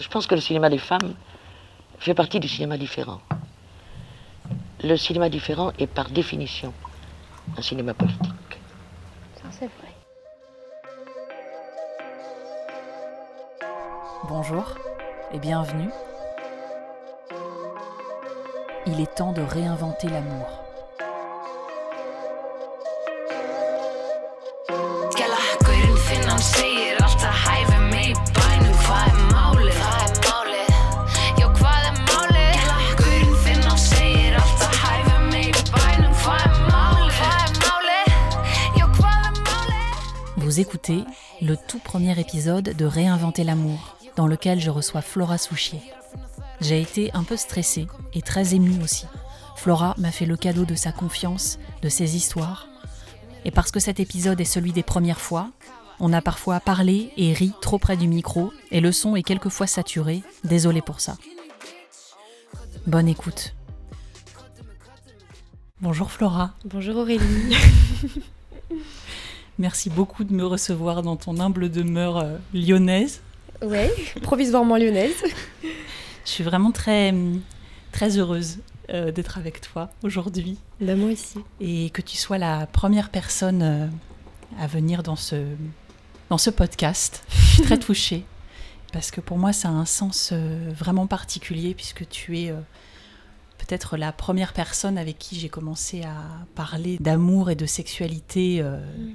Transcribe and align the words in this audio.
Je 0.00 0.08
pense 0.08 0.26
que 0.26 0.34
le 0.34 0.40
cinéma 0.40 0.70
des 0.70 0.78
femmes 0.78 1.14
fait 1.98 2.14
partie 2.14 2.38
du 2.38 2.48
cinéma 2.48 2.78
différent. 2.78 3.20
Le 4.82 4.96
cinéma 4.96 5.28
différent 5.28 5.72
est 5.78 5.88
par 5.88 6.08
définition 6.10 6.72
un 7.56 7.62
cinéma 7.62 7.94
politique. 7.94 8.60
Ça, 9.34 9.48
c'est 9.50 9.66
vrai. 9.66 9.92
Bonjour 14.28 14.74
et 15.32 15.38
bienvenue. 15.38 15.90
Il 18.86 19.00
est 19.00 19.14
temps 19.16 19.32
de 19.32 19.42
réinventer 19.42 20.08
l'amour. 20.08 20.67
Le 41.42 41.56
tout 41.56 41.78
premier 41.78 42.18
épisode 42.18 42.64
de 42.76 42.84
Réinventer 42.84 43.44
l'amour, 43.44 43.96
dans 44.16 44.26
lequel 44.26 44.60
je 44.60 44.70
reçois 44.70 45.02
Flora 45.02 45.36
Souchier. 45.36 45.80
J'ai 46.60 46.80
été 46.80 47.10
un 47.14 47.24
peu 47.24 47.36
stressée 47.36 47.86
et 48.14 48.22
très 48.22 48.54
émue 48.54 48.82
aussi. 48.82 49.06
Flora 49.56 49.94
m'a 49.98 50.10
fait 50.10 50.26
le 50.26 50.36
cadeau 50.36 50.64
de 50.64 50.74
sa 50.74 50.92
confiance, 50.92 51.58
de 51.82 51.88
ses 51.88 52.16
histoires. 52.16 52.68
Et 53.44 53.50
parce 53.50 53.70
que 53.70 53.80
cet 53.80 54.00
épisode 54.00 54.40
est 54.40 54.44
celui 54.44 54.72
des 54.72 54.82
premières 54.82 55.20
fois, 55.20 55.50
on 56.00 56.12
a 56.12 56.22
parfois 56.22 56.60
parlé 56.60 57.10
et 57.16 57.32
ri 57.32 57.52
trop 57.60 57.78
près 57.78 57.96
du 57.96 58.08
micro 58.08 58.52
et 58.70 58.80
le 58.80 58.92
son 58.92 59.16
est 59.16 59.22
quelquefois 59.22 59.66
saturé. 59.66 60.22
Désolé 60.44 60.80
pour 60.80 61.00
ça. 61.00 61.16
Bonne 62.86 63.08
écoute. 63.08 63.54
Bonjour 65.80 66.10
Flora. 66.10 66.52
Bonjour 66.64 66.96
Aurélie. 66.96 67.56
Merci 69.58 69.90
beaucoup 69.90 70.22
de 70.22 70.32
me 70.32 70.46
recevoir 70.46 71.02
dans 71.02 71.16
ton 71.16 71.40
humble 71.40 71.68
demeure 71.68 72.18
euh, 72.18 72.36
lyonnaise. 72.54 73.22
Ouais, 73.60 73.92
provisoirement 74.22 74.76
lyonnaise. 74.76 75.16
Je 76.24 76.30
suis 76.30 76.44
vraiment 76.44 76.70
très, 76.70 77.12
très 77.90 78.18
heureuse 78.18 78.58
euh, 78.90 79.10
d'être 79.10 79.36
avec 79.36 79.60
toi 79.60 79.90
aujourd'hui. 80.04 80.58
Bah, 80.80 80.94
moi 80.94 81.10
aussi. 81.10 81.40
Et 81.60 81.90
que 81.90 82.02
tu 82.02 82.16
sois 82.16 82.38
la 82.38 82.68
première 82.68 83.10
personne 83.10 83.62
euh, 83.62 83.86
à 84.60 84.68
venir 84.68 85.02
dans 85.02 85.16
ce, 85.16 85.44
dans 86.30 86.38
ce 86.38 86.50
podcast. 86.50 87.24
Je 87.28 87.54
suis 87.54 87.62
très 87.62 87.78
touchée 87.80 88.24
parce 88.92 89.10
que 89.10 89.20
pour 89.20 89.38
moi, 89.38 89.52
ça 89.52 89.70
a 89.70 89.72
un 89.72 89.86
sens 89.86 90.32
vraiment 90.32 91.08
particulier 91.08 91.74
puisque 91.74 92.08
tu 92.08 92.38
es 92.38 92.54
peut-être 93.58 93.96
la 93.96 94.12
première 94.12 94.52
personne 94.52 94.96
avec 94.96 95.18
qui 95.18 95.38
j'ai 95.38 95.48
commencé 95.48 96.04
à 96.04 96.46
parler 96.54 96.96
d'amour 97.00 97.50
et 97.50 97.56
de 97.56 97.66
sexualité. 97.66 98.62
Mm 98.62 99.12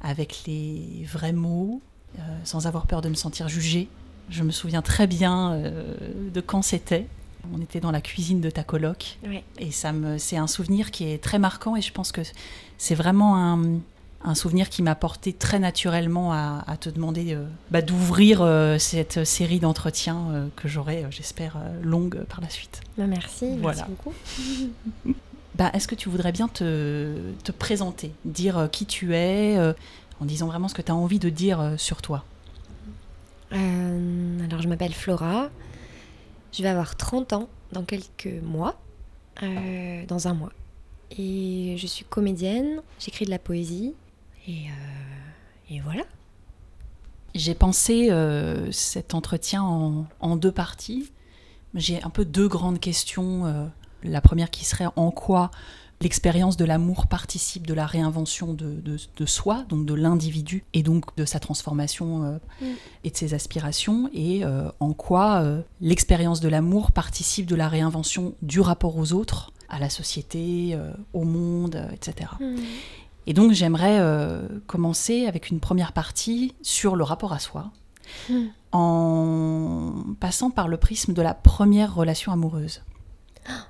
avec 0.00 0.42
les 0.46 1.06
vrais 1.10 1.32
mots, 1.32 1.80
euh, 2.18 2.22
sans 2.44 2.66
avoir 2.66 2.86
peur 2.86 3.02
de 3.02 3.08
me 3.08 3.14
sentir 3.14 3.48
jugée. 3.48 3.88
Je 4.30 4.42
me 4.42 4.50
souviens 4.50 4.82
très 4.82 5.06
bien 5.06 5.52
euh, 5.52 5.94
de 6.32 6.40
quand 6.40 6.62
c'était. 6.62 7.06
On 7.54 7.60
était 7.60 7.80
dans 7.80 7.90
la 7.90 8.00
cuisine 8.00 8.40
de 8.40 8.50
ta 8.50 8.64
coloc. 8.64 9.18
Et 9.58 9.70
ça 9.70 9.92
me, 9.92 10.18
c'est 10.18 10.36
un 10.36 10.46
souvenir 10.46 10.90
qui 10.90 11.10
est 11.10 11.22
très 11.22 11.38
marquant 11.38 11.74
et 11.74 11.80
je 11.80 11.92
pense 11.92 12.12
que 12.12 12.20
c'est 12.76 12.94
vraiment 12.94 13.36
un, 13.36 13.80
un 14.22 14.34
souvenir 14.34 14.68
qui 14.68 14.82
m'a 14.82 14.94
porté 14.94 15.32
très 15.32 15.58
naturellement 15.58 16.32
à, 16.32 16.76
te 16.78 16.90
demander 16.90 17.34
euh, 17.34 17.46
bah, 17.70 17.80
d'ouvrir 17.80 18.46
cette 18.78 19.24
série 19.24 19.58
d'entretiens 19.58 20.50
que 20.56 20.68
j'aurai, 20.68 21.06
j'espère, 21.10 21.56
longue 21.82 22.24
par 22.28 22.40
la 22.40 22.50
suite. 22.50 22.82
Bah, 22.98 23.06
merci, 23.06 23.46
merci 23.46 23.84
beaucoup. 23.88 24.12
Bah, 25.56 25.70
est-ce 25.74 25.88
que 25.88 25.94
tu 25.94 26.08
voudrais 26.08 26.32
bien 26.32 26.48
te, 26.48 27.32
te 27.44 27.52
présenter, 27.52 28.12
dire 28.24 28.68
qui 28.70 28.86
tu 28.86 29.14
es, 29.14 29.58
en 30.20 30.24
disant 30.24 30.46
vraiment 30.46 30.68
ce 30.68 30.74
que 30.74 30.82
tu 30.82 30.92
as 30.92 30.94
envie 30.94 31.18
de 31.18 31.30
dire 31.30 31.60
euh, 31.60 31.76
sur 31.76 32.02
toi? 32.02 32.24
Euh, 33.52 34.44
Alors, 34.44 34.60
je 34.60 34.68
m'appelle 34.68 34.92
Flora. 34.92 35.50
Je 36.52 36.62
vais 36.62 36.68
avoir 36.68 36.96
30 36.96 37.32
ans 37.32 37.48
dans 37.72 37.84
quelques 37.84 38.42
mois, 38.42 38.80
euh, 39.42 40.04
dans 40.06 40.28
un 40.28 40.34
mois. 40.34 40.52
Et 41.16 41.76
je 41.78 41.86
suis 41.86 42.04
comédienne, 42.04 42.82
j'écris 42.98 43.24
de 43.24 43.30
la 43.30 43.38
poésie. 43.38 43.94
Et, 44.46 44.66
et 45.70 45.80
voilà. 45.80 46.02
J'ai 47.34 47.54
pensé 47.54 48.10
cet 48.72 49.14
entretien 49.14 49.62
en, 49.62 50.06
en, 50.20 50.36
deux 50.36 50.52
parties. 50.52 51.12
J'ai 51.74 52.02
un 52.02 52.10
peu 52.10 52.24
deux 52.24 52.48
grandes 52.48 52.80
questions. 52.80 53.70
La 54.02 54.20
première 54.20 54.50
qui 54.50 54.64
serait 54.64 54.88
en 54.96 55.10
quoi 55.10 55.50
L'expérience 56.02 56.56
de 56.56 56.64
l'amour 56.64 57.08
participe 57.08 57.66
de 57.66 57.74
la 57.74 57.84
réinvention 57.84 58.54
de, 58.54 58.80
de, 58.80 59.26
soi, 59.26 59.66
donc 59.68 59.84
de 59.84 59.92
l'individu, 59.92 60.64
et 60.72 60.82
donc 60.82 61.14
de 61.18 61.26
sa 61.26 61.40
transformation 61.40 62.24
euh, 62.24 62.38
mm. 62.62 62.74
et 63.04 63.10
de 63.10 63.16
ses 63.18 63.34
aspirations, 63.34 64.08
et 64.14 64.42
euh, 64.42 64.70
en 64.80 64.94
quoi 64.94 65.42
euh, 65.42 65.60
l'expérience 65.82 66.40
de 66.40 66.48
l'amour 66.48 66.92
participe 66.92 67.44
de 67.44 67.54
la 67.54 67.68
réinvention 67.68 68.34
du 68.40 68.60
rapport 68.60 68.96
aux 68.96 69.12
autres, 69.12 69.52
à 69.68 69.78
la 69.78 69.90
société, 69.90 70.74
au 71.12 71.24
monde, 71.24 71.86
etc. 71.92 72.30
Mm. 72.40 72.56
Et 73.26 73.34
donc 73.34 73.52
j'aimerais 73.52 74.00
commencer 74.66 75.26
avec 75.26 75.50
une 75.50 75.60
première 75.60 75.92
partie 75.92 76.54
sur 76.62 76.96
le 76.96 77.04
rapport 77.04 77.34
à 77.34 77.38
soi, 77.38 77.72
mm. 78.30 78.46
en 78.72 79.92
passant 80.18 80.50
par 80.50 80.66
le 80.66 80.78
prisme 80.78 81.12
de 81.12 81.20
la 81.20 81.34
première 81.34 81.94
relation 81.94 82.32
amoureuse. 82.32 82.80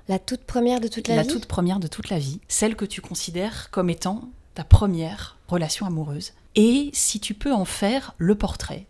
La 0.07 0.19
toute 0.19 0.43
première 0.43 0.79
de 0.79 0.87
toute 0.87 1.07
la, 1.07 1.21
vie 1.21 1.27
La 1.27 1.33
toute 1.33 1.45
première 1.45 1.79
de 1.79 1.87
toute 1.87 2.09
la 2.09 2.19
vie. 2.19 2.39
Celle 2.47 2.75
que 2.75 2.85
tu 2.85 3.01
considères 3.01 3.69
comme 3.71 3.89
étant 3.89 4.29
ta 4.53 4.63
première 4.63 5.37
relation 5.47 5.85
amoureuse. 5.85 6.33
Et 6.55 6.89
si 6.93 7.19
tu 7.19 7.33
peux 7.33 7.53
en 7.53 7.65
faire 7.65 8.13
le 8.17 8.35
portrait. 8.35 8.85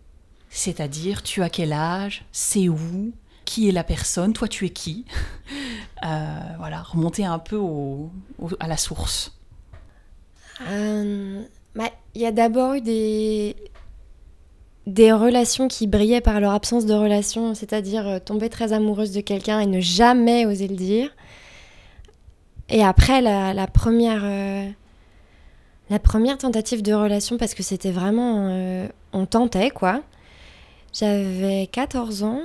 C'est-à-dire, 0.49 1.23
tu 1.23 1.43
as 1.43 1.49
quel 1.49 1.71
âge, 1.71 2.25
c'est 2.31 2.67
où, 2.67 3.13
qui 3.45 3.69
est 3.69 3.71
la 3.71 3.83
personne, 3.83 4.33
toi 4.33 4.47
tu 4.47 4.65
es 4.65 4.69
qui. 4.69 5.05
Euh, 6.03 6.39
voilà, 6.57 6.81
remonter 6.81 7.25
un 7.25 7.37
peu 7.37 7.61
à 8.59 8.67
la 8.67 8.75
source. 8.75 9.33
Euh, 10.67 11.43
bah, 11.75 11.91
il 12.15 12.21
y 12.21 12.25
a 12.25 12.31
d'abord 12.31 12.73
eu 12.73 12.81
des, 12.81 13.55
des 14.87 15.11
relations 15.11 15.67
qui 15.67 15.87
brillaient 15.87 16.21
par 16.21 16.39
leur 16.39 16.53
absence 16.53 16.85
de 16.85 16.93
relation, 16.93 17.53
c'est-à-dire 17.53 18.07
euh, 18.07 18.19
tomber 18.19 18.49
très 18.49 18.73
amoureuse 18.73 19.11
de 19.11 19.21
quelqu'un 19.21 19.59
et 19.59 19.67
ne 19.67 19.79
jamais 19.79 20.45
oser 20.45 20.67
le 20.67 20.75
dire. 20.75 21.09
Et 22.69 22.83
après, 22.83 23.21
la, 23.21 23.67
première, 23.67 24.21
euh, 24.23 24.67
la 25.89 25.99
première 25.99 26.37
tentative 26.37 26.81
de 26.81 26.93
relation, 26.93 27.37
parce 27.37 27.53
que 27.53 27.63
c'était 27.63 27.91
vraiment... 27.91 28.47
Euh, 28.49 28.87
on 29.13 29.25
tentait, 29.25 29.69
quoi. 29.69 30.01
J'avais 30.93 31.67
14 31.71 32.23
ans 32.23 32.41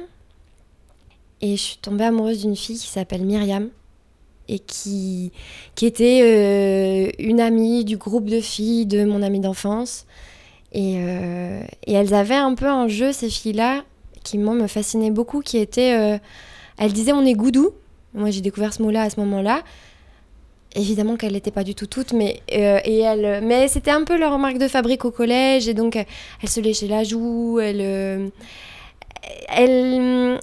et 1.41 1.57
je 1.57 1.63
suis 1.63 1.79
tombée 1.79 2.05
amoureuse 2.05 2.41
d'une 2.41 2.57
fille 2.57 2.79
qui 2.79 2.89
s'appelle 2.89 3.25
Myriam 3.25 3.71
et 4.49 4.59
qui, 4.59 5.33
qui 5.75 5.87
était 5.87 7.11
une 7.21 7.41
amie 7.41 7.85
du 7.85 7.97
groupe 7.97 8.27
de 8.27 8.41
filles 8.41 8.87
de 8.87 9.05
mon 9.05 9.23
amie 9.23 9.41
d'enfance. 9.41 10.07
Euh, 10.77 11.63
et, 11.87 11.93
elles 11.93 12.15
avaient 12.15 12.35
un 12.35 12.55
peu 12.55 12.67
un 12.67 12.89
jeu, 12.89 13.13
ces 13.13 13.31
filles-là, 13.31 13.85
qui 14.23 14.39
moi 14.39 14.55
me 14.55 14.67
fascinait 14.67 15.11
beaucoup, 15.11 15.41
qui 15.41 15.59
était... 15.59 15.97
Euh, 15.99 16.19
elles 16.79 16.93
disaient 16.93 17.13
on 17.13 17.25
est 17.25 17.35
goudou. 17.35 17.71
Moi 18.15 18.31
j'ai 18.31 18.41
découvert 18.41 18.73
ce 18.73 18.83
mot-là 18.83 19.03
à 19.03 19.11
ce 19.11 19.19
moment-là. 19.21 19.63
Évidemment 20.75 21.17
qu'elles 21.17 21.33
n'étaient 21.33 21.51
pas 21.51 21.65
du 21.65 21.75
tout 21.75 21.87
toutes, 21.87 22.13
mais, 22.13 22.43
euh, 22.53 22.81
et 22.85 22.99
elles, 22.99 23.43
mais 23.43 23.67
c'était 23.69 23.91
un 23.91 24.05
peu 24.05 24.19
leur 24.19 24.39
marque 24.39 24.59
de 24.59 24.69
fabrique 24.69 25.07
au 25.07 25.11
collège, 25.11 25.69
et 25.69 25.75
donc 25.75 25.97
elles 25.97 26.49
se 26.49 26.61
léchaient 26.61 26.87
la 26.87 27.03
joue, 27.03 27.59
elles... 27.61 28.31
elles 29.49 30.39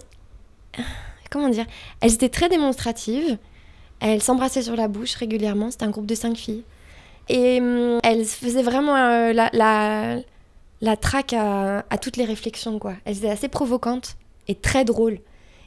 comment 1.30 1.48
dire 1.48 1.66
Elles 2.00 2.14
étaient 2.14 2.28
très 2.28 2.48
démonstratives, 2.48 3.38
elles 4.00 4.22
s'embrassaient 4.22 4.62
sur 4.62 4.74
la 4.74 4.88
bouche 4.88 5.14
régulièrement, 5.14 5.70
c'était 5.70 5.84
un 5.84 5.90
groupe 5.90 6.06
de 6.06 6.16
cinq 6.16 6.36
filles. 6.36 6.64
Et 7.28 7.60
hum, 7.60 8.00
elle 8.02 8.24
faisait 8.24 8.62
vraiment 8.62 8.96
euh, 8.96 9.32
la, 9.32 9.50
la, 9.52 10.18
la, 10.80 10.96
traque 10.96 11.32
à, 11.32 11.84
à, 11.88 11.98
toutes 11.98 12.16
les 12.16 12.24
réflexions, 12.24 12.78
quoi. 12.78 12.94
Elle 13.04 13.16
était 13.16 13.30
assez 13.30 13.48
provocante 13.48 14.16
et 14.48 14.54
très 14.54 14.84
drôle. 14.84 15.18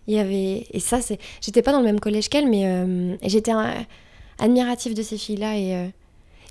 Il 0.07 0.15
y 0.15 0.19
avait... 0.19 0.67
Et 0.71 0.79
ça, 0.79 1.01
c'est... 1.01 1.19
J'étais 1.41 1.61
pas 1.61 1.71
dans 1.71 1.79
le 1.79 1.85
même 1.85 1.99
collège 1.99 2.29
qu'elle, 2.29 2.47
mais 2.47 2.65
euh, 2.65 3.15
j'étais 3.23 3.51
admirative 4.39 4.93
de 4.93 5.01
ces 5.01 5.17
filles-là. 5.17 5.57
Et 5.57 5.75
euh, 5.75 5.87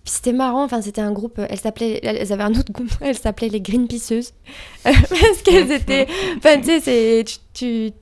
puis 0.04 0.14
c'était 0.14 0.32
marrant, 0.32 0.64
enfin, 0.64 0.82
c'était 0.82 1.00
un 1.00 1.12
groupe... 1.12 1.40
Elles, 1.48 1.58
s'appelaient... 1.58 2.00
elles 2.02 2.32
avaient 2.32 2.42
un 2.42 2.54
autre 2.54 2.72
groupe, 2.72 2.90
elles 3.00 3.16
s'appelaient 3.16 3.48
les 3.48 3.60
Greenpeaceuses. 3.60 4.34
parce 4.82 5.42
qu'elles 5.44 5.70
étaient... 5.72 6.06
Enfin, 6.36 6.60
tu 6.60 6.80
sais, 6.80 7.24
tu, 7.24 7.36
tu, 7.54 7.92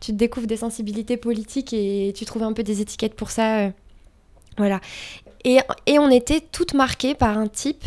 tu, 0.00 0.12
te 0.12 0.16
découvres 0.16 0.46
des 0.46 0.58
sensibilités 0.58 1.16
politiques 1.16 1.72
et 1.72 2.12
tu 2.14 2.24
trouves 2.26 2.42
un 2.42 2.52
peu 2.52 2.62
des 2.62 2.80
étiquettes 2.82 3.14
pour 3.14 3.30
ça. 3.30 3.70
Voilà. 4.58 4.80
Et, 5.44 5.58
on 5.98 6.10
était 6.10 6.40
toutes 6.40 6.74
marquées 6.74 7.14
par 7.14 7.38
un 7.38 7.48
type 7.48 7.84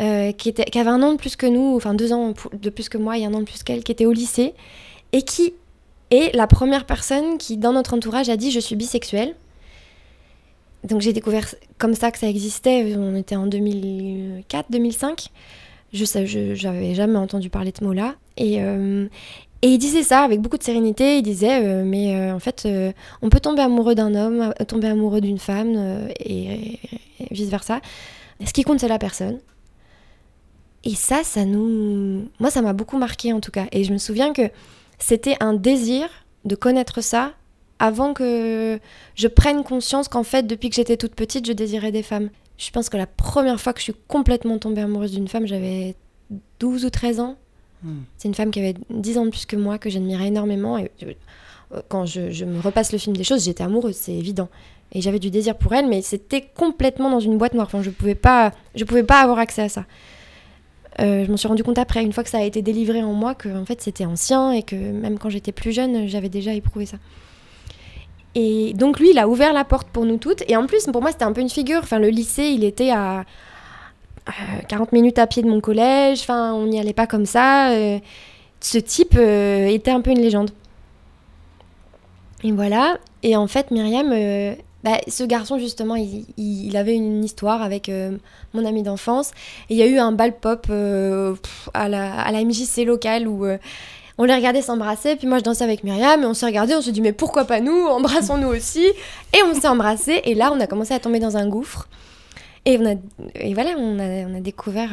euh, 0.00 0.32
qui, 0.32 0.54
avait 0.74 0.90
un 0.90 1.02
an 1.02 1.12
de 1.12 1.18
plus 1.18 1.36
que 1.36 1.46
nous, 1.46 1.74
enfin 1.76 1.94
deux 1.94 2.12
ans 2.12 2.34
de 2.52 2.70
plus 2.70 2.88
que 2.88 2.98
moi 2.98 3.18
et 3.18 3.24
un 3.24 3.34
an 3.34 3.40
de 3.40 3.44
plus 3.44 3.62
qu'elle, 3.62 3.82
qui 3.82 3.92
était 3.92 4.06
au 4.06 4.12
lycée 4.12 4.54
et 5.12 5.22
qui 5.22 5.54
est 6.10 6.34
la 6.34 6.46
première 6.46 6.86
personne 6.86 7.38
qui, 7.38 7.56
dans 7.56 7.72
notre 7.72 7.94
entourage, 7.94 8.28
a 8.28 8.36
dit 8.36 8.50
je 8.50 8.60
suis 8.60 8.76
bisexuelle. 8.76 9.34
Donc 10.84 11.00
j'ai 11.00 11.12
découvert 11.12 11.54
comme 11.78 11.94
ça 11.94 12.12
que 12.12 12.18
ça 12.18 12.28
existait, 12.28 12.94
on 12.96 13.16
était 13.16 13.36
en 13.36 13.48
2004-2005. 13.48 15.28
Je 15.92 16.66
n'avais 16.66 16.94
jamais 16.94 17.18
entendu 17.18 17.50
parler 17.50 17.72
de 17.72 17.78
ce 17.78 17.84
mot-là. 17.84 18.14
Euh, 18.40 19.08
et 19.62 19.68
il 19.68 19.78
disait 19.78 20.02
ça 20.02 20.20
avec 20.20 20.40
beaucoup 20.40 20.58
de 20.58 20.62
sérénité. 20.62 21.18
Il 21.18 21.22
disait, 21.22 21.64
euh, 21.64 21.84
mais 21.84 22.14
euh, 22.14 22.34
en 22.34 22.38
fait, 22.38 22.68
on 23.22 23.28
peut 23.28 23.40
tomber 23.40 23.62
amoureux 23.62 23.94
d'un 23.94 24.14
homme, 24.14 24.52
tomber 24.66 24.88
amoureux 24.88 25.20
d'une 25.20 25.38
femme, 25.38 26.08
et, 26.20 26.78
et 27.20 27.28
vice-versa. 27.30 27.80
Ce 28.44 28.52
qui 28.52 28.62
compte, 28.62 28.80
c'est 28.80 28.88
la 28.88 28.98
personne. 28.98 29.38
Et 30.84 30.94
ça, 30.94 31.24
ça 31.24 31.44
nous... 31.44 32.28
Moi, 32.38 32.50
ça 32.50 32.62
m'a 32.62 32.72
beaucoup 32.72 32.98
marqué 32.98 33.32
en 33.32 33.40
tout 33.40 33.50
cas. 33.50 33.66
Et 33.72 33.84
je 33.84 33.92
me 33.92 33.98
souviens 33.98 34.32
que 34.32 34.42
c'était 34.98 35.36
un 35.40 35.54
désir 35.54 36.08
de 36.44 36.54
connaître 36.54 37.00
ça 37.00 37.32
avant 37.78 38.14
que 38.14 38.78
je 39.14 39.28
prenne 39.28 39.62
conscience 39.64 40.08
qu'en 40.08 40.22
fait, 40.22 40.46
depuis 40.46 40.68
que 40.68 40.76
j'étais 40.76 40.96
toute 40.96 41.14
petite, 41.14 41.46
je 41.46 41.52
désirais 41.52 41.92
des 41.92 42.02
femmes. 42.02 42.30
Je 42.56 42.70
pense 42.70 42.88
que 42.88 42.96
la 42.96 43.06
première 43.06 43.60
fois 43.60 43.72
que 43.72 43.78
je 43.78 43.84
suis 43.84 43.94
complètement 44.08 44.58
tombée 44.58 44.80
amoureuse 44.80 45.12
d'une 45.12 45.28
femme, 45.28 45.46
j'avais 45.46 45.94
12 46.58 46.84
ou 46.84 46.90
13 46.90 47.20
ans. 47.20 47.36
Hmm. 47.82 48.00
C'est 48.16 48.28
une 48.28 48.34
femme 48.34 48.50
qui 48.50 48.60
avait 48.60 48.74
10 48.90 49.18
ans 49.18 49.24
de 49.24 49.30
plus 49.30 49.46
que 49.46 49.56
moi, 49.56 49.78
que 49.78 49.90
j'admirais 49.90 50.28
énormément. 50.28 50.78
Et 50.78 50.90
euh, 51.02 51.80
quand 51.88 52.06
je, 52.06 52.44
me 52.44 52.60
repasse 52.60 52.92
le 52.92 52.98
film 52.98 53.16
des 53.16 53.24
choses, 53.24 53.44
j'étais 53.44 53.64
amoureuse, 53.64 53.96
c'est 53.96 54.14
évident. 54.14 54.48
Et 54.92 55.00
j'avais 55.00 55.18
du 55.18 55.30
désir 55.30 55.56
pour 55.56 55.74
elle, 55.74 55.86
mais 55.86 56.02
c'était 56.02 56.42
complètement 56.54 57.10
dans 57.10 57.20
une 57.20 57.36
boîte 57.36 57.54
noire. 57.54 57.66
Enfin, 57.66 57.82
je 57.82 57.90
pouvais 57.90 58.14
pouvais 58.14 59.02
pas 59.02 59.20
avoir 59.20 59.38
accès 59.38 59.62
à 59.62 59.68
ça. 59.68 59.84
Euh, 61.00 61.24
je 61.24 61.30
m'en 61.30 61.36
suis 61.36 61.46
rendu 61.46 61.62
compte 61.62 61.78
après, 61.78 62.02
une 62.02 62.12
fois 62.12 62.24
que 62.24 62.30
ça 62.30 62.38
a 62.38 62.42
été 62.42 62.60
délivré 62.62 63.02
en 63.02 63.12
moi, 63.12 63.34
que 63.34 63.48
en 63.48 63.64
fait 63.64 63.80
c'était 63.80 64.04
ancien 64.04 64.50
et 64.50 64.64
que 64.64 64.74
même 64.74 65.16
quand 65.18 65.30
j'étais 65.30 65.52
plus 65.52 65.70
jeune, 65.70 66.08
j'avais 66.08 66.28
déjà 66.28 66.54
éprouvé 66.54 66.86
ça. 66.86 66.96
Et 68.34 68.72
donc 68.74 68.98
lui, 68.98 69.10
il 69.10 69.18
a 69.18 69.28
ouvert 69.28 69.52
la 69.52 69.64
porte 69.64 69.88
pour 69.88 70.04
nous 70.04 70.16
toutes. 70.16 70.42
Et 70.48 70.56
en 70.56 70.66
plus, 70.66 70.86
pour 70.86 71.00
moi, 71.00 71.12
c'était 71.12 71.24
un 71.24 71.32
peu 71.32 71.40
une 71.40 71.48
figure. 71.48 71.80
Enfin, 71.82 71.98
le 71.98 72.08
lycée, 72.08 72.48
il 72.54 72.64
était 72.64 72.90
à, 72.90 73.24
40 74.68 74.92
minutes 74.92 75.18
à 75.18 75.26
pied 75.26 75.42
de 75.42 75.48
mon 75.48 75.60
collège. 75.60 76.20
Enfin, 76.20 76.52
on 76.54 76.66
n'y 76.66 76.78
allait 76.78 76.92
pas 76.92 77.06
comme 77.06 77.26
ça. 77.26 77.70
Euh, 77.70 77.98
ce 78.60 78.78
type 78.78 79.16
euh, 79.16 79.66
était 79.66 79.90
un 79.90 80.00
peu 80.00 80.10
une 80.10 80.20
légende. 80.20 80.50
Et 82.44 82.52
voilà. 82.52 82.98
Et 83.22 83.36
en 83.36 83.46
fait, 83.46 83.70
Myriam, 83.70 84.12
bah, 84.84 84.98
ce 85.08 85.24
garçon, 85.24 85.58
justement, 85.58 85.96
il, 85.96 86.76
avait 86.76 86.94
une 86.94 87.24
histoire 87.24 87.62
avec 87.62 87.88
euh, 87.88 88.16
mon 88.54 88.64
ami 88.64 88.82
d'enfance. 88.82 89.32
Il 89.70 89.76
y 89.76 89.82
a 89.82 89.86
eu 89.86 89.98
un 89.98 90.12
bal 90.12 90.38
pop 90.38 90.66
euh, 90.70 91.34
à, 91.74 91.88
la, 91.88 92.20
à 92.20 92.30
la 92.30 92.44
MJC 92.44 92.84
locale 92.86 93.26
où 93.26 93.44
euh, 93.44 93.58
on 94.18 94.24
les 94.24 94.34
regardait 94.34 94.62
s'embrasser. 94.62 95.16
Puis 95.16 95.26
moi, 95.26 95.38
je 95.38 95.44
dansais 95.44 95.64
avec 95.64 95.82
Myriam 95.82 96.22
et 96.22 96.26
on 96.26 96.34
s'est 96.34 96.46
regardé. 96.46 96.74
On 96.76 96.80
s'est 96.80 96.92
dit, 96.92 97.00
mais 97.00 97.12
pourquoi 97.12 97.44
pas 97.44 97.60
nous 97.60 97.86
Embrassons-nous 97.86 98.48
aussi. 98.48 98.86
Et 99.36 99.42
on 99.44 99.60
s'est 99.60 99.68
embrassés. 99.68 100.20
Et 100.24 100.34
là, 100.34 100.52
on 100.54 100.60
a 100.60 100.68
commencé 100.68 100.94
à 100.94 101.00
tomber 101.00 101.18
dans 101.18 101.36
un 101.36 101.48
gouffre. 101.48 101.88
Et, 102.68 103.54
voilà, 103.54 103.70
on 103.78 103.98
a, 103.98 104.40
découvert 104.40 104.90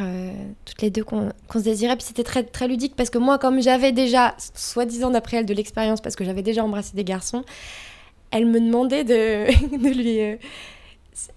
toutes 0.64 0.80
les 0.80 0.88
deux 0.88 1.04
qu'on 1.04 1.30
se 1.52 1.58
désirait. 1.58 1.94
Puis 1.94 2.06
c'était 2.06 2.24
très, 2.24 2.42
très 2.42 2.68
ludique 2.68 2.94
parce 2.96 3.10
que 3.10 3.18
moi, 3.18 3.38
comme 3.38 3.60
j'avais 3.60 3.92
déjà, 3.92 4.34
soi-disant 4.54 5.10
d'après 5.10 5.36
elle, 5.36 5.46
de 5.46 5.52
l'expérience, 5.52 6.00
parce 6.00 6.16
que 6.16 6.24
j'avais 6.24 6.40
déjà 6.40 6.64
embrassé 6.64 6.92
des 6.94 7.04
garçons, 7.04 7.44
elle 8.30 8.46
me 8.46 8.60
demandait 8.60 9.04
de, 9.04 9.94
lui... 9.94 10.22
Euh, 10.22 10.36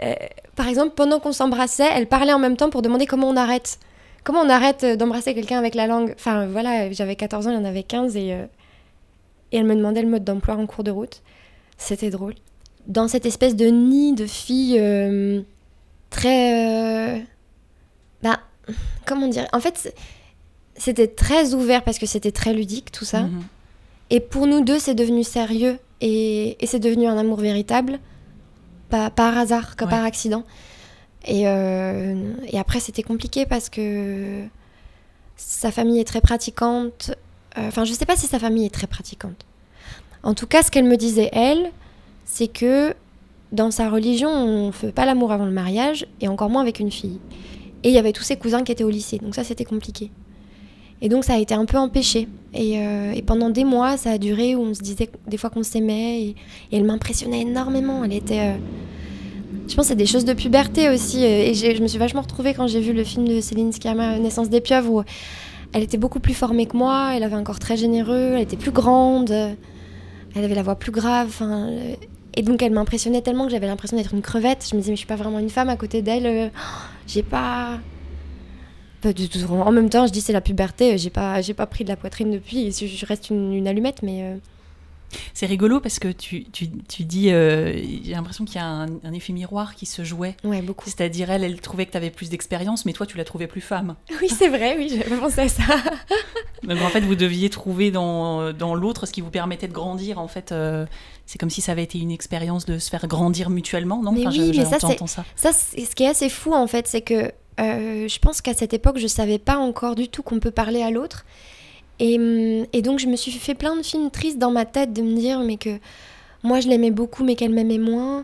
euh, 0.01 0.13
par 0.55 0.69
exemple, 0.69 0.93
pendant 0.95 1.19
qu'on 1.19 1.33
s'embrassait, 1.33 1.89
elle 1.93 2.07
parlait 2.07 2.31
en 2.31 2.39
même 2.39 2.55
temps 2.55 2.69
pour 2.69 2.81
demander 2.81 3.05
comment 3.05 3.27
on 3.27 3.35
arrête. 3.35 3.77
Comment 4.23 4.39
on 4.39 4.49
arrête 4.49 4.85
euh, 4.85 4.95
d'embrasser 4.95 5.33
quelqu'un 5.33 5.57
avec 5.57 5.75
la 5.75 5.87
langue? 5.87 6.13
Enfin, 6.15 6.47
voilà, 6.47 6.89
j'avais 6.93 7.17
14 7.17 7.47
ans, 7.47 7.49
il 7.51 7.55
y 7.55 7.57
en 7.57 7.65
avait 7.65 7.83
15 7.83 8.15
et, 8.15 8.29
et 8.29 9.57
elle 9.57 9.65
me 9.65 9.75
demandait 9.75 10.03
le 10.03 10.09
mode 10.09 10.23
d'emploi 10.23 10.55
en 10.55 10.65
cours 10.65 10.85
de 10.85 10.91
route. 10.91 11.21
C'était 11.77 12.09
drôle. 12.09 12.35
Dans 12.87 13.09
cette 13.09 13.25
espèce 13.25 13.57
de 13.57 13.65
nid 13.65 14.13
de 14.13 14.25
filles 14.25 14.79
très... 16.09 17.25
bah, 18.23 18.39
comment 19.05 19.27
dire 19.27 19.47
En 19.53 19.59
fait, 19.59 19.93
c'était 20.75 21.07
très 21.07 21.53
ouvert 21.53 21.83
parce 21.83 21.99
que 21.99 22.05
c'était 22.05 22.31
très 22.31 22.53
ludique, 22.53 22.91
tout 22.91 23.05
ça. 23.05 23.21
Mhm. 23.21 23.43
Et 24.09 24.19
pour 24.19 24.47
nous 24.47 24.63
deux, 24.63 24.79
c'est 24.79 24.95
devenu 24.95 25.23
sérieux 25.23 25.77
et, 26.01 26.57
c'est 26.65 26.79
devenu 26.79 27.07
un 27.07 27.17
amour 27.17 27.39
véritable, 27.39 27.99
pas 28.89 29.09
par 29.09 29.37
hasard, 29.37 29.75
que 29.75 29.85
par 29.85 30.03
accident. 30.03 30.43
Et, 31.25 31.47
euh, 31.47 32.33
et 32.47 32.57
après, 32.57 32.79
c'était 32.79 33.03
compliqué 33.03 33.45
parce 33.45 33.69
que 33.69 34.43
sa 35.35 35.71
famille 35.71 35.99
est 35.99 36.07
très 36.07 36.21
pratiquante. 36.21 37.11
Euh, 37.57 37.67
enfin, 37.67 37.83
je 37.85 37.93
sais 37.93 38.05
pas 38.05 38.15
si 38.15 38.27
sa 38.27 38.39
famille 38.39 38.65
est 38.65 38.73
très 38.73 38.87
pratiquante. 38.87 39.45
En 40.23 40.33
tout 40.33 40.47
cas, 40.47 40.63
ce 40.63 40.71
qu'elle 40.71 40.85
me 40.85 40.97
disait, 40.97 41.29
elle, 41.33 41.71
c'est 42.25 42.47
que 42.47 42.93
dans 43.51 43.71
sa 43.71 43.89
religion, 43.89 44.29
on 44.29 44.67
ne 44.67 44.71
fait 44.71 44.91
pas 44.91 45.05
l'amour 45.05 45.31
avant 45.31 45.45
le 45.45 45.51
mariage, 45.51 46.05
et 46.21 46.27
encore 46.27 46.49
moins 46.49 46.61
avec 46.61 46.79
une 46.79 46.91
fille. 46.91 47.19
Et 47.83 47.89
il 47.89 47.95
y 47.95 47.97
avait 47.97 48.11
tous 48.11 48.23
ses 48.23 48.37
cousins 48.37 48.63
qui 48.63 48.71
étaient 48.71 48.83
au 48.83 48.89
lycée, 48.89 49.17
donc 49.17 49.35
ça, 49.35 49.43
c'était 49.43 49.65
compliqué. 49.65 50.11
Et 51.01 51.09
donc 51.09 51.23
ça 51.23 51.35
a 51.35 51.37
été 51.37 51.53
un 51.53 51.65
peu 51.65 51.77
empêché. 51.77 52.27
Euh, 52.55 53.11
et, 53.13 53.21
pendant 53.21 53.49
des 53.49 53.63
mois, 53.63 53.97
ça 53.97 54.11
a 54.11 54.17
duré 54.17 54.55
où 54.55 54.61
on 54.61 54.73
se 54.73 54.81
disait 54.81 55.09
des 55.27 55.37
fois 55.37 55.49
qu'on 55.49 55.63
s'aimait. 55.63 56.21
Et, 56.21 56.35
elle 56.71 56.83
m'impressionnait 56.83 57.41
énormément. 57.41 58.03
Elle 58.03 58.13
était... 58.13 58.39
Euh, 58.39 58.57
je 59.67 59.75
pense 59.75 59.85
que 59.85 59.89
c'est 59.89 59.95
des 59.95 60.07
choses 60.07 60.25
de 60.25 60.33
puberté 60.33 60.89
aussi. 60.89 61.23
Euh, 61.23 61.45
et 61.45 61.53
je 61.53 61.81
me 61.81 61.87
suis 61.87 61.99
vachement 61.99 62.21
retrouvée 62.21 62.53
quand 62.53 62.67
j'ai 62.67 62.81
vu 62.81 62.93
le 62.93 63.03
film 63.03 63.27
de 63.27 63.39
Céline 63.39 63.71
Sciamma, 63.71 64.19
Naissance 64.19 64.49
des 64.49 64.61
pieuvres, 64.61 64.91
où 64.91 65.03
elle 65.73 65.83
était 65.83 65.97
beaucoup 65.97 66.19
plus 66.19 66.33
formée 66.33 66.65
que 66.65 66.75
moi. 66.75 67.11
Elle 67.15 67.23
avait 67.23 67.35
un 67.35 67.43
corps 67.43 67.59
très 67.59 67.77
généreux. 67.77 68.33
Elle 68.35 68.41
était 68.41 68.57
plus 68.57 68.71
grande. 68.71 69.31
Elle 69.31 70.43
avait 70.43 70.55
la 70.55 70.63
voix 70.63 70.75
plus 70.75 70.91
grave. 70.91 71.41
Et 72.35 72.41
donc 72.41 72.61
elle 72.61 72.71
m'impressionnait 72.71 73.21
tellement 73.21 73.45
que 73.45 73.51
j'avais 73.51 73.67
l'impression 73.67 73.97
d'être 73.97 74.13
une 74.13 74.21
crevette. 74.21 74.67
Je 74.69 74.75
me 74.75 74.81
disais, 74.81 74.91
mais 74.91 74.95
je 74.95 74.99
suis 74.99 75.07
pas 75.07 75.15
vraiment 75.15 75.39
une 75.39 75.49
femme 75.49 75.69
à 75.69 75.75
côté 75.75 76.01
d'elle. 76.01 76.51
J'ai 77.07 77.23
pas 77.23 77.79
en 79.03 79.71
même 79.71 79.89
temps, 79.89 80.07
je 80.07 80.11
dis 80.11 80.21
c'est 80.21 80.33
la 80.33 80.41
puberté, 80.41 80.97
j'ai 80.97 81.09
pas, 81.09 81.41
pas 81.55 81.65
pris 81.65 81.83
de 81.83 81.89
la 81.89 81.95
poitrine 81.95 82.31
depuis, 82.31 82.71
je 82.71 83.05
reste 83.05 83.29
une, 83.29 83.67
allumette, 83.67 84.03
mais. 84.03 84.23
Euh. 84.23 84.37
C'est 85.33 85.45
rigolo 85.45 85.79
parce 85.79 85.99
que 85.99 86.09
tu, 86.09 86.43
tu, 86.45 86.69
tu 86.69 87.03
dis, 87.03 87.31
euh, 87.31 87.73
j'ai 88.03 88.11
l'impression 88.11 88.45
qu'il 88.45 88.55
y 88.55 88.59
a 88.59 88.65
un, 88.65 89.13
effet 89.13 89.33
miroir 89.33 89.75
qui 89.75 89.85
se 89.85 90.03
jouait. 90.03 90.35
Ouais, 90.43 90.61
beaucoup. 90.61 90.85
C'est-à-dire, 90.85 91.29
elle, 91.31 91.43
elle 91.43 91.59
trouvait 91.61 91.85
que 91.85 91.91
tu 91.91 91.97
avais 91.97 92.09
plus 92.09 92.29
d'expérience, 92.29 92.85
mais 92.85 92.93
toi, 92.93 93.05
tu 93.05 93.17
la 93.17 93.25
trouvais 93.25 93.47
plus 93.47 93.61
femme. 93.61 93.95
Oui, 94.21 94.27
c'est 94.27 94.49
vrai, 94.49 94.75
oui, 94.77 94.89
j'avais 94.89 95.15
pensé 95.15 95.41
à 95.41 95.49
ça. 95.49 95.63
Donc, 96.63 96.81
en 96.81 96.89
fait, 96.89 96.99
vous 96.99 97.15
deviez 97.15 97.49
trouver 97.49 97.89
dans, 97.89 98.51
dans 98.51 98.75
l'autre 98.75 99.05
ce 99.05 99.13
qui 99.13 99.21
vous 99.21 99.29
permettait 99.29 99.69
de 99.69 99.73
grandir. 99.73 100.19
En 100.19 100.27
fait, 100.27 100.51
euh, 100.51 100.85
c'est 101.25 101.37
comme 101.37 101.49
si 101.49 101.61
ça 101.61 101.71
avait 101.71 101.83
été 101.83 101.99
une 101.99 102.11
expérience 102.11 102.65
de 102.65 102.77
se 102.79 102.89
faire 102.89 103.07
grandir 103.07 103.49
mutuellement, 103.49 104.01
non? 104.03 104.11
Mais 104.11 104.27
oui, 104.27 104.51
mais 104.57 104.65
ça, 104.65 104.77
c'est, 104.79 104.99
ça. 105.07 105.23
ça 105.35 105.53
ce 105.53 105.95
qui 105.95 106.03
est 106.03 106.09
assez 106.09 106.27
fou, 106.27 106.53
en 106.53 106.67
fait, 106.67 106.87
c'est 106.87 107.01
que 107.01 107.31
euh, 107.59 108.07
je 108.07 108.19
pense 108.19 108.41
qu'à 108.41 108.53
cette 108.53 108.73
époque, 108.73 108.97
je 108.97 109.07
savais 109.07 109.37
pas 109.37 109.57
encore 109.57 109.95
du 109.95 110.07
tout 110.07 110.23
qu'on 110.23 110.39
peut 110.39 110.51
parler 110.51 110.81
à 110.81 110.91
l'autre. 110.91 111.25
Et, 111.99 112.17
hum, 112.17 112.65
et, 112.73 112.81
donc, 112.81 112.99
je 112.99 113.07
me 113.07 113.15
suis 113.15 113.31
fait 113.31 113.55
plein 113.55 113.75
de 113.75 113.83
films 113.83 114.09
tristes 114.09 114.37
dans 114.37 114.51
ma 114.51 114.65
tête 114.65 114.93
de 114.93 115.01
me 115.01 115.15
dire 115.15 115.39
mais 115.39 115.57
que 115.57 115.77
moi, 116.43 116.59
je 116.59 116.67
l'aimais 116.67 116.91
beaucoup, 116.91 117.23
mais 117.23 117.35
qu'elle 117.35 117.53
m'aimait 117.53 117.77
moins, 117.77 118.23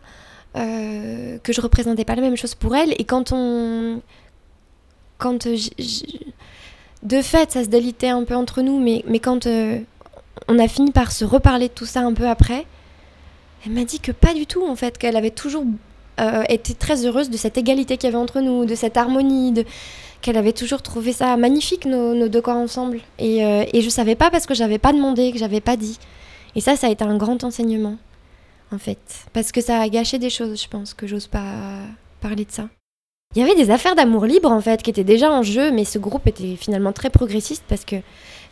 euh, 0.55 1.38
que 1.44 1.51
je 1.51 1.62
représentais 1.62 2.05
pas 2.05 2.15
la 2.15 2.22
même 2.22 2.38
chose 2.38 2.55
pour 2.55 2.75
elle. 2.75 2.94
Et 3.00 3.03
quand 3.03 3.32
on. 3.32 4.01
Quand. 5.17 5.48
de 5.48 7.22
fait, 7.22 7.51
ça 7.51 7.63
se 7.63 7.70
délitait 7.70 8.10
un 8.10 8.24
peu 8.24 8.36
entre 8.36 8.62
nous, 8.62 8.79
mais, 8.79 9.03
mais 9.08 9.20
quand 9.20 9.48
euh, 9.48 9.79
on 10.48 10.60
a 10.60 10.67
fini 10.67 10.91
par 10.91 11.12
se 11.12 11.25
reparler 11.25 11.67
de 11.67 11.74
tout 11.74 11.86
ça 11.86 12.01
un 12.01 12.13
peu 12.13 12.27
après, 12.27 12.65
elle 13.65 13.74
m'a 13.74 13.84
dit 13.84 14.00
que 14.00 14.12
pas 14.12 14.34
du 14.34 14.46
tout, 14.46 14.65
en 14.65 14.75
fait, 14.75 14.98
qu'elle 14.98 15.15
avait 15.15 15.32
toujours 15.32 15.65
euh, 16.20 16.44
était 16.48 16.74
très 16.74 17.05
heureuse 17.05 17.29
de 17.29 17.36
cette 17.36 17.58
égalité 17.58 17.98
qu'il 17.98 18.10
y 18.10 18.13
avait 18.13 18.22
entre 18.22 18.39
nous, 18.39 18.65
de 18.65 18.75
cette 18.75 18.96
harmonie, 18.96 19.51
de... 19.51 19.65
qu'elle 20.25 20.38
avait 20.38 20.53
toujours 20.53 20.82
trouvé 20.82 21.13
ça 21.13 21.38
magnifique, 21.38 21.86
nos, 21.86 22.27
deux 22.27 22.41
corps 22.41 22.58
ensemble. 22.58 23.00
Et, 23.20 23.46
euh, 23.46 23.63
et 23.72 23.82
je 23.82 23.89
savais 23.89 24.15
pas 24.15 24.32
parce 24.32 24.48
que 24.48 24.55
j'avais 24.55 24.79
pas 24.79 24.91
demandé, 24.91 25.32
que 25.32 25.38
j'avais 25.38 25.62
pas 25.62 25.77
dit. 25.77 26.00
Et 26.55 26.62
ça, 26.62 26.75
ça 26.75 26.88
a 26.88 26.89
été 26.89 27.03
un 27.03 27.15
grand 27.15 27.44
enseignement, 27.44 27.98
en 28.72 28.79
fait. 28.79 28.98
Parce 29.34 29.51
que 29.51 29.62
ça 29.62 29.79
a 29.79 29.88
gâché 29.88 30.17
des 30.17 30.32
choses, 30.32 30.60
je 30.60 30.67
pense, 30.67 30.96
que 30.96 31.05
j'ose 31.05 31.27
pas 31.27 31.53
parler 32.22 32.44
de 32.44 32.51
ça. 32.51 32.67
Il 33.36 33.41
y 33.41 33.44
avait 33.44 33.53
des 33.53 33.70
affaires 33.70 33.94
d'amour 33.94 34.25
libre, 34.25 34.51
en 34.51 34.62
fait, 34.62 34.82
qui 34.82 34.89
étaient 34.89 35.03
déjà 35.03 35.32
en 35.32 35.44
jeu, 35.44 35.72
mais 35.72 35.86
ce 35.86 36.00
groupe 36.00 36.25
était 36.25 36.55
finalement 36.55 36.91
très 36.91 37.12
progressiste 37.12 37.63
parce 37.70 37.86
que 37.86 37.98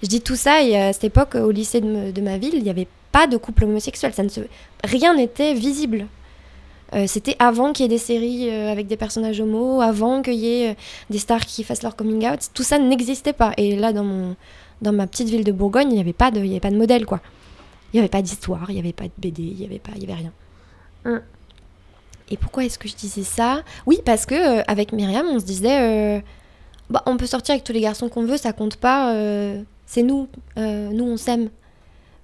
je 0.03 0.07
dis 0.07 0.21
tout 0.21 0.35
ça, 0.35 0.61
et 0.61 0.79
à 0.79 0.93
cette 0.93 1.05
époque, 1.05 1.33
au 1.33 1.49
lycée 1.49 1.81
de, 1.81 2.11
de 2.11 2.21
ma 2.21 2.37
ville, 2.37 2.53
il 2.53 2.63
n'y 2.63 2.69
avait 2.69 2.87
pas 3.11 3.25
de 3.25 3.37
couple 3.37 3.63
homosexuel. 3.63 4.13
Ça 4.13 4.21
ne 4.21 4.29
se... 4.29 4.41
Rien 4.83 5.15
n'était 5.15 5.55
visible. 5.55 6.05
Euh, 6.95 7.05
c'était 7.07 7.35
avant 7.39 7.73
qu'il 7.73 7.83
y 7.83 7.85
ait 7.85 7.89
des 7.89 7.97
séries 7.97 8.49
euh, 8.49 8.71
avec 8.71 8.87
des 8.87 8.97
personnages 8.97 9.39
homo, 9.39 9.81
avant 9.81 10.21
qu'il 10.21 10.35
y 10.35 10.47
ait 10.47 10.71
euh, 10.71 10.75
des 11.09 11.17
stars 11.17 11.45
qui 11.45 11.63
fassent 11.63 11.83
leur 11.83 11.95
coming 11.95 12.27
out. 12.27 12.39
Tout 12.53 12.63
ça 12.63 12.77
n'existait 12.77 13.33
pas. 13.33 13.53
Et 13.57 13.75
là, 13.75 13.93
dans, 13.93 14.03
mon, 14.03 14.35
dans 14.81 14.93
ma 14.93 15.07
petite 15.07 15.29
ville 15.29 15.43
de 15.43 15.51
Bourgogne, 15.51 15.89
il 15.89 15.95
n'y 15.95 16.01
avait, 16.01 16.13
pas 16.13 16.29
de, 16.29 16.39
avait 16.39 16.59
pas 16.59 16.69
de 16.69 16.77
modèle, 16.77 17.05
quoi. 17.05 17.21
Il 17.91 17.97
n'y 17.97 17.99
avait 17.99 18.09
pas 18.09 18.21
d'histoire, 18.21 18.65
il 18.69 18.73
n'y 18.73 18.79
avait 18.79 18.93
pas 18.93 19.05
de 19.05 19.11
BD, 19.17 19.43
il 19.43 19.57
n'y 19.57 19.65
avait, 19.65 19.79
pas, 19.79 19.91
y 19.99 20.03
avait 20.03 20.13
rien. 20.13 20.31
Hum. 21.05 21.21
Et 22.29 22.37
pourquoi 22.37 22.63
est-ce 22.63 22.79
que 22.79 22.87
je 22.87 22.95
disais 22.95 23.23
ça? 23.23 23.63
Oui, 23.85 23.99
parce 24.03 24.25
que 24.25 24.69
avec 24.69 24.93
Myriam, 24.93 25.27
on 25.27 25.39
se 25.39 25.45
disait, 25.45 26.23
bah, 26.89 27.03
on 27.05 27.17
peut 27.17 27.27
sortir 27.27 27.53
avec 27.53 27.63
tous 27.63 27.73
les 27.73 27.81
garçons 27.81 28.09
qu'on 28.09 28.23
veut, 28.23 28.37
ça 28.37 28.53
compte 28.53 28.77
pas. 28.77 29.13
c'est 29.85 30.01
nous, 30.01 30.27
nous 30.57 31.03
on 31.03 31.17
s'aime. 31.17 31.49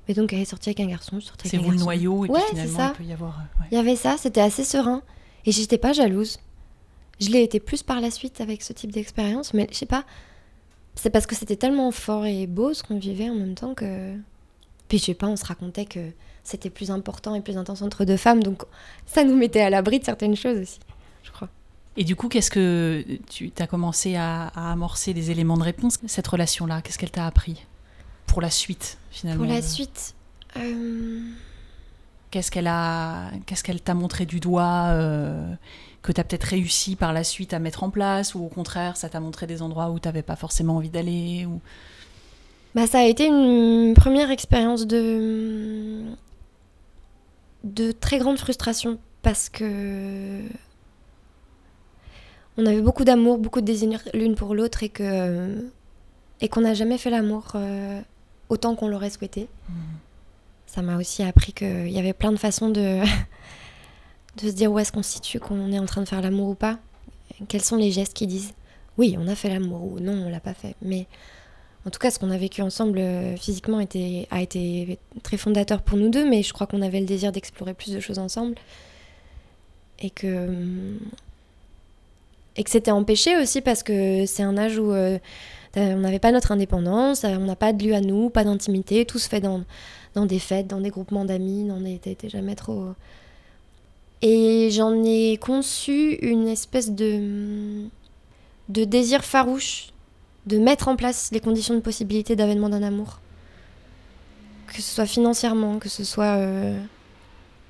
Et 0.09 0.13
donc, 0.13 0.33
elle 0.33 0.39
est 0.39 0.45
sortie 0.45 0.69
avec 0.69 0.79
un 0.81 0.87
garçon, 0.87 1.19
je 1.21 1.25
sortais 1.27 1.47
C'est 1.47 1.55
avec 1.57 1.61
un 1.61 1.65
vous 1.67 1.71
le 1.71 1.77
garçon. 1.77 1.85
noyau 1.85 2.25
et 2.25 2.29
Ouais, 2.29 2.39
puis 2.39 2.47
c'est 2.49 2.55
finalement 2.67 2.77
ça. 2.79 2.93
il 2.93 2.97
peut 2.97 3.09
y 3.09 3.13
avoir. 3.13 3.37
euh, 3.39 3.61
ouais. 3.61 3.67
Il 3.71 3.75
y 3.75 3.77
avait 3.79 3.95
ça, 3.95 4.15
c'était 4.17 4.41
assez 4.41 4.63
serein. 4.65 5.01
Et 5.45 5.51
j'étais 5.53 5.77
pas 5.77 5.93
jalouse. 5.93 6.39
Je 7.21 7.29
l'ai 7.29 7.43
été 7.43 7.59
plus 7.61 7.83
par 7.83 8.01
la 8.01 8.11
suite 8.11 8.41
avec 8.41 8.61
ce 8.61 8.73
type 8.73 8.91
d'expérience, 8.91 9.53
mais 9.53 9.67
je 9.71 9.77
sais 9.77 9.85
pas. 9.85 10.03
C'est 10.95 11.09
parce 11.11 11.25
que 11.27 11.35
c'était 11.35 11.55
tellement 11.55 11.91
fort 11.91 12.25
et 12.25 12.47
beau 12.47 12.73
ce 12.73 12.83
qu'on 12.83 12.97
vivait 12.99 13.29
en 13.29 13.35
même 13.35 13.55
temps 13.55 13.73
que. 13.73 14.15
Puis 14.89 14.97
je 14.97 15.03
sais 15.05 15.13
pas, 15.13 15.27
on 15.27 15.35
se 15.35 15.45
racontait 15.45 15.85
que 15.85 15.99
c'était 16.43 16.71
plus 16.71 16.89
important 16.91 17.35
et 17.35 17.41
plus 17.41 17.57
intense 17.57 17.83
entre 17.83 18.03
deux 18.05 18.17
femmes, 18.17 18.41
donc 18.43 18.63
ça 19.05 19.23
nous 19.23 19.35
mettait 19.35 19.61
à 19.61 19.69
l'abri 19.69 19.99
de 19.99 20.03
certaines 20.05 20.35
choses 20.35 20.57
aussi, 20.57 20.79
je 21.23 21.29
crois. 21.31 21.47
Et 21.95 22.03
du 22.03 22.15
coup, 22.15 22.27
qu'est-ce 22.27 22.49
que 22.49 23.05
tu 23.29 23.51
as 23.59 23.67
commencé 23.67 24.15
à, 24.15 24.47
à 24.47 24.71
amorcer 24.71 25.13
des 25.13 25.29
éléments 25.29 25.57
de 25.57 25.63
réponse 25.63 25.99
Cette 26.07 26.25
relation-là, 26.27 26.81
qu'est-ce 26.81 26.97
qu'elle 26.97 27.11
t'a 27.11 27.27
appris? 27.27 27.65
Pour 28.29 28.41
la 28.41 28.49
suite 28.49 28.97
finalement 29.11 29.43
Pour 29.43 29.53
la 29.53 29.61
suite. 29.61 30.15
euh, 30.57 31.19
Qu'est-ce 32.31 32.51
qu'elle 32.51 32.67
a, 32.67 33.31
qu'est-ce 33.47 33.63
qu'elle 33.63 33.81
t'a 33.81 33.95
montré 33.95 34.25
du 34.27 34.39
doigt 34.39 34.89
euh, 34.91 35.51
que 36.03 36.11
tu 36.11 36.21
as 36.21 36.23
peut-être 36.23 36.43
réussi 36.43 36.95
par 36.95 37.11
la 37.11 37.23
suite 37.23 37.53
à 37.53 37.59
mettre 37.59 37.81
en 37.83 37.89
place 37.89 38.35
ou 38.35 38.43
au 38.45 38.49
contraire, 38.49 38.97
ça 38.97 39.09
t'a 39.09 39.19
montré 39.19 39.47
des 39.47 39.61
endroits 39.63 39.89
où 39.89 39.99
tu 39.99 40.07
n'avais 40.07 40.21
pas 40.21 40.35
forcément 40.35 40.75
envie 40.77 40.89
d'aller 40.91 41.45
ou... 41.47 41.59
Bah, 42.75 42.85
ça 42.85 42.99
a 42.99 43.03
été 43.05 43.25
une 43.25 43.95
première 43.95 44.29
expérience 44.29 44.85
de 44.85 46.03
de 47.63 47.91
très 47.91 48.19
grande 48.19 48.37
frustration 48.37 48.99
parce 49.23 49.49
que 49.49 50.41
on 52.57 52.65
avait 52.65 52.81
beaucoup 52.81 53.05
d'amour, 53.05 53.37
beaucoup 53.39 53.61
de 53.61 53.65
désir 53.65 54.01
l'une 54.13 54.35
pour 54.35 54.53
l'autre 54.53 54.83
et 54.83 54.89
que 54.89 55.71
et 56.41 56.47
qu'on 56.47 56.61
n'a 56.61 56.73
jamais 56.73 56.97
fait 56.97 57.09
l'amour 57.09 57.53
euh, 57.55 57.99
autant 58.49 58.75
qu'on 58.75 58.87
l'aurait 58.87 59.09
souhaité. 59.09 59.47
Ça 60.67 60.81
m'a 60.81 60.97
aussi 60.97 61.23
appris 61.23 61.53
qu'il 61.53 61.89
y 61.89 61.97
avait 61.99 62.13
plein 62.13 62.31
de 62.31 62.37
façons 62.37 62.69
de 62.69 63.01
de 64.37 64.49
se 64.49 64.53
dire 64.53 64.71
où 64.71 64.79
est-ce 64.79 64.91
qu'on 64.91 65.03
se 65.03 65.13
situe, 65.13 65.39
qu'on 65.39 65.71
est 65.71 65.79
en 65.79 65.85
train 65.85 66.01
de 66.01 66.07
faire 66.07 66.21
l'amour 66.21 66.49
ou 66.49 66.55
pas. 66.55 66.79
Quels 67.47 67.63
sont 67.63 67.77
les 67.77 67.91
gestes 67.91 68.13
qui 68.13 68.27
disent? 68.27 68.53
Oui, 68.97 69.15
on 69.17 69.27
a 69.27 69.35
fait 69.35 69.49
l'amour 69.49 69.83
ou 69.83 69.99
non, 69.99 70.25
on 70.25 70.29
l'a 70.29 70.39
pas 70.39 70.53
fait. 70.53 70.75
Mais 70.81 71.07
en 71.85 71.89
tout 71.89 71.99
cas, 71.99 72.11
ce 72.11 72.19
qu'on 72.19 72.31
a 72.31 72.37
vécu 72.37 72.61
ensemble 72.61 72.99
euh, 72.99 73.35
physiquement 73.37 73.79
était, 73.79 74.27
a 74.31 74.41
été 74.41 74.99
très 75.23 75.37
fondateur 75.37 75.81
pour 75.81 75.97
nous 75.97 76.09
deux, 76.09 76.29
mais 76.29 76.43
je 76.43 76.53
crois 76.53 76.67
qu'on 76.67 76.81
avait 76.81 76.99
le 76.99 77.05
désir 77.05 77.31
d'explorer 77.31 77.73
plus 77.73 77.93
de 77.93 77.99
choses 77.99 78.19
ensemble. 78.19 78.55
Et 79.99 80.09
que, 80.09 80.47
hum, 80.47 80.99
et 82.55 82.63
que 82.63 82.69
c'était 82.69 82.91
empêché 82.91 83.37
aussi 83.37 83.61
parce 83.61 83.83
que 83.83 84.25
c'est 84.25 84.43
un 84.43 84.57
âge 84.57 84.77
où 84.77 84.91
euh, 84.91 85.17
on 85.75 85.97
n'avait 85.99 86.19
pas 86.19 86.31
notre 86.31 86.51
indépendance, 86.51 87.23
euh, 87.23 87.35
on 87.39 87.45
n'a 87.45 87.55
pas 87.55 87.73
de 87.73 87.83
lieu 87.83 87.93
à 87.93 88.01
nous, 88.01 88.29
pas 88.29 88.43
d'intimité, 88.43 89.05
tout 89.05 89.19
se 89.19 89.29
fait 89.29 89.39
dans, 89.39 89.63
des 90.25 90.39
fêtes, 90.39 90.67
dans 90.67 90.81
des 90.81 90.89
groupements 90.89 91.25
d'amis, 91.25 91.65
dans 91.65 91.79
des, 91.79 91.97
t'es- 91.99 92.29
jamais 92.29 92.55
trop... 92.55 92.87
Et 94.21 94.69
j'en 94.71 95.01
ai 95.05 95.37
conçu 95.37 96.15
une 96.15 96.49
espèce 96.49 96.91
de, 96.91 97.85
de 98.67 98.83
désir 98.83 99.23
farouche 99.23 99.91
de 100.45 100.57
mettre 100.57 100.89
en 100.89 100.97
place 100.97 101.29
les 101.31 101.39
conditions 101.39 101.73
de 101.73 101.79
possibilité 101.79 102.35
d'avènement 102.35 102.67
d'un 102.67 102.83
amour. 102.83 103.21
Que 104.67 104.81
ce 104.81 104.93
soit 104.93 105.05
financièrement, 105.05 105.79
que 105.79 105.87
ce 105.87 106.03
soit 106.03 106.35
euh, 106.35 106.77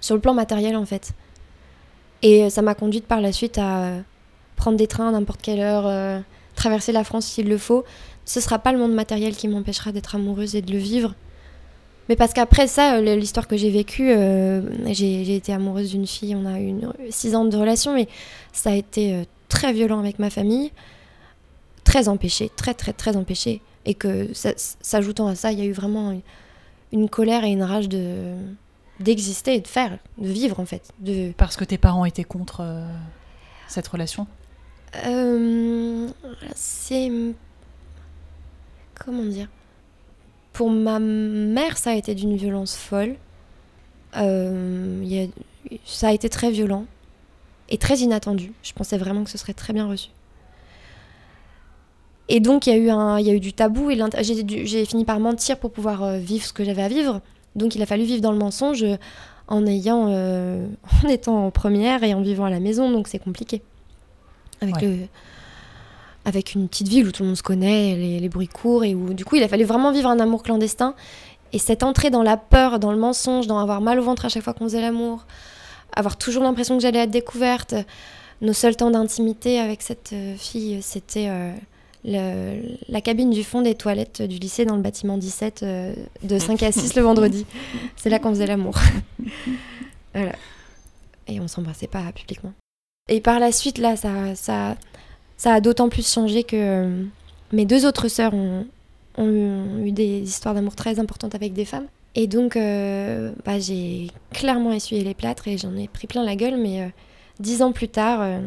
sur 0.02 0.16
le 0.16 0.22
plan 0.22 0.34
matériel 0.34 0.76
en 0.76 0.86
fait. 0.88 1.12
Et 2.24 2.46
euh, 2.46 2.50
ça 2.50 2.64
m'a 2.64 2.74
conduite 2.74 3.06
par 3.06 3.22
la 3.22 3.32
suite 3.32 3.60
à 3.60 3.84
euh, 3.84 4.02
prendre 4.56 4.78
des 4.78 4.88
trains 4.88 5.10
à 5.10 5.12
n'importe 5.12 5.42
quelle 5.44 5.60
heure, 5.60 5.86
euh, 5.86 6.20
traverser 6.60 6.92
la 6.92 7.04
France 7.04 7.26
s'il 7.26 7.48
le 7.48 7.58
faut. 7.58 7.86
Ce 8.26 8.40
sera 8.40 8.60
pas 8.60 8.72
le 8.72 8.78
monde 8.78 8.94
matériel 8.94 9.36
qui 9.36 9.48
m'empêchera 9.48 9.92
d'être 9.92 10.16
amoureuse 10.16 10.56
et 10.56 10.62
de 10.62 10.72
le 10.72 10.78
vivre. 10.78 11.16
Mais 12.10 12.16
parce 12.16 12.34
qu'après 12.34 12.68
ça, 12.68 12.96
euh, 12.96 13.16
l'histoire 13.16 13.48
que 13.48 13.56
j'ai 13.56 13.70
vécue, 13.70 14.12
euh, 14.12 14.62
j'ai 14.92 15.36
été 15.36 15.54
amoureuse 15.54 15.92
d'une 15.92 16.08
fille, 16.08 16.36
on 16.36 16.46
a 16.46 16.60
eu 16.60 16.68
une, 16.68 16.92
six 17.12 17.36
ans 17.36 17.46
de 17.46 17.56
relation, 17.56 17.94
mais 17.94 18.08
ça 18.52 18.72
a 18.72 18.74
été 18.74 19.14
euh, 19.14 19.24
très 19.48 19.72
violent 19.74 20.00
avec 20.00 20.20
ma 20.20 20.30
famille 20.30 20.72
très 21.84 22.08
empêché, 22.08 22.52
très 22.56 22.74
très 22.74 22.94
très 22.94 23.16
empêché. 23.16 23.62
Et 23.86 23.94
que 23.94 24.30
s'ajoutant 24.34 25.28
à 25.28 25.36
ça, 25.36 25.52
il 25.52 25.60
y 25.60 25.62
a 25.62 25.66
eu 25.66 25.72
vraiment 25.72 26.20
une, 26.92 27.10
colère 27.10 27.44
et 27.44 27.50
une 27.50 27.64
rage 27.64 27.90
de 27.90 28.34
d'exister 29.00 29.56
et 29.56 29.62
de 29.62 29.68
faire, 29.68 29.98
de 30.18 30.28
vivre 30.28 30.60
en 30.60 30.66
fait. 30.66 30.92
Parce 31.38 31.56
que 31.56 31.64
tes 31.64 31.78
parents 31.78 32.06
étaient 32.06 32.26
contre 32.26 32.62
cette 33.68 33.88
relation? 33.88 34.28
Euh, 35.06 36.08
c'est 36.56 37.12
comment 38.96 39.24
dire? 39.24 39.48
Pour 40.54 40.70
ma 40.70 41.00
mère, 41.00 41.78
ça 41.78 41.92
a 41.92 41.94
été 41.94 42.16
d'une 42.16 42.36
violence 42.36 42.76
folle. 42.76 43.16
Euh, 44.18 45.28
ça 45.86 46.10
a 46.10 46.12
été 46.12 46.30
très 46.30 46.52
violent 46.52 46.86
et 47.70 47.78
très 47.78 48.00
inattendu. 48.00 48.52
Je 48.64 48.74
pensais 48.74 48.98
vraiment 48.98 49.24
que 49.24 49.30
ce 49.30 49.38
serait 49.38 49.54
très 49.54 49.74
bien 49.74 49.88
reçu. 49.88 50.10
Et 52.28 52.40
donc 52.40 52.68
il 52.68 52.72
y 52.72 52.74
a 52.74 52.78
eu 52.78 52.90
un, 52.90 53.20
y 53.20 53.30
a 53.30 53.34
eu 53.34 53.40
du 53.40 53.54
tabou 53.54 53.90
et 53.90 54.00
j'ai 54.24 54.86
fini 54.86 55.06
par 55.06 55.20
mentir 55.20 55.58
pour 55.58 55.72
pouvoir 55.72 56.04
euh, 56.04 56.18
vivre 56.18 56.46
ce 56.46 56.54
que 56.54 56.64
j'avais 56.64 56.84
à 56.84 56.88
vivre. 56.88 57.22
Donc 57.56 57.76
il 57.76 57.82
a 57.82 57.86
fallu 57.86 58.04
vivre 58.04 58.22
dans 58.22 58.32
le 58.32 58.38
mensonge 58.38 58.86
en 59.48 59.66
ayant, 59.66 60.08
en 61.04 61.08
étant 61.08 61.46
en 61.46 61.52
première 61.52 62.04
et 62.04 62.14
en 62.14 62.22
vivant 62.22 62.46
à 62.46 62.50
la 62.50 62.60
maison. 62.60 62.92
Donc 62.92 63.08
c'est 63.08 63.20
compliqué. 63.20 63.62
Avec 64.62 64.76
Ouais. 64.76 64.82
le, 64.88 64.98
avec 66.26 66.54
une 66.54 66.68
petite 66.68 66.88
ville 66.90 67.08
où 67.08 67.12
tout 67.12 67.24
le 67.24 67.28
monde 67.28 67.38
se 67.38 67.44
connaît, 67.44 67.96
les, 67.96 68.20
les 68.20 68.30
bruits 68.30 68.48
courts 68.48 68.84
et 68.84 68.94
où 68.94 69.14
du 69.14 69.26
coup 69.26 69.36
il 69.36 69.44
a 69.44 69.48
fallu 69.48 69.64
vraiment 69.64 69.92
vivre 69.92 70.10
un 70.10 70.20
amour 70.20 70.44
clandestin. 70.44 70.94
Et 71.54 71.60
cette 71.60 71.82
entrée 71.82 72.10
dans 72.12 72.22
la 72.24 72.38
peur, 72.38 72.80
dans 72.80 72.92
le 72.92 72.98
mensonge, 73.00 73.48
dans 73.48 73.58
avoir 73.58 73.82
mal 73.82 74.00
au 74.00 74.04
ventre 74.04 74.26
à 74.26 74.30
chaque 74.30 74.44
fois 74.44 74.54
qu'on 74.54 74.66
faisait 74.66 74.82
l'amour, 74.82 75.26
avoir 75.96 76.18
toujours 76.18 76.44
l'impression 76.44 76.76
que 76.78 76.84
j'allais 76.84 77.00
être 77.00 77.10
découverte. 77.12 77.74
Nos 78.42 78.54
seuls 78.54 78.76
temps 78.76 78.92
d'intimité 78.92 79.60
avec 79.60 79.82
cette 79.82 80.12
euh, 80.14 80.36
fille, 80.38 80.80
c'était 80.84 81.28
euh, 81.30 81.52
le- 82.06 82.62
la 82.88 83.02
cabine 83.02 83.32
du 83.32 83.44
fond 83.44 83.62
des 83.62 83.74
toilettes 83.76 84.22
du 84.22 84.38
lycée 84.38 84.64
dans 84.66 84.76
le 84.76 84.82
bâtiment 84.82 85.18
17 85.18 85.64
euh, 85.64 85.94
de 86.24 86.38
5 86.38 86.62
à 86.64 86.72
6 86.72 86.96
le 86.96 87.02
vendredi. 87.02 87.46
C'est 87.98 88.10
là 88.12 88.20
qu'on 88.20 88.30
faisait 88.30 88.46
l'amour. 88.48 88.76
voilà. 90.14 90.34
Et 91.28 91.40
on 91.40 91.48
s'embrassait 91.48 91.88
pas 91.88 92.04
publiquement. 92.14 92.54
Et 93.10 93.22
par 93.22 93.40
la 93.40 93.52
suite, 93.52 93.78
là, 93.78 93.96
ça, 93.96 94.36
ça, 94.36 94.76
ça 95.38 95.54
a 95.56 95.62
d'autant 95.62 95.90
plus 95.90 96.10
changé 96.12 96.44
que 96.44 96.56
euh, 96.56 97.04
mes 97.52 97.66
deux 97.66 97.86
autres 97.86 98.08
sœurs 98.08 98.34
ont, 98.34 98.66
ont 99.18 99.28
eu- 99.28 99.50
ont 99.82 99.86
eu 99.86 99.92
des 99.92 100.22
histoires 100.22 100.54
d'amour 100.56 100.76
très 100.76 101.00
importantes 101.00 101.36
avec 101.36 101.54
des 101.54 101.66
femmes. 101.66 101.88
Et 102.16 102.28
donc, 102.28 102.56
euh, 102.56 103.32
bah, 103.46 103.60
j'ai 103.60 104.08
clairement 104.32 104.72
essuyé 104.72 105.04
les 105.04 105.14
plâtres 105.14 105.48
et 105.48 105.58
j'en 105.58 105.76
ai 105.76 105.88
pris 105.88 106.08
plein 106.08 106.24
la 106.24 106.36
gueule. 106.36 106.58
Mais 106.58 106.82
euh, 106.84 106.88
dix 107.40 107.62
ans 107.62 107.72
plus 107.72 107.88
tard, 107.88 108.20
euh, 108.22 108.40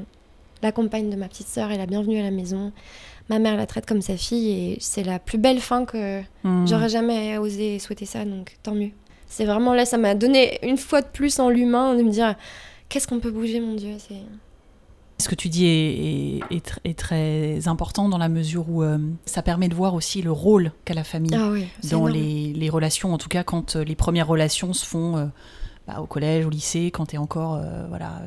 la 0.62 0.72
compagne 0.72 1.10
de 1.10 1.16
ma 1.16 1.28
petite 1.28 1.48
sœur 1.48 1.70
est 1.72 1.78
la 1.78 1.86
bienvenue 1.86 2.18
à 2.18 2.22
la 2.22 2.30
maison. 2.30 2.72
Ma 3.28 3.38
mère 3.38 3.56
la 3.56 3.66
traite 3.66 3.86
comme 3.86 4.02
sa 4.02 4.16
fille 4.16 4.50
et 4.50 4.76
c'est 4.80 5.04
la 5.04 5.18
plus 5.18 5.38
belle 5.38 5.60
fin 5.60 5.84
que 5.84 6.20
Hmm. 6.44 6.66
j'aurais 6.66 6.88
jamais 6.88 7.38
osé 7.38 7.78
souhaiter 7.78 8.04
ça, 8.04 8.24
donc 8.24 8.56
tant 8.64 8.74
mieux. 8.74 8.90
C'est 9.28 9.44
vraiment 9.44 9.74
là, 9.74 9.84
ça 9.86 9.96
m'a 9.96 10.14
donné 10.16 10.58
une 10.64 10.76
fois 10.76 11.00
de 11.02 11.06
plus 11.06 11.38
en 11.38 11.48
l'humain 11.48 11.94
de 11.94 12.02
me 12.02 12.10
dire 12.10 12.34
qu'est-ce 12.88 13.06
qu'on 13.06 13.20
peut 13.20 13.30
bouger, 13.30 13.60
mon 13.60 13.74
Dieu. 13.74 13.94
C'est 13.98 14.16
Ce 15.18 15.28
que 15.28 15.34
tu 15.36 15.48
dis 15.48 15.66
est, 15.66 15.68
est- 15.70 16.40
est 16.56 16.66
tr- 16.66 16.78
est 16.84 16.98
très 16.98 17.68
important 17.68 18.08
dans 18.08 18.18
la 18.18 18.28
mesure 18.28 18.68
où 18.68 18.82
euh, 18.82 18.98
ça 19.24 19.40
permet 19.42 19.68
de 19.68 19.74
voir 19.74 19.94
aussi 19.94 20.20
le 20.20 20.32
rôle 20.32 20.72
qu'a 20.84 20.94
la 20.94 21.04
famille 21.04 21.34
ah 21.34 21.50
oui, 21.50 21.66
dans 21.90 22.06
les, 22.08 22.52
les 22.52 22.68
relations, 22.70 23.14
en 23.14 23.18
tout 23.18 23.28
cas 23.28 23.44
quand 23.44 23.76
euh, 23.76 23.84
les 23.84 23.94
premières 23.94 24.26
relations 24.26 24.72
se 24.72 24.84
font 24.84 25.16
euh, 25.16 25.26
bah, 25.86 26.00
au 26.00 26.06
collège, 26.06 26.44
au 26.46 26.50
lycée, 26.50 26.90
quand 26.92 27.06
tu 27.06 27.14
es 27.14 27.18
encore, 27.18 27.54
euh, 27.54 27.86
voilà, 27.88 28.20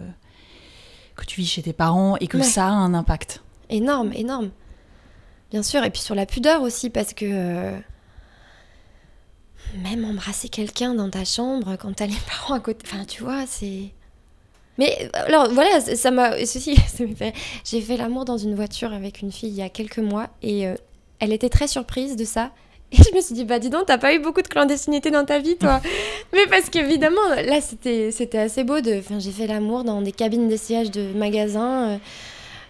que 1.17 1.25
tu 1.25 1.41
vis 1.41 1.47
chez 1.47 1.61
tes 1.63 1.73
parents 1.73 2.15
et 2.17 2.27
que 2.27 2.37
Ouais. 2.37 2.43
ça 2.43 2.67
a 2.67 2.71
un 2.71 2.93
impact. 2.93 3.43
Énorme, 3.69 4.11
énorme. 4.13 4.51
Bien 5.51 5.63
sûr, 5.63 5.83
et 5.83 5.89
puis 5.89 6.01
sur 6.01 6.15
la 6.15 6.25
pudeur 6.25 6.61
aussi, 6.61 6.89
parce 6.89 7.13
que 7.13 7.73
même 9.83 10.05
embrasser 10.05 10.47
quelqu'un 10.47 10.93
dans 10.93 11.09
ta 11.09 11.25
chambre 11.25 11.75
quand 11.77 11.93
t'as 11.93 12.07
les 12.07 12.15
parents 12.29 12.53
à 12.55 12.59
côté, 12.61 12.85
enfin 12.89 13.03
tu 13.05 13.23
vois, 13.23 13.45
c'est. 13.47 13.91
Mais 14.77 14.97
euh, 15.01 15.07
alors 15.27 15.49
voilà, 15.51 15.79
ça 15.81 16.11
m'a. 16.11 16.37
Ceci, 16.45 16.75
fait- 16.75 17.33
j'ai 17.63 17.81
fait 17.81 17.97
l'amour 17.97 18.25
dans 18.25 18.37
une 18.37 18.55
voiture 18.55 18.93
avec 18.93 19.21
une 19.21 19.31
fille 19.31 19.49
il 19.49 19.55
y 19.55 19.61
a 19.61 19.69
quelques 19.69 19.99
mois 19.99 20.27
et 20.41 20.67
euh, 20.67 20.75
elle 21.19 21.33
était 21.33 21.49
très 21.49 21.67
surprise 21.67 22.15
de 22.15 22.25
ça. 22.25 22.51
Et 22.91 22.97
je 22.97 23.15
me 23.15 23.19
suis 23.21 23.33
dit, 23.33 23.45
bah 23.45 23.57
dis 23.57 23.69
donc, 23.71 23.87
t'as 23.87 23.97
pas 23.97 24.13
eu 24.13 24.19
beaucoup 24.19 24.43
de 24.43 24.47
clandestinité 24.47 25.09
dans 25.09 25.25
ta 25.25 25.39
vie, 25.39 25.57
toi? 25.57 25.81
Mais 26.33 26.45
parce 26.49 26.69
qu'évidemment, 26.69 27.27
là, 27.43 27.59
c'était 27.59 28.11
c'était 28.11 28.37
assez 28.37 28.63
beau. 28.63 28.79
de. 28.79 28.99
Enfin, 28.99 29.17
j'ai 29.19 29.31
fait 29.31 29.47
l'amour 29.47 29.83
dans 29.83 30.01
des 30.03 30.11
cabines 30.11 30.47
d'essayage 30.47 30.91
de 30.91 31.11
magasins. 31.13 31.89
euh, 31.89 31.97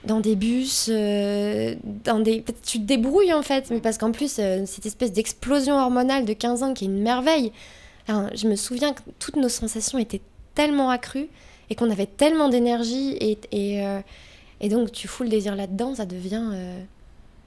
dans 0.05 0.19
des 0.19 0.35
bus, 0.35 0.87
euh, 0.91 1.73
dans 2.03 2.19
des... 2.19 2.43
Tu 2.63 2.77
te 2.79 2.83
débrouilles 2.83 3.33
en 3.33 3.41
fait, 3.41 3.71
mais 3.71 3.79
parce 3.79 3.97
qu'en 3.97 4.11
plus, 4.11 4.35
euh, 4.37 4.63
cette 4.67 4.85
espèce 4.85 5.11
d'explosion 5.11 5.79
hormonale 5.79 6.25
de 6.25 6.33
15 6.33 6.61
ans 6.61 6.73
qui 6.75 6.83
est 6.85 6.87
une 6.87 7.01
merveille. 7.01 7.51
Alors, 8.07 8.29
je 8.35 8.47
me 8.47 8.55
souviens 8.55 8.93
que 8.93 9.01
toutes 9.17 9.35
nos 9.35 9.49
sensations 9.49 9.97
étaient 9.97 10.21
tellement 10.53 10.91
accrues 10.91 11.27
et 11.69 11.75
qu'on 11.75 11.89
avait 11.89 12.05
tellement 12.05 12.49
d'énergie 12.49 13.11
et, 13.19 13.39
et, 13.51 13.85
euh, 13.85 13.99
et 14.61 14.69
donc 14.69 14.91
tu 14.91 15.07
fous 15.07 15.23
le 15.23 15.29
désir 15.29 15.55
là-dedans, 15.55 15.95
ça 15.95 16.05
devient... 16.05 16.49
euh, 16.53 16.83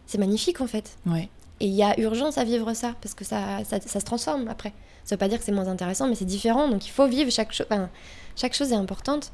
C'est 0.06 0.18
magnifique 0.18 0.60
en 0.60 0.66
fait. 0.66 0.96
Ouais. 1.06 1.28
Et 1.60 1.66
il 1.66 1.74
y 1.74 1.82
a 1.82 1.98
urgence 2.00 2.38
à 2.38 2.44
vivre 2.44 2.72
ça 2.74 2.94
parce 3.00 3.14
que 3.14 3.24
ça, 3.24 3.64
ça, 3.64 3.80
ça 3.80 4.00
se 4.00 4.04
transforme 4.04 4.48
après. 4.48 4.72
Ça 5.04 5.14
veut 5.14 5.18
pas 5.18 5.28
dire 5.28 5.38
que 5.38 5.44
c'est 5.44 5.52
moins 5.52 5.68
intéressant, 5.68 6.06
mais 6.06 6.14
c'est 6.14 6.24
différent. 6.24 6.68
Donc 6.68 6.86
il 6.86 6.90
faut 6.90 7.06
vivre 7.06 7.30
chaque 7.30 7.52
chose. 7.52 7.66
Enfin, 7.70 7.88
chaque 8.36 8.54
chose 8.54 8.72
est 8.72 8.76
importante. 8.76 9.32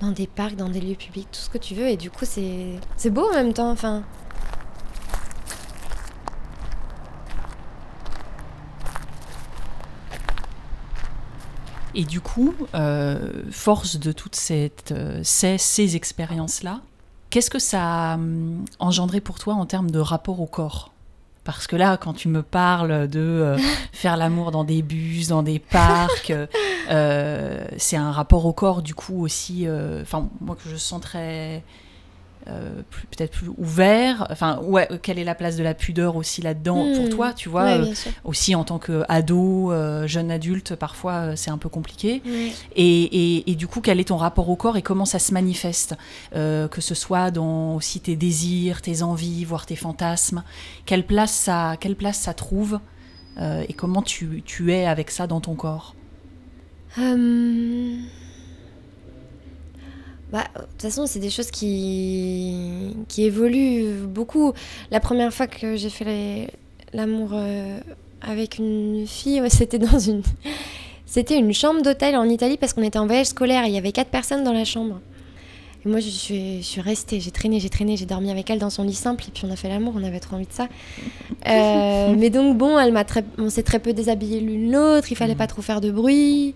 Dans 0.00 0.12
des 0.12 0.26
parcs, 0.26 0.54
dans 0.54 0.68
des 0.68 0.80
lieux 0.80 0.94
publics, 0.94 1.28
tout 1.32 1.40
ce 1.40 1.48
que 1.50 1.58
tu 1.58 1.74
veux. 1.74 1.88
Et 1.88 1.96
du 1.96 2.10
coup, 2.10 2.24
c'est 2.24 2.74
c'est 2.96 3.10
beau 3.10 3.26
en 3.28 3.32
même 3.32 3.52
temps. 3.52 3.70
Enfin. 3.70 4.04
Et 11.98 12.04
du 12.04 12.20
coup, 12.20 12.54
euh, 12.76 13.42
force 13.50 13.98
de 13.98 14.12
toutes 14.12 14.36
cette, 14.36 14.92
euh, 14.92 15.20
ces, 15.24 15.58
ces 15.58 15.96
expériences-là, 15.96 16.80
qu'est-ce 17.28 17.50
que 17.50 17.58
ça 17.58 18.12
a 18.12 18.14
hum, 18.14 18.64
engendré 18.78 19.20
pour 19.20 19.40
toi 19.40 19.54
en 19.54 19.66
termes 19.66 19.90
de 19.90 19.98
rapport 19.98 20.40
au 20.40 20.46
corps? 20.46 20.92
Parce 21.42 21.66
que 21.66 21.74
là, 21.74 21.96
quand 21.96 22.12
tu 22.12 22.28
me 22.28 22.42
parles 22.42 23.08
de 23.08 23.18
euh, 23.18 23.58
faire 23.92 24.16
l'amour 24.16 24.52
dans 24.52 24.62
des 24.62 24.82
bus, 24.82 25.26
dans 25.26 25.42
des 25.42 25.58
parcs, 25.58 26.32
euh, 26.90 27.64
c'est 27.78 27.96
un 27.96 28.12
rapport 28.12 28.46
au 28.46 28.52
corps 28.52 28.80
du 28.80 28.94
coup 28.94 29.20
aussi, 29.22 29.66
euh, 29.66 30.02
enfin 30.02 30.28
moi 30.40 30.54
que 30.56 30.70
je 30.70 30.76
sens 30.76 31.00
très 31.00 31.64
euh, 32.46 32.82
peut-être 33.10 33.32
plus 33.32 33.50
ouvert. 33.58 34.26
Enfin 34.30 34.60
ouais, 34.62 34.88
quelle 35.02 35.18
est 35.18 35.24
la 35.24 35.34
place 35.34 35.56
de 35.56 35.62
la 35.62 35.74
pudeur 35.74 36.16
aussi 36.16 36.40
là-dedans 36.40 36.86
pour 36.94 37.04
Hmm. 37.06 37.08
toi, 37.10 37.32
tu 37.34 37.48
vois 37.48 37.64
Ouais, 37.64 37.78
euh. 37.80 37.94
Aussi 38.24 38.54
en 38.54 38.64
tant 38.64 38.78
qu'ado, 38.78 39.72
euh, 39.72 40.06
jeune 40.06 40.30
adulte, 40.30 40.74
parfois 40.76 41.36
c'est 41.36 41.50
un 41.50 41.58
peu 41.58 41.68
compliqué. 41.68 42.22
Ouais. 42.24 42.52
Et, 42.76 43.02
et- 43.36 43.50
et 43.50 43.54
du 43.54 43.66
coup, 43.66 43.80
quel 43.80 44.00
est 44.00 44.04
ton 44.08 44.16
rapport 44.16 44.48
au 44.48 44.56
corps 44.56 44.76
et 44.76 44.82
comment 44.82 45.04
ça 45.04 45.18
se 45.18 45.32
manifeste 45.34 45.94
Que 46.32 46.80
ce 46.80 46.94
soit 46.94 47.30
dans 47.30 47.74
aussi 47.74 48.00
tes 48.00 48.16
désirs, 48.16 48.80
tes 48.82 49.02
envies, 49.02 49.44
voire 49.44 49.66
tes 49.66 49.76
fantasmes? 49.76 50.42
Quelle 50.86 51.04
place 51.04 51.32
ça, 51.32 51.76
quelle 51.80 51.96
place 51.96 52.18
ça 52.18 52.34
trouve 52.34 52.78
et 53.40 53.72
comment 53.74 54.02
tu, 54.02 54.42
tu 54.44 54.72
es 54.72 54.86
avec 54.86 55.10
ça 55.10 55.26
dans 55.26 55.40
ton 55.40 55.54
corps? 55.54 55.94
Hum. 56.96 57.98
Bah, 60.32 60.44
de 60.56 60.60
toute 60.62 60.82
façon, 60.82 61.06
c'est 61.06 61.20
des 61.20 61.30
choses 61.30 61.50
qui, 61.50 62.94
qui 63.08 63.24
évoluent 63.24 63.94
beaucoup. 64.06 64.52
La 64.90 65.00
première 65.00 65.32
fois 65.32 65.46
que 65.46 65.76
j'ai 65.76 65.88
fait 65.90 66.48
l'amour 66.92 67.30
euh, 67.32 67.78
avec 68.20 68.58
une 68.58 69.06
fille, 69.06 69.42
c'était 69.48 69.78
dans 69.78 69.98
une... 69.98 70.22
C'était 71.06 71.38
une 71.38 71.54
chambre 71.54 71.80
d'hôtel 71.80 72.16
en 72.16 72.28
Italie 72.28 72.58
parce 72.58 72.74
qu'on 72.74 72.82
était 72.82 72.98
en 72.98 73.06
voyage 73.06 73.28
scolaire 73.28 73.64
et 73.64 73.68
il 73.68 73.74
y 73.74 73.78
avait 73.78 73.92
quatre 73.92 74.10
personnes 74.10 74.44
dans 74.44 74.52
la 74.52 74.66
chambre. 74.66 75.00
Et 75.86 75.88
moi, 75.88 76.00
je 76.00 76.08
suis, 76.10 76.58
je 76.58 76.66
suis 76.66 76.80
restée, 76.82 77.18
j'ai 77.18 77.30
traîné, 77.30 77.60
j'ai 77.60 77.70
traîné, 77.70 77.96
j'ai 77.96 78.04
dormi 78.04 78.30
avec 78.30 78.50
elle 78.50 78.58
dans 78.58 78.68
son 78.68 78.82
lit 78.84 78.92
simple 78.94 79.24
et 79.26 79.30
puis 79.30 79.44
on 79.46 79.50
a 79.50 79.56
fait 79.56 79.70
l'amour, 79.70 79.94
on 79.96 80.04
avait 80.04 80.20
trop 80.20 80.36
envie 80.36 80.44
de 80.46 80.52
ça. 80.52 80.68
Euh, 81.46 82.14
mais 82.18 82.28
donc, 82.28 82.58
bon, 82.58 82.78
elle 82.78 82.92
m'a 82.92 83.04
très, 83.04 83.24
on 83.38 83.48
s'est 83.48 83.62
très 83.62 83.78
peu 83.78 83.94
déshabillé 83.94 84.40
l'une 84.40 84.70
l'autre, 84.70 85.10
il 85.10 85.14
fallait 85.14 85.32
Mhm. 85.32 85.38
pas 85.38 85.46
trop 85.46 85.62
faire 85.62 85.80
de 85.80 85.90
bruit. 85.90 86.54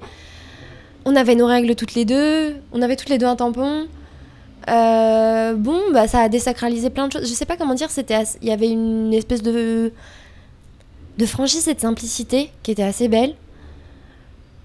On 1.04 1.16
avait 1.16 1.34
nos 1.34 1.46
règles 1.46 1.74
toutes 1.74 1.94
les 1.94 2.04
deux, 2.04 2.56
on 2.72 2.82
avait 2.82 2.96
toutes 2.96 3.08
les 3.08 3.18
deux 3.18 3.26
un 3.26 3.36
tampon. 3.36 3.86
Euh, 4.70 5.54
bon, 5.54 5.80
bah, 5.92 6.06
ça 6.06 6.20
a 6.20 6.28
désacralisé 6.28 6.90
plein 6.90 7.08
de 7.08 7.12
choses. 7.12 7.28
Je 7.28 7.34
sais 7.34 7.46
pas 7.46 7.56
comment 7.56 7.74
dire, 7.74 7.90
c'était 7.90 8.22
il 8.40 8.48
y 8.48 8.52
avait 8.52 8.70
une 8.70 9.12
espèce 9.12 9.42
de 9.42 9.92
de 11.18 11.26
franchise 11.26 11.68
et 11.68 11.74
de 11.74 11.80
simplicité 11.80 12.50
qui 12.62 12.70
était 12.70 12.82
assez 12.82 13.08
belle. 13.08 13.34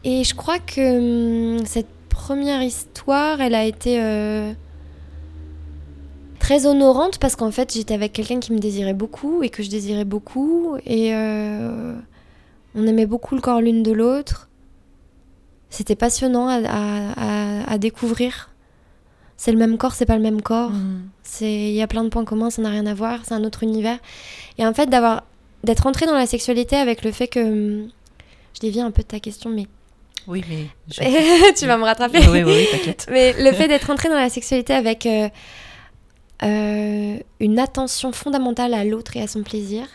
Et 0.03 0.24
je 0.24 0.36
crois 0.36 0.60
que 0.60 1.58
hum, 1.58 1.65
cette 1.65 1.88
première 2.10 2.62
histoire, 2.62 3.41
elle 3.41 3.56
a 3.56 3.65
été 3.65 4.01
euh, 4.01 4.53
très 6.39 6.65
honorante 6.65 7.17
parce 7.20 7.36
qu'en 7.36 7.51
fait, 7.51 7.74
j'étais 7.74 7.94
avec 7.94 8.13
quelqu'un 8.13 8.39
qui 8.39 8.53
me 8.53 8.60
désirait 8.60 8.94
beaucoup 8.94 9.44
et 9.44 9.50
que 9.50 9.63
je 9.63 9.70
désirais 9.70 10.06
beaucoup. 10.06 10.77
Et 10.86 11.13
euh, 11.13 11.94
on 12.75 12.88
aimait 12.88 13.06
beaucoup 13.06 13.36
le 13.36 13.41
corps 13.41 13.62
l'une 13.62 13.84
de 13.84 13.91
l'autre. 13.91 14.47
C'était 15.70 15.96
passionnant 15.96 16.48
à, 16.48 16.60
à- 16.66 17.72
à- 17.74 17.78
découvrir. 17.78 18.50
C'est 19.36 19.51
le 19.51 19.58
même 19.58 19.77
corps, 19.77 19.94
c'est 19.94 20.06
pas 20.06 20.16
le 20.16 20.22
même 20.22 20.42
corps. 20.42 20.72
C'est 21.24 21.51
il 21.70 21.74
y 21.75 21.82
a 21.82 21.88
plein 21.88 22.03
de 22.03 22.10
points 22.10 22.25
communs, 22.25 22.50
ça 22.50 22.62
n'a 22.62 22.70
rien 22.70 22.86
à 22.88 22.94
voir, 22.94 23.20
c'est 23.24 23.34
un 23.34 23.44
autre 23.44 23.64
univers. 23.64 24.00
Et 24.58 24.66
en 24.66 24.74
fait 24.74 24.88
d'avoir 24.90 25.24
d'être 25.64 25.86
entré 25.86 26.06
dans 26.06 26.16
la 26.16 26.25
sexualité 26.25 26.75
avec 26.75 27.03
le 27.03 27.12
fait 27.12 27.27
que 27.27 27.40
hum, 27.40 27.90
je 28.56 28.60
dévie 28.62 28.80
un 28.82 28.92
peu 28.92 29.01
de 29.03 29.08
ta 29.08 29.20
question 29.20 29.50
mais 29.50 29.68
Oui, 30.27 30.44
mais 30.50 30.66
je- 30.90 31.53
tu 31.60 31.66
vas 31.68 31.77
me 31.77 31.84
rattraper. 31.84 32.20
oui, 32.30 32.42
oui, 32.44 32.53
oui, 32.56 32.68
t'inquiète. 32.72 33.06
Mais 33.12 33.34
le 33.34 33.51
fait 33.51 33.68
d'être 33.68 33.90
entré 33.90 34.10
dans 34.10 34.16
la 34.16 34.30
sexualité 34.30 34.74
avec 34.74 35.06
euh, 35.06 35.30
euh, 36.44 37.18
une 37.40 37.60
attention 37.60 38.12
fondamentale 38.12 38.74
à 38.74 38.84
l'autre 38.86 39.18
et 39.18 39.22
à 39.22 39.27
son 39.27 39.44
plaisir, 39.44 39.86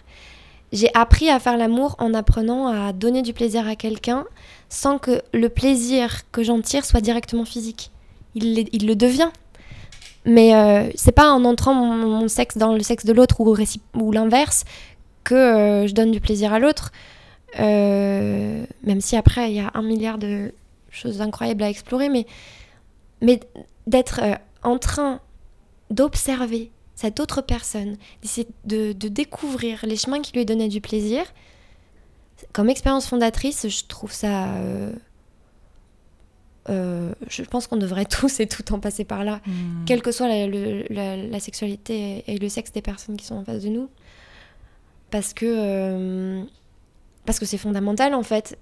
j'ai 0.72 0.90
appris 0.94 1.28
à 1.28 1.38
faire 1.38 1.56
l'amour 1.56 1.96
en 1.98 2.14
apprenant 2.14 2.66
à 2.66 2.92
donner 2.92 3.22
du 3.22 3.32
plaisir 3.32 3.68
à 3.68 3.76
quelqu'un 3.76 4.24
sans 4.68 4.98
que 4.98 5.22
le 5.32 5.48
plaisir 5.48 6.22
que 6.32 6.42
j'en 6.42 6.60
tire 6.62 6.84
soit 6.84 7.02
directement 7.02 7.44
physique. 7.44 7.90
Il, 8.34 8.86
le 8.86 8.94
devient. 8.94 9.30
Mais 10.24 10.54
euh, 10.54 10.90
c'est 10.94 11.12
pas 11.12 11.30
en 11.30 11.44
entrant 11.44 11.74
mon, 11.74 12.26
sexe 12.28 12.56
dans 12.56 12.72
le 12.72 12.80
sexe 12.80 13.04
de 13.04 13.12
l'autre 13.12 13.40
ou, 13.40 14.12
l'inverse 14.12 14.64
que 15.24 15.34
euh, 15.34 15.86
je 15.86 15.92
donne 15.92 16.10
du 16.10 16.20
plaisir 16.20 16.52
à 16.54 16.58
l'autre. 16.58 16.90
Euh, 17.60 18.64
même 18.82 19.00
si 19.02 19.14
après 19.14 19.50
il 19.50 19.56
y 19.56 19.60
a 19.60 19.70
un 19.74 19.82
milliard 19.82 20.16
de 20.16 20.54
choses 20.90 21.20
incroyables 21.20 21.62
à 21.62 21.68
explorer, 21.68 22.08
mais 22.08 22.26
mais 23.20 23.40
d'être 23.86 24.20
euh, 24.22 24.34
en 24.62 24.78
train 24.78 25.20
d'observer 25.90 26.70
cette 27.02 27.20
autre 27.20 27.40
personne, 27.42 27.96
d'essayer 28.22 28.46
de, 28.64 28.92
de 28.92 29.08
découvrir 29.08 29.84
les 29.84 29.96
chemins 29.96 30.20
qui 30.22 30.32
lui 30.32 30.44
donnaient 30.46 30.68
du 30.68 30.80
plaisir, 30.80 31.24
comme 32.52 32.68
expérience 32.70 33.06
fondatrice, 33.06 33.68
je 33.68 33.84
trouve 33.86 34.12
ça... 34.12 34.54
euh, 34.54 34.92
euh, 36.70 37.12
je 37.28 37.42
pense 37.42 37.66
qu'on 37.66 37.76
devrait 37.76 38.04
tous 38.18 38.38
et 38.40 38.46
tout 38.46 38.72
en 38.72 38.78
passer 38.78 39.04
par 39.04 39.24
là, 39.24 39.40
Hmm. 39.46 39.84
quelle 39.84 40.00
que 40.02 40.12
soit 40.12 40.28
la, 40.28 40.46
le- 40.46 40.84
la- 40.90 41.16
la 41.16 41.40
sexualité 41.40 42.22
et 42.28 42.38
le 42.38 42.48
sexe 42.48 42.70
des 42.72 42.82
personnes 42.82 43.16
qui 43.16 43.24
sont 43.26 43.34
en 43.36 43.44
face 43.44 43.62
de 43.64 43.68
nous. 43.68 43.88
Parce 45.10 45.34
que 45.34 45.44
euh, 45.46 46.42
parce 47.26 47.38
que 47.38 47.46
c'est 47.46 47.58
fondamental 47.58 48.14
en 48.14 48.22
fait. 48.22 48.58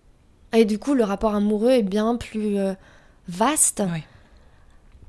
Et 0.52 0.64
du 0.64 0.78
coup, 0.78 0.94
le 0.94 1.04
rapport 1.04 1.34
amoureux 1.34 1.70
est 1.70 1.82
bien 1.82 2.16
plus 2.16 2.56
euh, 2.58 2.72
vaste 3.28 3.82
Oui. 3.92 4.00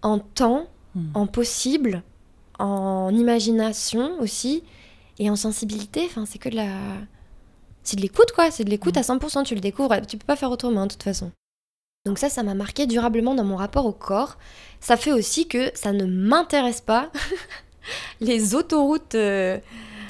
en 0.01 0.19
temps, 0.19 0.67
Hmm. 0.93 1.11
en 1.13 1.25
possible, 1.25 2.03
en 2.61 3.09
imagination 3.15 4.19
aussi, 4.19 4.63
et 5.19 5.29
en 5.29 5.35
sensibilité. 5.35 6.03
Enfin, 6.05 6.25
c'est 6.25 6.39
que 6.39 6.49
de 6.49 6.55
la. 6.55 6.67
C'est 7.83 7.95
de 7.95 8.01
l'écoute, 8.01 8.31
quoi. 8.33 8.51
C'est 8.51 8.63
de 8.63 8.69
l'écoute 8.69 8.95
à 8.97 9.01
100%. 9.01 9.43
Tu 9.43 9.55
le 9.55 9.61
découvres. 9.61 9.95
Tu 10.07 10.17
peux 10.17 10.25
pas 10.25 10.35
faire 10.35 10.51
autrement, 10.51 10.85
de 10.85 10.91
toute 10.91 11.03
façon. 11.03 11.31
Donc, 12.05 12.17
ça, 12.19 12.29
ça 12.29 12.43
m'a 12.43 12.53
marqué 12.53 12.85
durablement 12.87 13.35
dans 13.35 13.43
mon 13.43 13.55
rapport 13.55 13.85
au 13.85 13.91
corps. 13.91 14.37
Ça 14.79 14.97
fait 14.97 15.11
aussi 15.11 15.47
que 15.47 15.71
ça 15.75 15.91
ne 15.91 16.05
m'intéresse 16.05 16.81
pas. 16.81 17.09
Les 18.21 18.55
autoroutes. 18.55 19.15
euh, 19.15 19.57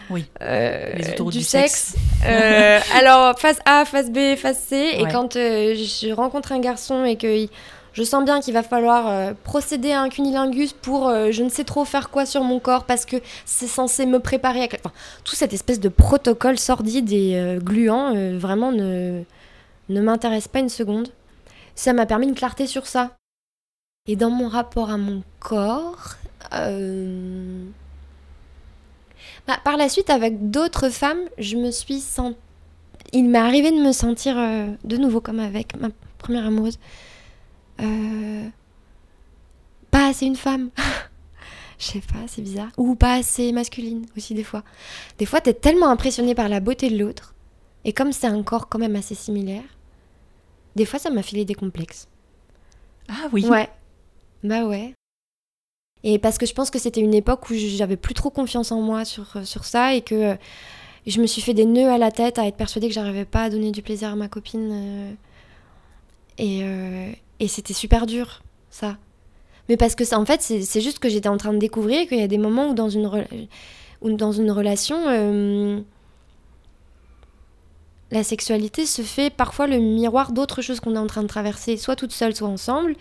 Oui. 0.09 0.25
euh, 0.41 0.93
Les 0.95 1.09
autoroutes 1.11 1.33
du, 1.33 1.39
du 1.39 1.43
sexe. 1.45 1.95
Euh, 2.25 2.79
alors, 2.95 3.37
phase 3.39 3.59
A, 3.65 3.85
phase 3.85 4.09
B, 4.11 4.35
phase 4.37 4.59
C. 4.59 4.75
Et 4.97 5.03
quand 5.11 5.33
je 5.35 6.13
rencontre 6.13 6.51
un 6.51 6.59
garçon 6.59 7.05
et 7.05 7.15
que 7.17 7.27
il- 7.43 7.49
je 7.93 8.03
sens 8.03 8.23
bien 8.23 8.39
qu'il 8.39 8.53
va 8.53 8.63
falloir 8.63 9.09
euh, 9.09 9.33
procéder 9.43 9.91
à 9.91 10.01
un 10.01 10.09
cunilingus 10.09 10.73
pour 10.73 11.09
euh, 11.09 11.31
je 11.31 11.43
ne 11.43 11.49
sais 11.49 11.65
trop 11.65 11.83
faire 11.83 12.09
quoi 12.09 12.25
sur 12.25 12.43
mon 12.43 12.59
corps 12.59 12.85
parce 12.85 13.05
que 13.05 13.17
c'est 13.45 13.67
censé 13.67 14.05
me 14.05 14.19
préparer 14.19 14.63
à... 14.63 14.67
Enfin, 14.73 14.93
tout 15.23 15.35
cette 15.35 15.53
espèce 15.53 15.79
de 15.79 15.89
protocole 15.89 16.57
sordide 16.57 17.11
et 17.11 17.35
euh, 17.35 17.59
gluant, 17.59 18.13
vraiment 18.37 18.71
ne, 18.71 19.23
ne 19.89 20.01
m'intéresse 20.01 20.47
pas 20.47 20.59
une 20.59 20.69
seconde. 20.69 21.09
Ça 21.75 21.91
m'a 21.93 22.05
permis 22.05 22.27
une 22.27 22.35
clarté 22.35 22.65
sur 22.65 22.87
ça. 22.87 23.11
Et 24.07 24.15
dans 24.15 24.29
mon 24.29 24.47
rapport 24.47 24.89
à 24.89 24.97
mon 24.97 25.23
corps... 25.39 26.15
bah, 29.47 29.57
par 29.63 29.77
la 29.77 29.89
suite, 29.89 30.09
avec 30.09 30.49
d'autres 30.49 30.89
femmes, 30.89 31.21
je 31.37 31.57
me 31.57 31.71
suis. 31.71 32.03
Il 33.13 33.25
m'est 33.29 33.37
arrivé 33.37 33.71
de 33.71 33.77
me 33.77 33.91
sentir 33.91 34.35
de 34.35 34.97
nouveau 34.97 35.21
comme 35.21 35.39
avec 35.39 35.79
ma 35.79 35.89
première 36.17 36.45
amoureuse. 36.45 36.79
Euh, 37.81 38.47
Pas 39.89 40.09
assez 40.09 40.25
une 40.25 40.35
femme. 40.35 40.69
Je 41.79 41.85
sais 41.85 42.01
pas, 42.01 42.27
c'est 42.27 42.43
bizarre. 42.43 42.69
Ou 42.77 42.95
pas 42.95 43.15
assez 43.15 43.51
masculine 43.51 44.05
aussi 44.15 44.35
des 44.35 44.43
fois. 44.43 44.63
Des 45.17 45.25
fois, 45.25 45.41
t'es 45.41 45.53
tellement 45.53 45.89
impressionné 45.89 46.35
par 46.35 46.47
la 46.47 46.59
beauté 46.59 46.89
de 46.89 46.97
l'autre. 46.97 47.33
Et 47.85 47.93
comme 47.93 48.11
c'est 48.11 48.27
un 48.27 48.43
corps 48.43 48.69
quand 48.69 48.77
même 48.77 48.95
assez 48.95 49.15
similaire, 49.15 49.63
des 50.75 50.85
fois 50.85 50.99
ça 50.99 51.09
m'a 51.09 51.23
filé 51.23 51.43
des 51.43 51.55
complexes. 51.55 52.07
Ah 53.09 53.27
oui. 53.31 53.45
Ouais. 53.47 53.67
Bah 54.43 54.65
ouais. 54.65 54.93
Et 56.03 56.19
parce 56.19 56.37
que 56.37 56.45
je 56.45 56.53
pense 56.53 56.69
que 56.69 56.79
c'était 56.79 57.01
une 57.01 57.13
époque 57.13 57.49
où 57.49 57.53
j'avais 57.55 57.97
plus 57.97 58.13
trop 58.13 58.29
confiance 58.29 58.71
en 58.71 58.81
moi 58.81 59.05
sur, 59.05 59.37
euh, 59.37 59.43
sur 59.43 59.65
ça 59.65 59.93
et 59.95 60.01
que 60.01 60.15
euh, 60.15 60.35
je 61.05 61.19
me 61.21 61.27
suis 61.27 61.41
fait 61.41 61.53
des 61.53 61.65
nœuds 61.65 61.89
à 61.89 61.97
la 61.97 62.11
tête 62.11 62.39
à 62.39 62.47
être 62.47 62.57
persuadée 62.57 62.87
que 62.87 62.93
j'arrivais 62.93 63.25
pas 63.25 63.43
à 63.43 63.49
donner 63.49 63.71
du 63.71 63.81
plaisir 63.81 64.09
à 64.09 64.15
ma 64.15 64.27
copine. 64.27 65.15
et 66.37 66.61
euh, 66.63 67.11
et 67.41 67.47
c'était 67.47 67.73
super 67.73 68.05
dur, 68.05 68.41
ça. 68.69 68.97
Mais 69.67 69.75
parce 69.75 69.95
que 69.95 70.05
ça, 70.05 70.19
en 70.19 70.25
fait, 70.25 70.41
c'est 70.41 70.81
juste 70.81 70.99
que 70.99 71.09
j'étais 71.09 71.27
en 71.27 71.37
train 71.37 71.53
de 71.53 71.57
découvrir 71.57 72.07
qu'il 72.07 72.19
y 72.19 72.23
a 72.23 72.27
des 72.27 72.37
moments 72.37 72.69
où 72.69 72.73
dans 72.75 72.89
une, 72.89 73.09
dans 74.03 74.31
une 74.31 74.51
relation, 74.51 74.97
euh, 75.07 75.79
la 78.11 78.23
sexualité 78.23 78.85
se 78.85 79.01
fait 79.01 79.33
parfois 79.33 79.65
le 79.65 79.79
miroir 79.79 80.33
d'autres 80.33 80.61
choses 80.61 80.79
qu'on 80.79 80.95
est 80.95 80.99
en 80.99 81.07
train 81.07 81.23
de 81.23 81.27
traverser, 81.27 81.77
soit 81.77 81.95
toute 81.95 82.11
seule, 82.11 82.35
soit 82.35 82.47
ensemble. 82.47 82.95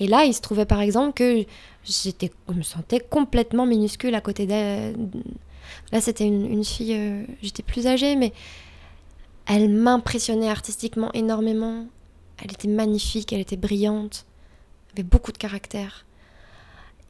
Et 0.00 0.08
là, 0.08 0.24
il 0.24 0.34
se 0.34 0.40
trouvait 0.40 0.66
par 0.66 0.80
exemple 0.80 1.12
que 1.12 1.44
j'étais, 1.84 2.32
je 2.48 2.54
me 2.54 2.62
sentais 2.62 2.98
complètement 2.98 3.64
minuscule 3.64 4.16
à 4.16 4.20
côté 4.20 4.46
d'elle. 4.46 4.96
Là, 5.92 6.00
c'était 6.00 6.26
une, 6.26 6.50
une 6.50 6.64
fille, 6.64 6.94
euh, 6.96 7.22
j'étais 7.42 7.62
plus 7.62 7.86
âgée, 7.86 8.16
mais 8.16 8.32
elle 9.46 9.68
m'impressionnait 9.68 10.50
artistiquement 10.50 11.12
énormément. 11.12 11.86
Elle 12.44 12.52
était 12.52 12.68
magnifique, 12.68 13.32
elle 13.32 13.40
était 13.40 13.56
brillante, 13.56 14.26
elle 14.88 15.00
avait 15.00 15.08
beaucoup 15.08 15.32
de 15.32 15.38
caractère. 15.38 16.04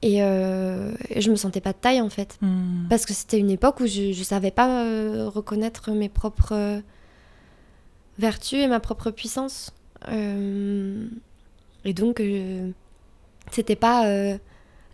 Et, 0.00 0.22
euh, 0.22 0.92
et 1.08 1.20
je 1.20 1.30
me 1.30 1.36
sentais 1.36 1.60
pas 1.60 1.72
de 1.72 1.78
taille 1.78 2.00
en 2.00 2.10
fait. 2.10 2.38
Hmm. 2.40 2.86
Parce 2.88 3.04
que 3.04 3.12
c'était 3.12 3.38
une 3.38 3.50
époque 3.50 3.80
où 3.80 3.86
je 3.86 4.16
ne 4.16 4.24
savais 4.24 4.50
pas 4.50 4.84
euh, 4.84 5.28
reconnaître 5.28 5.90
mes 5.90 6.08
propres 6.08 6.52
euh, 6.52 6.80
vertus 8.18 8.60
et 8.60 8.68
ma 8.68 8.80
propre 8.80 9.10
puissance. 9.10 9.72
Euh, 10.08 11.06
et 11.84 11.94
donc, 11.94 12.22
c'était 13.50 13.76
pas 13.76 14.06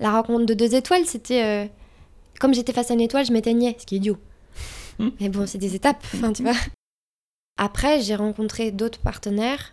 la 0.00 0.10
rencontre 0.10 0.46
de 0.46 0.54
deux 0.54 0.74
étoiles, 0.74 1.04
c'était. 1.06 1.70
comme 2.40 2.54
j'étais 2.54 2.72
face 2.72 2.90
à 2.90 2.94
une 2.94 3.00
étoile, 3.00 3.26
je 3.26 3.32
m'éteignais, 3.32 3.76
ce 3.78 3.86
qui 3.86 3.96
est 3.96 3.98
idiot. 3.98 4.16
Mm. 4.98 5.08
Mais 5.20 5.28
bon, 5.28 5.46
c'est 5.46 5.58
des 5.58 5.74
étapes, 5.74 6.04
enfin, 6.14 6.32
tu 6.32 6.42
vois. 6.42 6.56
Après, 7.58 8.00
j'ai 8.00 8.14
rencontré 8.14 8.70
d'autres 8.70 9.00
partenaires 9.00 9.72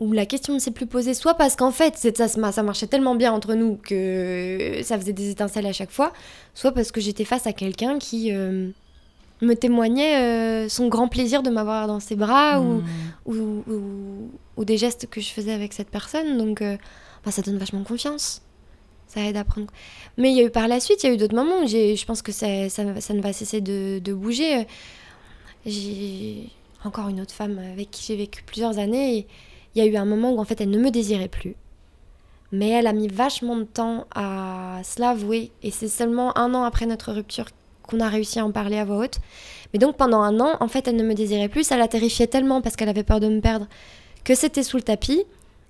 où 0.00 0.12
la 0.12 0.26
question 0.26 0.54
ne 0.54 0.58
s'est 0.58 0.70
plus 0.70 0.86
posée, 0.86 1.14
soit 1.14 1.34
parce 1.34 1.54
qu'en 1.56 1.70
fait, 1.70 1.94
ça, 2.16 2.26
ça 2.28 2.62
marchait 2.62 2.86
tellement 2.86 3.14
bien 3.14 3.32
entre 3.32 3.54
nous 3.54 3.76
que 3.76 4.80
ça 4.82 4.98
faisait 4.98 5.12
des 5.12 5.30
étincelles 5.30 5.66
à 5.66 5.72
chaque 5.72 5.90
fois, 5.90 6.12
soit 6.54 6.72
parce 6.72 6.90
que 6.90 7.00
j'étais 7.00 7.24
face 7.26 7.46
à 7.46 7.52
quelqu'un 7.52 7.98
qui 7.98 8.32
euh, 8.32 8.70
me 9.42 9.54
témoignait 9.54 10.16
euh, 10.64 10.68
son 10.68 10.88
grand 10.88 11.06
plaisir 11.08 11.42
de 11.42 11.50
m'avoir 11.50 11.86
dans 11.86 12.00
ses 12.00 12.16
bras 12.16 12.60
ou, 12.60 12.80
Hmm. 12.80 12.84
ou, 13.26 13.34
ou- 13.70 14.30
ou 14.56 14.64
des 14.64 14.78
gestes 14.78 15.06
que 15.08 15.20
je 15.20 15.28
faisais 15.28 15.52
avec 15.52 15.72
cette 15.74 15.90
personne. 15.90 16.36
Donc, 16.38 16.62
euh, 16.62 16.76
bah, 17.24 17.30
ça 17.30 17.42
donne 17.42 17.58
vachement 17.58 17.82
confiance. 17.84 18.42
Ça 19.06 19.20
aide 19.22 19.36
à 19.36 19.44
prendre. 19.44 19.66
Mais 20.16 20.30
il 20.30 20.36
y 20.36 20.40
a 20.40 20.44
eu 20.44 20.50
par 20.50 20.68
la 20.68 20.80
suite, 20.80 21.02
il 21.02 21.08
y 21.08 21.10
a 21.10 21.12
eu 21.12 21.16
d'autres 21.18 21.34
moments 21.34 21.62
où 21.64 21.66
je 21.66 22.04
pense 22.06 22.22
que 22.22 22.32
ça, 22.32 22.68
ça, 22.68 23.00
ça 23.00 23.12
ne 23.12 23.20
va 23.20 23.32
cesser 23.32 23.60
de, 23.60 23.98
de 23.98 24.12
bouger. 24.14 24.66
J'ai 25.66 26.48
encore 26.84 27.08
une 27.08 27.20
autre 27.20 27.34
femme 27.34 27.58
avec 27.72 27.90
qui 27.90 28.04
j'ai 28.06 28.16
vécu 28.16 28.42
plusieurs 28.44 28.78
années. 28.78 29.18
Et 29.18 29.26
il 29.74 29.82
y 29.82 29.86
a 29.86 29.90
eu 29.90 29.96
un 29.96 30.04
moment 30.04 30.32
où 30.32 30.38
en 30.38 30.44
fait 30.44 30.60
elle 30.60 30.70
ne 30.70 30.78
me 30.78 30.90
désirait 30.90 31.28
plus. 31.28 31.54
Mais 32.52 32.70
elle 32.70 32.86
a 32.88 32.92
mis 32.92 33.06
vachement 33.08 33.56
de 33.56 33.62
temps 33.64 34.06
à 34.14 34.80
se 34.82 35.00
l'avouer. 35.00 35.52
Et 35.62 35.70
c'est 35.70 35.88
seulement 35.88 36.36
un 36.36 36.52
an 36.54 36.64
après 36.64 36.86
notre 36.86 37.12
rupture 37.12 37.46
qu'on 37.82 38.00
a 38.00 38.08
réussi 38.08 38.40
à 38.40 38.44
en 38.44 38.50
parler 38.50 38.76
à 38.78 38.84
voix 38.84 38.98
haute. 38.98 39.18
Mais 39.72 39.78
donc 39.78 39.96
pendant 39.96 40.20
un 40.20 40.40
an, 40.40 40.56
en 40.58 40.66
fait, 40.66 40.88
elle 40.88 40.96
ne 40.96 41.04
me 41.04 41.14
désirait 41.14 41.48
plus. 41.48 41.62
Ça 41.64 41.76
la 41.76 41.86
terrifiait 41.86 42.26
tellement 42.26 42.60
parce 42.60 42.74
qu'elle 42.74 42.88
avait 42.88 43.04
peur 43.04 43.20
de 43.20 43.28
me 43.28 43.40
perdre 43.40 43.68
que 44.24 44.34
c'était 44.34 44.64
sous 44.64 44.76
le 44.76 44.82
tapis. 44.82 45.22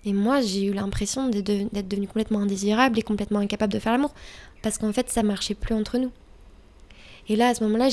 Et 0.06 0.14
moi, 0.14 0.40
j'ai 0.40 0.64
eu 0.64 0.72
l'impression 0.72 1.28
d'être 1.28 1.46
de- 1.46 1.66
d'être 1.70 1.86
devenue 1.88 2.06
complètement 2.06 2.38
indésirable 2.40 2.98
et 2.98 3.02
complètement 3.02 3.40
incapable 3.40 3.74
de 3.74 3.78
faire 3.78 3.92
l'amour. 3.92 4.14
Parce 4.62 4.78
qu'en 4.78 4.92
fait, 4.94 5.10
ça 5.10 5.22
marchait 5.22 5.54
plus 5.54 5.74
entre 5.74 5.98
nous. 5.98 6.10
Et 7.28 7.36
là, 7.36 7.48
à 7.48 7.54
ce 7.54 7.62
moment-là, 7.64 7.88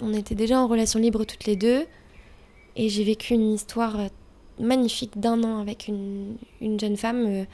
on 0.00 0.14
était 0.14 0.34
déjà 0.34 0.58
en 0.58 0.66
relation 0.66 0.98
libre 0.98 1.24
toutes 1.24 1.44
les 1.44 1.56
deux. 1.56 1.84
Et 2.76 2.88
j'ai 2.88 3.04
vécu 3.04 3.34
une 3.34 3.52
histoire 3.52 4.00
euh, 4.00 4.06
magnifique 4.60 5.18
d'un 5.18 5.42
an 5.42 5.60
avec 5.60 5.88
une, 5.88 6.36
une 6.60 6.78
jeune 6.78 6.96
femme 6.96 7.26
euh, 7.26 7.44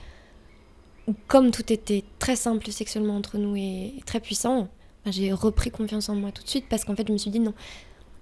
où, 1.09 1.15
comme 1.29 1.51
tout 1.51 1.73
était 1.73 2.05
très 2.19 2.37
simple 2.37 2.71
sexuellement 2.71 3.17
entre 3.17 3.39
nous 3.39 3.57
et, 3.57 3.95
et 3.99 4.03
très 4.05 4.21
puissant, 4.21 4.69
ben, 5.05 5.13
j'ai 5.13 5.33
repris 5.33 5.71
confiance 5.71 6.09
en 6.09 6.17
moi 6.17 6.33
tout 6.33 6.43
de 6.43 6.49
suite 6.49 6.67
parce 6.69 6.85
qu'en 6.85 6.97
fait, 6.97 7.07
je 7.07 7.13
me 7.13 7.19
suis 7.19 7.31
dit 7.31 7.41
non, 7.41 7.55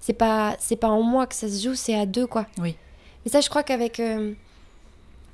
c'est 0.00 0.12
pas, 0.12 0.54
c'est 0.58 0.76
pas 0.76 0.88
en 0.88 1.02
moi 1.02 1.26
que 1.26 1.34
ça 1.34 1.48
se 1.48 1.62
joue, 1.66 1.74
c'est 1.74 1.94
à 1.94 2.04
deux 2.04 2.26
quoi. 2.26 2.46
Oui. 2.58 2.76
Mais 3.24 3.30
ça, 3.30 3.40
je 3.40 3.48
crois 3.48 3.62
qu'avec 3.62 4.00
euh, 4.00 4.34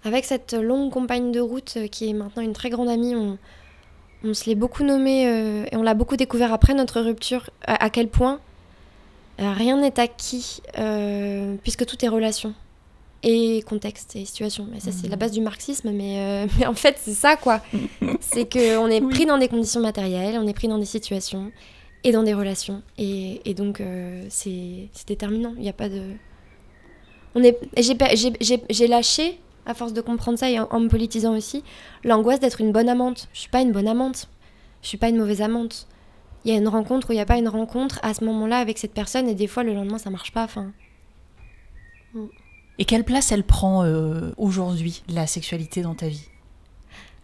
avec 0.04 0.24
cette 0.24 0.54
longue 0.54 0.92
compagne 0.92 1.32
de 1.32 1.40
route 1.40 1.74
euh, 1.76 1.88
qui 1.88 2.08
est 2.08 2.12
maintenant 2.12 2.42
une 2.42 2.52
très 2.52 2.70
grande 2.70 2.88
amie, 2.88 3.16
on, 3.16 3.36
on 4.22 4.32
se 4.32 4.46
l'est 4.46 4.54
beaucoup 4.54 4.84
nommé 4.84 5.26
euh, 5.26 5.64
et 5.72 5.76
on 5.76 5.82
l'a 5.82 5.94
beaucoup 5.94 6.16
découvert 6.16 6.52
après 6.52 6.74
notre 6.74 7.00
rupture, 7.00 7.50
à, 7.66 7.84
à 7.84 7.90
quel 7.90 8.08
point 8.08 8.38
rien 9.38 9.78
n'est 9.78 9.98
acquis 9.98 10.60
puisque 11.62 11.86
tout 11.86 12.04
est 12.04 12.08
relation 12.08 12.54
et 13.22 13.62
contexte 13.62 14.16
et 14.16 14.24
situation. 14.24 14.68
Et 14.74 14.80
ça, 14.80 14.92
c'est 14.92 15.09
la 15.09 15.16
base 15.16 15.33
du 15.33 15.40
marxisme, 15.40 15.90
mais, 15.92 16.18
euh, 16.18 16.46
mais 16.59 16.66
en 16.66 16.74
fait, 16.74 16.96
c'est 17.00 17.12
ça 17.14 17.37
quoi. 17.37 17.61
c'est 18.20 18.50
qu'on 18.50 18.87
est 18.88 19.00
Oui. 19.02 19.12
pris 19.14 19.26
dans 19.26 19.38
des 19.38 19.48
conditions 19.48 19.80
matérielles, 19.80 20.38
on 20.38 20.46
est 20.46 20.54
pris 20.54 20.68
dans 20.68 20.78
des 20.78 20.85
situations 20.87 21.52
et 22.04 22.12
dans 22.12 22.22
des 22.22 22.33
relations. 22.35 22.83
Et, 22.98 23.40
et 23.44 23.54
donc, 23.54 23.80
euh, 23.80 24.24
c'est 24.30 24.88
déterminant. 25.06 25.52
Il 25.56 25.62
n'y 25.62 25.68
a 25.68 25.74
pas 25.74 25.88
de. 25.88 26.02
J'ai 27.76 28.87
lâché, 28.88 29.38
à 29.66 29.74
force 29.74 29.92
de 29.92 30.00
comprendre 30.00 30.38
ça 30.38 30.50
et 30.50 30.59
en, 30.59 30.66
en 30.70 30.80
me 30.80 30.88
politisant 30.88 31.37
aussi, 31.37 31.62
l'angoisse 32.04 32.40
d'être 32.40 32.61
une 32.61 32.72
bonne 32.72 32.88
amante. 32.88 33.28
Je 33.33 33.40
suis 33.40 33.50
pas 33.50 33.61
une 33.61 33.72
bonne 33.72 33.88
amante. 33.88 34.28
Je 34.83 34.88
suis 34.88 34.98
pas 34.98 35.09
une 35.11 35.18
mauvaise 35.18 35.42
amante. 35.42 35.87
Il 36.44 36.50
y 36.50 36.54
a 36.54 36.59
une 36.59 36.68
rencontre 36.68 37.11
ou 37.11 37.12
il 37.12 37.16
n'y 37.16 37.20
a 37.20 37.26
pas 37.26 37.37
une 37.37 37.48
rencontre 37.48 38.00
à 38.02 38.14
ce 38.14 38.24
moment-là 38.24 38.59
avec 38.59 38.78
cette 38.78 38.94
personne 38.94 39.28
et 39.28 39.35
des 39.35 39.46
fois 39.46 39.62
le 39.62 39.74
lendemain 39.74 39.98
ça 39.98 40.09
marche 40.09 40.33
pas. 40.33 40.44
Enfin, 40.44 40.72
Et 42.80 42.84
quelle 42.86 43.04
place 43.04 43.30
elle 43.30 43.44
prend 43.44 43.84
euh, 43.84 44.32
aujourd'hui, 44.38 45.02
la 45.08 45.26
sexualité 45.26 45.82
dans 45.82 45.94
ta 45.94 46.08
vie? 46.08 46.24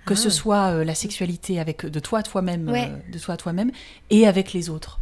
Que 0.04 0.14
ce 0.14 0.28
Ah. 0.28 0.30
soit 0.30 0.66
euh, 0.72 0.84
la 0.84 0.94
sexualité 0.94 1.58
avec 1.58 1.86
de 1.86 1.98
toi 1.98 2.18
à 2.18 2.22
toi-même, 2.22 2.68
Ouais. 2.68 2.90
euh, 2.90 3.10
de 3.12 3.18
toi 3.18 3.34
à 3.34 3.36
toi-même, 3.38 3.72
et 4.10 4.26
avec 4.28 4.52
les 4.52 4.68
autres. 4.70 5.00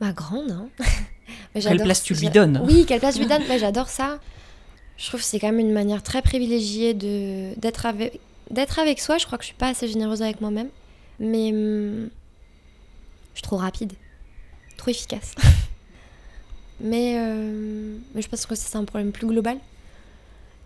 ma 0.00 0.12
grande. 0.12 0.50
Hein. 0.50 0.68
Mais 1.54 1.62
Quelle 1.62 1.80
place 1.82 2.02
tu 2.02 2.14
lui 2.14 2.28
donnes 2.28 2.60
Oui, 2.64 2.84
quelle 2.86 3.00
place 3.00 3.14
je 3.14 3.20
lui 3.20 3.26
donne. 3.26 3.42
Mais 3.48 3.58
j'adore 3.58 3.88
ça. 3.88 4.18
Je 4.98 5.06
trouve 5.08 5.20
que 5.20 5.26
c'est 5.26 5.38
quand 5.40 5.46
même 5.50 5.60
une 5.60 5.72
manière 5.72 6.02
très 6.02 6.20
privilégiée 6.20 6.92
de 6.94 7.58
d'être 7.58 7.86
avec 7.86 8.20
d'être 8.50 8.78
avec 8.78 9.00
soi. 9.00 9.16
Je 9.18 9.24
crois 9.26 9.38
que 9.38 9.44
je 9.44 9.48
suis 9.48 9.56
pas 9.56 9.68
assez 9.68 9.88
généreuse 9.88 10.20
avec 10.20 10.40
moi-même, 10.42 10.68
mais 11.20 11.50
hum, 11.52 12.10
je 13.32 13.38
suis 13.38 13.42
trop 13.42 13.56
rapide, 13.56 13.92
trop 14.76 14.90
efficace. 14.90 15.32
mais, 16.80 17.16
euh, 17.18 17.96
mais 18.14 18.22
je 18.22 18.28
pense 18.28 18.46
que 18.46 18.54
c'est 18.54 18.76
un 18.76 18.84
problème 18.84 19.12
plus 19.12 19.26
global. 19.26 19.58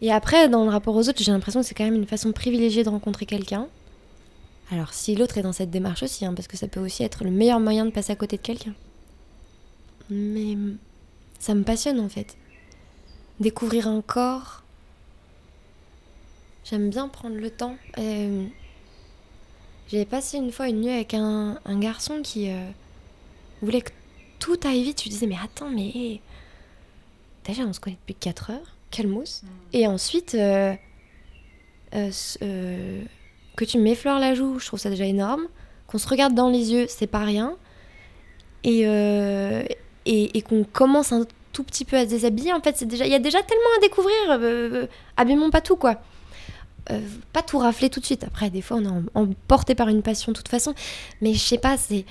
Et 0.00 0.12
après, 0.12 0.48
dans 0.48 0.64
le 0.64 0.70
rapport 0.70 0.94
aux 0.94 1.08
autres, 1.08 1.22
j'ai 1.22 1.32
l'impression 1.32 1.60
que 1.60 1.66
c'est 1.66 1.74
quand 1.74 1.84
même 1.84 1.94
une 1.94 2.06
façon 2.06 2.32
privilégiée 2.32 2.84
de 2.84 2.88
rencontrer 2.88 3.26
quelqu'un. 3.26 3.66
Alors, 4.70 4.92
si 4.92 5.16
l'autre 5.16 5.38
est 5.38 5.42
dans 5.42 5.52
cette 5.52 5.70
démarche 5.70 6.02
aussi, 6.02 6.24
hein, 6.24 6.34
parce 6.34 6.46
que 6.46 6.56
ça 6.56 6.68
peut 6.68 6.80
aussi 6.80 7.02
être 7.02 7.24
le 7.24 7.30
meilleur 7.30 7.58
moyen 7.58 7.84
de 7.84 7.90
passer 7.90 8.12
à 8.12 8.16
côté 8.16 8.36
de 8.36 8.42
quelqu'un. 8.42 8.74
Mais 10.10 10.56
ça 11.38 11.54
me 11.54 11.62
passionne 11.64 12.00
en 12.00 12.08
fait. 12.08 12.36
Découvrir 13.40 13.88
un 13.88 14.00
corps. 14.02 14.62
J'aime 16.64 16.90
bien 16.90 17.08
prendre 17.08 17.36
le 17.36 17.50
temps. 17.50 17.76
Euh, 17.98 18.44
J'ai 19.88 20.04
passé 20.04 20.36
une 20.36 20.52
fois 20.52 20.68
une 20.68 20.82
nuit 20.82 20.90
avec 20.90 21.14
un, 21.14 21.58
un 21.64 21.78
garçon 21.78 22.20
qui 22.22 22.50
euh, 22.50 22.70
voulait 23.62 23.80
que 23.80 23.90
tout 24.38 24.58
aille 24.64 24.82
vite. 24.82 25.02
Lui 25.02 25.10
disais, 25.10 25.26
mais 25.26 25.36
attends, 25.42 25.70
mais. 25.70 26.20
Déjà, 27.44 27.62
on 27.62 27.72
se 27.72 27.80
connaît 27.80 27.96
depuis 28.00 28.14
4 28.14 28.50
heures. 28.50 28.74
Quelle 28.90 29.08
mousse. 29.08 29.42
Et 29.72 29.86
ensuite, 29.86 30.34
euh, 30.34 30.74
euh, 31.94 32.10
euh, 32.42 33.02
que 33.56 33.64
tu 33.64 33.78
m'effleures 33.78 34.18
la 34.18 34.34
joue, 34.34 34.58
je 34.58 34.66
trouve 34.66 34.78
ça 34.80 34.90
déjà 34.90 35.04
énorme. 35.04 35.46
Qu'on 35.86 35.98
se 35.98 36.08
regarde 36.08 36.34
dans 36.34 36.48
les 36.50 36.72
yeux, 36.72 36.86
c'est 36.88 37.06
pas 37.06 37.24
rien. 37.24 37.56
Et, 38.64 38.80
et, 38.82 40.36
et 40.38 40.42
qu'on 40.42 40.64
commence 40.64 41.12
un 41.12 41.26
tout 41.52 41.64
petit 41.64 41.84
peu 41.84 41.96
à 41.96 42.04
se 42.04 42.10
déshabiller, 42.10 42.52
en 42.52 42.60
fait, 42.60 42.76
c'est 42.76 42.86
déjà, 42.86 43.06
il 43.06 43.12
y 43.12 43.14
a 43.14 43.18
déjà 43.18 43.42
tellement 43.42 43.70
à 43.78 43.80
découvrir. 43.80 44.88
Abîmons 45.16 45.50
pas 45.50 45.60
tout, 45.62 45.76
quoi. 45.76 46.00
Pas 47.32 47.42
tout 47.42 47.58
rafler 47.58 47.88
tout 47.90 48.00
de 48.00 48.04
suite. 48.06 48.24
Après, 48.24 48.50
des 48.50 48.60
fois, 48.62 48.78
on 48.78 48.84
est 48.84 48.88
em- 48.88 49.06
emporté 49.14 49.74
par 49.74 49.88
une 49.88 50.02
passion, 50.02 50.32
de 50.32 50.36
toute 50.36 50.48
façon. 50.48 50.74
Mais 51.20 51.32
je 51.34 51.38
sais 51.38 51.58
pas, 51.58 51.76
c'est, 51.78 52.04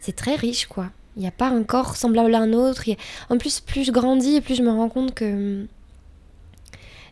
c'est 0.00 0.14
très 0.16 0.34
riche, 0.36 0.66
quoi. 0.66 0.90
Il 1.18 1.22
n'y 1.22 1.26
a 1.26 1.32
pas 1.32 1.48
un 1.48 1.64
corps 1.64 1.96
semblable 1.96 2.32
à 2.34 2.38
un 2.38 2.52
autre. 2.52 2.84
En 3.28 3.38
plus, 3.38 3.58
plus 3.60 3.82
je 3.82 3.90
grandis, 3.90 4.40
plus 4.40 4.54
je 4.54 4.62
me 4.62 4.70
rends 4.70 4.88
compte 4.88 5.14
que 5.14 5.24
hum, 5.24 5.66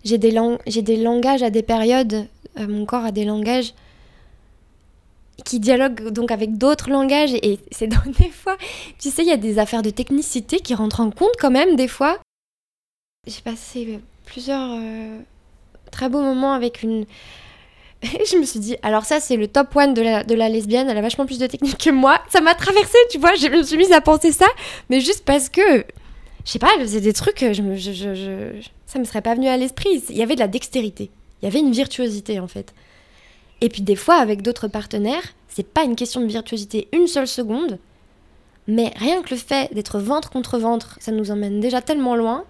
j'ai 0.05 0.17
des, 0.17 0.31
lang- 0.31 0.59
des 0.65 0.97
langages 0.97 1.43
à 1.43 1.51
des 1.51 1.65
périodes. 1.65 2.29
euh, 2.59 2.69
mon 2.69 2.87
corps 2.87 3.05
a 3.05 3.11
des 3.11 3.25
langages 3.25 3.75
qui 5.45 5.59
dialoguent 5.59 6.11
donc 6.11 6.31
avec 6.31 6.57
d'autres 6.57 6.89
langages. 6.89 7.35
Et 7.35 7.59
c'est 7.73 7.89
dans 7.89 8.11
des 8.19 8.31
fois, 8.31 8.57
tu 9.01 9.11
sais, 9.11 9.23
il 9.23 9.29
y 9.29 9.33
a 9.33 9.37
des 9.37 9.59
affaires 9.59 9.83
de 9.83 9.91
technicité 9.91 10.61
qui 10.61 10.75
rentrent 10.75 11.01
en 11.01 11.11
compte 11.11 11.35
quand 11.41 11.51
même, 11.51 11.75
des 11.75 11.89
fois. 11.89 12.19
J'ai 13.27 13.43
passé 13.43 13.99
plusieurs 14.25 14.71
euh, 14.81 15.19
très 15.91 16.09
beaux 16.09 16.23
moments 16.23 16.53
avec 16.53 16.85
une. 16.85 17.07
Et 18.21 18.25
je 18.31 18.37
me 18.37 18.45
suis 18.45 18.61
dit, 18.61 18.77
alors 18.83 19.05
ça, 19.05 19.21
c'est 19.21 19.37
le 19.37 19.49
top 19.49 19.75
one 19.75 19.95
de 19.95 20.03
la, 20.03 20.49
lesbienne, 20.49 20.89
elle 20.89 20.99
a 20.99 21.03
vachement 21.03 21.27
plus 21.27 21.39
de 21.39 21.47
technique 21.47 21.79
que 21.79 21.91
moi. 21.91 22.21
Ça 22.31 22.41
m'a 22.41 22.55
traversé, 22.55 22.97
tu 23.11 23.19
vois, 23.19 23.35
je 23.35 23.49
me 23.49 23.63
suis 23.63 23.77
mise 23.77 23.93
à 23.93 24.01
penser 24.01 24.33
ça, 24.33 24.47
mais 24.91 25.01
juste 25.01 25.25
parce 25.25 25.49
que, 25.49 25.85
je 26.45 26.51
sais 26.51 26.59
pas, 26.59 26.69
elle 26.77 26.83
faisait 26.83 27.01
des 27.01 27.13
trucs, 27.13 27.41
je- 27.53 28.61
ça 28.87 28.99
me 28.99 29.05
serait 29.05 29.23
pas 29.23 29.35
venu 29.35 29.49
à 29.49 29.57
l'esprit. 29.57 30.03
Il 30.11 30.17
y 30.17 30.23
avait 30.23 30.35
de 30.35 30.41
la 30.41 30.49
dextérité, 30.49 31.11
il 31.43 31.47
y 31.47 31.49
avait 31.49 31.59
une 31.61 31.73
virtuosité 31.73 32.39
en 32.41 32.49
fait. 32.49 32.73
Et 33.61 33.69
puis 33.69 33.83
des 33.83 33.97
fois, 33.97 34.17
avec 34.17 34.43
d'autres 34.43 34.69
partenaires, 34.69 35.23
c'est 35.49 35.67
pas 35.67 35.85
une 35.85 35.97
question 35.97 36.21
de 36.21 36.27
virtuosité 36.27 36.89
une 36.93 37.07
seule 37.07 37.27
seconde, 37.27 37.79
mais 38.69 38.93
rien 38.97 39.23
que 39.23 39.31
le 39.35 39.41
fait 39.41 39.73
d'être 39.75 39.99
ventre 39.99 40.31
contre 40.31 40.59
ventre, 40.59 40.99
ça 41.01 41.13
nous 41.13 41.31
emmène 41.31 41.61
déjà 41.61 41.81
tellement 41.81 42.17
loin 42.17 42.45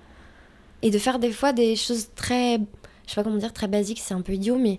Et 0.83 0.91
de 0.91 0.99
faire 0.99 1.19
des 1.19 1.33
fois 1.33 1.53
des 1.53 1.75
choses 1.77 2.09
très, 2.17 2.59
je 3.07 3.11
sais 3.11 3.15
pas 3.15 3.23
comment 3.23 3.37
dire, 3.37 3.53
très 3.53 3.67
basiques, 3.69 4.01
c'est 4.05 4.15
un 4.15 4.21
peu 4.21 4.35
idiot, 4.35 4.59
mais 4.59 4.79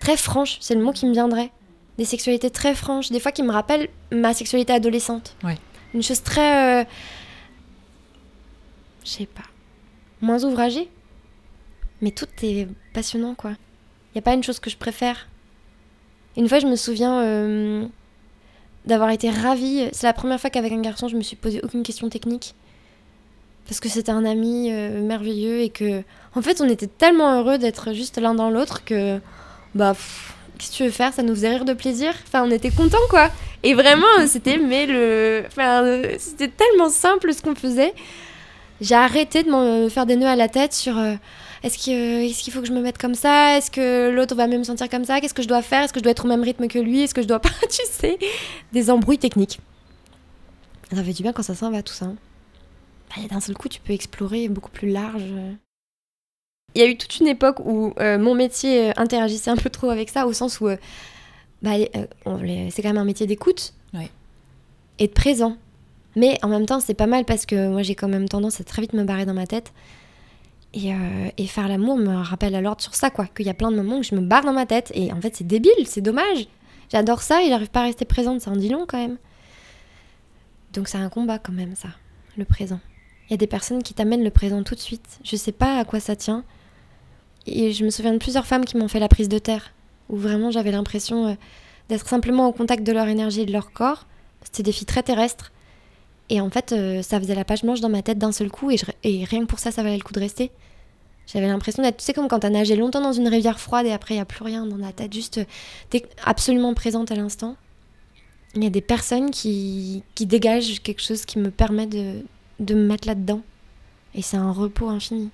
très 0.00 0.16
franches, 0.16 0.58
c'est 0.60 0.74
le 0.74 0.82
mot 0.82 0.92
qui 0.92 1.06
me 1.06 1.12
viendrait. 1.12 1.50
Des 1.96 2.04
sexualités 2.04 2.50
très 2.50 2.74
franches, 2.74 3.10
des 3.10 3.18
fois 3.20 3.32
qui 3.32 3.42
me 3.42 3.50
rappellent 3.50 3.88
ma 4.12 4.32
sexualité 4.34 4.72
adolescente. 4.72 5.36
Ouais. 5.42 5.58
Une 5.94 6.02
chose 6.02 6.22
très. 6.22 6.82
euh, 6.82 6.84
Je 9.04 9.10
sais 9.10 9.26
pas. 9.26 9.42
Moins 10.20 10.44
ouvragée. 10.44 10.88
Mais 12.00 12.10
tout 12.12 12.26
est 12.42 12.68
passionnant, 12.92 13.34
quoi. 13.34 13.50
Il 13.50 14.16
n'y 14.16 14.18
a 14.20 14.22
pas 14.22 14.34
une 14.34 14.44
chose 14.44 14.60
que 14.60 14.70
je 14.70 14.76
préfère. 14.76 15.28
Une 16.36 16.48
fois, 16.48 16.60
je 16.60 16.66
me 16.66 16.76
souviens 16.76 17.20
euh, 17.22 17.86
d'avoir 18.86 19.10
été 19.10 19.30
ravie. 19.30 19.88
C'est 19.92 20.06
la 20.06 20.12
première 20.12 20.40
fois 20.40 20.50
qu'avec 20.50 20.72
un 20.72 20.80
garçon, 20.80 21.08
je 21.08 21.16
me 21.16 21.22
suis 21.22 21.36
posé 21.36 21.60
aucune 21.64 21.82
question 21.82 22.08
technique. 22.08 22.54
Parce 23.66 23.80
que 23.80 23.88
c'était 23.88 24.12
un 24.12 24.24
ami 24.24 24.70
euh, 24.70 25.02
merveilleux 25.02 25.60
et 25.60 25.70
que. 25.70 26.02
En 26.34 26.42
fait, 26.42 26.60
on 26.60 26.68
était 26.68 26.86
tellement 26.86 27.38
heureux 27.40 27.58
d'être 27.58 27.92
juste 27.92 28.18
l'un 28.18 28.34
dans 28.34 28.50
l'autre 28.50 28.84
que. 28.84 29.20
Bah. 29.74 29.94
Qu'est-ce 30.58 30.70
que 30.72 30.76
tu 30.76 30.84
veux 30.84 30.90
faire? 30.90 31.12
Ça 31.12 31.22
nous 31.22 31.34
faisait 31.34 31.50
rire 31.50 31.64
de 31.64 31.72
plaisir? 31.72 32.12
Enfin, 32.26 32.42
on 32.44 32.50
était 32.50 32.70
contents, 32.72 32.96
quoi. 33.10 33.30
Et 33.62 33.74
vraiment, 33.74 34.06
c'était 34.26 34.58
mais 34.58 34.86
le. 34.86 35.44
Enfin, 35.46 35.84
euh, 35.84 36.14
c'était 36.18 36.48
tellement 36.48 36.90
simple 36.90 37.32
ce 37.32 37.42
qu'on 37.42 37.54
faisait. 37.54 37.94
J'ai 38.80 38.94
arrêté 38.96 39.42
de 39.44 39.50
me 39.50 39.88
faire 39.88 40.06
des 40.06 40.16
nœuds 40.16 40.26
à 40.28 40.36
la 40.36 40.48
tête 40.48 40.72
sur. 40.72 40.98
euh, 40.98 41.14
est-ce 41.64 41.76
que- 41.78 42.24
est-ce 42.28 42.42
qu'il 42.42 42.52
faut 42.52 42.60
que 42.60 42.66
je 42.68 42.72
me 42.72 42.80
mette 42.80 42.98
comme 42.98 43.14
ça? 43.14 43.56
Est-ce 43.58 43.70
que 43.70 44.10
l'autre 44.10 44.34
va 44.36 44.46
même 44.46 44.60
me 44.60 44.64
sentir 44.64 44.88
comme 44.88 45.04
ça? 45.04 45.20
Qu'est-ce 45.20 45.34
que 45.34 45.42
je 45.42 45.48
dois 45.48 45.62
faire? 45.62 45.82
Est-ce 45.84 45.92
que 45.92 45.98
je 46.00 46.04
dois 46.04 46.12
être 46.12 46.24
au 46.24 46.28
même 46.28 46.42
rythme 46.42 46.66
que 46.68 46.78
lui? 46.78 47.02
Est-ce 47.02 47.14
que 47.14 47.22
je 47.22 47.26
dois 47.28 47.40
pas 47.40 47.50
Tu 47.68 47.82
sais, 47.90 48.18
des 48.72 48.90
embrouilles 48.90 49.18
techniques. 49.18 49.58
Ça 50.92 51.02
fait 51.04 51.12
du 51.12 51.22
bien 51.22 51.32
quand 51.32 51.42
ça 51.42 51.54
s'en 51.54 51.70
va 51.70 51.82
tout 51.82 51.92
ça. 51.94 52.06
hein. 52.06 52.16
Bah, 53.16 53.22
D'un 53.30 53.40
seul 53.40 53.56
coup, 53.56 53.68
tu 53.68 53.80
peux 53.80 53.92
explorer 53.92 54.48
beaucoup 54.48 54.70
plus 54.70 54.88
large. 54.90 55.22
Il 56.78 56.82
y 56.82 56.84
a 56.84 56.90
eu 56.90 56.96
toute 56.96 57.18
une 57.18 57.26
époque 57.26 57.58
où 57.64 57.92
euh, 57.98 58.20
mon 58.20 58.36
métier 58.36 58.90
euh, 58.90 58.92
interagissait 58.96 59.50
un 59.50 59.56
peu 59.56 59.68
trop 59.68 59.90
avec 59.90 60.08
ça, 60.08 60.28
au 60.28 60.32
sens 60.32 60.60
où 60.60 60.68
euh, 60.68 60.76
bah, 61.60 61.72
c'est 61.74 62.82
quand 62.82 62.90
même 62.90 62.98
un 62.98 63.04
métier 63.04 63.26
d'écoute 63.26 63.74
et 65.00 65.08
de 65.08 65.12
présent. 65.12 65.56
Mais 66.14 66.38
en 66.42 66.48
même 66.48 66.66
temps, 66.66 66.78
c'est 66.78 66.94
pas 66.94 67.08
mal 67.08 67.24
parce 67.24 67.46
que 67.46 67.66
moi, 67.68 67.82
j'ai 67.82 67.96
quand 67.96 68.06
même 68.06 68.28
tendance 68.28 68.60
à 68.60 68.64
très 68.64 68.82
vite 68.82 68.92
me 68.92 69.02
barrer 69.02 69.26
dans 69.26 69.34
ma 69.34 69.48
tête. 69.48 69.72
Et, 70.72 70.94
euh, 70.94 71.30
et 71.36 71.48
faire 71.48 71.66
l'amour 71.66 71.96
me 71.96 72.14
rappelle 72.14 72.54
à 72.54 72.60
l'ordre 72.60 72.80
sur 72.80 72.94
ça, 72.94 73.10
quoi. 73.10 73.26
Qu'il 73.26 73.46
y 73.46 73.50
a 73.50 73.54
plein 73.54 73.72
de 73.72 73.76
moments 73.76 73.98
où 73.98 74.02
je 74.04 74.14
me 74.14 74.20
barre 74.20 74.44
dans 74.44 74.52
ma 74.52 74.64
tête. 74.64 74.92
Et 74.94 75.12
en 75.12 75.20
fait, 75.20 75.34
c'est 75.34 75.46
débile, 75.48 75.84
c'est 75.84 76.00
dommage. 76.00 76.46
J'adore 76.92 77.22
ça 77.22 77.42
et 77.42 77.48
j'arrive 77.48 77.70
pas 77.70 77.80
à 77.80 77.84
rester 77.84 78.04
présente, 78.04 78.40
ça 78.40 78.52
en 78.52 78.56
dit 78.56 78.68
long 78.68 78.86
quand 78.86 78.98
même. 78.98 79.16
Donc 80.74 80.86
c'est 80.86 80.98
un 80.98 81.08
combat 81.08 81.40
quand 81.40 81.52
même, 81.52 81.74
ça, 81.74 81.88
le 82.36 82.44
présent. 82.44 82.78
Il 83.28 83.32
y 83.32 83.34
a 83.34 83.36
des 83.36 83.48
personnes 83.48 83.82
qui 83.82 83.94
t'amènent 83.94 84.22
le 84.22 84.30
présent 84.30 84.62
tout 84.62 84.76
de 84.76 84.80
suite. 84.80 85.18
Je 85.24 85.34
sais 85.34 85.50
pas 85.50 85.80
à 85.80 85.84
quoi 85.84 85.98
ça 85.98 86.14
tient. 86.14 86.44
Et 87.52 87.72
je 87.72 87.84
me 87.84 87.90
souviens 87.90 88.12
de 88.12 88.18
plusieurs 88.18 88.46
femmes 88.46 88.64
qui 88.64 88.76
m'ont 88.76 88.88
fait 88.88 89.00
la 89.00 89.08
prise 89.08 89.28
de 89.28 89.38
terre, 89.38 89.72
où 90.08 90.16
vraiment 90.16 90.50
j'avais 90.50 90.70
l'impression 90.70 91.28
euh, 91.28 91.34
d'être 91.88 92.08
simplement 92.08 92.46
au 92.46 92.52
contact 92.52 92.84
de 92.84 92.92
leur 92.92 93.08
énergie 93.08 93.42
et 93.42 93.46
de 93.46 93.52
leur 93.52 93.72
corps. 93.72 94.06
C'était 94.42 94.62
des 94.62 94.72
filles 94.72 94.86
très 94.86 95.02
terrestres. 95.02 95.52
Et 96.30 96.40
en 96.40 96.50
fait, 96.50 96.72
euh, 96.72 97.02
ça 97.02 97.18
faisait 97.18 97.34
la 97.34 97.44
page 97.44 97.62
blanche 97.62 97.80
dans 97.80 97.88
ma 97.88 98.02
tête 98.02 98.18
d'un 98.18 98.32
seul 98.32 98.50
coup, 98.50 98.70
et, 98.70 98.76
rien 99.24 99.40
que 99.40 99.46
pour 99.46 99.58
ça, 99.58 99.70
ça 99.70 99.82
valait 99.82 99.96
le 99.96 100.02
coup 100.02 100.12
de 100.12 100.20
rester. 100.20 100.50
J'avais 101.26 101.46
l'impression 101.46 101.82
d'être, 101.82 101.98
tu 101.98 102.04
sais, 102.04 102.12
comme 102.12 102.28
quand 102.28 102.38
t'as 102.40 102.50
nagé 102.50 102.76
longtemps 102.76 103.00
dans 103.00 103.12
une 103.12 103.28
rivière 103.28 103.60
froide 103.60 103.84
et 103.84 103.92
après 103.92 104.14
il 104.14 104.16
n'y 104.16 104.22
a 104.22 104.24
plus 104.24 104.42
rien 104.42 104.64
dans 104.64 104.78
la 104.78 104.92
tête, 104.92 105.12
juste 105.12 105.38
euh, 105.38 105.44
t'es 105.90 106.06
absolument 106.24 106.72
présente 106.72 107.10
à 107.12 107.16
l'instant. 107.16 107.56
Il 108.54 108.64
y 108.64 108.66
a 108.66 108.70
des 108.70 108.80
personnes 108.80 109.30
qui, 109.30 110.02
qui 110.14 110.24
dégagent 110.24 110.82
quelque 110.82 111.02
chose 111.02 111.26
qui 111.26 111.38
me 111.38 111.50
permet 111.50 111.86
de, 111.86 112.24
de 112.60 112.74
me 112.74 112.86
mettre 112.86 113.06
là-dedans. 113.06 113.42
Et 114.14 114.22
c'est 114.22 114.38
un 114.38 114.50
repos 114.52 114.88
infini. 114.88 115.28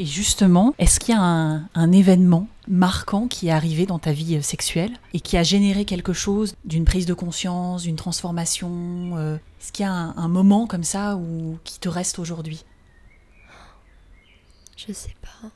Et 0.00 0.06
justement, 0.06 0.74
est-ce 0.78 0.98
qu'il 0.98 1.14
y 1.14 1.18
a 1.18 1.20
un, 1.20 1.68
un 1.74 1.92
événement 1.92 2.48
marquant 2.66 3.28
qui 3.28 3.48
est 3.48 3.50
arrivé 3.50 3.84
dans 3.84 3.98
ta 3.98 4.12
vie 4.12 4.36
euh, 4.36 4.40
sexuelle 4.40 4.92
et 5.12 5.20
qui 5.20 5.36
a 5.36 5.42
généré 5.42 5.84
quelque 5.84 6.14
chose 6.14 6.54
d'une 6.64 6.86
prise 6.86 7.04
de 7.04 7.12
conscience, 7.12 7.82
d'une 7.82 7.96
transformation 7.96 8.70
euh, 9.18 9.34
Est-ce 9.60 9.72
qu'il 9.72 9.84
y 9.84 9.88
a 9.88 9.92
un, 9.92 10.16
un 10.16 10.28
moment 10.28 10.66
comme 10.66 10.84
ça 10.84 11.20
qui 11.64 11.78
te 11.80 11.90
reste 11.90 12.18
aujourd'hui? 12.18 12.64
Je 14.78 14.90
sais 14.94 15.14
pas. 15.20 15.48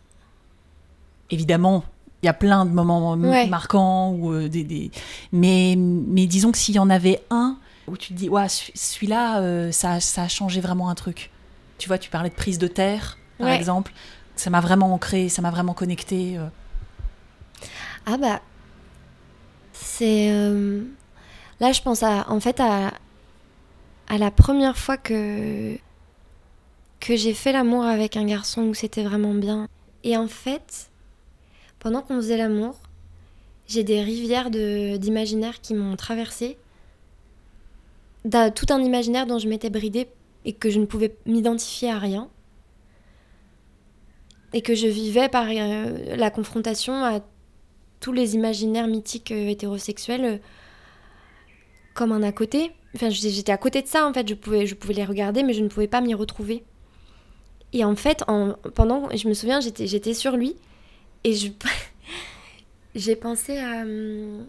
Évidemment, 1.30 1.82
il 2.22 2.26
y 2.26 2.28
a 2.28 2.34
plein 2.34 2.66
de 2.66 2.70
moments 2.70 3.12
Ouais. 3.14 3.46
marquants, 3.46 4.10
ou, 4.12 4.30
euh, 4.34 4.50
des, 4.50 4.62
des- 4.64 4.90
Mais, 5.32 5.74
mais 5.78 6.26
disons 6.26 6.52
que 6.52 6.58
s'il 6.58 6.74
y 6.74 6.78
en 6.78 6.90
avait 6.90 7.22
un 7.30 7.56
où 7.86 7.96
tu 7.96 8.12
te 8.12 8.18
dis, 8.18 8.28
ouais, 8.28 8.48
ce- 8.50 8.70
celui-là, 8.74 9.40
euh, 9.40 9.72
ça, 9.72 10.00
ça 10.00 10.24
a 10.24 10.28
changé 10.28 10.60
vraiment 10.60 10.90
un 10.90 10.94
truc. 10.94 11.30
Tu 11.78 11.88
vois, 11.88 11.96
tu 11.96 12.10
parlais 12.10 12.28
de 12.30 12.34
prise 12.34 12.58
de 12.58 12.66
terre, 12.66 13.16
par 13.38 13.48
Ouais. 13.48 13.56
exemple. 13.56 13.92
Ça 14.36 14.50
m'a 14.50 14.60
vraiment 14.60 14.92
ancré, 14.92 15.28
ça 15.28 15.42
m'a 15.42 15.50
vraiment 15.50 15.74
connecté. 15.74 16.36
euh. 16.38 16.46
Ah 18.06 18.16
bah. 18.16 18.40
C'est. 19.72 20.30
euh, 20.30 20.82
Là, 21.60 21.72
je 21.72 21.80
pense 21.82 22.02
à, 22.02 22.28
en 22.30 22.40
fait 22.40 22.60
à, 22.60 22.92
la 24.10 24.30
première 24.30 24.76
fois 24.76 24.96
que, 24.96 25.76
que 27.00 27.16
j'ai 27.16 27.32
fait 27.34 27.52
l'amour 27.52 27.84
avec 27.84 28.16
un 28.16 28.24
garçon 28.26 28.62
où 28.62 28.74
c'était 28.74 29.04
vraiment 29.04 29.34
bien. 29.34 29.68
Et 30.02 30.16
en 30.16 30.26
fait, 30.28 30.90
pendant 31.78 32.02
qu'on 32.02 32.16
faisait 32.16 32.36
l'amour, 32.36 32.74
j'ai 33.66 33.84
des 33.84 34.02
rivières 34.02 34.50
d'imaginaire 34.50 35.60
qui 35.60 35.74
m'ont 35.74 35.96
traversée. 35.96 36.58
Tout 38.54 38.66
un 38.70 38.80
imaginaire 38.80 39.26
dont 39.26 39.38
je 39.38 39.48
m'étais 39.48 39.70
bridée 39.70 40.08
et 40.44 40.52
que 40.54 40.70
je 40.70 40.80
ne 40.80 40.86
pouvais 40.86 41.14
m'identifier 41.24 41.90
à 41.90 41.98
rien. 41.98 42.28
Et 44.54 44.62
que 44.62 44.74
je 44.74 44.86
vivais 44.86 45.28
par 45.28 45.48
euh, 45.50 46.16
la 46.16 46.30
confrontation 46.30 47.04
à 47.04 47.20
tous 48.00 48.12
les 48.12 48.34
imaginaires 48.34 48.86
mythiques 48.86 49.32
euh, 49.32 49.48
hétérosexuels 49.48 50.24
euh, 50.24 50.38
comme 51.92 52.12
un 52.12 52.22
à 52.22 52.32
côté. 52.32 52.70
Enfin, 52.94 53.10
j'étais 53.10 53.52
à 53.52 53.58
côté 53.58 53.82
de 53.82 53.88
ça, 53.88 54.06
en 54.06 54.12
fait. 54.14 54.26
Je 54.26 54.34
pouvais, 54.34 54.66
je 54.66 54.74
pouvais 54.74 54.94
les 54.94 55.04
regarder, 55.04 55.42
mais 55.42 55.52
je 55.52 55.62
ne 55.62 55.68
pouvais 55.68 55.88
pas 55.88 56.00
m'y 56.00 56.14
retrouver. 56.14 56.64
Et 57.72 57.84
en 57.84 57.96
fait, 57.96 58.22
en, 58.28 58.54
pendant, 58.74 59.08
je 59.14 59.28
me 59.28 59.34
souviens, 59.34 59.60
j'étais 59.60 59.88
j'étais 59.88 60.14
sur 60.14 60.36
lui 60.36 60.54
et 61.24 61.34
je 61.34 61.48
j'ai 62.94 63.16
pensé 63.16 63.58
à, 63.58 63.82
hum, 63.82 64.46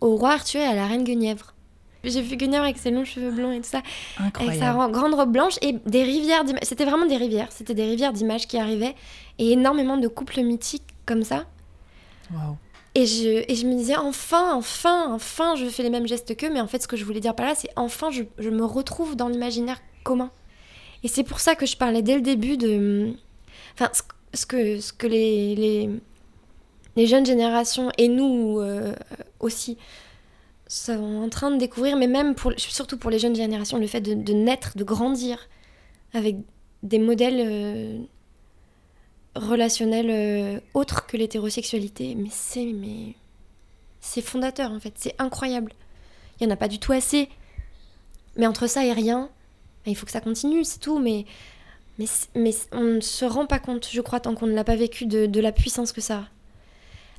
au 0.00 0.16
roi 0.16 0.32
Arthur 0.32 0.60
et 0.60 0.66
à 0.66 0.74
la 0.74 0.88
reine 0.88 1.04
Guenièvre. 1.04 1.54
J'ai 2.04 2.20
vu 2.20 2.36
Guenièvre 2.36 2.64
avec 2.64 2.78
ses 2.78 2.90
longs 2.90 3.04
cheveux 3.04 3.30
blonds 3.30 3.52
et 3.52 3.60
tout 3.60 3.68
ça. 3.68 3.82
Avec 4.18 4.36
sa 4.36 4.70
Incroyable. 4.70 4.92
grande 4.92 5.14
robe 5.14 5.32
blanche 5.32 5.54
et 5.62 5.74
des 5.86 6.02
rivières 6.02 6.44
d'images. 6.44 6.64
C'était 6.64 6.84
vraiment 6.84 7.06
des 7.06 7.16
rivières. 7.16 7.50
C'était 7.50 7.74
des 7.74 7.84
rivières 7.84 8.12
d'images 8.12 8.46
qui 8.46 8.58
arrivaient 8.58 8.94
et 9.38 9.52
énormément 9.52 9.96
de 9.96 10.08
couples 10.08 10.40
mythiques 10.42 10.82
comme 11.06 11.22
ça. 11.22 11.44
Waouh. 12.32 12.56
Et 12.94 13.06
je, 13.06 13.44
et 13.50 13.54
je 13.54 13.66
me 13.66 13.74
disais, 13.74 13.96
enfin, 13.96 14.54
enfin, 14.54 15.12
enfin, 15.14 15.54
je 15.56 15.66
fais 15.66 15.82
les 15.82 15.90
mêmes 15.90 16.06
gestes 16.06 16.36
qu'eux. 16.36 16.52
Mais 16.52 16.60
en 16.60 16.66
fait, 16.66 16.82
ce 16.82 16.88
que 16.88 16.96
je 16.96 17.04
voulais 17.04 17.20
dire 17.20 17.34
par 17.34 17.46
là, 17.46 17.54
c'est 17.54 17.70
enfin, 17.76 18.10
je, 18.10 18.22
je 18.38 18.50
me 18.50 18.64
retrouve 18.64 19.16
dans 19.16 19.28
l'imaginaire 19.28 19.78
commun. 20.02 20.30
Et 21.04 21.08
c'est 21.08 21.24
pour 21.24 21.40
ça 21.40 21.54
que 21.54 21.66
je 21.66 21.76
parlais 21.76 22.02
dès 22.02 22.16
le 22.16 22.20
début 22.20 22.56
de. 22.56 23.12
Enfin, 23.74 23.90
ce, 23.92 24.02
ce 24.34 24.46
que, 24.46 24.80
ce 24.80 24.92
que 24.92 25.06
les, 25.06 25.54
les, 25.54 25.90
les 26.96 27.06
jeunes 27.06 27.26
générations 27.26 27.90
et 27.96 28.08
nous 28.08 28.58
euh, 28.60 28.94
aussi 29.40 29.78
sont 30.72 31.22
en 31.22 31.28
train 31.28 31.50
de 31.50 31.58
découvrir, 31.58 31.96
mais 31.96 32.06
même 32.06 32.34
pour, 32.34 32.52
surtout 32.56 32.96
pour 32.96 33.10
les 33.10 33.18
jeunes 33.18 33.36
générations, 33.36 33.78
le 33.78 33.86
fait 33.86 34.00
de, 34.00 34.32
naître, 34.32 34.76
de 34.76 34.84
grandir 34.84 35.48
avec 36.14 36.36
des 36.82 36.98
modèles 36.98 37.42
euh, 37.44 37.98
relationnels 39.34 40.10
euh, 40.10 40.60
autres 40.74 41.06
que 41.06 41.16
l'hétérosexualité. 41.16 42.14
Mais 42.14 42.30
c'est 42.30 42.64
mais 42.64 43.14
c'est 44.00 44.22
fondateur 44.22 44.70
en 44.72 44.80
fait, 44.80 44.94
c'est 44.96 45.14
incroyable. 45.18 45.72
Il 46.40 46.44
y 46.44 46.46
en 46.46 46.50
a 46.50 46.56
pas 46.56 46.68
du 46.68 46.78
tout 46.78 46.92
assez. 46.92 47.28
Mais 48.36 48.46
entre 48.46 48.66
ça 48.66 48.84
et 48.86 48.92
rien, 48.92 49.28
bah, 49.84 49.90
il 49.90 49.94
faut 49.94 50.06
que 50.06 50.12
ça 50.12 50.22
continue, 50.22 50.64
c'est 50.64 50.80
tout. 50.80 50.98
Mais 50.98 51.26
mais, 51.98 52.06
mais 52.34 52.54
on 52.72 52.80
ne 52.80 53.00
se 53.00 53.26
rend 53.26 53.44
pas 53.44 53.58
compte, 53.58 53.88
je 53.92 54.00
crois, 54.00 54.20
tant 54.20 54.34
qu'on 54.34 54.46
ne 54.46 54.54
l'a 54.54 54.64
pas 54.64 54.76
vécu, 54.76 55.04
de, 55.04 55.26
de 55.26 55.40
la 55.40 55.52
puissance 55.52 55.92
que 55.92 56.00
ça 56.00 56.16
a. 56.16 56.28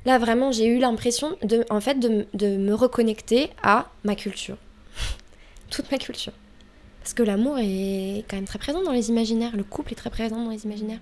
Là, 0.04 0.18
vraiment, 0.18 0.52
j'ai 0.52 0.66
eu 0.66 0.78
l'impression, 0.78 1.36
de, 1.42 1.64
en 1.70 1.80
fait, 1.80 1.98
de, 1.98 2.26
de 2.34 2.56
me 2.56 2.74
reconnecter 2.74 3.50
à 3.62 3.90
ma 4.04 4.14
culture. 4.14 4.56
Toute 5.70 5.90
ma 5.90 5.98
culture. 5.98 6.32
Parce 7.00 7.14
que 7.14 7.22
l'amour 7.22 7.58
est 7.58 8.24
quand 8.28 8.36
même 8.36 8.46
très 8.46 8.58
présent 8.58 8.82
dans 8.82 8.92
les 8.92 9.10
imaginaires. 9.10 9.56
Le 9.56 9.64
couple 9.64 9.92
est 9.92 9.96
très 9.96 10.10
présent 10.10 10.42
dans 10.42 10.50
les 10.50 10.64
imaginaires. 10.64 11.00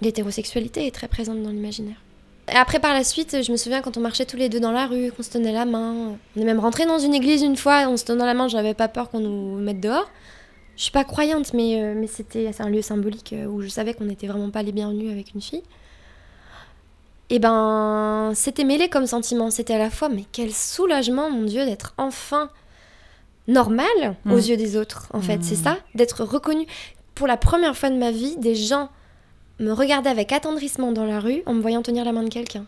L'hétérosexualité 0.00 0.86
est 0.86 0.94
très 0.94 1.08
présente 1.08 1.42
dans 1.42 1.50
l'imaginaire. 1.50 1.96
Après, 2.48 2.78
par 2.78 2.94
la 2.94 3.02
suite, 3.02 3.42
je 3.42 3.50
me 3.50 3.56
souviens 3.56 3.82
quand 3.82 3.96
on 3.96 4.00
marchait 4.00 4.24
tous 4.24 4.36
les 4.36 4.48
deux 4.48 4.60
dans 4.60 4.70
la 4.70 4.86
rue, 4.86 5.10
qu'on 5.10 5.22
se 5.22 5.30
tenait 5.30 5.52
la 5.52 5.64
main. 5.64 6.16
On 6.36 6.40
est 6.40 6.44
même 6.44 6.60
rentré 6.60 6.86
dans 6.86 6.98
une 6.98 7.14
église 7.14 7.42
une 7.42 7.56
fois, 7.56 7.86
on 7.88 7.96
se 7.96 8.04
tenait 8.04 8.24
la 8.24 8.34
main, 8.34 8.48
j'avais 8.48 8.74
pas 8.74 8.88
peur 8.88 9.10
qu'on 9.10 9.20
nous 9.20 9.58
mette 9.58 9.80
dehors. 9.80 10.08
Je 10.76 10.82
suis 10.82 10.92
pas 10.92 11.04
croyante, 11.04 11.54
mais, 11.54 11.82
euh, 11.82 11.94
mais 11.96 12.06
c'était 12.06 12.50
un 12.58 12.68
lieu 12.68 12.82
symbolique 12.82 13.32
euh, 13.32 13.46
où 13.46 13.62
je 13.62 13.68
savais 13.68 13.94
qu'on 13.94 14.04
n'était 14.04 14.26
vraiment 14.26 14.50
pas 14.50 14.62
les 14.62 14.72
bienvenus 14.72 15.10
avec 15.10 15.34
une 15.34 15.40
fille. 15.40 15.62
Et 17.30 17.38
ben, 17.38 18.32
c'était 18.34 18.64
mêlé 18.64 18.88
comme 18.88 19.06
sentiment. 19.06 19.50
C'était 19.50 19.74
à 19.74 19.78
la 19.78 19.90
fois, 19.90 20.08
mais 20.08 20.24
quel 20.32 20.52
soulagement, 20.52 21.30
mon 21.30 21.42
Dieu, 21.42 21.64
d'être 21.64 21.94
enfin 21.98 22.50
normal 23.48 24.16
aux 24.28 24.36
yeux 24.36 24.56
des 24.56 24.76
autres, 24.76 25.08
en 25.12 25.20
fait. 25.20 25.42
C'est 25.42 25.56
ça, 25.56 25.78
d'être 25.94 26.24
reconnu. 26.24 26.66
pour 27.14 27.26
la 27.26 27.36
première 27.36 27.76
fois 27.76 27.90
de 27.90 27.96
ma 27.96 28.10
vie, 28.10 28.36
des 28.36 28.54
gens 28.54 28.90
me 29.58 29.72
regardaient 29.72 30.10
avec 30.10 30.32
attendrissement 30.32 30.92
dans 30.92 31.04
la 31.04 31.20
rue 31.20 31.42
en 31.46 31.54
me 31.54 31.60
voyant 31.62 31.82
tenir 31.82 32.04
la 32.04 32.12
main 32.12 32.22
de 32.22 32.28
quelqu'un. 32.28 32.66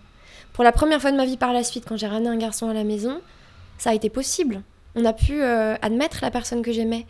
Pour 0.53 0.64
la 0.64 0.73
première 0.73 1.01
fois 1.01 1.12
de 1.12 1.16
ma 1.16 1.27
vie 1.27 1.37
par 1.37 1.53
la 1.53 1.62
suite, 1.62 1.85
quand 1.87 1.97
j'ai 1.97 2.07
ramené 2.07 2.29
un 2.29 2.37
garçon 2.37 2.68
à 2.68 2.75
la 2.75 2.85
maison, 2.85 3.21
ça 3.77 3.90
a 3.90 3.94
été 3.94 4.09
possible. 4.09 4.62
On 4.94 5.05
a 5.05 5.12
pu 5.12 5.42
euh, 5.42 5.77
admettre 5.83 6.18
la 6.23 6.31
personne 6.31 6.62
que 6.62 6.73
j'aimais. 6.73 7.07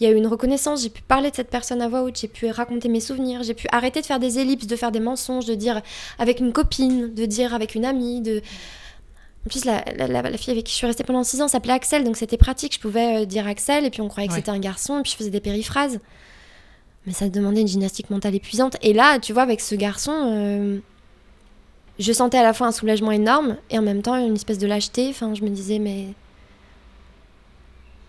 Il 0.00 0.04
y 0.04 0.06
a 0.06 0.12
eu 0.12 0.16
une 0.16 0.26
reconnaissance, 0.26 0.82
j'ai 0.82 0.88
pu 0.88 1.02
parler 1.02 1.30
de 1.30 1.36
cette 1.36 1.50
personne 1.50 1.82
à 1.82 1.88
voix 1.88 2.02
haute, 2.02 2.18
j'ai 2.18 2.28
pu 2.28 2.48
raconter 2.50 2.88
mes 2.88 3.00
souvenirs, 3.00 3.42
j'ai 3.42 3.52
pu 3.52 3.66
arrêter 3.70 4.00
de 4.00 4.06
faire 4.06 4.18
des 4.18 4.38
ellipses, 4.38 4.66
de 4.66 4.76
faire 4.76 4.92
des 4.92 5.00
mensonges, 5.00 5.44
de 5.44 5.54
dire 5.54 5.82
avec 6.18 6.40
une 6.40 6.52
copine, 6.52 7.12
de 7.12 7.26
dire 7.26 7.54
avec 7.54 7.74
une 7.74 7.84
amie, 7.84 8.22
de... 8.22 8.40
En 9.46 9.48
plus, 9.48 9.64
la, 9.64 9.82
fille 10.36 10.52
avec 10.52 10.64
qui 10.64 10.72
je 10.72 10.76
suis 10.76 10.86
restée 10.86 11.04
pendant 11.04 11.22
6 11.22 11.42
ans 11.42 11.48
s'appelait 11.48 11.72
Axel, 11.72 12.04
donc 12.04 12.16
c'était 12.16 12.36
pratique. 12.36 12.74
Je 12.74 12.80
pouvais 12.80 13.22
euh, 13.22 13.24
dire 13.24 13.46
Axel, 13.46 13.86
et 13.86 13.90
puis 13.90 14.02
on 14.02 14.08
croyait 14.08 14.28
que 14.28 14.34
c'était 14.34 14.50
un 14.50 14.58
garçon, 14.58 14.98
et 14.98 15.02
puis 15.02 15.12
je 15.12 15.16
faisais 15.16 15.30
des 15.30 15.40
périphrases. 15.40 15.98
Mais 17.06 17.14
ça 17.14 17.28
demandait 17.28 17.62
une 17.62 17.68
gymnastique 17.68 18.10
mentale 18.10 18.34
épuisante. 18.34 18.76
Et 18.82 18.92
là, 18.92 19.18
tu 19.18 19.32
vois, 19.32 19.42
avec 19.42 19.62
ce 19.62 19.74
garçon, 19.74 20.12
euh, 20.14 20.78
je 21.98 22.12
sentais 22.12 22.36
à 22.36 22.42
la 22.42 22.52
fois 22.52 22.66
un 22.66 22.72
soulagement 22.72 23.12
énorme, 23.12 23.56
et 23.70 23.78
en 23.78 23.82
même 23.82 24.02
temps 24.02 24.16
une 24.16 24.34
espèce 24.34 24.58
de 24.58 24.66
lâcheté. 24.66 25.08
Enfin, 25.08 25.34
je 25.34 25.42
me 25.42 25.48
disais, 25.48 25.78
mais. 25.78 26.08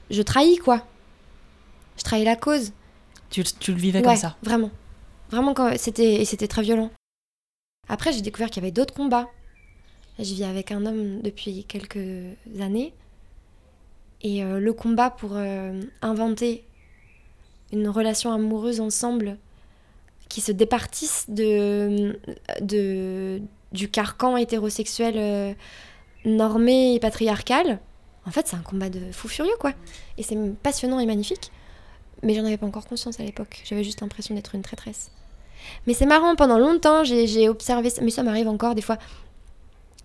Je 0.10 0.21
trahis, 0.21 0.58
quoi. 0.58 0.86
Je 2.01 2.05
trahis 2.05 2.25
la 2.25 2.35
cause. 2.35 2.73
Tu, 3.29 3.43
tu 3.43 3.71
le 3.71 3.77
vivais 3.77 4.01
comme 4.01 4.15
ça 4.15 4.35
Vraiment. 4.41 4.71
Vraiment, 5.29 5.53
quand 5.53 5.77
c'était, 5.77 6.15
et 6.15 6.25
c'était 6.25 6.47
très 6.47 6.63
violent. 6.63 6.89
Après, 7.87 8.11
j'ai 8.11 8.21
découvert 8.21 8.49
qu'il 8.49 8.61
y 8.63 8.65
avait 8.65 8.71
d'autres 8.71 8.93
combats 8.93 9.29
je 10.19 10.33
vis 10.33 10.43
avec 10.43 10.71
un 10.71 10.85
homme 10.85 11.21
depuis 11.21 11.63
quelques 11.65 12.35
années. 12.59 12.93
Et 14.21 14.43
euh, 14.43 14.59
le 14.59 14.73
combat 14.73 15.09
pour 15.09 15.31
euh, 15.33 15.81
inventer 16.01 16.63
une 17.71 17.87
relation 17.87 18.31
amoureuse 18.31 18.79
ensemble 18.79 19.37
qui 20.29 20.41
se 20.41 20.51
départisse 20.51 21.25
de, 21.27 22.19
de, 22.61 23.41
du 23.71 23.89
carcan 23.89 24.37
hétérosexuel 24.37 25.15
euh, 25.17 25.53
normé 26.25 26.95
et 26.95 26.99
patriarcal, 26.99 27.79
en 28.25 28.31
fait, 28.31 28.47
c'est 28.47 28.55
un 28.55 28.61
combat 28.61 28.89
de 28.89 29.11
fou 29.11 29.27
furieux, 29.27 29.55
quoi. 29.59 29.73
Et 30.17 30.23
c'est 30.23 30.37
passionnant 30.61 30.99
et 30.99 31.07
magnifique. 31.07 31.51
Mais 32.23 32.36
j'en 32.36 32.45
avais 32.45 32.57
pas 32.57 32.65
encore 32.65 32.86
conscience 32.86 33.19
à 33.19 33.23
l'époque. 33.23 33.62
J'avais 33.65 33.84
juste 33.84 34.01
l'impression 34.01 34.36
d'être 34.36 34.55
une 34.55 34.62
traîtresse. 34.62 35.12
Mais 35.88 35.93
c'est 35.93 36.05
marrant, 36.05 36.36
pendant 36.36 36.57
longtemps, 36.57 37.03
j'ai 37.03 37.49
observé, 37.49 37.91
mais 38.01 38.12
ça 38.12 38.23
m'arrive 38.23 38.47
encore 38.47 38.75
des 38.75 38.81
fois, 38.81 38.97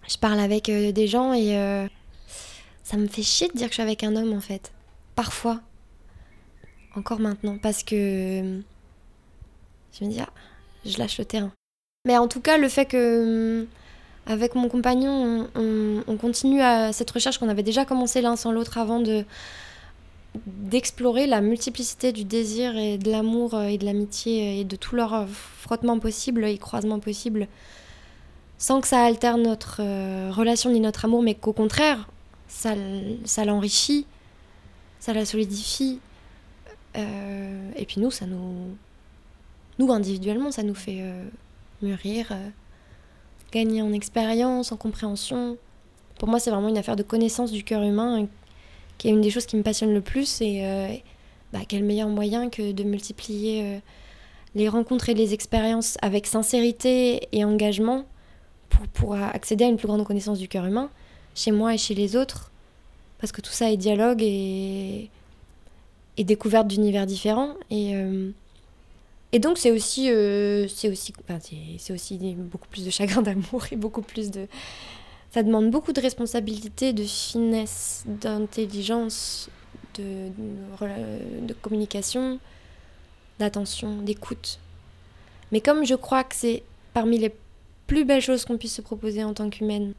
je 0.08 0.16
parle 0.18 0.38
avec 0.38 0.68
euh, 0.68 0.92
des 0.92 1.06
gens 1.06 1.32
et 1.32 1.56
euh, 1.56 1.86
ça 2.82 2.96
me 2.96 3.06
fait 3.06 3.22
chier 3.22 3.48
de 3.48 3.54
dire 3.54 3.66
que 3.66 3.72
je 3.72 3.76
suis 3.76 3.82
avec 3.82 4.04
un 4.04 4.14
homme 4.16 4.32
en 4.32 4.40
fait. 4.40 4.72
Parfois. 5.14 5.60
Encore 6.94 7.20
maintenant. 7.20 7.58
Parce 7.58 7.82
que 7.82 7.96
je 9.92 10.04
me 10.04 10.10
dis, 10.10 10.20
ah, 10.20 10.30
je 10.84 10.98
lâche 10.98 11.18
le 11.18 11.24
terrain. 11.24 11.52
Mais 12.06 12.16
en 12.16 12.28
tout 12.28 12.40
cas, 12.40 12.58
le 12.58 12.68
fait 12.68 12.86
que 12.86 13.60
hum, 13.62 13.66
avec 14.26 14.54
mon 14.54 14.68
compagnon, 14.68 15.48
on, 15.54 16.16
continue 16.16 16.60
à 16.60 16.92
cette 16.92 17.10
recherche 17.10 17.38
qu'on 17.38 17.48
avait 17.48 17.62
déjà 17.62 17.84
commencé 17.84 18.20
l'un 18.20 18.36
sans 18.36 18.50
l'autre 18.52 18.78
avant 18.78 19.00
de 19.00 19.24
d'explorer 20.46 21.26
la 21.26 21.40
multiplicité 21.40 22.12
du 22.12 22.24
désir 22.24 22.76
et 22.76 22.98
de 22.98 23.10
l'amour 23.10 23.54
euh, 23.54 23.64
et 23.64 23.78
de 23.78 23.84
l'amitié 23.84 24.60
et 24.60 24.64
de 24.64 24.76
tous 24.76 24.96
leurs 24.96 25.28
frottements 25.28 25.98
possibles 25.98 26.44
et 26.44 26.58
croisements 26.58 27.00
possibles 27.00 27.48
sans 28.58 28.80
que 28.80 28.88
ça 28.88 29.04
altère 29.04 29.36
notre 29.36 29.80
euh, 29.80 30.30
relation 30.32 30.70
ni 30.70 30.80
notre 30.80 31.04
amour, 31.04 31.22
mais 31.22 31.34
qu'au 31.34 31.52
contraire, 31.52 32.08
ça, 32.48 32.74
ça 33.24 33.44
l'enrichit, 33.44 34.06
ça 34.98 35.12
la 35.12 35.24
solidifie. 35.24 36.00
Euh, 36.96 37.70
et 37.76 37.84
puis 37.84 38.00
nous, 38.00 38.10
ça 38.10 38.26
nous, 38.26 38.76
nous 39.78 39.92
individuellement, 39.92 40.50
ça 40.50 40.62
nous 40.62 40.74
fait 40.74 40.98
euh, 41.00 41.24
mûrir, 41.82 42.32
gagner 43.52 43.82
en 43.82 43.92
expérience, 43.92 44.72
en 44.72 44.76
compréhension. 44.76 45.58
Pour 46.18 46.28
moi, 46.28 46.40
c'est 46.40 46.50
vraiment 46.50 46.68
une 46.68 46.78
affaire 46.78 46.96
de 46.96 47.02
connaissance 47.02 47.52
du 47.52 47.62
cœur 47.62 47.82
humain, 47.82 48.26
qui 48.98 49.08
est 49.08 49.10
une 49.10 49.20
des 49.20 49.30
choses 49.30 49.46
qui 49.46 49.56
me 49.56 49.62
passionne 49.62 49.92
le 49.92 50.00
plus. 50.00 50.40
Et 50.40 51.02
bah, 51.52 51.60
quel 51.68 51.84
meilleur 51.84 52.08
moyen 52.08 52.48
que 52.50 52.72
de 52.72 52.82
multiplier 52.82 53.80
les 54.54 54.68
rencontres 54.68 55.10
et 55.10 55.14
les 55.14 55.34
expériences 55.34 55.98
avec 56.02 56.26
sincérité 56.26 57.28
et 57.32 57.44
engagement 57.44 58.06
pour, 58.94 59.14
accéder 59.14 59.64
à 59.64 59.68
une 59.68 59.76
plus 59.76 59.86
grande 59.86 60.04
connaissance 60.04 60.38
du 60.38 60.48
cœur 60.48 60.64
humain, 60.64 60.90
chez 61.34 61.50
moi 61.50 61.74
et 61.74 61.78
chez 61.78 61.94
les 61.94 62.16
autres, 62.16 62.50
parce 63.18 63.32
que 63.32 63.40
tout 63.40 63.52
ça 63.52 63.70
est 63.70 63.76
dialogue 63.76 64.22
et, 64.22 65.10
découverte 66.18 66.66
d'univers 66.66 67.06
différents. 67.06 67.54
Et, 67.70 67.94
euh, 67.94 68.30
donc 69.38 69.58
c'est 69.58 69.70
aussi, 69.70 70.10
euh, 70.10 70.66
c'est 70.68 70.88
aussi, 70.88 71.12
c'est 71.78 71.92
aussi 71.92 72.18
beaucoup 72.36 72.68
plus 72.68 72.86
de 72.86 72.90
chagrin 72.90 73.22
d'amour 73.22 73.66
et 73.70 73.76
beaucoup 73.76 74.02
plus 74.02 74.30
de... 74.30 74.46
Ça 75.36 75.42
demande 75.42 75.70
beaucoup 75.70 75.92
de 75.92 76.00
responsabilité, 76.00 76.94
de 76.94 77.04
finesse, 77.04 78.04
d'intelligence, 78.06 79.50
de, 79.98 81.52
communication, 81.60 82.40
d'attention, 83.38 84.00
d'écoute. 84.00 84.58
Mais 85.52 85.60
comme 85.60 85.84
je 85.84 85.94
crois 85.94 86.24
que 86.24 86.34
c'est 86.34 86.62
parmi 86.94 87.18
les 87.18 87.34
plus 87.86 88.06
belle 88.06 88.22
chose 88.22 88.46
qu'on 88.46 88.56
puisse 88.56 88.76
se 88.76 88.80
proposer 88.80 89.24
en 89.24 89.34
tant 89.34 89.50
qu'humaine 89.50 89.92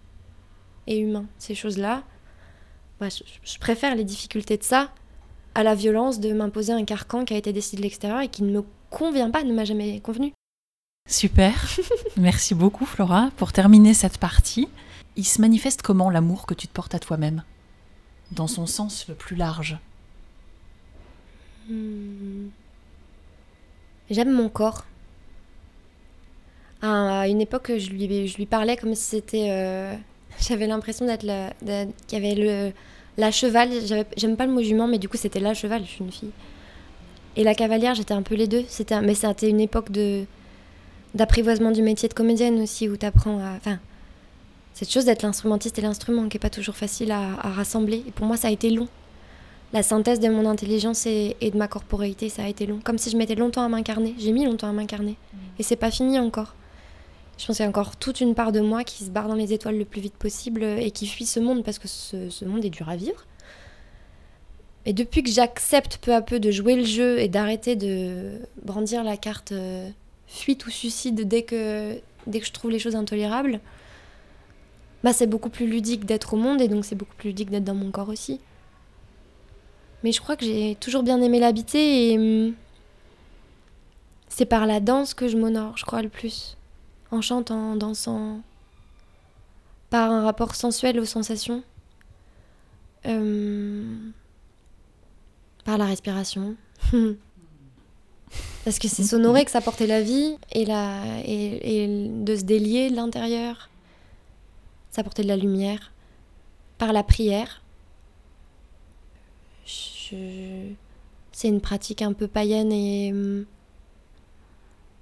et 0.88 0.98
humain, 0.98 1.28
ces 1.38 1.54
choses-là, 1.54 2.02
bah, 3.00 3.10
je, 3.10 3.60
préfère 3.60 3.94
les 3.94 4.06
difficultés 4.06 4.58
de 4.58 4.64
ça 4.64 4.90
à 5.54 5.62
la 5.62 5.76
violence 5.76 6.20
de 6.20 6.34
m'imposer 6.34 6.74
un 6.74 6.84
carcan 6.84 7.26
qui 7.26 7.36
a 7.36 7.38
été 7.38 7.54
décidé 7.54 7.78
de 7.78 7.84
l'extérieur 7.84 8.22
et 8.22 8.28
qui 8.28 8.42
ne 8.42 8.50
me 8.50 8.64
convient 8.90 9.30
pas, 9.30 9.44
ne 9.44 9.54
m'a 9.54 9.66
jamais 9.66 10.00
convenu. 10.00 10.34
Super. 11.08 11.54
Merci 12.18 12.56
beaucoup 12.56 12.88
Flora. 12.88 13.30
Pour 13.38 13.54
terminer 13.54 13.94
cette 13.94 14.18
partie, 14.18 14.68
il 15.18 15.26
se 15.26 15.42
manifeste 15.42 15.82
comment 15.82 16.10
l'amour 16.10 16.46
que 16.46 16.54
tu 16.54 16.68
te 16.68 16.74
portes 16.74 16.96
à 16.96 17.00
toi-même? 17.00 17.44
Dans 18.32 18.48
son 18.48 18.66
sens 18.66 19.08
le 19.08 19.16
plus 19.16 19.36
large. 19.36 19.78
Hmm. 21.70 22.48
J'aime 24.10 24.32
mon 24.32 24.48
corps 24.48 24.86
à 26.82 27.28
une 27.28 27.42
époque, 27.42 27.72
je 27.78 27.90
lui, 27.90 28.46
parlais 28.46 28.78
comme 28.78 28.94
si 28.96 29.04
c'était. 29.04 29.48
Euh, 29.50 29.96
j'avais 30.48 30.68
l'impression 30.68 31.06
d'être 31.06 31.26
qu'il 32.08 32.20
y 32.20 32.26
avait 32.26 32.36
le 32.36 32.72
la 33.18 33.32
cheval. 33.32 33.70
J'aime 34.16 34.38
pas 34.38 34.46
le 34.46 34.52
mot 34.52 34.62
jument, 34.62 34.88
mais 34.88 35.00
du 35.00 35.10
coup 35.10 35.18
c'était 35.18 35.40
la 35.40 35.54
cheval. 35.54 35.84
Je 35.84 35.90
suis 35.90 36.04
une 36.04 36.12
fille. 36.12 36.32
Et 37.36 37.44
la 37.44 37.56
cavalière, 37.56 37.96
j'étais 37.96 38.14
un 38.14 38.24
peu 38.24 38.36
les 38.36 38.48
deux. 38.48 38.64
C'était, 38.68 39.00
mais 39.02 39.16
c'était 39.16 39.50
une 39.50 39.60
époque 39.60 39.92
de 39.92 40.26
d'apprivoisement 41.14 41.72
du 41.72 41.82
métier 41.82 42.10
de 42.10 42.14
comédienne 42.14 42.62
aussi, 42.62 42.88
où 42.90 42.98
tu 42.98 43.06
apprends 43.06 43.40
à. 43.40 43.78
Cette 44.78 44.92
chose 44.92 45.06
d'être 45.06 45.24
l'instrumentiste 45.24 45.80
et 45.80 45.82
l'instrument 45.82 46.30
qui 46.30 46.38
est 46.38 46.40
pas 46.40 46.52
toujours 46.52 46.76
facile 46.76 47.10
à, 47.10 47.34
rassembler. 47.50 48.04
Et 48.08 48.12
pour 48.12 48.28
moi, 48.28 48.38
ça 48.38 48.50
a 48.50 48.52
été 48.52 48.70
long. 48.70 48.88
La 49.74 49.82
synthèse 49.82 50.20
de 50.20 50.30
mon 50.30 50.48
intelligence 50.48 51.08
et, 51.08 51.36
et, 51.42 51.50
de 51.50 51.58
ma 51.58 51.68
corporéité, 51.68 52.30
ça 52.30 52.44
a 52.44 52.48
été 52.48 52.68
long. 52.68 52.80
Comme 52.84 53.00
si 53.00 53.10
je 53.10 53.18
mettais 53.18 53.34
longtemps 53.34 53.64
à 53.64 53.70
m'incarner. 53.70 54.14
J'ai 54.20 54.32
mis 54.32 54.46
longtemps 54.46 54.68
à 54.68 54.74
m'incarner. 54.74 55.18
Mmh. 55.34 55.38
Et 55.58 55.64
c'est 55.64 55.78
pas 55.78 55.90
fini 55.90 56.20
encore. 56.20 56.54
Je 57.40 57.48
pense 57.48 57.56
qu'il 57.56 57.64
y 57.64 57.66
a 57.66 57.70
encore 57.70 57.96
toute 57.96 58.22
une 58.22 58.36
part 58.36 58.52
de 58.52 58.60
moi 58.60 58.84
qui 58.84 59.04
se 59.04 59.10
barre 59.10 59.28
dans 59.28 59.34
les 59.34 59.52
étoiles 59.52 59.80
le 59.80 59.86
plus 59.86 60.00
vite 60.00 60.14
possible 60.14 60.62
et 60.62 60.92
qui 60.92 61.08
fuit 61.08 61.26
ce 61.26 61.40
monde 61.40 61.64
parce 61.64 61.80
que 61.80 61.88
ce, 61.88 62.46
monde 62.46 62.64
est 62.64 62.70
dur 62.70 62.88
à 62.88 62.96
vivre. 62.96 63.26
Et 64.86 64.94
depuis 64.94 65.24
que 65.24 65.32
j'accepte 65.32 65.98
peu 65.98 66.14
à 66.14 66.22
peu 66.22 66.40
de 66.40 66.52
jouer 66.52 66.76
le 66.76 66.86
jeu 66.86 67.18
et 67.18 67.30
d'arrêter 67.30 67.76
de 67.76 68.34
brandir 68.62 69.04
la 69.04 69.18
carte 69.18 69.54
euh, 69.54 69.90
fuite 70.28 70.68
ou 70.68 70.70
suicide 70.70 71.28
dès 71.28 71.42
que, 71.42 71.96
dès 72.28 72.40
que 72.42 72.46
je 72.46 72.52
trouve 72.52 72.70
les 72.70 72.78
choses 72.80 72.96
intolérables, 72.96 73.60
bah 75.08 75.14
c'est 75.14 75.26
beaucoup 75.26 75.50
plus 75.50 75.68
ludique 75.68 76.04
d'être 76.04 76.34
au 76.34 76.38
monde 76.38 76.60
et 76.60 76.68
donc 76.68 76.84
c'est 76.84 76.96
beaucoup 76.96 77.16
plus 77.16 77.30
ludique 77.30 77.50
d'être 77.50 77.64
dans 77.64 77.74
mon 77.74 77.92
corps 77.92 78.10
aussi. 78.10 78.42
Mais 80.04 80.12
je 80.12 80.20
crois 80.20 80.36
que 80.36 80.44
j'ai 80.44 80.76
toujours 80.76 81.02
bien 81.02 81.22
aimé 81.22 81.40
l'habiter 81.40 82.12
et 82.12 82.18
hum, 82.18 82.54
c'est 84.28 84.44
par 84.44 84.66
la 84.66 84.82
danse 84.82 85.14
que 85.14 85.30
je 85.30 85.38
m'honore, 85.38 85.78
je 85.78 85.86
crois, 85.86 86.02
le 86.02 86.10
plus 86.10 86.58
en 87.10 87.22
chantant, 87.22 87.72
en 87.72 87.76
dansant, 87.78 88.42
par 89.90 90.12
un 90.12 90.24
rapport 90.24 90.56
sensuel 90.56 91.00
aux 91.00 91.06
sensations, 91.06 91.64
euh, 93.06 93.96
par 95.64 95.78
la 95.78 95.86
respiration. 95.86 96.58
Parce 98.66 98.78
que 98.78 98.90
c'est 98.90 99.04
s'honorer 99.04 99.46
que 99.46 99.52
ça 99.52 99.62
portait 99.62 99.88
la 99.88 100.02
vie 100.02 100.36
et, 100.52 100.66
la, 100.66 101.02
et, 101.24 102.10
de 102.10 102.36
se 102.36 102.44
délier 102.44 102.90
de 102.90 102.98
l'intérieur. 102.98 103.70
Portait 105.04 105.22
de 105.24 105.28
la 105.28 105.38
lumière. 105.38 105.92
Par 106.78 106.92
la 106.92 107.04
prière. 107.04 107.62
C'est 110.06 111.48
une 111.48 111.62
pratique 111.62 112.02
un 112.02 112.14
peu 112.14 112.28
païenne 112.28 112.72
et 112.72 113.12
euh, 113.14 113.46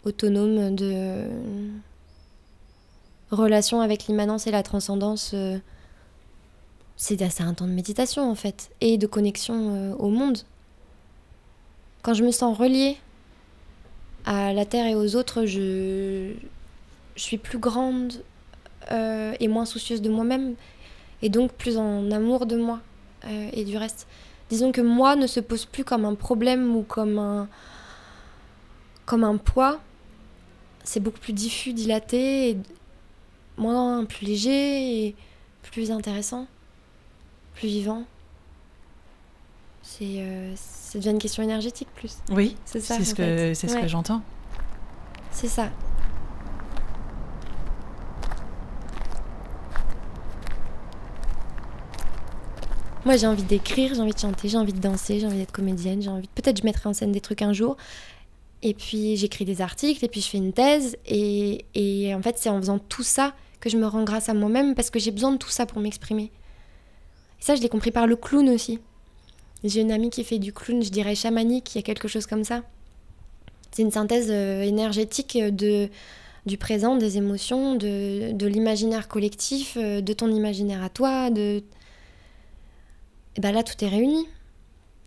autonome 0.03 0.75
de 0.75 1.29
relation 3.31 3.81
avec 3.81 4.07
l'immanence 4.07 4.47
et 4.47 4.51
la 4.51 4.63
transcendance, 4.63 5.31
euh, 5.33 5.59
c'est 6.97 7.21
un 7.41 7.53
temps 7.53 7.67
de 7.67 7.71
méditation 7.71 8.29
en 8.29 8.35
fait, 8.35 8.71
et 8.81 8.97
de 8.97 9.07
connexion 9.07 9.75
euh, 9.75 9.95
au 9.95 10.09
monde. 10.09 10.39
Quand 12.01 12.13
je 12.13 12.23
me 12.23 12.31
sens 12.31 12.57
reliée 12.57 12.97
à 14.25 14.53
la 14.53 14.65
terre 14.65 14.87
et 14.87 14.95
aux 14.95 15.15
autres, 15.15 15.45
je, 15.45 16.33
je 17.15 17.21
suis 17.21 17.37
plus 17.37 17.59
grande 17.59 18.23
euh, 18.91 19.33
et 19.39 19.47
moins 19.47 19.65
soucieuse 19.65 20.01
de 20.01 20.09
moi-même, 20.09 20.55
et 21.21 21.29
donc 21.29 21.51
plus 21.53 21.77
en 21.77 22.11
amour 22.11 22.45
de 22.45 22.57
moi 22.57 22.79
euh, 23.25 23.49
et 23.53 23.63
du 23.65 23.77
reste. 23.77 24.07
Disons 24.49 24.71
que 24.71 24.81
moi 24.81 25.15
ne 25.15 25.25
se 25.27 25.39
pose 25.39 25.65
plus 25.65 25.83
comme 25.83 26.05
un 26.05 26.15
problème 26.15 26.75
ou 26.75 26.83
comme 26.83 27.17
un, 27.17 27.47
comme 29.05 29.23
un 29.23 29.38
poids. 29.38 29.79
C'est 30.83 30.99
beaucoup 30.99 31.17
plus 31.19 31.33
diffus, 31.33 31.73
dilaté, 31.73 32.51
et 32.51 32.57
moins 33.57 34.05
plus 34.05 34.25
léger 34.25 35.07
et 35.07 35.15
plus 35.63 35.89
intéressant, 35.91 36.45
plus 37.55 37.67
vivant. 37.69 38.03
C'est 39.81 40.19
euh, 40.19 40.53
ça 40.55 40.99
devient 40.99 41.09
une 41.11 41.19
question 41.19 41.41
énergétique 41.43 41.88
plus. 41.95 42.17
Oui, 42.31 42.55
C'est 42.65 42.79
ça, 42.79 42.97
c'est 42.97 43.03
ce 43.05 43.15
fait. 43.15 43.23
que, 43.49 43.53
c'est 43.55 43.67
ce 43.67 43.75
Ouais. 43.75 43.81
que 43.81 43.88
j'entends. 43.88 44.21
C'est 45.31 45.47
ça. 45.47 45.69
Moi, 53.05 53.17
j'ai 53.17 53.27
envie 53.27 53.43
d'écrire, 53.43 53.93
j'ai 53.93 54.01
envie 54.01 54.15
de 54.15 54.19
chanter, 54.19 54.49
j'ai 54.49 54.57
envie 54.57 54.73
de 54.73 54.79
danser, 54.79 55.19
j'ai 55.19 55.27
envie 55.27 55.37
d'être 55.37 55.51
comédienne, 55.51 56.01
j'ai 56.01 56.09
envie. 56.09 56.27
Peut-être 56.33 56.59
je 56.59 56.63
mettrai 56.63 56.89
en 56.89 56.93
scène 56.93 57.11
des 57.11 57.21
trucs 57.21 57.43
un 57.43 57.53
jour. 57.53 57.77
Et 58.63 58.73
puis 58.73 59.15
j'écris 59.15 59.45
des 59.45 59.61
articles, 59.61 60.03
et 60.03 60.07
puis 60.07 60.21
je 60.21 60.27
fais 60.27 60.39
une 60.39 60.53
thèse. 60.53 60.97
Et, 61.05 62.11
en 62.15 62.21
fait, 62.23 62.39
c'est 62.39 62.49
en 62.49 62.59
faisant 62.59 62.79
tout 62.79 63.03
ça 63.03 63.35
que 63.59 63.69
je 63.69 63.77
me 63.77 63.85
rends 63.85 64.03
grâce 64.03 64.27
à 64.27 64.33
moi-même 64.33 64.73
parce 64.73 64.89
que 64.89 64.97
j'ai 64.97 65.11
besoin 65.11 65.31
de 65.31 65.37
tout 65.37 65.49
ça 65.49 65.67
pour 65.67 65.79
m'exprimer. 65.79 66.31
Et 67.39 67.43
ça, 67.43 67.55
je 67.55 67.61
l'ai 67.61 67.69
compris 67.69 67.91
par 67.91 68.07
le 68.07 68.15
clown 68.15 68.49
aussi. 68.49 68.79
J'ai 69.63 69.81
une 69.81 69.91
amie 69.91 70.09
qui 70.09 70.23
fait 70.23 70.39
du 70.39 70.51
clown, 70.51 70.83
je 70.83 70.89
dirais 70.89 71.13
chamanique, 71.13 71.75
il 71.75 71.77
y 71.77 71.79
a 71.79 71.83
quelque 71.83 72.07
chose 72.07 72.25
comme 72.25 72.43
ça. 72.43 72.63
C'est 73.71 73.83
une 73.83 73.91
synthèse 73.91 74.27
euh, 74.31 74.61
énergétique 74.63 75.37
de, 75.37 75.89
du 76.47 76.57
présent, 76.57 76.95
des 76.95 77.17
émotions, 77.17 77.75
de, 77.75 78.31
de 78.31 78.47
l'imaginaire 78.47 79.07
collectif, 79.07 79.77
euh, 79.77 80.01
de 80.01 80.13
ton 80.13 80.31
imaginaire 80.31 80.83
à 80.83 80.89
toi. 80.89 81.29
De... 81.29 81.61
Et 83.36 83.41
ben 83.41 83.51
là, 83.51 83.63
tout 83.63 83.83
est 83.83 83.88
réuni. 83.88 84.27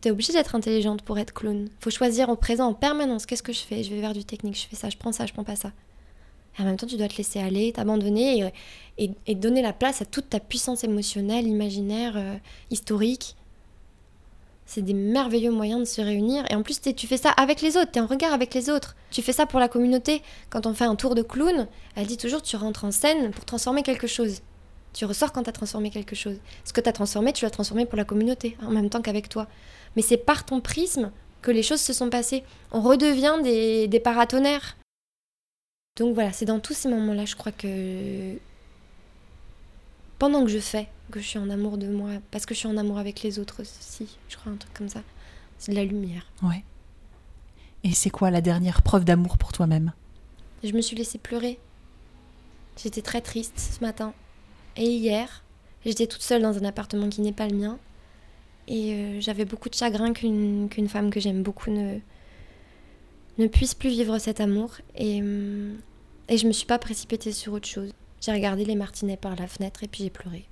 T'es 0.01 0.11
obligé 0.11 0.33
d'être 0.33 0.55
intelligente 0.55 1.03
pour 1.03 1.19
être 1.19 1.35
clown. 1.35 1.69
Faut 1.81 1.91
choisir 1.91 2.29
au 2.29 2.37
présent 2.37 2.69
en 2.69 2.75
permanence. 2.75 3.27
Qu'est-ce 3.27 3.43
que 3.43 3.53
je 3.53 3.61
fais? 3.61 3.83
Je 3.83 3.91
vais 3.91 4.01
vers 4.01 4.13
du 4.13 4.25
technique, 4.25 4.57
je 4.57 4.67
fais 4.69 4.77
ça, 4.77 4.91
je 4.91 4.97
prends 4.97 5.13
ça, 5.13 5.27
je 5.27 5.33
prends 5.33 5.45
pas 5.45 5.57
ça. 5.57 5.73
Et 6.59 6.63
en 6.63 6.65
même 6.65 6.77
temps, 6.77 6.87
tu 6.87 6.97
dois 6.97 7.09
te 7.09 7.17
laisser 7.17 7.41
aller, 7.41 7.73
t'abandonner 7.73 8.51
et, 8.99 9.11
et 9.27 9.35
donner 9.35 9.63
la 9.63 9.73
place 9.73 10.03
à 10.03 10.05
toute 10.05 10.31
ta 10.31 10.41
puissance 10.41 10.85
émotionnelle, 10.85 11.47
imaginaire, 11.47 12.15
euh, 12.17 12.37
historique. 12.71 13.37
C'est 14.67 14.83
des 14.83 14.95
merveilleux 14.95 15.51
moyens 15.51 15.81
de 15.81 15.85
se 15.87 16.01
réunir. 16.01 16.45
Et 16.51 16.55
en 16.55 16.63
plus, 16.63 16.81
tu 16.81 17.07
fais 17.07 17.17
ça 17.17 17.31
avec 17.31 17.63
les 17.63 17.77
autres, 17.77 17.91
tu 17.91 17.99
es 17.99 18.03
en 18.03 18.07
regard 18.07 18.33
avec 18.33 18.53
les 18.55 18.69
autres. 18.71 18.97
Tu 19.11 19.23
fais 19.23 19.33
ça 19.33 19.47
pour 19.47 19.61
la 19.61 19.69
communauté. 19.69 20.23
Quand 20.51 20.67
on 20.67 20.75
fait 20.75 20.85
un 20.85 20.95
tour 20.95 21.15
de 21.15 21.23
clown, 21.23 21.67
elle 21.97 22.07
dit 22.07 22.19
toujours 22.19 22.43
tu 22.43 22.57
rentres 22.57 22.85
en 22.85 22.91
scène 22.91 23.31
pour 23.31 23.47
transformer 23.47 23.83
quelque 23.83 24.07
chose. 24.07 24.43
Tu 24.93 25.05
ressors 25.05 25.33
quand 25.33 25.43
tu 25.43 25.51
as 25.51 25.53
transformé 25.53 25.91
quelque 25.91 26.17
chose. 26.17 26.39
Ce 26.65 26.73
que 26.73 26.81
tu 26.81 26.89
as 26.89 26.93
transformé, 26.93 27.33
tu 27.33 27.45
l'as 27.45 27.51
transformé 27.51 27.87
pour 27.87 27.97
la 27.97 28.05
communauté, 28.05 28.57
en 28.63 28.71
même 28.71 28.91
temps 28.91 29.03
qu'avec 29.03 29.29
toi. 29.29 29.47
Mais 29.97 30.03
c'est 30.03 30.17
par 30.17 30.45
ton 30.45 30.61
prisme 30.61 31.13
que 31.43 31.51
les 31.51 31.63
choses 31.63 31.81
se 31.81 31.93
sont 31.93 32.11
passées. 32.11 32.43
On 32.73 32.81
redevient 32.81 33.37
des, 33.43 33.87
des 33.87 34.01
paratonnerres. 34.01 34.77
Donc 35.97 36.15
voilà, 36.15 36.33
c'est 36.33 36.45
dans 36.45 36.61
tous 36.61 36.75
ces 36.75 36.89
moments-là, 36.89 37.25
je 37.25 37.37
crois 37.37 37.53
que 37.53 38.37
pendant 40.19 40.45
que 40.45 40.51
je 40.51 40.59
fais, 40.59 40.89
que 41.11 41.21
je 41.21 41.27
suis 41.27 41.39
en 41.39 41.51
amour 41.51 41.79
de 41.79 41.89
moi, 41.89 42.11
parce 42.31 42.47
que 42.47 42.55
je 42.55 42.61
suis 42.61 42.69
en 42.69 42.77
amour 42.77 42.99
avec 42.99 43.23
les 43.23 43.39
autres 43.39 43.63
aussi, 43.63 44.17
je 44.29 44.37
crois 44.37 44.53
un 44.53 44.57
truc 44.57 44.75
comme 44.75 44.89
ça. 44.89 45.03
C'est 45.59 45.73
de 45.73 45.77
la 45.77 45.85
lumière. 45.85 46.27
Ouais. 46.43 46.65
Et 47.85 47.93
c'est 47.93 48.11
quoi 48.11 48.31
la 48.31 48.41
dernière 48.41 48.83
preuve 48.83 49.05
d'amour 49.05 49.39
pour 49.39 49.53
toi-même? 49.53 49.93
Je 50.65 50.73
me 50.73 50.81
suis 50.81 50.97
laissée 50.97 51.19
pleurer. 51.19 51.59
J'étais 52.77 53.03
très 53.03 53.21
triste 53.21 53.59
ce 53.59 53.85
matin. 53.85 54.13
Et 54.79 54.87
hier, 54.87 55.43
j'étais 55.85 56.07
toute 56.07 56.23
seule 56.23 56.41
dans 56.41 56.57
un 56.57 56.65
appartement 56.65 57.09
qui 57.09 57.21
n'est 57.21 57.33
pas 57.33 57.49
le 57.49 57.57
mien. 57.57 57.79
Et 58.69 58.93
euh, 58.93 59.21
j'avais 59.21 59.45
beaucoup 59.45 59.69
de 59.69 59.75
chagrin 59.75 60.13
qu'une 60.13 60.89
femme 60.89 61.11
que 61.11 61.19
j'aime 61.19 61.43
beaucoup 61.43 61.71
ne, 61.71 61.99
ne 63.39 63.47
puisse 63.49 63.75
plus 63.75 63.91
vivre 63.91 64.19
cet 64.19 64.41
amour. 64.41 64.77
Et, 64.95 65.21
hum, 65.21 65.79
et 66.29 66.39
je 66.39 66.47
me 66.47 66.53
suis 66.53 66.67
pas 66.67 66.79
précipitée 66.79 67.33
sur 67.33 67.55
autre 67.55 67.67
chose. 67.67 67.93
J'ai 68.21 68.31
regardé 68.31 68.65
les 68.65 68.77
martinets 68.77 69.17
par 69.17 69.35
la 69.35 69.49
fenêtre 69.49 69.83
et 69.83 69.89
puis 69.89 70.05
j'ai 70.05 70.11
pleuré. 70.11 70.47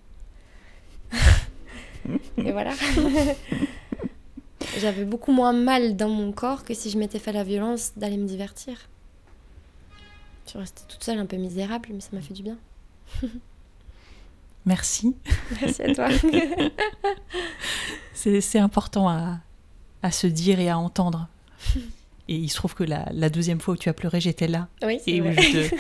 et 2.37 2.51
voilà. 2.51 2.75
J'avais 4.79 5.05
beaucoup 5.05 5.33
moins 5.33 5.53
mal 5.53 5.97
dans 5.97 6.09
mon 6.09 6.33
corps 6.33 6.65
que 6.65 6.75
si 6.75 6.91
je 6.91 6.99
m'étais 6.99 7.21
fait 7.21 7.33
la 7.33 7.45
violence 7.45 7.93
d'aller 7.97 8.17
me 8.17 8.27
divertir. 8.27 8.89
Je 10.47 10.51
suis 10.51 10.59
restée 10.59 10.83
toute 10.89 11.05
seule 11.05 11.19
un 11.19 11.27
peu 11.27 11.37
misérable, 11.37 11.91
mais 11.93 12.01
ça 12.01 12.09
m'a 12.13 12.21
fait 12.21 12.35
du 12.35 12.43
bien. 12.43 12.59
Merci. 14.67 15.15
Merci 15.61 15.83
à 15.83 15.95
toi. 15.95 16.09
C'est 18.15 18.59
important 18.59 19.09
à, 19.09 19.39
à 20.03 20.11
se 20.11 20.27
dire 20.27 20.59
et 20.61 20.69
à 20.69 20.79
entendre. 20.79 21.29
Et 22.29 22.35
il 22.35 22.49
se 22.49 22.57
trouve 22.57 22.75
que 22.75 22.85
la, 22.85 23.07
la 23.13 23.29
deuxième 23.31 23.61
fois 23.61 23.75
où 23.75 23.77
tu 23.77 23.89
as 23.89 23.95
pleuré, 23.95 24.21
j'étais 24.21 24.49
là. 24.49 24.69
oui, 24.83 24.99
Et 25.07 25.21
où 25.21 25.25
vrai. 25.25 25.37
je 25.41 25.69
te, 25.69 25.75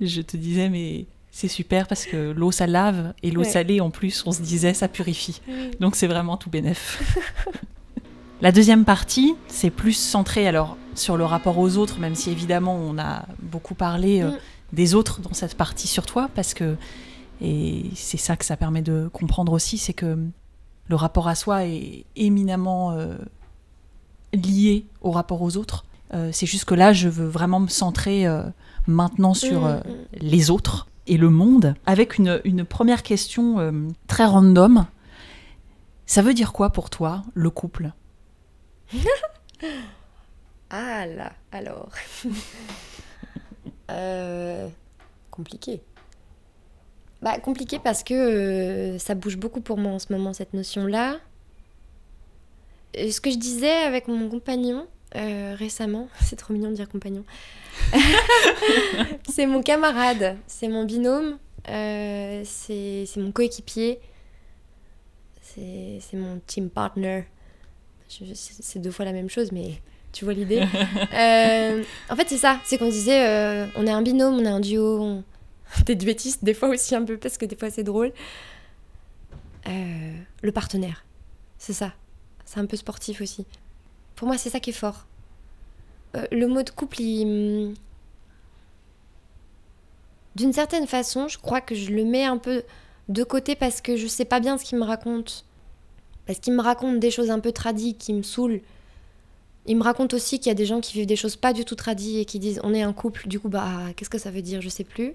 je 0.00 0.20
te 0.22 0.36
disais, 0.36 0.68
mais 0.68 1.06
c'est 1.30 1.48
super 1.48 1.86
parce 1.86 2.06
que 2.06 2.32
l'eau, 2.32 2.50
ça 2.50 2.66
lave. 2.66 3.14
Et 3.22 3.30
l'eau 3.30 3.42
Ouais. 3.42 3.48
salée, 3.48 3.80
en 3.80 3.90
plus, 3.90 4.24
on 4.26 4.32
se 4.32 4.42
disait, 4.42 4.74
ça 4.74 4.88
purifie. 4.88 5.40
Donc 5.78 5.94
c'est 5.94 6.08
vraiment 6.08 6.36
tout 6.36 6.50
bénef. 6.50 7.00
La 8.40 8.50
deuxième 8.50 8.84
partie, 8.84 9.36
c'est 9.46 9.70
plus 9.70 9.92
centré 9.92 10.48
alors 10.48 10.76
sur 10.96 11.16
le 11.16 11.24
rapport 11.24 11.58
aux 11.58 11.76
autres, 11.76 12.00
même 12.00 12.16
si 12.16 12.30
évidemment 12.30 12.74
on 12.74 12.98
a 12.98 13.24
beaucoup 13.38 13.74
parlé 13.76 14.22
euh, 14.22 14.30
Mm. 14.30 14.38
des 14.72 14.94
autres 14.94 15.20
dans 15.20 15.32
cette 15.32 15.56
partie 15.56 15.86
sur 15.86 16.04
toi, 16.06 16.28
parce 16.34 16.52
que 16.54 16.76
et 17.44 17.90
c'est 17.96 18.18
ça 18.18 18.36
que 18.36 18.44
ça 18.44 18.56
permet 18.56 18.82
de 18.82 19.10
comprendre 19.12 19.52
aussi, 19.52 19.76
c'est 19.76 19.92
que 19.92 20.16
le 20.86 20.94
rapport 20.94 21.26
à 21.26 21.34
soi 21.34 21.64
est 21.64 22.04
éminemment 22.14 22.92
euh, 22.92 23.16
lié 24.32 24.86
au 25.00 25.10
rapport 25.10 25.42
aux 25.42 25.56
autres. 25.56 25.84
Euh, 26.14 26.30
c'est 26.32 26.46
juste 26.46 26.66
que 26.66 26.76
là, 26.76 26.92
je 26.92 27.08
veux 27.08 27.26
vraiment 27.26 27.58
me 27.58 27.66
centrer 27.66 28.28
euh, 28.28 28.44
maintenant 28.86 29.34
sur 29.34 29.62
Mm, 29.62 29.78
mm. 29.78 29.82
les 30.20 30.50
autres 30.50 30.86
et 31.08 31.16
le 31.16 31.30
monde, 31.30 31.74
avec 31.84 32.18
une, 32.18 32.40
une 32.44 32.64
première 32.64 33.02
question 33.02 33.72
très 34.06 34.24
random. 34.24 34.86
Ça 36.06 36.22
veut 36.22 36.34
dire 36.34 36.52
quoi 36.52 36.70
pour 36.70 36.90
toi, 36.90 37.24
le 37.34 37.50
couple? 37.50 37.90
Ah 40.74 41.04
là, 41.04 41.34
alors. 41.52 41.90
Compliqué. 45.30 45.82
Bah, 47.22 47.38
compliqué 47.38 47.78
parce 47.78 48.02
que 48.02 48.14
euh, 48.14 48.98
ça 48.98 49.14
bouge 49.14 49.36
beaucoup 49.36 49.60
pour 49.60 49.78
moi 49.78 49.92
en 49.92 49.98
ce 49.98 50.12
moment, 50.12 50.32
cette 50.32 50.54
notion-là. 50.54 51.18
Et 52.94 53.10
ce 53.12 53.20
que 53.20 53.30
je 53.30 53.36
disais 53.36 53.70
avec 53.70 54.08
mon 54.08 54.28
compagnon 54.28 54.86
euh, 55.14 55.54
récemment, 55.56 56.08
c'est 56.20 56.36
trop 56.36 56.52
mignon 56.52 56.70
de 56.70 56.74
dire 56.74 56.88
compagnon. 56.88 57.24
c'est 59.28 59.46
mon 59.46 59.62
camarade, 59.62 60.36
c'est 60.46 60.68
mon 60.68 60.84
binôme, 60.84 61.38
euh, 61.68 62.42
c'est 62.44 63.06
mon 63.16 63.32
coéquipier, 63.32 64.00
c'est 65.40 66.00
mon 66.14 66.40
team 66.46 66.70
partner. 66.70 67.24
C'est 68.34 68.78
deux 68.78 68.90
fois 68.90 69.04
la 69.04 69.12
même 69.12 69.30
chose, 69.30 69.52
mais 69.52 69.80
tu 70.12 70.24
vois 70.24 70.34
l'idée. 70.34 70.62
Euh, 71.14 71.82
en 72.08 72.16
fait, 72.16 72.26
c'est 72.28 72.38
ça, 72.38 72.58
c'est 72.64 72.78
qu'on 72.78 72.88
disait, 72.88 73.26
euh, 73.26 73.66
on 73.76 73.86
est 73.86 73.90
un 73.90 74.00
binôme, 74.02 74.36
on 74.36 74.44
est 74.44 74.48
un 74.48 74.60
duo, 74.60 75.00
on... 75.00 75.24
des 75.86 75.94
duettistes 75.94 76.44
des 76.44 76.54
fois 76.54 76.68
aussi 76.68 76.94
un 76.94 77.04
peu, 77.04 77.16
parce 77.16 77.38
que 77.38 77.46
des 77.46 77.56
fois 77.56 77.70
c'est 77.70 77.84
drôle. 77.84 78.12
Euh, 79.68 80.12
le 80.42 80.52
partenaire, 80.52 81.04
c'est 81.58 81.72
ça. 81.72 81.92
C'est 82.44 82.60
un 82.60 82.66
peu 82.66 82.76
sportif 82.76 83.20
aussi. 83.20 83.46
Pour 84.16 84.26
moi, 84.28 84.36
c'est 84.36 84.50
ça 84.50 84.60
qui 84.60 84.70
est 84.70 84.74
fort. 84.74 85.06
Euh, 86.16 86.26
le 86.30 86.46
mot 86.46 86.62
de 86.62 86.70
couple, 86.70 87.00
il... 87.00 87.74
D'une 90.34 90.52
certaine 90.52 90.86
façon, 90.86 91.28
je 91.28 91.38
crois 91.38 91.60
que 91.60 91.74
je 91.74 91.90
le 91.90 92.04
mets 92.04 92.24
un 92.24 92.38
peu 92.38 92.62
de 93.08 93.22
côté 93.22 93.54
parce 93.54 93.80
que 93.80 93.96
je 93.96 94.06
sais 94.06 94.24
pas 94.24 94.40
bien 94.40 94.58
ce 94.58 94.64
qu'il 94.64 94.78
me 94.78 94.84
raconte. 94.84 95.44
Parce 96.26 96.38
qu'il 96.38 96.54
me 96.54 96.62
raconte 96.62 97.00
des 97.00 97.10
choses 97.10 97.30
un 97.30 97.40
peu 97.40 97.52
tradies 97.52 97.94
qui 97.94 98.12
me 98.14 98.22
saoulent. 98.22 98.60
Il 99.66 99.76
me 99.76 99.82
raconte 99.82 100.14
aussi 100.14 100.38
qu'il 100.38 100.48
y 100.48 100.50
a 100.50 100.54
des 100.54 100.66
gens 100.66 100.80
qui 100.80 100.94
vivent 100.94 101.06
des 101.06 101.16
choses 101.16 101.36
pas 101.36 101.52
du 101.52 101.64
tout 101.64 101.74
tradies 101.74 102.18
et 102.18 102.24
qui 102.24 102.38
disent 102.38 102.60
on 102.64 102.74
est 102.74 102.82
un 102.82 102.92
couple, 102.92 103.28
du 103.28 103.38
coup, 103.38 103.48
bah, 103.48 103.92
qu'est-ce 103.96 104.10
que 104.10 104.18
ça 104.18 104.30
veut 104.30 104.42
dire 104.42 104.60
Je 104.60 104.68
sais 104.68 104.84
plus. 104.84 105.14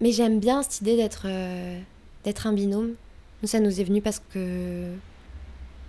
Mais 0.00 0.12
j'aime 0.12 0.40
bien 0.40 0.62
cette 0.62 0.80
idée 0.80 0.96
d'être 0.96 1.26
euh, 1.26 1.80
un 2.44 2.52
binôme. 2.52 2.94
Ça 3.44 3.60
nous 3.60 3.80
est 3.80 3.84
venu 3.84 4.00
parce 4.00 4.20
que, 4.32 4.90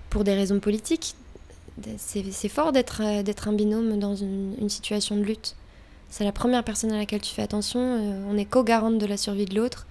pour 0.10 0.24
des 0.24 0.34
raisons 0.34 0.60
politiques, 0.60 1.16
c'est 1.98 2.50
fort 2.50 2.72
d'être 2.72 3.02
euh, 3.02 3.24
d'être 3.24 3.48
un 3.48 3.54
binôme 3.54 3.98
dans 4.00 4.16
une, 4.16 4.70
situation 4.70 5.16
de 5.16 5.24
lutte. 5.24 5.56
C'est 6.10 6.24
la 6.24 6.32
première 6.32 6.64
personne 6.64 6.92
à 6.92 6.98
laquelle 6.98 7.22
tu 7.22 7.34
fais 7.34 7.42
attention. 7.42 7.80
euh, 7.80 8.24
on 8.30 8.38
est 8.38 8.46
co-garante 8.46 8.98
de 8.98 9.06
la 9.06 9.18
survie 9.18 9.46
de 9.46 9.56
l'autre, 9.56 9.88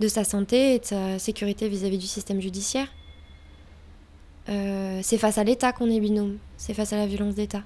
de 0.00 0.08
sa 0.08 0.24
santé 0.24 0.74
et 0.74 0.78
de 0.78 0.84
sa 0.84 1.18
sécurité 1.18 1.68
vis-à-vis 1.68 1.98
du 1.98 2.06
système 2.06 2.40
judiciaire. 2.40 2.88
C'est 5.02 5.16
face 5.16 5.38
à 5.38 5.44
l'État 5.44 5.72
qu'on 5.72 5.88
est 5.88 6.00
binôme. 6.00 6.38
C'est 6.56 6.74
face 6.74 6.92
à 6.92 6.96
la 6.96 7.06
violence 7.06 7.36
d'État. 7.36 7.62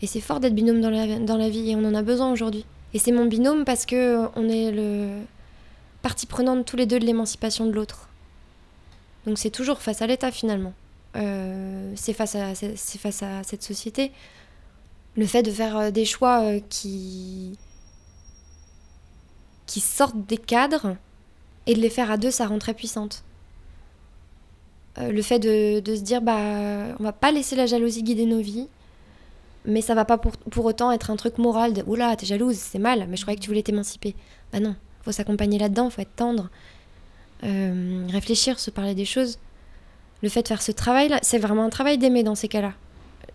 Et 0.00 0.06
c'est 0.06 0.20
fort 0.20 0.40
d'être 0.40 0.54
binôme 0.54 0.80
dans 0.80 0.88
la, 0.88 1.18
dans 1.18 1.36
la 1.36 1.50
vie 1.50 1.70
et 1.70 1.76
on 1.76 1.84
en 1.84 1.94
a 1.94 2.02
besoin 2.02 2.32
aujourd'hui. 2.32 2.64
Et 2.92 2.98
c'est 2.98 3.12
mon 3.12 3.26
binôme 3.26 3.64
parce 3.64 3.86
que 3.86 4.26
on 4.36 4.48
est 4.48 4.70
le 4.72 5.22
partie 6.02 6.26
prenante 6.26 6.64
tous 6.64 6.76
les 6.76 6.86
deux 6.86 6.98
de 6.98 7.06
l'émancipation 7.06 7.66
de 7.66 7.72
l'autre. 7.72 8.08
Donc 9.26 9.38
c'est 9.38 9.50
toujours 9.50 9.80
face 9.82 10.02
à 10.02 10.06
l'État 10.06 10.30
finalement. 10.30 10.72
Euh, 11.16 11.92
c'est 11.96 12.12
face, 12.12 12.34
à, 12.36 12.54
cette 12.54 13.62
société. 13.62 14.12
Le 15.16 15.26
fait 15.26 15.42
de 15.42 15.50
faire 15.50 15.76
euh, 15.76 15.90
des 15.90 16.04
choix 16.04 16.42
euh, 16.42 16.60
qui, 16.68 17.58
qui 19.66 19.80
sortent 19.80 20.26
des 20.26 20.38
cadres 20.38 20.96
et 21.66 21.74
de 21.74 21.80
les 21.80 21.90
faire 21.90 22.10
à 22.10 22.16
deux, 22.16 22.30
ça 22.30 22.46
rend 22.46 22.58
très 22.58 22.74
puissante. 22.74 23.24
le 24.96 25.22
fait 25.22 25.38
de, 25.38 25.80
de, 25.80 25.96
se 25.96 26.00
dire, 26.00 26.22
bah, 26.22 26.94
on 26.98 27.02
va 27.02 27.12
pas 27.12 27.32
laisser 27.32 27.56
la 27.56 27.66
jalousie 27.66 28.02
guider 28.02 28.26
nos 28.26 28.40
vies, 28.40 28.68
mais 29.64 29.82
ça 29.82 29.94
va 29.94 30.04
pas 30.04 30.18
pour, 30.18 30.32
pour 30.36 30.64
autant 30.64 30.90
être 30.90 31.10
un 31.10 31.16
truc 31.16 31.38
moral 31.38 31.72
de, 31.72 31.82
oula, 31.86 32.16
t'es 32.16 32.26
jalouse, 32.26 32.56
c'est 32.56 32.78
mal, 32.78 33.06
mais 33.08 33.16
je 33.16 33.22
croyais 33.22 33.36
que 33.36 33.42
tu 33.42 33.48
voulais 33.48 33.62
t'émanciper. 33.62 34.14
Bah 34.52 34.60
non, 34.60 34.74
faut 35.02 35.12
s'accompagner 35.12 35.58
là-dedans, 35.58 35.90
faut 35.90 36.02
être 36.02 36.16
tendre, 36.16 36.48
euh, 37.44 38.06
réfléchir, 38.10 38.58
se 38.58 38.70
parler 38.70 38.94
des 38.94 39.04
choses. 39.04 39.38
Le 40.22 40.28
fait 40.28 40.42
de 40.42 40.48
faire 40.48 40.62
ce 40.62 40.72
travail-là, 40.72 41.18
c'est 41.22 41.38
vraiment 41.38 41.64
un 41.64 41.70
travail 41.70 41.98
d'aimer 41.98 42.22
dans 42.22 42.34
ces 42.34 42.48
cas-là. 42.48 42.74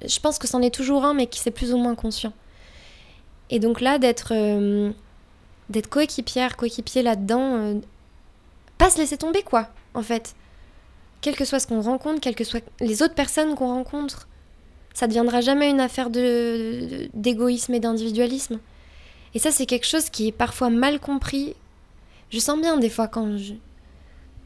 Je 0.06 0.20
pense 0.20 0.40
que 0.40 0.48
c'en 0.48 0.62
est 0.62 0.74
toujours 0.74 1.06
un, 1.06 1.14
mais 1.14 1.28
qui 1.28 1.40
c'est 1.40 1.52
plus 1.52 1.74
ou 1.74 1.78
moins 1.78 1.96
conscient. 1.96 2.34
Et 3.50 3.60
donc 3.60 3.82
là, 3.82 3.98
d'être 4.00 4.34
euh, 4.34 4.92
d'être 5.70 5.88
coéquipière, 5.88 6.58
coéquipier 6.58 7.02
là-dedans, 7.02 7.56
euh, 7.56 7.76
pas 8.78 8.90
se 8.90 8.98
laisser 8.98 9.18
tomber, 9.18 9.42
quoi, 9.42 9.70
en 9.94 10.02
fait. 10.02 10.36
Quel 11.22 11.36
que 11.36 11.46
soit 11.46 11.60
ce 11.60 11.68
qu'on 11.68 11.82
rencontre, 11.82 12.20
quelles 12.22 12.36
que 12.36 12.44
soient 12.44 12.60
les 12.80 13.02
autres 13.02 13.16
personnes 13.16 13.56
qu'on 13.56 13.68
rencontre, 13.68 14.28
ça 14.96 15.08
deviendra 15.08 15.41
jamais 15.41 15.70
une 15.70 15.82
affaire 15.82 16.10
d'égoïsme 16.10 17.74
et 17.74 17.80
d'individualisme. 17.82 18.60
Et 19.34 19.39
ça, 19.39 19.52
c'est 19.52 19.66
quelque 19.66 19.86
chose 19.86 20.10
qui 20.10 20.30
est 20.30 20.32
parfois 20.32 20.70
mal 20.70 21.02
compris. 21.02 21.54
Je 22.30 22.39
sens 22.39 22.60
bien 22.60 22.78
des 22.78 22.89
fois 22.89 23.10
quand 23.10 23.38
je, 23.38 23.54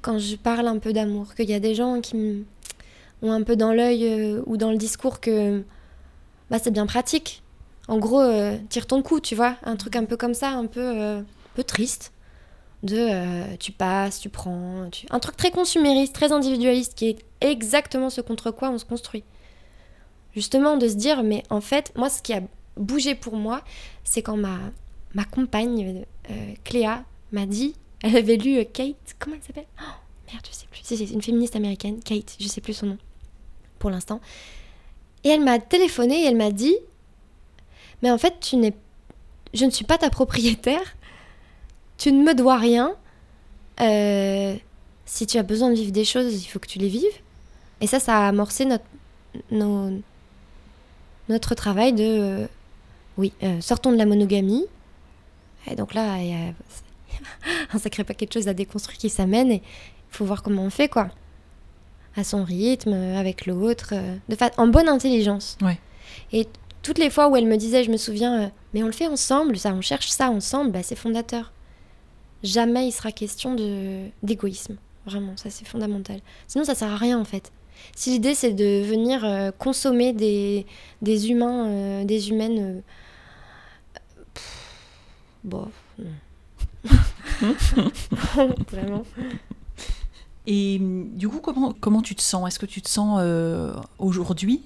quand 0.02 0.18
je 0.18 0.36
parle 0.36 0.68
un 0.68 0.80
peu 0.80 0.92
d'amour, 0.92 1.36
qu'il 1.36 1.50
y 1.50 1.54
a 1.54 1.60
des 1.60 1.76
gens 1.76 2.02
qui 2.02 2.46
ont 3.22 3.32
un 3.32 3.44
peu 3.44 3.56
dans 3.56 3.74
l'œil 3.74 4.08
euh, 4.08 4.42
ou 4.48 4.58
dans 4.58 4.72
le 4.72 4.78
discours 4.78 5.20
que 5.20 5.64
bah, 6.50 6.58
c'est 6.58 6.72
bien 6.72 6.88
pratique. 6.88 7.44
En 7.88 8.00
gros, 8.00 8.22
euh, 8.22 8.58
tire 8.70 8.88
ton 8.88 9.04
coup, 9.04 9.20
tu 9.20 9.36
vois, 9.36 9.56
un 9.64 9.76
truc 9.76 9.96
un 9.96 10.06
peu 10.06 10.18
comme 10.18 10.34
ça, 10.34 10.50
un 10.50 10.66
peu, 10.66 10.82
euh, 10.82 11.22
peu 11.54 11.64
triste. 11.64 12.12
De 12.82 13.58
tu 13.58 13.74
passes, 13.74 14.22
tu 14.22 14.30
prends. 14.30 14.90
Un 15.10 15.20
truc 15.20 15.36
très 15.36 15.52
consumériste, 15.52 16.16
très 16.16 16.32
individualiste, 16.32 16.96
qui 16.96 17.10
est 17.10 17.18
exactement 17.42 18.10
ce 18.10 18.22
contre 18.22 18.52
quoi 18.52 18.70
on 18.70 18.78
se 18.78 18.86
construit. 18.86 19.26
Justement, 20.36 20.78
de 20.78 20.88
se 20.88 20.96
dire, 20.96 21.24
mais 21.24 21.44
en 21.50 21.62
fait, 21.62 21.92
moi, 21.96 22.10
ce 22.10 22.22
qui 22.22 22.34
a 22.34 22.42
bougé 22.78 23.16
pour 23.16 23.36
moi, 23.36 23.62
c'est 24.04 24.22
quand 24.22 24.38
ma, 24.38 24.58
ma 25.14 25.26
compagne, 25.26 26.06
euh, 26.30 26.54
Cléa, 26.64 27.04
m'a 27.32 27.46
dit, 27.46 27.76
elle 28.02 28.16
avait 28.16 28.38
lu 28.38 28.58
euh, 28.58 28.64
Kate, 28.64 28.96
comment 29.18 29.36
elle 29.36 29.44
s'appelle? 29.44 29.68
Oh, 29.80 30.32
Merde, 30.32 30.46
je 30.50 30.56
sais 30.56 30.68
plus. 30.70 30.82
C'est 30.84 30.96
une 31.12 31.22
féministe 31.22 31.56
américaine, 31.56 32.00
Kate, 32.04 32.36
je 32.40 32.48
sais 32.48 32.62
plus 32.62 32.74
son 32.74 32.88
nom, 32.88 32.98
pour 33.80 33.90
l'instant. 33.90 34.22
Et 35.24 35.30
elle 35.30 35.44
m'a 35.44 35.60
téléphoné 35.60 36.24
et 36.24 36.26
elle 36.26 36.38
m'a 36.38 36.52
dit, 36.52 36.76
mais 38.02 38.12
en 38.12 38.18
fait, 38.18 38.40
tu 38.40 38.56
n'es, 38.56 38.74
je 39.54 39.66
ne 39.66 39.72
suis 39.72 39.86
pas 39.86 39.98
ta 39.98 40.10
propriétaire, 40.10 40.96
tu 41.98 42.12
ne 42.12 42.24
me 42.24 42.34
dois 42.34 42.58
rien. 42.58 42.96
Euh, 43.82 44.56
si 45.06 45.26
tu 45.26 45.38
as 45.38 45.44
besoin 45.44 45.70
de 45.70 45.76
vivre 45.76 45.92
des 45.92 46.06
choses, 46.06 46.44
il 46.44 46.48
faut 46.48 46.60
que 46.60 46.68
tu 46.68 46.80
les 46.80 46.88
vives. 46.88 47.06
Et 47.82 47.88
ça, 47.88 48.00
ça 48.00 48.20
a 48.20 48.28
amorcé 48.30 48.66
notre, 48.66 48.86
notre 51.30 51.56
travail 51.56 51.94
de 51.94 52.48
oui, 53.20 53.34
euh, 53.44 53.60
sortons 53.60 53.92
de 53.92 53.98
la 53.98 54.06
monogamie. 54.06 54.66
Et 55.70 55.76
donc 55.76 55.94
là, 55.94 56.18
il 56.20 56.30
y 56.30 56.34
a 56.34 56.54
un 57.74 57.78
sacré 57.78 58.06
paquet 58.06 58.26
de 58.26 58.32
choses 58.32 58.48
à 58.48 58.54
déconstruire 58.54 58.98
qui 58.98 59.10
s'amènent 59.10 59.52
et 59.52 59.62
il 59.62 60.18
faut 60.18 60.26
voir 60.26 60.42
comment 60.42 60.64
on 60.64 60.70
fait, 60.70 60.88
quoi. 60.88 61.10
À 62.16 62.24
son 62.24 62.44
rythme, 62.44 62.94
avec 62.94 63.46
l'autre, 63.46 63.90
euh, 63.92 64.16
de 64.30 64.38
en 64.58 64.68
bonne 64.68 64.88
intelligence. 64.88 65.58
Et 66.32 66.48
toutes 66.82 66.98
les 66.98 67.10
fois 67.10 67.28
où 67.28 67.36
elle 67.36 67.46
me 67.46 67.58
disait, 67.58 67.84
je 67.84 67.92
me 67.92 67.98
souviens, 67.98 68.44
euh, 68.44 68.48
mais 68.74 68.84
on 68.84 68.88
le 68.88 68.94
fait 68.94 69.08
ensemble, 69.08 69.58
ça, 69.58 69.74
on 69.74 69.82
cherche 69.82 70.08
ça 70.08 70.30
ensemble, 70.30 70.72
bah, 70.72 70.82
c'est 70.82 70.96
fondateur. 70.96 71.52
Jamais 72.42 72.88
il 72.88 72.94
sera 72.94 73.12
question 73.12 73.54
de 73.54 74.06
d'égoïsme. 74.24 74.78
Vraiment, 75.06 75.36
ça 75.36 75.50
c'est 75.50 75.68
fondamental. 75.68 76.22
Sinon, 76.48 76.64
ça 76.64 76.74
sert 76.74 76.90
à 76.90 76.96
rien 76.96 77.20
en 77.20 77.26
fait. 77.26 77.52
Si 77.96 78.12
l'idée 78.12 78.36
c'est 78.36 78.54
de 78.54 78.84
venir 78.84 79.52
consommer 79.58 80.14
des, 80.14 80.66
des 81.02 81.30
humains, 81.30 82.04
des 82.06 82.30
humaines 82.30 82.82
Bon. 85.44 85.70
Vraiment. 88.72 89.04
Et 90.48 90.80
du 90.80 91.30
coup, 91.30 91.40
comment, 91.40 91.74
comment 91.80 92.02
tu 92.02 92.16
te 92.16 92.22
sens? 92.22 92.48
Est-ce 92.48 92.60
que 92.60 92.66
tu 92.66 92.82
te 92.82 92.90
sens 92.90 93.20
euh, 93.22 93.74
aujourd'hui 93.98 94.64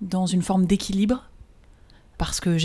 dans 0.00 0.26
une 0.26 0.42
forme 0.42 0.66
d'équilibre? 0.66 1.24
Parce 2.18 2.40
que 2.40 2.58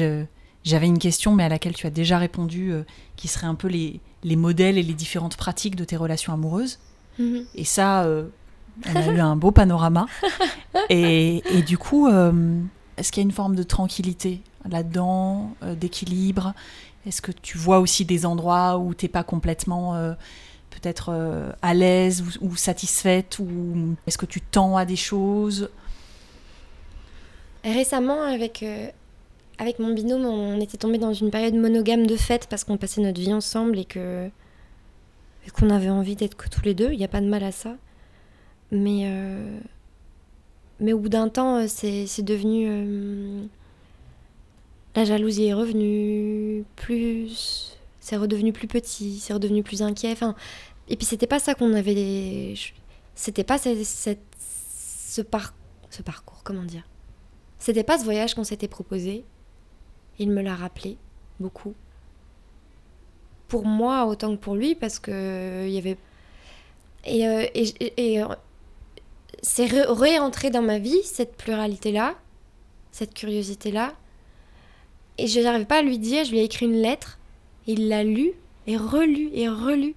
j'avais 0.63 0.87
une 0.87 0.99
question, 0.99 1.33
mais 1.35 1.43
à 1.43 1.49
laquelle 1.49 1.73
tu 1.73 1.87
as 1.87 1.91
déjà 1.91 2.17
répondu, 2.17 2.71
euh, 2.71 2.83
qui 3.15 3.27
serait 3.27 3.47
un 3.47 3.55
peu 3.55 3.67
les, 3.67 3.99
les, 4.23 4.35
modèles 4.35 4.77
et 4.77 4.83
les 4.83 4.93
différentes 4.93 5.37
pratiques 5.37 5.75
de 5.75 5.83
tes 5.83 5.97
relations 5.97 6.33
amoureuses. 6.33 6.79
Mm-hmm. 7.19 7.45
Et 7.55 7.63
ça, 7.63 8.03
euh, 8.03 8.27
on 8.87 8.95
a 8.95 9.05
eu 9.07 9.19
un 9.19 9.35
beau 9.35 9.51
panorama. 9.51 10.07
Et, 10.89 11.41
et 11.57 11.61
du 11.61 11.77
coup, 11.77 12.07
est-ce 12.07 13.11
qu'il 13.11 13.23
y 13.23 13.25
a 13.25 13.27
une 13.27 13.31
forme 13.31 13.55
de 13.55 13.63
tranquillité 13.63 14.41
là-dedans, 14.69 15.55
d'équilibre? 15.79 16.53
Est-ce 17.07 17.21
que 17.21 17.31
tu 17.31 17.57
vois 17.57 17.79
aussi 17.79 18.03
des 18.03 18.25
endroits 18.25 18.77
où 18.77 18.93
tu 18.93 19.05
n'es 19.05 19.09
pas 19.09 19.23
complètement 19.23 19.95
euh, 19.95 20.13
peut-être 20.71 21.09
euh, 21.13 21.51
à 21.61 21.73
l'aise 21.73 22.23
ou, 22.41 22.55
satisfaite 22.55 23.37
ou 23.39 23.95
est-ce 24.07 24.17
que 24.17 24.25
tu 24.25 24.41
tends 24.41 24.75
à 24.75 24.85
des 24.85 24.95
choses? 24.95 25.69
Récemment, 27.63 28.23
avec, 28.23 28.63
euh, 28.63 28.87
avec 29.59 29.79
mon 29.79 29.93
binôme, 29.93 30.25
on 30.25 30.59
était 30.59 30.77
tombé 30.77 30.97
dans 30.97 31.13
une 31.13 31.29
période 31.29 31.55
monogame 31.55 32.07
de 32.07 32.15
fête 32.15 32.47
parce 32.47 32.63
qu'on 32.63 32.77
passait 32.77 33.01
notre 33.01 33.19
vie 33.19 33.33
ensemble 33.33 33.77
et 33.79 33.85
que 33.85 34.29
qu'on 35.53 35.69
avait 35.69 35.91
envie 35.91 36.15
d'être 36.15 36.35
que 36.35 36.49
tous 36.49 36.63
les 36.63 36.73
deux. 36.73 36.91
Il 36.91 36.97
n'y 36.97 37.05
a 37.05 37.07
pas 37.07 37.21
de 37.21 37.27
mal 37.27 37.43
à 37.43 37.51
ça. 37.51 37.75
Mais, 38.71 39.09
mais 40.79 40.93
au 40.93 40.99
bout 40.99 41.09
d'un 41.09 41.29
temps, 41.29 41.67
c'est 41.67 42.23
devenu 42.23 43.47
la 44.95 45.03
jalousie 45.03 45.47
est 45.47 45.53
revenue, 45.53 46.63
plus. 46.75 47.77
C'est 47.99 48.15
redevenu 48.15 48.53
plus 48.53 48.67
petit, 48.67 49.19
c'est 49.19 49.33
redevenu 49.33 49.61
plus 49.61 49.81
inquiet. 49.81 50.11
Enfin, 50.11 50.35
et 50.87 50.95
puis 50.95 51.05
c'était 51.05 51.27
pas 51.27 51.39
ça 51.39 51.53
qu'on 51.53 51.73
avait. 51.73 52.53
C'était 53.13 53.43
pas 53.43 53.57
cette, 53.57 54.19
ce, 54.39 55.21
par... 55.21 55.53
ce 55.89 56.01
parcours, 56.01 56.41
comment 56.43 56.63
dire. 56.63 56.87
C'était 57.59 57.83
pas 57.83 57.97
ce 57.97 58.03
voyage 58.03 58.35
qu'on 58.35 58.43
s'était 58.43 58.67
proposé. 58.67 59.25
Il 60.19 60.29
me 60.29 60.41
l'a 60.41 60.55
rappelé 60.55 60.97
beaucoup. 61.39 61.73
Pour 63.47 63.65
moi 63.65 64.05
autant 64.05 64.35
que 64.35 64.41
pour 64.41 64.55
lui, 64.55 64.75
parce 64.75 64.99
que 64.99 65.65
il 65.67 65.73
y 65.73 65.77
avait. 65.77 65.97
Et, 67.05 67.27
euh, 67.27 67.45
euh, 67.99 68.35
c'est 69.41 69.65
réentré 69.65 70.49
dans 70.49 70.61
ma 70.61 70.79
vie, 70.79 71.03
cette 71.03 71.35
pluralité-là, 71.37 72.15
cette 72.91 73.13
curiosité-là, 73.13 73.93
et 75.17 75.27
je 75.27 75.39
n'arrivais 75.39 75.65
pas 75.65 75.79
à 75.79 75.81
lui 75.81 75.97
dire, 75.97 76.25
je 76.25 76.31
lui 76.31 76.39
ai 76.39 76.43
écrit 76.43 76.65
une 76.65 76.81
lettre, 76.81 77.19
il 77.67 77.87
l'a 77.87 78.03
lu 78.03 78.33
et 78.67 78.77
relu 78.77 79.29
et 79.33 79.47
relu. 79.47 79.95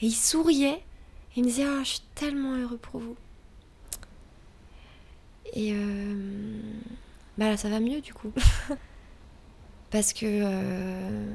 Et 0.00 0.06
il 0.06 0.14
souriait. 0.14 0.82
Et 1.36 1.40
il 1.40 1.44
me 1.44 1.48
disait, 1.48 1.66
oh, 1.66 1.80
je 1.80 1.88
suis 1.88 2.02
tellement 2.14 2.54
heureux 2.56 2.76
pour 2.76 3.00
vous. 3.00 3.16
Et 5.54 5.72
euh, 5.72 6.60
bah 7.38 7.48
là, 7.48 7.56
ça 7.56 7.68
va 7.68 7.80
mieux 7.80 8.00
du 8.00 8.12
coup. 8.12 8.32
Parce 9.90 10.12
que 10.12 10.26
euh, 10.26 11.26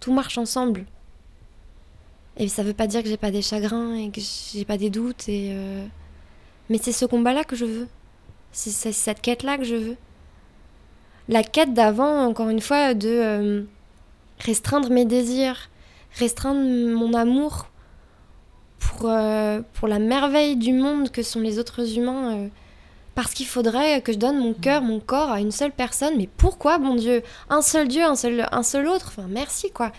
tout 0.00 0.12
marche 0.12 0.36
ensemble. 0.36 0.84
Et 2.38 2.48
ça 2.48 2.62
veut 2.62 2.72
pas 2.72 2.86
dire 2.86 3.02
que 3.02 3.08
j'ai 3.08 3.16
pas 3.16 3.30
des 3.30 3.42
chagrins 3.42 3.94
et 3.94 4.10
que 4.10 4.20
j'ai 4.20 4.64
pas 4.64 4.78
des 4.78 4.90
doutes. 4.90 5.28
Et 5.28 5.50
euh, 5.52 5.84
Mais 6.70 6.78
c'est 6.78 6.92
ce 6.92 7.04
combat-là 7.04 7.44
que 7.44 7.56
je 7.56 7.64
veux. 7.64 7.88
C'est 8.52 8.92
cette 8.92 9.20
quête-là 9.20 9.58
que 9.58 9.64
je 9.64 9.74
veux 9.74 9.96
la 11.28 11.42
quête 11.42 11.74
d'avant, 11.74 12.24
encore 12.24 12.48
une 12.48 12.60
fois, 12.60 12.94
de 12.94 13.08
euh, 13.08 13.62
restreindre 14.40 14.90
mes 14.90 15.04
désirs, 15.04 15.68
restreindre 16.18 16.60
mon 16.60 17.12
amour 17.12 17.66
pour, 18.78 19.10
euh, 19.10 19.60
pour 19.74 19.88
la 19.88 19.98
merveille 19.98 20.56
du 20.56 20.72
monde 20.72 21.10
que 21.10 21.22
sont 21.22 21.40
les 21.40 21.58
autres 21.58 21.98
humains. 21.98 22.48
Parce 23.14 23.34
qu'il 23.34 23.46
faudrait 23.46 24.00
que 24.00 24.12
je 24.12 24.18
donne 24.18 24.38
mon 24.38 24.54
cœur, 24.54 24.80
mon 24.80 25.00
corps 25.00 25.30
à 25.30 25.40
une 25.40 25.50
seule 25.50 25.72
personne. 25.72 26.14
Mais 26.16 26.28
pourquoi, 26.36 26.78
bon 26.78 26.94
Dieu? 26.94 27.22
Un 27.50 27.62
seul 27.62 27.88
Dieu, 27.88 28.04
un 28.04 28.14
seul, 28.14 28.46
un 28.50 28.62
seul 28.62 28.86
autre? 28.86 29.06
Enfin, 29.08 29.26
merci, 29.28 29.70
quoi. 29.70 29.92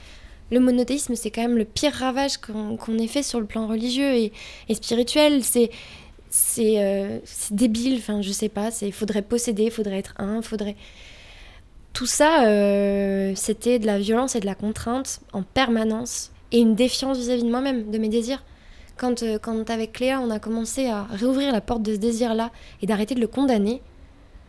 Le 0.51 0.59
monothéisme, 0.59 1.15
c'est 1.15 1.29
quand 1.31 1.41
même 1.41 1.57
le 1.57 1.65
pire 1.65 1.93
ravage 1.93 2.37
qu'on 2.37 2.97
ait 2.97 3.07
fait 3.07 3.23
sur 3.23 3.39
le 3.39 3.45
plan 3.45 3.67
religieux 3.67 4.13
et, 4.13 4.31
spirituel. 4.73 5.43
C'est 5.43 5.69
c'est 6.31 6.75
euh, 6.77 7.17
débile, 7.49 7.95
enfin 7.97 8.21
je 8.21 8.31
sais 8.31 8.49
pas, 8.49 8.69
il 8.83 8.93
faudrait 8.93 9.23
posséder, 9.23 9.63
il 9.63 9.71
faudrait 9.71 9.97
être 9.97 10.13
un, 10.19 10.43
faudrait... 10.43 10.75
Tout 11.91 12.05
ça, 12.05 12.45
euh, 12.45 13.33
c'était 13.35 13.79
de 13.79 13.87
la 13.87 13.97
violence 13.97 14.35
et 14.35 14.39
de 14.39 14.45
la 14.45 14.53
contrainte 14.53 15.21
en 15.33 15.41
permanence 15.41 16.31
et 16.51 16.59
une 16.59 16.75
défiance 16.75 17.17
vis-à-vis 17.17 17.43
de 17.43 17.49
moi-même, 17.49 17.89
de 17.89 17.97
mes 17.97 18.09
désirs. 18.09 18.43
Quand, 18.95 19.23
euh, 19.23 19.39
quand 19.39 19.71
avec 19.71 19.93
Cléa, 19.93 20.21
on 20.21 20.29
a 20.29 20.37
commencé 20.37 20.87
à 20.87 21.03
réouvrir 21.05 21.51
la 21.51 21.61
porte 21.61 21.81
de 21.81 21.93
ce 21.93 21.99
désir-là 21.99 22.51
et 22.83 22.85
d'arrêter 22.85 23.15
de 23.15 23.21
le 23.21 23.27
condamner, 23.27 23.81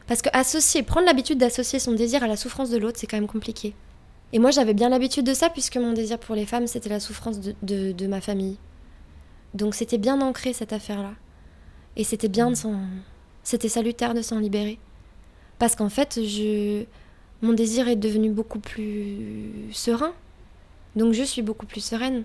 parce 0.07 0.23
que 0.23 0.29
associer, 0.33 0.83
prendre 0.83 1.07
l'habitude 1.07 1.39
d'associer 1.39 1.79
son 1.79 1.93
désir 1.93 2.23
à 2.23 2.27
la 2.27 2.37
souffrance 2.37 2.69
de 2.69 2.77
l'autre, 2.77 2.99
c'est 3.01 3.07
quand 3.07 3.17
même 3.17 3.27
compliqué. 3.27 3.75
Et 4.33 4.39
moi, 4.39 4.51
j'avais 4.51 4.75
bien 4.75 4.89
l'habitude 4.89 5.27
de 5.27 5.35
ça, 5.35 5.51
puisque 5.51 5.77
mon 5.77 5.93
désir 5.93 6.19
pour 6.19 6.35
les 6.35 6.47
femmes, 6.47 6.67
c'était 6.67 6.89
la 6.89 7.01
souffrance 7.01 7.41
de, 7.41 8.07
ma 8.07 8.21
famille. 8.21 8.59
Donc 9.55 9.75
c'était 9.75 9.99
bien 9.99 10.21
ancré, 10.21 10.53
cette 10.53 10.73
affaire-là. 10.73 11.15
Et 11.97 12.05
c'était 12.05 12.29
bien 12.29 12.51
de 12.51 12.55
s'en... 12.55 12.81
C'était 13.43 13.69
salutaire 13.69 14.15
de 14.15 14.23
s'en 14.23 14.39
libérer. 14.39 14.79
Parce 15.59 15.75
qu'en 15.75 15.89
fait, 15.89 16.21
je... 16.23 16.85
mon 17.43 17.53
désir 17.53 17.89
est 17.89 17.97
devenu 17.97 18.31
beaucoup 18.31 18.61
plus 18.61 19.73
serein. 19.73 20.13
Donc 20.95 21.13
je 21.15 21.25
suis 21.25 21.43
beaucoup 21.43 21.67
plus 21.67 21.85
sereine. 21.85 22.23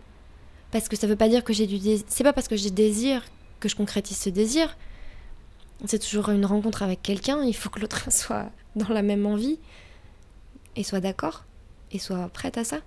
Parce 0.70 0.88
que 0.88 0.96
ça 0.96 1.08
veut 1.08 1.16
pas 1.16 1.30
dire 1.30 1.44
que 1.44 1.54
j'ai 1.54 1.66
du 1.66 1.80
désir... 1.80 2.06
C'est 2.08 2.24
pas 2.24 2.34
parce 2.34 2.48
que 2.48 2.56
j'ai 2.56 2.70
désir 2.70 3.24
que 3.60 3.68
je 3.68 3.76
concrétise 3.76 4.18
ce 4.18 4.30
désir. 4.30 4.78
C'est 5.86 6.00
toujours 6.00 6.30
une 6.30 6.46
rencontre 6.46 6.84
avec 6.84 7.02
quelqu'un. 7.02 7.44
Il 7.44 7.56
faut 7.56 7.70
que 7.70 7.80
l'autre 7.80 8.06
soit 8.12 8.52
dans 8.76 8.90
la 8.90 9.02
même 9.02 9.26
envie. 9.26 9.58
Et 10.76 10.84
soit 10.84 11.00
d'accord. 11.00 11.46
Et 11.96 12.00
soit 12.00 12.28
prête 12.28 12.58
à 12.58 12.66
ça. 12.66 12.80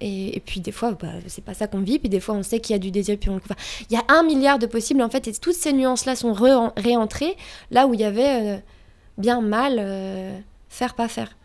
Et, 0.00 0.42
puis 0.44 0.60
des 0.60 0.72
fois, 0.72 0.92
bah, 0.92 1.08
c'est 1.28 1.44
pas 1.44 1.54
ça 1.54 1.68
qu'on 1.68 1.80
vit, 1.80 2.00
puis 2.00 2.08
des 2.08 2.18
fois 2.18 2.34
on 2.34 2.42
sait 2.42 2.58
qu'il 2.58 2.74
y 2.74 2.76
a 2.76 2.80
du 2.80 2.90
désir, 2.90 3.16
puis 3.16 3.30
on 3.30 3.36
le 3.36 3.40
Il 3.88 3.94
y 3.94 3.96
a 3.96 4.04
un 4.08 4.24
milliard 4.24 4.58
de 4.58 4.66
possibles 4.66 5.00
en 5.00 5.08
fait, 5.08 5.28
et 5.28 5.32
toutes 5.32 5.54
ces 5.54 5.72
nuances-là 5.72 6.16
sont 6.16 6.32
réentrées 6.32 7.36
là 7.70 7.86
où 7.86 7.94
il 7.94 8.00
y 8.00 8.04
avait 8.04 8.56
euh, 8.56 8.58
bien 9.18 9.40
mal 9.40 9.76
euh, 9.78 10.36
faire, 10.68 10.94
pas 10.94 11.06
faire. 11.08 11.36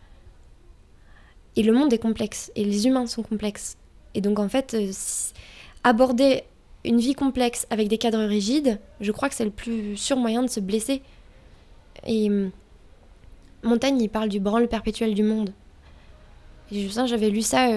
Et 1.54 1.62
le 1.62 1.72
monde 1.72 1.92
est 1.92 1.98
complexe, 1.98 2.50
et 2.56 2.64
les 2.64 2.86
humains 2.88 3.06
sont 3.06 3.22
complexes. 3.22 3.76
Et 4.14 4.20
donc 4.20 4.40
en 4.40 4.48
fait, 4.48 4.74
euh, 4.74 4.90
aborder 5.84 6.42
une 6.84 6.98
vie 6.98 7.14
complexe 7.14 7.68
avec 7.70 7.86
des 7.86 7.98
cadres 7.98 8.26
rigides, 8.26 8.80
je 9.00 9.12
crois 9.12 9.28
que 9.28 9.36
c'est 9.36 9.44
le 9.44 9.50
plus 9.50 9.96
sûr 9.96 10.16
moyen 10.16 10.42
de 10.42 10.50
se 10.50 10.60
blesser. 10.60 11.02
Et 12.04 12.28
Montaigne, 13.62 14.00
il 14.00 14.08
parle 14.08 14.28
du 14.28 14.40
branle 14.40 14.66
perpétuel 14.66 15.14
du 15.14 15.22
monde. 15.22 15.54
Et 16.72 16.88
j'avais 16.88 17.30
lu 17.30 17.42
ça 17.42 17.68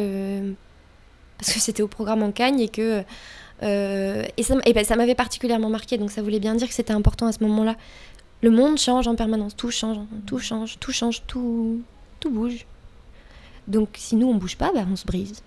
parce 1.38 1.52
que 1.52 1.60
c'était 1.60 1.84
au 1.84 1.88
programme 1.88 2.24
en 2.24 2.32
Cagne 2.32 2.60
et 2.62 2.70
que 2.70 3.04
euh, 3.64 4.24
et 4.38 4.74
ben, 4.74 4.84
ça 4.84 4.96
m'avait 4.96 5.16
particulièrement 5.16 5.70
marqué, 5.70 5.98
donc 5.98 6.12
ça 6.12 6.22
voulait 6.22 6.40
bien 6.40 6.56
dire 6.56 6.68
que 6.68 6.74
c'était 6.74 6.94
important 6.94 7.28
à 7.28 7.32
ce 7.32 7.44
moment-là. 7.44 7.76
Le 8.42 8.50
monde 8.50 8.78
change 8.78 9.08
en 9.08 9.16
permanence, 9.16 9.56
tout 9.56 9.72
change, 9.72 9.98
tout 10.26 10.40
change, 10.40 10.78
tout 10.80 10.92
change, 10.92 11.24
tout, 11.26 11.82
tout 12.20 12.30
bouge. 12.30 12.66
Donc 13.68 13.90
si 13.96 14.16
nous 14.16 14.28
on 14.28 14.36
bouge 14.36 14.58
pas, 14.58 14.72
ben, 14.74 14.88
on 14.92 14.96
se 14.96 15.06
brise. 15.06 15.42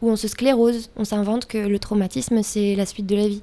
Ou 0.00 0.10
on 0.10 0.16
se 0.16 0.26
sclérose, 0.26 0.90
on 0.96 1.04
s'invente 1.04 1.46
que 1.46 1.58
le 1.58 1.78
traumatisme 1.78 2.42
c'est 2.42 2.74
la 2.74 2.86
suite 2.86 3.06
de 3.06 3.16
la 3.16 3.28
vie. 3.28 3.42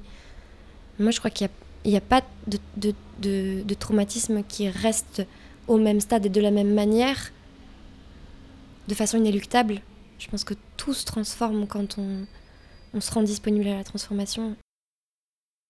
Moi 0.98 1.10
je 1.10 1.18
crois 1.18 1.30
qu'il 1.30 1.48
n'y 1.86 1.94
a, 1.94 1.98
a, 1.98 2.00
pas 2.02 2.22
de, 2.46 2.58
de, 2.76 3.62
de 3.62 3.74
traumatisme 3.74 4.42
qui 4.46 4.68
reste 4.68 5.26
au 5.66 5.78
même 5.78 6.00
stade 6.00 6.26
et 6.26 6.28
de 6.28 6.40
la 6.40 6.50
même 6.50 6.74
manière, 6.74 7.32
de 8.88 8.94
façon 8.94 9.18
inéluctable. 9.18 9.80
Je 10.18 10.28
pense 10.28 10.44
que 10.44 10.54
tout 10.76 10.94
se 10.94 11.04
transforme 11.04 11.66
quand 11.66 11.98
on, 11.98 12.26
on 12.94 13.00
se 13.00 13.10
rend 13.12 13.22
disponible 13.22 13.68
à 13.68 13.76
la 13.76 13.84
transformation. 13.84 14.56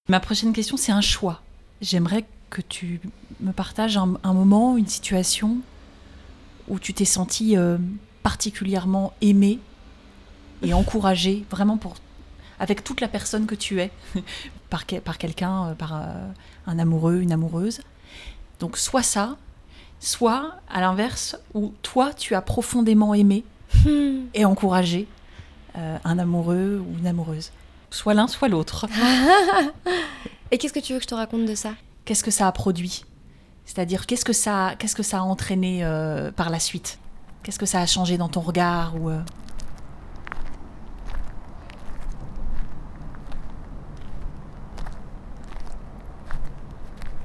Ma 0.08 0.20
prochaine 0.20 0.52
question, 0.52 0.76
c'est 0.76 0.92
un 0.92 1.00
choix. 1.00 1.42
J'aimerais 1.80 2.24
que 2.50 2.60
tu 2.60 3.00
me 3.40 3.52
partages 3.52 3.96
un, 3.96 4.14
un, 4.22 4.34
moment, 4.34 4.76
une 4.76 4.88
situation 4.88 5.58
où 6.68 6.78
tu 6.78 6.94
t'es 6.94 7.04
senti 7.04 7.56
euh, 7.56 7.78
particulièrement 8.22 9.12
aimé 9.20 9.60
et 10.62 10.74
encouragé, 10.74 11.44
vraiment 11.50 11.76
pour, 11.76 11.94
avec 12.58 12.82
toute 12.84 13.00
la 13.00 13.08
personne 13.08 13.46
que 13.46 13.54
tu 13.54 13.80
es, 13.80 13.90
par 14.70 14.86
quelqu'un, 14.86 15.68
euh, 15.68 15.74
par 15.74 15.94
euh, 15.94 16.28
un 16.66 16.78
amoureux, 16.78 17.20
une 17.20 17.32
amoureuse. 17.32 17.80
Donc 18.58 18.76
soit 18.76 19.02
ça, 19.02 19.36
soit 20.00 20.56
à 20.68 20.80
l'inverse, 20.80 21.36
où 21.54 21.72
toi, 21.82 22.12
tu 22.12 22.34
as 22.34 22.42
profondément 22.42 23.14
aimé 23.14 23.44
Hmm. 23.84 24.26
et 24.34 24.44
encourager 24.44 25.06
euh, 25.78 25.96
un 26.04 26.18
amoureux 26.18 26.84
ou 26.84 26.98
une 26.98 27.06
amoureuse. 27.06 27.52
Soit 27.90 28.14
l'un, 28.14 28.26
soit 28.26 28.48
l'autre. 28.48 28.86
et 30.50 30.58
qu'est-ce 30.58 30.72
que 30.72 30.80
tu 30.80 30.92
veux 30.92 30.98
que 30.98 31.04
je 31.04 31.08
te 31.08 31.14
raconte 31.14 31.46
de 31.46 31.54
ça? 31.54 31.74
Qu'est-ce 32.04 32.24
que 32.24 32.30
ça 32.30 32.46
a 32.46 32.52
produit? 32.52 33.04
C'est-à-dire, 33.64 34.06
qu'est-ce 34.06 34.24
que 34.24 34.32
ça, 34.32 34.74
qu'est-ce 34.78 34.96
que 34.96 35.02
ça 35.02 35.18
a 35.18 35.22
entraîné 35.22 35.84
euh, 35.84 36.32
par 36.32 36.50
la 36.50 36.58
suite? 36.58 36.98
Qu'est-ce 37.42 37.58
que 37.58 37.66
ça 37.66 37.80
a 37.80 37.86
changé 37.86 38.18
dans 38.18 38.28
ton 38.28 38.40
regard 38.40 38.94
ou 39.00 39.10
euh... 39.10 39.20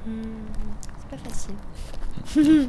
hmm, 0.06 0.22
C'est 0.98 1.08
pas 1.08 1.28
facile. 1.28 1.54
Je 2.36 2.68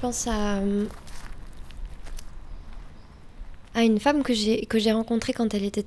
pense 0.00 0.26
à, 0.26 0.60
à 3.74 3.82
une 3.82 4.00
femme 4.00 4.22
que 4.22 4.32
j'ai, 4.32 4.92
rencontrée 4.92 5.32
quand 5.32 5.52
elle 5.52 5.64
était 5.64 5.84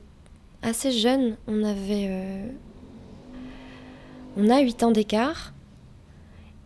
assez 0.61 0.91
jeune. 0.91 1.37
On 1.47 1.63
avait. 1.63 2.07
Euh, 2.09 2.47
on 4.37 4.49
a 4.49 4.59
8 4.61 4.83
ans 4.83 4.91
d'écart. 4.91 5.53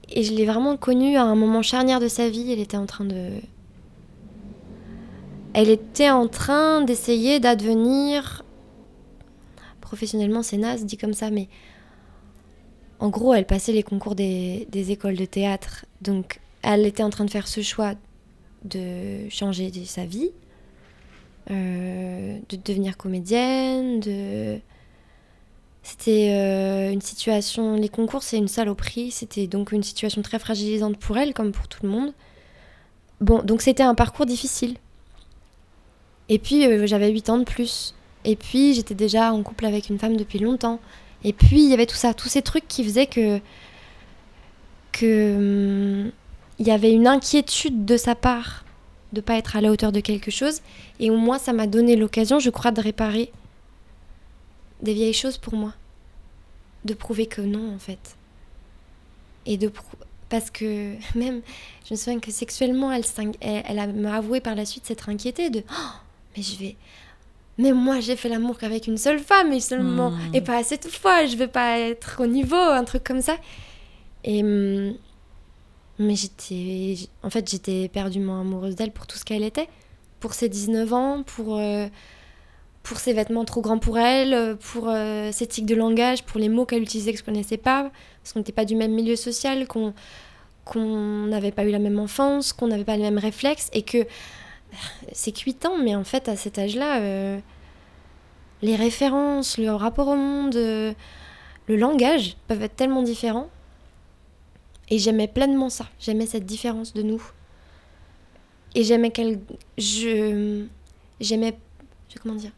Et 0.10 0.24
je 0.24 0.34
l'ai 0.34 0.46
vraiment 0.46 0.78
connue 0.78 1.16
à 1.16 1.24
un 1.24 1.36
moment 1.36 1.62
charnière 1.62 2.00
de 2.00 2.08
sa 2.08 2.30
vie. 2.30 2.52
Elle 2.52 2.60
était 2.60 2.78
en 2.78 2.86
train 2.86 3.06
de. 3.06 3.30
Elle 5.58 5.70
était 5.70 6.10
en 6.10 6.28
train 6.28 6.82
d'essayer 6.82 7.40
d'advenir. 7.40 8.44
Professionnellement, 9.80 10.44
c'est 10.44 10.58
naze, 10.58 10.84
dit 10.86 10.98
comme 10.98 11.14
ça, 11.14 11.32
mais. 11.32 11.48
En 13.00 13.08
gros, 13.08 13.34
elle 13.34 13.46
passait 13.46 13.72
les 13.72 13.82
concours 13.82 14.16
des, 14.16 14.68
écoles 14.74 15.16
de 15.16 15.24
théâtre. 15.24 15.86
Donc, 16.02 16.42
elle 16.62 16.86
était 16.86 17.04
en 17.04 17.10
train 17.10 17.24
de 17.24 17.30
faire 17.32 17.48
ce 17.48 17.62
choix 17.62 17.94
de 18.66 19.30
changer 19.30 19.72
de 19.72 19.86
sa 19.86 20.06
vie, 20.06 20.32
euh, 21.52 22.38
de 22.50 22.58
devenir 22.58 22.98
comédienne. 22.98 24.02
C'était 25.84 26.36
euh, 26.38 26.92
une 26.92 27.02
situation... 27.02 27.76
Les 27.78 27.90
concours, 27.90 28.24
c'est 28.24 28.38
une 28.38 28.50
saloperie. 28.50 29.10
C'était 29.10 29.48
donc 29.48 29.72
une 29.72 29.84
situation 29.84 30.22
très 30.22 30.40
fragilisante 30.40 30.98
pour 30.98 31.18
elle, 31.18 31.34
comme 31.34 31.54
pour 31.54 31.70
tout 31.70 31.80
le 31.84 31.90
monde. 31.90 32.14
Bon, 33.22 33.42
donc 33.42 33.62
c'était 33.62 33.84
un 33.84 33.96
parcours 33.96 34.26
difficile. 34.26 34.76
Et 36.30 36.40
puis, 36.40 36.66
euh, 36.66 36.88
j'avais 36.88 37.10
8 37.10 37.30
ans 37.30 37.38
de 37.38 37.44
plus. 37.44 37.94
Et 38.24 38.36
puis, 38.36 38.74
j'étais 38.74 38.96
déjà 38.96 39.32
en 39.32 39.44
couple 39.44 39.66
avec 39.66 39.90
une 39.90 40.00
femme 40.00 40.18
depuis 40.18 40.40
longtemps. 40.40 40.80
Et 41.24 41.34
puis, 41.34 41.64
il 41.64 41.70
y 41.70 41.74
avait 41.74 41.86
tout 41.86 41.96
ça, 41.96 42.14
tous 42.14 42.30
ces 42.30 42.42
trucs 42.42 42.68
qui 42.68 42.84
faisaient 42.84 43.08
que... 43.08 43.40
que 44.92 46.06
hum, 46.06 46.12
il 46.58 46.66
y 46.66 46.72
avait 46.72 46.94
une 46.94 47.08
inquiétude 47.08 47.84
de 47.84 47.98
sa 47.98 48.16
part 48.16 48.64
de 49.12 49.22
pas 49.22 49.36
être 49.36 49.56
à 49.56 49.62
la 49.62 49.72
hauteur 49.72 49.92
de 49.92 50.00
quelque 50.00 50.32
chose. 50.32 50.62
Et 51.00 51.10
au 51.10 51.18
moins, 51.18 51.38
ça 51.38 51.54
m'a 51.54 51.68
donné 51.68 51.96
l'occasion, 51.96 52.40
je 52.40 52.50
crois, 52.50 52.72
de 52.72 52.82
réparer 52.82 53.32
des 54.82 54.94
vieilles 54.94 55.14
choses 55.14 55.38
pour 55.38 55.56
moi. 55.56 55.74
De 56.86 56.94
prouver 56.94 57.26
que 57.26 57.42
non, 57.42 57.74
en 57.74 57.80
fait. 57.80 58.16
Et 59.46 59.58
de 59.58 59.72
parce 60.30 60.50
que 60.50 60.96
même, 61.16 61.42
je 61.88 61.94
me 61.94 61.98
souviens 61.98 62.20
que 62.20 62.32
sexuellement, 62.32 62.92
elle, 62.92 63.04
elle, 63.42 63.94
m'a 63.94 64.16
avoué 64.16 64.40
par 64.40 64.56
la 64.56 64.66
suite 64.66 64.86
s'être 64.86 65.10
inquiétée 65.10 65.50
de 65.50 65.64
oh, 65.70 65.92
mais 66.36 66.44
je 66.44 66.58
vais. 66.58 66.76
Mais 67.58 67.72
moi, 67.72 68.02
j'ai 68.02 68.16
fait 68.16 68.28
l'amour 68.28 68.58
qu'avec 68.58 68.88
une 68.88 68.98
seule 68.98 69.20
femme 69.20 69.54
et 69.54 69.62
seulement. 69.62 70.12
Hmm. 70.12 70.34
Et 70.34 70.42
pas 70.42 70.58
assez 70.58 70.78
de 70.78 70.88
fois, 70.88 71.26
je 71.26 71.38
vais 71.38 71.48
pas 71.48 71.80
être 71.80 72.22
au 72.22 72.28
niveau, 72.28 72.56
un 72.56 72.84
truc 72.84 73.04
comme 73.04 73.22
ça. 73.22 73.38
Et. 74.24 74.44
Hum, 74.44 74.96
mais 75.98 76.16
j'étais. 76.16 76.96
En 77.24 77.30
fait, 77.30 77.50
j'étais 77.50 77.84
éperdument 77.84 78.42
amoureuse 78.42 78.76
d'elle 78.76 78.92
pour 78.92 79.08
tout 79.08 79.18
ce 79.18 79.24
qu'elle 79.24 79.44
était. 79.44 79.70
Pour 80.20 80.34
ses 80.34 80.50
19 80.50 80.94
ans, 80.94 81.24
pour, 81.24 81.58
euh, 81.58 81.88
pour 82.84 82.98
ses 82.98 83.14
vêtements 83.14 83.46
trop 83.46 83.62
grands 83.62 83.78
pour 83.78 83.98
elle, 83.98 84.58
pour 84.58 84.90
euh, 84.90 85.32
ses 85.32 85.48
tics 85.48 85.66
de 85.66 85.76
langage, 85.76 86.24
pour 86.24 86.40
les 86.40 86.50
mots 86.50 86.66
qu'elle 86.66 86.82
utilisait 86.82 87.14
que 87.14 87.20
je 87.20 87.24
connaissais 87.24 87.58
pas, 87.58 87.92
parce 88.22 88.34
qu'on 88.34 88.40
n'était 88.40 88.52
pas 88.52 88.66
du 88.66 88.76
même 88.76 88.92
milieu 88.92 89.16
social, 89.16 89.68
qu'on 89.68 89.94
qu'on 90.66 91.28
n'avait 91.28 91.52
pas 91.52 91.64
eu 91.64 91.70
la 91.70 91.80
même 91.80 92.00
enfance, 92.00 92.52
qu'on 92.52 92.68
n'avait 92.68 92.84
pas 92.84 92.98
les 92.98 93.04
mêmes 93.04 93.20
réflexes, 93.20 93.70
et 93.72 93.84
que 93.84 94.06
c'est 95.12 95.32
cuitant, 95.32 95.78
mais 95.78 95.96
en 95.96 96.04
fait, 96.04 96.28
à 96.30 96.36
cet 96.36 96.58
âge-là, 96.60 97.00
euh, 97.00 97.40
les 98.62 98.76
références, 98.76 99.58
le 99.58 99.72
rapport 99.72 100.08
au 100.08 100.16
monde, 100.16 100.56
le 100.56 100.96
langage 101.76 102.38
peuvent 102.48 102.62
être 102.62 102.76
tellement 102.76 103.04
différents 103.04 103.50
et 104.90 105.00
j'aimais 105.00 105.28
pleinement 105.28 105.70
ça, 105.70 105.88
j'aimais 106.00 106.26
cette 106.26 106.46
différence 106.46 106.94
de 106.94 107.02
nous. 107.02 107.24
et 108.76 108.84
j'aimais 108.84 109.12
qu'elle. 109.12 109.40
Je. 109.78 110.66
J'aimais. 111.20 111.58
Comment 112.22 112.36
dire? 112.36 112.52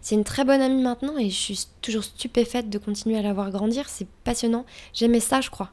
C'est 0.00 0.14
une 0.14 0.24
très 0.24 0.44
bonne 0.44 0.60
amie 0.60 0.82
maintenant 0.82 1.18
et 1.18 1.28
je 1.30 1.34
suis 1.34 1.66
toujours 1.82 2.04
stupéfaite 2.04 2.70
de 2.70 2.78
continuer 2.78 3.18
à 3.18 3.22
la 3.22 3.32
voir 3.32 3.50
grandir. 3.50 3.88
C'est 3.88 4.06
passionnant. 4.24 4.64
J'aimais 4.92 5.20
ça, 5.20 5.40
je 5.40 5.50
crois. 5.50 5.70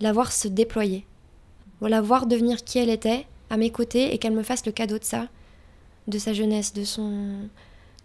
La 0.00 0.12
voir 0.12 0.32
se 0.32 0.48
déployer. 0.48 1.06
La 1.82 2.00
voir 2.00 2.26
devenir 2.26 2.64
qui 2.64 2.78
elle 2.78 2.90
était 2.90 3.26
à 3.50 3.56
mes 3.56 3.70
côtés 3.70 4.14
et 4.14 4.18
qu'elle 4.18 4.32
me 4.32 4.44
fasse 4.44 4.64
le 4.64 4.72
cadeau 4.72 4.98
de 4.98 5.04
ça, 5.04 5.26
de 6.06 6.18
sa 6.18 6.32
jeunesse, 6.32 6.72
de 6.72 6.84
son, 6.84 7.48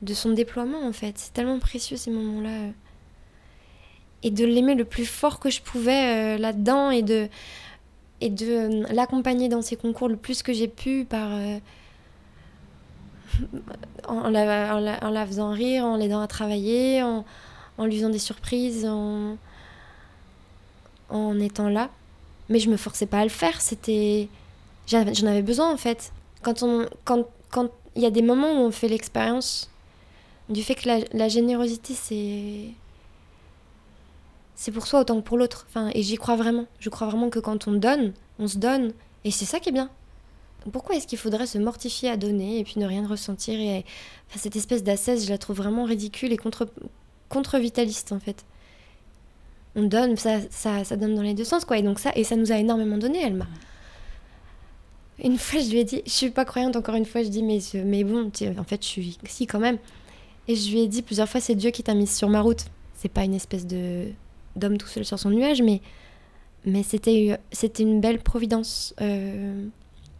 de 0.01 0.13
son 0.13 0.31
déploiement 0.31 0.85
en 0.85 0.91
fait. 0.91 1.17
C'est 1.17 1.33
tellement 1.33 1.59
précieux 1.59 1.97
ces 1.97 2.11
moments-là. 2.11 2.71
Et 4.23 4.31
de 4.31 4.43
l'aimer 4.43 4.73
le 4.73 4.85
plus 4.85 5.05
fort 5.05 5.39
que 5.39 5.51
je 5.51 5.61
pouvais 5.61 6.35
euh, 6.35 6.37
là-dedans 6.39 6.89
et 6.89 7.03
de, 7.03 7.29
et 8.21 8.31
de 8.31 8.45
euh, 8.45 8.83
l'accompagner 8.91 9.49
dans 9.49 9.61
ses 9.61 9.75
concours 9.75 10.09
le 10.09 10.15
plus 10.15 10.41
que 10.41 10.51
j'ai 10.51 10.67
pu 10.67 11.05
par 11.05 11.29
euh, 11.31 11.59
en, 14.07 14.29
la, 14.29 14.75
en, 14.75 15.09
la, 15.09 15.25
faisant 15.27 15.51
rire, 15.51 15.85
en 15.85 15.95
l'aidant 15.95 16.21
à 16.21 16.27
travailler, 16.27 17.03
en, 17.03 17.23
en, 17.77 17.85
lui 17.85 17.97
faisant 17.97 18.09
des 18.09 18.19
surprises, 18.19 18.85
en, 18.85 19.37
en 21.09 21.39
étant 21.39 21.69
là. 21.69 21.91
Mais 22.49 22.59
je 22.59 22.69
me 22.69 22.77
forçais 22.77 23.05
pas 23.05 23.19
à 23.19 23.23
le 23.23 23.29
faire, 23.29 23.61
c'était 23.61 24.27
j'en 24.87 25.27
avais 25.27 25.41
besoin 25.41 25.71
en 25.71 25.77
fait. 25.77 26.11
Quand 26.41 26.63
on 26.63 26.87
quand 27.03 27.25
quand 27.49 27.69
il 27.95 28.01
y 28.01 28.05
a 28.05 28.11
des 28.11 28.21
moments 28.21 28.51
où 28.51 28.65
on 28.65 28.71
fait 28.71 28.87
l'expérience 28.87 29.69
du 30.49 30.61
fait 30.63 30.75
que 30.75 30.87
la, 30.87 30.99
la 31.13 31.27
générosité 31.27 31.93
c'est 31.93 32.73
c'est 34.55 34.71
pour 34.71 34.87
soi 34.87 35.01
autant 35.01 35.17
que 35.17 35.27
pour 35.27 35.37
l'autre. 35.37 35.65
Enfin, 35.69 35.91
et 35.93 36.01
j'y 36.01 36.15
crois 36.15 36.35
vraiment. 36.35 36.65
Je 36.79 36.89
crois 36.89 37.07
vraiment 37.07 37.29
que 37.29 37.39
quand 37.39 37.67
on 37.67 37.73
donne, 37.73 38.13
on 38.39 38.47
se 38.47 38.57
donne. 38.57 38.93
Et 39.23 39.31
c'est 39.31 39.45
ça 39.45 39.59
qui 39.59 39.69
est 39.69 39.73
bien. 39.73 39.89
Pourquoi 40.71 40.95
est-ce 40.95 41.05
qu'il 41.05 41.19
faudrait 41.19 41.45
se 41.45 41.57
mortifier 41.57 42.09
à 42.09 42.17
donner 42.17 42.59
et 42.59 42.63
puis 42.63 42.75
ne 42.77 42.85
rien 42.87 43.05
ressentir 43.07 43.59
et, 43.59 43.85
Cette 44.35 44.55
espèce 44.55 44.83
d'ascèse, 44.83 45.25
je 45.25 45.29
la 45.29 45.37
trouve 45.37 45.57
vraiment 45.57 45.83
ridicule 45.83 46.31
et 46.31 46.37
contre, 46.37 46.67
contre-vitaliste 47.29 48.11
en 48.13 48.19
fait. 48.19 48.45
On 49.75 49.83
donne, 49.83 50.15
ça, 50.15 50.39
ça, 50.49 50.83
ça, 50.85 50.95
donne 50.95 51.15
dans 51.15 51.21
les 51.21 51.33
deux 51.33 51.43
sens 51.43 51.65
quoi. 51.65 51.77
Et 51.77 51.83
donc 51.83 51.99
ça, 51.99 52.11
et 52.15 52.23
ça 52.23 52.35
nous 52.35 52.51
a 52.51 52.55
énormément 52.55 52.97
donné, 52.97 53.21
Elma. 53.21 53.45
Une 55.23 55.37
fois, 55.37 55.61
je 55.61 55.69
lui 55.69 55.79
ai 55.79 55.83
dit, 55.83 56.01
je 56.05 56.11
suis 56.11 56.29
pas 56.29 56.45
croyante 56.45 56.75
encore 56.75 56.95
une 56.95 57.05
fois, 57.05 57.23
je 57.23 57.29
dis, 57.29 57.41
mais, 57.41 57.59
mais 57.85 58.03
bon, 58.03 58.31
en 58.57 58.63
fait, 58.63 58.81
je 58.81 58.87
suis, 58.87 59.17
si 59.25 59.47
quand 59.47 59.59
même. 59.59 59.77
Et 60.47 60.55
je 60.55 60.71
lui 60.71 60.81
ai 60.81 60.87
dit 60.87 61.01
plusieurs 61.01 61.29
fois, 61.29 61.39
c'est 61.41 61.55
Dieu 61.55 61.71
qui 61.71 61.83
t'a 61.83 61.93
mise 61.93 62.15
sur 62.15 62.29
ma 62.29 62.41
route. 62.41 62.65
C'est 62.93 63.09
pas 63.09 63.23
une 63.23 63.33
espèce 63.33 63.65
de 63.65 64.07
d'homme 64.55 64.77
tout 64.77 64.87
seul 64.87 65.03
sur 65.03 65.19
son 65.19 65.31
nuage, 65.31 65.61
mais, 65.61 65.81
mais 66.65 66.83
c'était, 66.83 67.37
une 67.79 67.99
belle 67.99 68.19
providence. 68.19 68.93
Euh, 69.01 69.65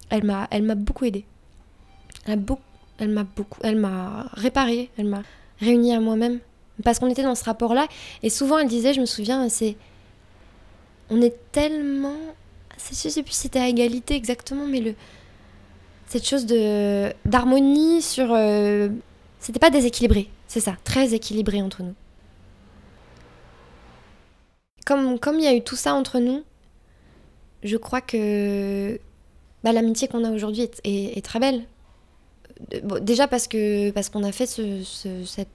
elle, 0.10 0.24
m'a, 0.26 0.48
m'a 0.62 0.76
beaucoup 0.76 1.06
aidée. 1.06 1.26
Elle, 2.26 2.40
a 2.40 2.56
elle 2.98 3.10
m'a 3.10 3.24
beaucoup, 3.24 3.60
elle 3.64 3.78
m'a 3.78 4.30
réparé, 4.34 4.90
elle 4.98 5.08
m'a 5.08 5.24
réunie 5.60 5.94
à 5.94 6.00
moi-même. 6.00 6.40
Parce 6.84 7.00
qu'on 7.00 7.10
était 7.10 7.24
dans 7.24 7.36
ce 7.36 7.46
rapport-là, 7.46 7.88
et 8.24 8.30
souvent 8.30 8.58
elle 8.58 8.68
disait, 8.68 8.94
je 8.94 9.00
me 9.00 9.06
souviens, 9.06 9.48
c'est. 9.50 9.78
On 11.10 11.22
est 11.22 11.36
tellement. 11.52 12.18
Je 12.78 13.10
sais 13.10 13.24
plus 13.24 13.34
si 13.34 13.42
c'était 13.42 13.60
à 13.60 13.68
égalité 13.68 14.16
exactement, 14.16 14.66
mais 14.68 14.80
le. 14.80 14.96
Cette 16.08 16.28
chose 16.28 16.46
d'harmonie 17.26 18.02
sur. 18.02 18.32
Euh, 18.32 18.90
c'était 19.40 19.60
pas 19.60 19.70
déséquilibré, 19.70 20.30
c'est 20.48 20.60
ça, 20.60 20.76
très 20.84 21.14
équilibré 21.14 21.62
entre 21.62 21.84
nous 21.84 21.94
comme 24.86 25.40
il 25.40 25.44
y 25.44 25.48
a 25.48 25.56
eu 25.56 25.62
tout 25.62 25.76
ça 25.76 25.94
entre 25.94 26.20
nous, 26.20 26.44
je 27.64 27.78
crois 27.78 28.02
que 28.02 29.00
bah, 29.64 29.72
l'amitié 29.72 30.08
qu'on 30.08 30.24
a 30.24 30.32
aujourd'hui 30.32 30.70
est, 30.84 31.26
très 31.26 31.40
belle. 31.40 31.64
Euh, 32.74 33.00
déjà 33.00 33.28
parce 33.28 33.48
que 33.48 33.92
parce 33.92 34.10
qu'on 34.10 34.24
a 34.24 34.32
fait 34.32 34.46
cette, 34.46 35.50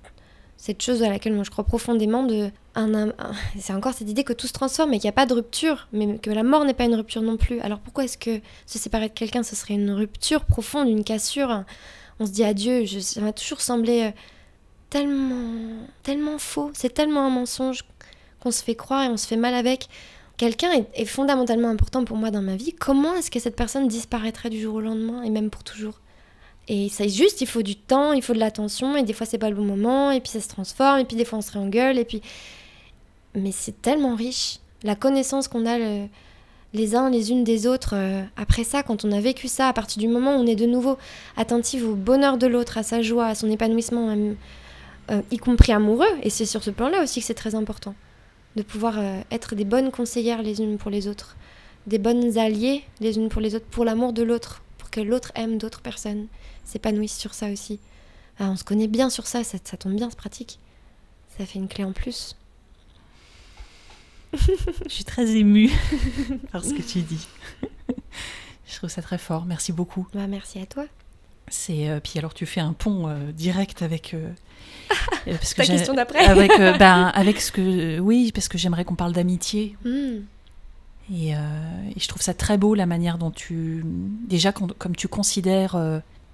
cette, 0.58 0.82
chose 0.82 1.02
à 1.02 1.08
laquelle 1.08 1.32
moi 1.32 1.44
je 1.44 1.50
crois 1.50 1.64
profondément 1.64 2.24
de 2.24 2.50
c'est 2.74 3.72
encore 3.72 3.94
cette 3.94 4.08
idée 4.08 4.24
que 4.24 4.32
tout 4.32 4.46
se 4.46 4.52
transforme 4.52 4.92
et 4.92 4.98
qu'il 4.98 5.06
n'y 5.06 5.10
a 5.10 5.12
pas 5.12 5.26
de 5.26 5.34
rupture, 5.34 5.88
mais 5.92 6.18
que 6.18 6.30
la 6.30 6.42
mort 6.42 6.64
n'est 6.64 6.74
pas 6.74 6.84
une 6.84 6.94
rupture 6.94 7.22
non 7.22 7.36
plus. 7.36 7.60
Alors 7.60 7.80
pourquoi 7.80 8.04
est-ce 8.04 8.16
que 8.16 8.40
se 8.66 8.78
séparer 8.78 9.08
de 9.08 9.14
quelqu'un, 9.14 9.42
ce 9.42 9.56
serait 9.56 9.74
une 9.74 9.90
rupture 9.90 10.44
profonde, 10.44 10.88
une 10.88 11.04
cassure? 11.04 11.64
On 12.20 12.26
se 12.26 12.30
dit 12.30 12.44
adieu. 12.44 12.86
Ça 12.86 13.20
m'a 13.20 13.32
toujours 13.32 13.60
semblé 13.60 14.02
euh, 14.02 14.10
tellement 14.88 15.86
tellement 16.02 16.38
faux. 16.38 16.70
C'est 16.74 16.94
tellement 16.94 17.26
un 17.26 17.30
mensonge 17.30 17.84
qu'on 18.40 18.50
se 18.50 18.62
fait 18.62 18.74
croire 18.74 19.04
et 19.04 19.08
on 19.08 19.16
se 19.16 19.26
fait 19.26 19.36
mal 19.36 19.54
avec. 19.54 19.88
Quelqu'un 20.36 20.70
est, 20.94 21.04
fondamentalement 21.04 21.68
important 21.68 22.04
pour 22.04 22.16
moi 22.16 22.30
dans 22.30 22.40
ma 22.40 22.56
vie. 22.56 22.72
Comment 22.72 23.14
est-ce 23.14 23.30
que 23.30 23.40
cette 23.40 23.56
personne 23.56 23.88
disparaîtrait 23.88 24.48
du 24.48 24.58
jour 24.58 24.76
au 24.76 24.80
lendemain 24.80 25.22
et 25.22 25.28
même 25.28 25.50
pour 25.50 25.64
toujours? 25.64 26.00
Et 26.68 26.88
c'est 26.88 27.10
juste, 27.10 27.40
il 27.42 27.46
faut 27.46 27.62
du 27.62 27.76
temps, 27.76 28.12
il 28.12 28.22
faut 28.22 28.32
de 28.32 28.38
l'attention 28.38 28.96
et 28.96 29.02
des 29.02 29.12
fois 29.12 29.26
c'est 29.26 29.38
pas 29.38 29.50
le 29.50 29.56
bon 29.56 29.64
moment 29.64 30.10
et 30.12 30.20
puis 30.20 30.30
ça 30.30 30.40
se 30.40 30.48
transforme 30.48 31.00
et 31.00 31.04
puis 31.04 31.16
des 31.16 31.24
fois 31.24 31.40
on 31.40 31.42
se 31.42 31.52
réengueule 31.52 31.98
et 31.98 32.04
puis. 32.04 32.22
Mais 33.34 33.52
c'est 33.52 33.80
tellement 33.80 34.14
riche. 34.14 34.58
La 34.82 34.96
connaissance 34.96 35.48
qu'on 35.48 35.66
a 35.66 35.78
les 36.72 36.94
uns 36.94 37.10
les 37.10 37.30
unes 37.30 37.44
des 37.44 37.66
autres 37.66 37.94
euh, 37.94 38.22
après 38.36 38.64
ça, 38.64 38.82
quand 38.82 39.04
on 39.04 39.12
a 39.12 39.20
vécu 39.20 39.48
ça, 39.48 39.68
à 39.68 39.72
partir 39.72 40.00
du 40.00 40.08
moment 40.08 40.36
où 40.36 40.38
on 40.38 40.46
est 40.46 40.56
de 40.56 40.66
nouveau 40.66 40.98
attentif 41.36 41.84
au 41.84 41.94
bonheur 41.94 42.38
de 42.38 42.46
l'autre, 42.46 42.78
à 42.78 42.82
sa 42.82 43.02
joie, 43.02 43.26
à 43.26 43.34
son 43.34 43.50
épanouissement, 43.50 44.16
euh, 45.10 45.22
y 45.30 45.36
compris 45.38 45.72
amoureux, 45.72 46.10
et 46.22 46.30
c'est 46.30 46.46
sur 46.46 46.62
ce 46.62 46.70
plan-là 46.70 47.02
aussi 47.02 47.20
que 47.20 47.26
c'est 47.26 47.34
très 47.34 47.54
important 47.54 47.94
de 48.56 48.62
pouvoir 48.62 48.98
euh, 48.98 49.20
être 49.30 49.54
des 49.54 49.64
bonnes 49.64 49.90
conseillères 49.90 50.42
les 50.42 50.60
unes 50.60 50.78
pour 50.78 50.90
les 50.90 51.08
autres, 51.08 51.36
des 51.86 51.98
bonnes 51.98 52.38
alliées 52.38 52.84
les 53.00 53.16
unes 53.16 53.28
pour 53.28 53.40
les 53.40 53.54
autres, 53.54 53.66
pour 53.66 53.84
l'amour 53.84 54.12
de 54.12 54.22
l'autre, 54.22 54.62
pour 54.78 54.90
que 54.90 55.00
l'autre 55.00 55.32
aime 55.34 55.58
d'autres 55.58 55.80
personnes, 55.80 56.26
s'épanouisse 56.64 57.16
sur 57.16 57.34
ça 57.34 57.50
aussi. 57.50 57.80
Ah, 58.38 58.48
on 58.50 58.56
se 58.56 58.64
connaît 58.64 58.88
bien 58.88 59.10
sur 59.10 59.26
ça, 59.26 59.44
ça, 59.44 59.58
ça 59.62 59.76
tombe 59.76 59.94
bien, 59.94 60.08
c'est 60.08 60.16
pratique. 60.16 60.58
Ça 61.36 61.46
fait 61.46 61.58
une 61.58 61.68
clé 61.68 61.84
en 61.84 61.92
plus. 61.92 62.36
Je 64.32 64.92
suis 64.92 65.04
très 65.04 65.28
émue 65.36 65.70
par 66.52 66.64
ce 66.64 66.72
que 66.72 66.82
tu 66.82 67.00
dis. 67.00 67.26
Je 68.66 68.76
trouve 68.76 68.90
ça 68.90 69.02
très 69.02 69.18
fort. 69.18 69.44
Merci 69.44 69.72
beaucoup. 69.72 70.06
Bah, 70.14 70.26
merci 70.28 70.58
à 70.60 70.66
toi. 70.66 70.84
C'est 71.48 71.88
euh, 71.88 71.98
puis 71.98 72.18
alors 72.18 72.32
tu 72.32 72.46
fais 72.46 72.60
un 72.60 72.72
pont 72.72 73.08
euh, 73.08 73.32
direct 73.32 73.82
avec 73.82 74.14
euh, 74.14 74.30
parce 75.26 75.54
que 75.54 75.62
Ta 75.62 75.66
question 75.66 75.94
d'après 75.94 76.24
avec, 76.24 76.52
euh, 76.58 76.72
ben, 76.78 77.10
avec 77.14 77.40
ce 77.40 77.52
que. 77.52 77.98
Oui, 77.98 78.32
parce 78.32 78.48
que 78.48 78.58
j'aimerais 78.58 78.84
qu'on 78.84 78.94
parle 78.94 79.12
d'amitié. 79.12 79.76
Hmm. 79.84 80.20
Et, 81.12 81.34
euh, 81.34 81.38
et, 81.96 81.98
je 81.98 82.08
trouve 82.08 82.22
ça 82.22 82.34
très 82.34 82.56
beau 82.56 82.74
la 82.74 82.86
manière 82.86 83.18
dont 83.18 83.30
tu. 83.30 83.84
Déjà, 84.28 84.52
comme 84.52 84.96
tu 84.96 85.08
considères 85.08 85.76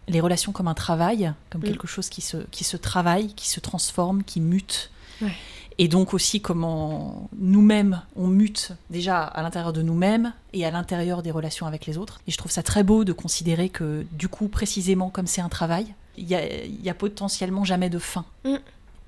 les 0.08 0.20
relations 0.20 0.52
comme 0.52 0.68
un 0.68 0.74
travail, 0.74 1.32
comme 1.50 1.62
hmm. 1.62 1.64
quelque 1.64 1.86
chose 1.86 2.08
qui 2.08 2.20
se, 2.20 2.38
qui 2.50 2.64
se 2.64 2.76
travaille, 2.76 3.32
qui 3.34 3.48
se 3.48 3.60
transforme, 3.60 4.22
qui 4.22 4.40
mute. 4.40 4.90
Et 5.78 5.88
donc 5.88 6.14
aussi 6.14 6.40
comment 6.40 7.28
nous-mêmes, 7.38 8.02
on 8.16 8.28
mute 8.28 8.72
déjà 8.88 9.22
à 9.22 9.42
l'intérieur 9.42 9.72
de 9.72 9.82
nous-mêmes 9.82 10.32
et 10.54 10.64
à 10.64 10.70
l'intérieur 10.70 11.22
des 11.22 11.30
relations 11.30 11.66
avec 11.66 11.84
les 11.86 11.98
autres. 11.98 12.20
Et 12.26 12.30
je 12.30 12.36
trouve 12.38 12.50
ça 12.50 12.62
très 12.62 12.82
beau 12.82 13.04
de 13.04 13.12
considérer 13.12 13.68
que 13.68 14.06
du 14.12 14.28
coup, 14.28 14.48
précisément 14.48 15.10
comme 15.10 15.26
c'est 15.26 15.42
un 15.42 15.50
travail, 15.50 15.94
il 16.16 16.26
y 16.26 16.88
a, 16.88 16.94
potentiellement 16.94 17.64
jamais 17.64 17.90
de 17.90 17.98
fin. 17.98 18.24
Mm. 18.44 18.56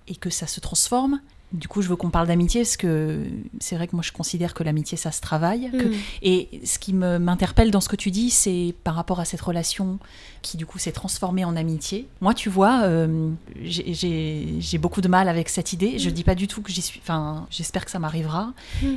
Et 0.09 0.17
que 0.17 0.31
ça 0.31 0.47
se 0.47 0.61
transforme. 0.61 1.21
Du 1.53 1.67
coup, 1.67 1.81
je 1.81 1.89
veux 1.89 1.97
qu'on 1.97 2.11
parle 2.11 2.27
d'amitié 2.27 2.61
parce 2.61 2.77
que 2.77 3.23
c'est 3.59 3.75
vrai 3.75 3.87
que 3.87 3.97
moi 3.97 4.03
je 4.03 4.13
considère 4.13 4.53
que 4.53 4.63
l'amitié 4.63 4.99
ça 4.99 5.13
se 5.13 5.21
travaille. 5.21 5.69
Mm. 5.69 5.93
et 6.23 6.61
ce 6.65 6.79
qui 6.79 6.93
m'interpelle 6.93 7.71
dans 7.71 7.81
ce 7.81 7.89
que 7.89 7.97
tu 7.97 8.11
dis, 8.11 8.31
c'est 8.31 8.75
par 8.85 8.95
rapport 8.95 9.21
à 9.21 9.25
cette 9.25 9.41
relation 9.41 9.99
qui 10.43 10.57
du 10.57 10.67
coup 10.67 10.79
s'est 10.79 10.93
transformée 10.93 11.45
en 11.45 11.57
amitié. 11.57 12.07
Moi, 12.21 12.35
tu 12.35 12.51
vois, 12.51 12.83
euh, 12.83 13.31
j'ai 13.63 14.79
beaucoup 14.79 15.01
de 15.01 15.09
mal 15.09 15.29
avec 15.29 15.49
cette 15.49 15.73
idée. 15.73 15.99
Je 15.99 16.11
mm. 16.11 16.13
dis 16.13 16.25
pas 16.25 16.35
du 16.35 16.49
tout 16.49 16.61
que 16.61 16.71
j'y 16.71 16.83
suis. 16.83 17.01
Enfin, 17.03 17.47
j'espère 17.51 17.85
que 17.85 17.91
ça 17.91 17.99
m'arrivera, 17.99 18.53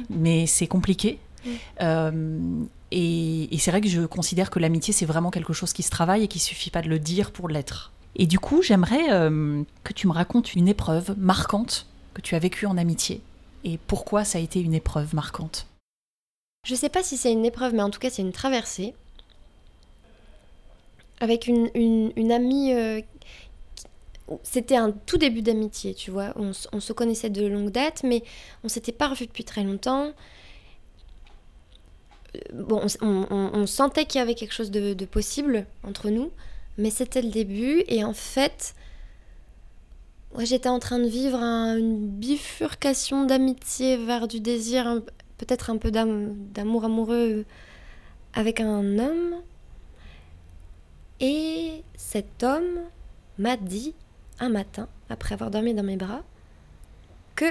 mais 0.10 0.46
c'est 0.46 0.68
compliqué. 0.68 1.20
Euh, 1.82 2.40
et, 2.92 3.56
et 3.56 3.58
c'est 3.58 3.72
vrai 3.72 3.82
que 3.82 3.88
je 3.88 4.02
considère 4.02 4.52
que 4.52 4.60
l'amitié 4.60 4.94
c'est 4.94 5.08
vraiment 5.08 5.32
quelque 5.32 5.54
chose 5.54 5.74
qui 5.74 5.82
se 5.82 5.90
travaille 5.90 6.24
et 6.24 6.28
qu'il 6.28 6.42
suffit 6.42 6.70
pas 6.70 6.82
de 6.84 6.90
le 6.90 7.00
dire 7.00 7.32
pour 7.32 7.50
l'être. 7.50 7.92
Et 8.16 8.26
du 8.26 8.40
coup, 8.40 8.62
j'aimerais 8.62 9.12
euh, 9.12 9.64
que 9.84 9.94
tu 9.94 10.08
me 10.08 10.12
racontes 10.12 10.54
une 10.54 10.68
épreuve 10.68 11.16
marquante 11.18 11.88
que 12.14 12.22
tu 12.22 12.36
as 12.36 12.40
vécue 12.40 12.66
en 12.66 12.78
amitié 12.78 13.22
et 13.64 13.78
pourquoi 13.88 14.24
ça 14.24 14.38
a 14.38 14.42
été 14.42 14.60
une 14.60 14.74
épreuve 14.74 15.14
marquante. 15.16 15.68
Je 16.66 16.76
sais 16.76 16.90
pas 16.90 17.04
si 17.04 17.18
c'est 17.18 17.32
une 17.32 17.46
épreuve, 17.46 17.74
mais 17.74 17.82
en 17.82 17.90
tout 17.90 18.00
cas, 18.00 18.10
c'est 18.10 18.22
une 18.22 18.32
traversée. 18.32 18.94
Avec 21.20 21.48
une, 21.48 21.70
une, 21.76 22.32
amie. 22.32 22.74
Euh, 22.74 23.02
c'était 24.44 24.76
un 24.76 24.92
tout 24.92 25.18
début 25.18 25.42
d'amitié, 25.42 25.94
tu 25.94 26.12
vois. 26.12 26.34
On, 26.36 26.54
se 26.54 26.94
connaissait 26.94 27.30
de 27.30 27.46
longue 27.46 27.72
date, 27.72 28.02
mais 28.04 28.24
on 28.64 28.68
s'était 28.68 28.92
pas 28.92 29.08
revus 29.08 29.28
depuis 29.28 29.44
très 29.44 29.64
longtemps. 29.64 30.14
Euh, 32.36 32.40
bon, 32.54 32.82
on, 33.02 33.68
sentait 33.68 34.06
qu'il 34.06 34.20
y 34.20 34.22
avait 34.22 34.36
quelque 34.36 34.54
chose 34.54 34.72
de 34.72 35.06
possible 35.06 35.66
entre 35.84 36.10
nous 36.10 36.32
mais 36.78 36.90
c'était 36.90 37.22
le 37.22 37.30
début 37.30 37.84
et 37.88 38.04
en 38.04 38.14
fait, 38.14 38.74
j'étais 40.40 40.70
en 40.70 40.80
train 40.80 41.00
de 41.00 41.08
vivre 41.08 41.40
une 41.40 42.08
bifurcation 42.08 43.26
d'amitié 43.26 43.98
vers 43.98 44.28
du 44.28 44.40
désir, 44.40 45.02
peut-être 45.38 45.70
un 45.70 45.78
peu 45.78 45.92
d'amour 45.92 46.86
amoureux 46.86 47.46
avec 48.34 48.60
un 48.60 48.98
homme. 49.00 49.36
Et 51.20 51.84
cet 51.96 52.44
homme 52.44 52.82
m'a 53.38 53.58
dit 53.58 53.94
un 54.40 54.50
matin, 54.50 54.88
après 55.10 55.34
avoir 55.34 55.52
dormi 55.52 55.74
dans 55.74 55.84
mes 55.84 55.98
bras, 55.98 56.24
que 57.36 57.46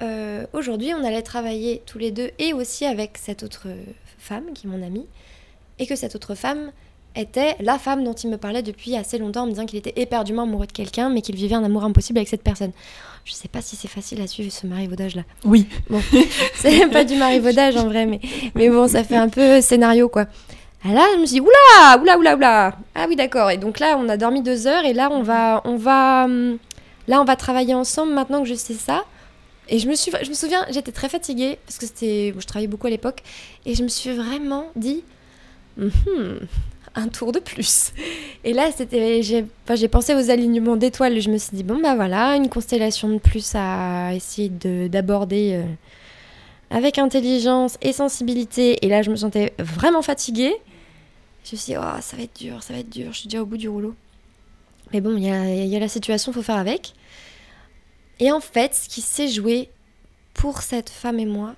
euh, 0.00 0.46
aujourd'hui 0.52 0.94
on 0.94 1.04
allait 1.04 1.22
travailler 1.22 1.82
tous 1.86 1.98
les 1.98 2.10
deux 2.10 2.30
et 2.38 2.52
aussi 2.52 2.86
avec 2.86 3.18
cette 3.18 3.42
autre 3.42 3.68
femme 4.18 4.52
qui 4.54 4.66
est 4.66 4.70
mon 4.70 4.82
amie, 4.82 5.06
et 5.78 5.86
que 5.86 5.96
cette 5.96 6.14
autre 6.14 6.34
femme 6.34 6.72
était 7.16 7.56
la 7.60 7.78
femme 7.78 8.04
dont 8.04 8.12
il 8.12 8.30
me 8.30 8.36
parlait 8.36 8.62
depuis 8.62 8.96
assez 8.96 9.18
longtemps 9.18 9.42
en 9.42 9.46
me 9.46 9.50
disant 9.50 9.66
qu'il 9.66 9.78
était 9.78 10.00
éperdument 10.00 10.42
amoureux 10.42 10.66
de 10.66 10.72
quelqu'un, 10.72 11.10
mais 11.10 11.22
qu'il 11.22 11.36
vivait 11.36 11.54
un 11.54 11.64
amour 11.64 11.84
impossible 11.84 12.18
avec 12.18 12.28
cette 12.28 12.42
personne. 12.42 12.72
Je 13.24 13.32
sais 13.32 13.48
pas 13.48 13.62
si 13.62 13.76
c'est 13.76 13.88
facile 13.88 14.20
à 14.20 14.26
suivre 14.26 14.50
ce 14.50 14.66
marivaudage 14.66 15.14
là. 15.14 15.22
Oui. 15.44 15.66
Bon, 15.88 16.00
c'est 16.54 16.88
pas 16.88 17.04
du 17.04 17.14
marivaudage 17.16 17.76
en 17.76 17.86
vrai, 17.86 18.06
mais, 18.06 18.20
mais 18.54 18.68
bon, 18.68 18.88
ça 18.88 19.04
fait 19.04 19.16
un 19.16 19.28
peu 19.28 19.60
scénario 19.60 20.08
quoi. 20.08 20.26
Ah 20.84 20.92
là, 20.92 21.06
je 21.14 21.20
me 21.20 21.26
suis 21.26 21.34
dit, 21.34 21.40
oula, 21.40 22.00
oula, 22.00 22.18
oula, 22.18 22.36
oula. 22.36 22.76
Ah 22.96 23.06
oui, 23.08 23.14
d'accord. 23.14 23.50
Et 23.50 23.56
donc 23.56 23.78
là, 23.78 23.96
on 24.00 24.08
a 24.08 24.16
dormi 24.16 24.42
deux 24.42 24.66
heures 24.66 24.84
et 24.84 24.92
là, 24.92 25.10
on 25.12 25.22
va, 25.22 25.60
on 25.64 25.76
va, 25.76 26.24
hum, 26.24 26.58
là, 27.06 27.20
on 27.20 27.24
va 27.24 27.36
travailler 27.36 27.74
ensemble 27.74 28.12
maintenant 28.12 28.42
que 28.42 28.48
je 28.48 28.54
sais 28.54 28.74
ça. 28.74 29.04
Et 29.68 29.78
je 29.78 29.88
me, 29.88 29.94
suis, 29.94 30.10
je 30.22 30.28
me 30.28 30.34
souviens, 30.34 30.66
j'étais 30.70 30.90
très 30.90 31.08
fatiguée 31.08 31.58
parce 31.66 31.78
que 31.78 31.86
c'était, 31.86 32.34
je 32.36 32.46
travaillais 32.46 32.66
beaucoup 32.66 32.88
à 32.88 32.90
l'époque, 32.90 33.22
et 33.64 33.76
je 33.76 33.84
me 33.84 33.88
suis 33.88 34.10
vraiment 34.10 34.66
dit, 34.74 35.04
Mhm, 35.76 36.40
un 36.94 37.08
tour 37.08 37.32
de 37.32 37.38
plus. 37.38 37.92
Et 38.44 38.52
là, 38.52 38.70
c'était, 38.74 39.22
j'ai, 39.22 39.44
enfin, 39.64 39.74
j'ai 39.74 39.88
pensé 39.88 40.14
aux 40.14 40.30
alignements 40.30 40.76
d'étoiles. 40.76 41.20
Je 41.20 41.30
me 41.30 41.38
suis 41.38 41.56
dit, 41.56 41.62
bon, 41.62 41.80
bah 41.80 41.94
voilà, 41.94 42.36
une 42.36 42.48
constellation 42.48 43.08
de 43.08 43.18
plus 43.18 43.52
à 43.54 44.14
essayer 44.14 44.48
de, 44.48 44.88
d'aborder 44.88 45.54
euh, 45.54 45.64
avec 46.70 46.98
intelligence 46.98 47.78
et 47.82 47.92
sensibilité. 47.92 48.84
Et 48.84 48.88
là, 48.88 49.02
je 49.02 49.10
me 49.10 49.16
sentais 49.16 49.52
vraiment 49.58 50.02
fatiguée. 50.02 50.54
Je 51.44 51.52
me 51.52 51.58
suis 51.58 51.72
dit, 51.72 51.78
oh, 51.78 52.00
ça 52.00 52.16
va 52.16 52.22
être 52.22 52.38
dur, 52.38 52.62
ça 52.62 52.72
va 52.72 52.80
être 52.80 52.90
dur. 52.90 53.12
Je 53.12 53.18
suis 53.18 53.28
déjà 53.28 53.42
au 53.42 53.46
bout 53.46 53.56
du 53.56 53.68
rouleau. 53.68 53.94
Mais 54.92 55.00
bon, 55.00 55.16
il 55.16 55.24
y 55.24 55.76
a, 55.76 55.78
la 55.78 55.88
situation, 55.88 56.32
faut 56.32 56.42
faire 56.42 56.56
avec. 56.56 56.92
Et 58.20 58.30
en 58.30 58.40
fait, 58.40 58.74
ce 58.74 58.88
qui 58.88 59.00
s'est 59.00 59.28
joué 59.28 59.70
pour 60.34 60.62
cette 60.62 60.90
femme 60.90 61.18
et 61.18 61.26
moi, 61.26 61.54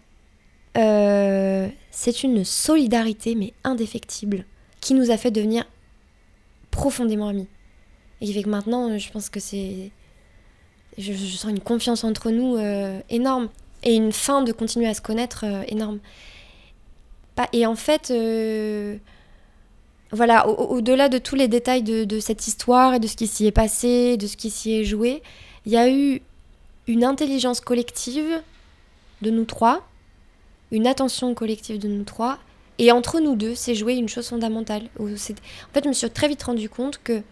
euh, 0.76 1.68
c'est 1.91 2.22
une 2.22 2.45
solidarité, 2.45 3.35
mais 3.35 3.53
indéfectible, 3.64 4.45
qui 4.85 4.95
nous 4.95 5.11
a 5.11 5.16
fait 5.16 5.30
devenir 5.30 5.64
profondément 6.70 7.28
amis. 7.28 7.49
Et 8.20 8.26
qui 8.26 8.35
fait 8.35 8.43
que 8.43 8.49
maintenant, 8.51 8.97
je 8.99 9.11
pense 9.11 9.28
que 9.30 9.41
c'est. 9.41 9.91
Je, 10.99 11.12
sens 11.14 11.51
une 11.51 11.61
confiance 11.61 12.05
entre 12.05 12.30
nous 12.30 12.57
euh, 12.57 13.01
énorme. 13.09 13.49
Et 13.82 13.95
une 13.97 14.12
fin 14.12 14.43
de 14.43 14.53
continuer 14.53 14.87
à 14.87 14.95
se 14.95 15.01
connaître 15.01 15.45
euh, 15.45 15.62
énorme. 15.68 15.99
Et 17.53 17.66
en 17.66 17.74
fait, 17.74 18.11
euh, 18.11 18.97
voilà, 20.12 20.49
au- 20.49 20.53
au- 20.55 20.76
au-delà 20.76 21.09
de 21.09 21.18
tous 21.18 21.35
les 21.35 21.49
détails 21.49 21.82
de 21.82 22.20
cette 22.20 22.47
histoire 22.47 22.95
et 22.95 23.01
de 23.01 23.07
ce 23.09 23.16
qui 23.16 23.26
s'y 23.26 23.47
est 23.47 23.53
passé, 23.53 24.16
de 24.16 24.26
ce 24.26 24.37
qui 24.37 24.51
s'y 24.51 24.72
est 24.74 24.85
joué, 24.85 25.22
il 25.66 25.72
y 25.72 25.76
a 25.76 25.91
eu 25.91 26.20
une 26.87 27.03
intelligence 27.05 27.61
collective 27.61 28.43
de 29.22 29.30
nous 29.30 29.45
trois, 29.47 29.87
une 30.70 30.87
attention 30.87 31.35
collective 31.35 31.78
de 31.78 31.89
nous 31.89 32.05
trois, 32.05 32.39
et 32.79 32.91
entre 32.91 33.20
nous 33.20 33.37
deux, 33.37 33.55
c'est 33.55 33.75
joué 33.75 33.95
une 33.95 34.09
chose 34.09 34.29
fondamentale. 34.29 34.89
En 34.99 35.07
fait, 35.07 35.85
je 35.85 35.89
me 35.89 35.93
suis 35.93 36.11
très 36.11 36.29
vite 36.29 36.43
rendu 36.43 36.68
compte 36.68 37.01
que 37.03 37.22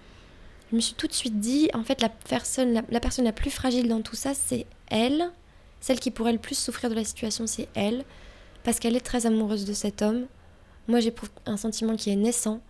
je 0.71 0.77
me 0.77 0.81
suis 0.81 0.95
tout 0.95 1.07
de 1.07 1.13
suite 1.13 1.41
dit, 1.41 1.69
en 1.75 1.83
fait, 1.83 2.01
la 2.01 2.09
personne 2.09 2.83
la, 2.89 3.01
personne 3.01 3.25
la 3.25 3.33
plus 3.33 3.51
fragile 3.51 3.89
dans 3.89 4.03
tout 4.03 4.17
ça, 4.17 4.35
c'est 4.35 4.67
elle. 4.89 5.31
Celle 5.81 5.99
qui 5.99 6.11
pourrait 6.11 6.33
le 6.33 6.39
plus 6.39 6.57
souffrir 6.57 6.91
de 6.91 6.95
la 6.95 7.05
situation, 7.05 7.47
c'est 7.47 7.69
elle, 7.75 8.05
parce 8.63 8.79
qu'elle 8.79 8.95
est 8.95 9.01
très 9.01 9.27
amoureuse 9.27 9.65
de 9.65 9.73
cet 9.73 10.01
homme. 10.01 10.27
Moi, 10.87 11.01
j'éprouve 11.01 11.31
un 11.45 11.57
sentiment 11.57 11.97
qui 11.97 12.11
est 12.11 12.17
naissant. 12.17 12.61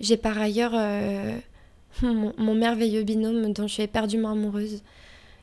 J'ai 0.00 0.16
par 0.16 0.38
ailleurs 0.38 0.72
euh, 0.74 1.38
mon, 2.02 2.34
mon 2.36 2.54
merveilleux 2.54 3.04
binôme 3.04 3.52
dont 3.52 3.68
je 3.68 3.74
suis 3.74 3.82
éperdument 3.84 4.30
amoureuse. 4.30 4.82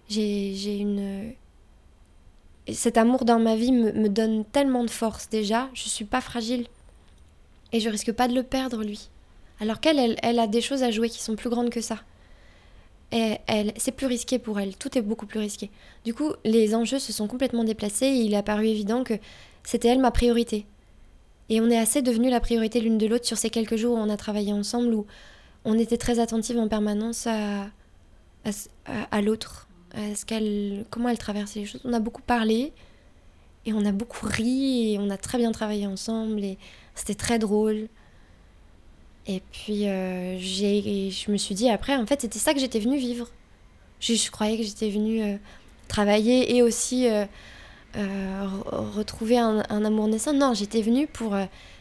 J'ai 0.10 0.78
une. 0.78 1.34
Et 2.70 2.74
Cet 2.74 2.98
amour 2.98 3.26
dans 3.26 3.40
ma 3.40 3.56
vie 3.56 3.72
me, 3.72 3.92
me 3.92 4.10
donne 4.10 4.46
tellement 4.46 4.84
de 4.84 4.90
force 4.90 5.30
déjà. 5.30 5.70
Je 5.74 5.90
suis 5.90 6.06
pas 6.06 6.22
fragile. 6.22 6.68
Et 7.72 7.80
je 7.80 7.90
risque 7.90 8.12
pas 8.12 8.28
de 8.28 8.34
le 8.36 8.44
perdre, 8.44 8.84
lui. 8.84 9.10
Alors 9.60 9.80
qu'elle, 9.80 10.00
elle, 10.00 10.18
elle 10.24 10.40
a 10.40 10.48
des 10.48 10.62
choses 10.62 10.84
à 10.84 10.92
jouer 10.92 11.10
qui 11.10 11.22
sont 11.22 11.36
plus 11.36 11.50
grandes 11.50 11.70
que 11.70 11.82
ça. 11.82 11.98
Et 13.12 13.38
elle, 13.48 13.74
c'est 13.78 13.92
plus 13.92 14.06
risqué 14.06 14.40
pour 14.40 14.60
elle. 14.60 14.76
Tout 14.78 14.98
est 14.98 15.02
beaucoup 15.02 15.26
plus 15.26 15.40
risqué. 15.40 15.70
Du 16.06 16.14
coup, 16.14 16.32
les 16.46 16.76
enjeux 16.76 17.00
se 17.00 17.12
sont 17.12 17.28
complètement 17.28 17.64
déplacés 17.64 18.06
et 18.06 18.22
il 18.22 18.34
est 18.34 18.38
apparu 18.38 18.68
évident 18.68 19.04
que 19.04 19.16
c'était 19.64 19.88
elle 19.90 20.00
ma 20.00 20.12
priorité. 20.12 20.66
Et 21.50 21.60
on 21.62 21.70
est 21.70 21.78
assez 21.78 22.04
devenus 22.04 22.30
la 22.32 22.40
priorité 22.40 22.80
l'une 22.80 23.00
de 23.00 23.08
l'autre 23.08 23.26
sur 23.26 23.38
ces 23.38 23.50
quelques 23.50 23.76
jours 23.76 23.96
où 23.96 24.00
on 24.00 24.10
a 24.10 24.18
travaillé 24.18 24.54
ensemble, 24.54 24.94
où 24.94 25.08
on 25.66 25.78
était 25.78 25.98
très 25.98 26.20
attentive 26.20 26.60
en 26.60 26.68
permanence 26.68 27.26
à, 27.26 27.64
à, 28.46 28.52
ce- 28.52 28.70
à- 28.86 29.08
à 29.10 29.22
l'autre, 29.22 29.68
à 29.94 30.16
ce 30.16 30.26
qu'elle, 30.26 30.86
comment 30.90 31.10
elle 31.10 31.18
traversait 31.18 31.60
les 31.62 31.66
choses? 31.66 31.82
On 31.86 31.94
a 31.94 32.00
beaucoup 32.00 32.22
parlé 32.22 32.72
et 33.66 33.74
on 33.74 33.86
a 33.86 33.92
beaucoup 33.92 34.28
ri 34.28 34.94
et 34.94 35.00
on 35.00 35.10
a 35.10 35.18
très 35.18 35.38
bien 35.38 35.52
travaillé 35.52 35.88
ensemble 35.88 36.44
et 36.44 36.58
c'était 36.96 37.16
très 37.16 37.40
drôle. 37.40 37.88
Et 39.28 39.42
puis 39.52 39.88
euh, 39.88 40.38
j'ai, 40.40 41.12
je 41.12 41.32
me 41.32 41.38
suis 41.38 41.56
dit 41.56 41.70
après, 41.70 41.96
en 41.96 42.06
fait, 42.06 42.22
c'était 42.22 42.40
ça 42.40 42.54
que 42.54 42.60
j'étais 42.60 42.80
venue 42.80 42.98
vivre. 42.98 43.28
Je, 44.00 44.32
croyais 44.32 44.58
que 44.58 44.64
j'étais 44.64 44.90
venue 44.90 45.22
euh, 45.22 45.38
travailler 45.88 46.56
et 46.56 46.64
aussi 46.64 47.08
euh, 47.08 47.26
re- 47.96 48.96
retrouver 48.96 49.38
un, 49.38 49.64
un 49.70 49.86
amour 49.86 50.08
naissant. 50.08 50.34
Non, 50.34 50.54
j'étais 50.54 50.82
venue 50.82 51.06
pour 51.06 51.36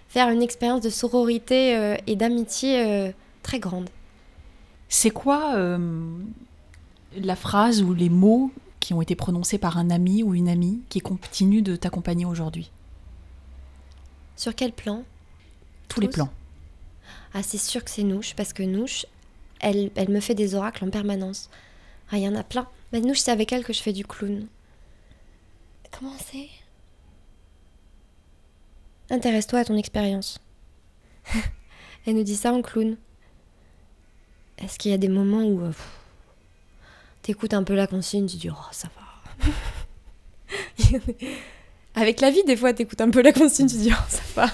faire 0.08 0.30
une 0.30 0.42
expérience 0.42 0.80
de 0.80 0.90
sororité 0.90 1.96
et 2.06 2.16
d'amitié 2.16 3.12
très 3.42 3.58
grande. 3.58 3.90
C'est 4.88 5.10
quoi 5.10 5.54
la 7.16 7.36
phrase 7.36 7.82
ou 7.82 7.94
les 7.94 8.08
mots 8.08 8.50
qui 8.80 8.94
ont 8.94 9.02
été 9.02 9.14
prononcés 9.14 9.58
par 9.58 9.78
un 9.78 9.90
ami 9.90 10.22
ou 10.22 10.34
une 10.34 10.48
amie 10.48 10.80
qui 10.88 11.00
continue 11.00 11.62
de 11.62 11.76
t'accompagner 11.76 12.24
aujourd'hui 12.24 12.70
Sur 14.36 14.54
quel 14.54 14.72
plan? 14.72 15.04
Tous 15.88 16.00
les 16.00 16.08
plans. 16.08 16.30
Ah, 17.34 17.42
c'est 17.42 17.58
sûr 17.58 17.82
que 17.82 17.90
c'est 17.90 18.02
Nouche, 18.02 18.34
parce 18.34 18.52
que 18.52 18.62
Nouche, 18.62 19.06
elle, 19.60 19.90
elle 19.96 20.10
me 20.10 20.20
fait 20.20 20.34
des 20.34 20.54
oracles 20.54 20.84
en 20.84 20.90
permanence. 20.90 21.50
Ah, 22.10 22.18
il 22.18 22.22
y 22.22 22.28
en 22.28 22.34
a 22.34 22.42
plein. 22.42 22.68
Mais 22.92 23.00
Nouche, 23.00 23.18
c'est 23.18 23.30
avec 23.30 23.52
elle 23.52 23.64
que 23.64 23.72
je 23.72 23.82
fais 23.82 23.92
du 23.92 24.04
clown. 24.04 24.46
Comment 25.90 26.14
c'est? 26.18 26.48
Intéresse-toi 29.10 29.60
à 29.60 29.64
ton 29.64 29.76
expérience. 29.76 30.38
elle 32.06 32.16
nous 32.16 32.22
dit 32.22 32.36
ça 32.36 32.52
en 32.52 32.62
clown. 32.62 32.96
Est-ce 34.58 34.78
qu'il 34.78 34.90
y 34.90 34.94
a 34.94 34.98
des 34.98 35.08
moments 35.08 35.44
où 35.44 35.60
euh, 35.60 35.68
pff, 35.68 35.97
t'écoutes 37.28 37.52
un 37.52 37.62
peu 37.62 37.74
la 37.74 37.86
consigne, 37.86 38.24
tu 38.26 38.38
dis 38.38 38.48
oh 38.50 38.54
ça 38.72 38.88
va. 38.96 39.50
Avec 41.94 42.22
la 42.22 42.30
vie, 42.30 42.42
des 42.44 42.56
fois, 42.56 42.72
t'écoutes 42.72 43.02
un 43.02 43.10
peu 43.10 43.20
la 43.20 43.32
consigne, 43.32 43.66
tu 43.66 43.76
dis 43.76 43.90
oh 43.92 44.04
ça 44.08 44.22
va. 44.34 44.46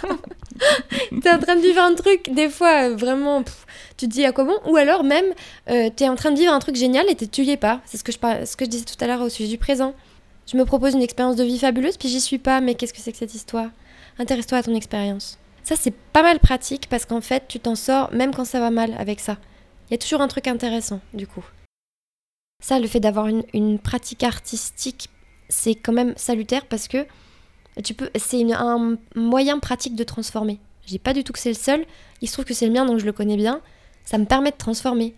t'es 1.22 1.30
en 1.30 1.38
train 1.38 1.54
de 1.54 1.60
vivre 1.60 1.80
un 1.80 1.94
truc, 1.94 2.30
des 2.34 2.48
fois, 2.48 2.88
euh, 2.90 2.96
vraiment, 2.96 3.44
pff, 3.44 3.64
tu 3.96 4.08
te 4.08 4.12
dis 4.12 4.24
à 4.24 4.32
quoi 4.32 4.42
bon? 4.42 4.58
Ou 4.66 4.76
alors 4.76 5.04
même, 5.04 5.26
euh, 5.70 5.88
t'es 5.94 6.08
en 6.08 6.16
train 6.16 6.32
de 6.32 6.36
vivre 6.38 6.52
un 6.52 6.58
truc 6.58 6.74
génial 6.74 7.08
et 7.08 7.14
t'es- 7.14 7.28
tu 7.28 7.42
y 7.44 7.50
es 7.52 7.56
pas. 7.56 7.80
C'est 7.84 7.96
ce 7.96 8.02
que, 8.02 8.10
je, 8.10 8.18
par- 8.18 8.44
ce 8.44 8.56
que 8.56 8.64
je 8.64 8.70
disais 8.70 8.84
tout 8.84 8.96
à 9.04 9.06
l'heure 9.06 9.20
au 9.20 9.28
sujet 9.28 9.48
du 9.48 9.58
présent. 9.58 9.94
Je 10.50 10.56
me 10.56 10.64
propose 10.64 10.94
une 10.94 11.02
expérience 11.02 11.36
de 11.36 11.44
vie 11.44 11.58
fabuleuse, 11.60 11.96
puis 11.96 12.08
j'y 12.08 12.20
suis 12.20 12.38
pas, 12.38 12.60
mais 12.60 12.74
qu'est-ce 12.74 12.92
que 12.92 12.98
c'est 13.00 13.12
que 13.12 13.18
cette 13.18 13.34
histoire? 13.36 13.68
Intéresse-toi 14.18 14.58
à 14.58 14.62
ton 14.64 14.74
expérience. 14.74 15.38
Ça, 15.62 15.76
c'est 15.76 15.94
pas 16.12 16.22
mal 16.24 16.40
pratique 16.40 16.88
parce 16.90 17.04
qu'en 17.04 17.20
fait, 17.20 17.44
tu 17.46 17.60
t'en 17.60 17.76
sors 17.76 18.12
même 18.12 18.34
quand 18.34 18.44
ça 18.44 18.58
va 18.58 18.70
mal 18.70 18.94
avec 18.98 19.20
ça. 19.20 19.36
Il 19.90 19.92
y 19.92 19.94
a 19.94 19.98
toujours 19.98 20.22
un 20.22 20.28
truc 20.28 20.48
intéressant, 20.48 21.00
du 21.12 21.26
coup. 21.28 21.44
Ça, 22.62 22.78
le 22.78 22.86
fait 22.86 23.00
d'avoir 23.00 23.26
une, 23.26 23.78
pratique 23.78 24.22
artistique, 24.22 25.10
c'est 25.48 25.74
quand 25.74 25.92
même 25.92 26.14
salutaire 26.16 26.66
parce 26.66 26.88
que 26.88 27.06
tu 27.82 27.94
peux, 27.94 28.10
c'est 28.14 28.52
un 28.52 28.96
moyen 29.14 29.58
pratique 29.58 29.96
de 29.96 30.04
transformer. 30.04 30.60
Je 30.82 30.88
dis 30.88 30.98
pas 30.98 31.12
du 31.12 31.24
tout 31.24 31.32
que 31.32 31.38
c'est 31.38 31.50
le 31.50 31.54
seul. 31.54 31.84
Il 32.20 32.28
se 32.28 32.34
trouve 32.34 32.44
que 32.44 32.54
c'est 32.54 32.66
le 32.66 32.72
mien, 32.72 32.84
donc 32.84 32.98
je 32.98 33.06
le 33.06 33.12
connais 33.12 33.36
bien. 33.36 33.60
Ça 34.04 34.18
me 34.18 34.24
permet 34.24 34.50
de 34.50 34.56
transformer. 34.56 35.14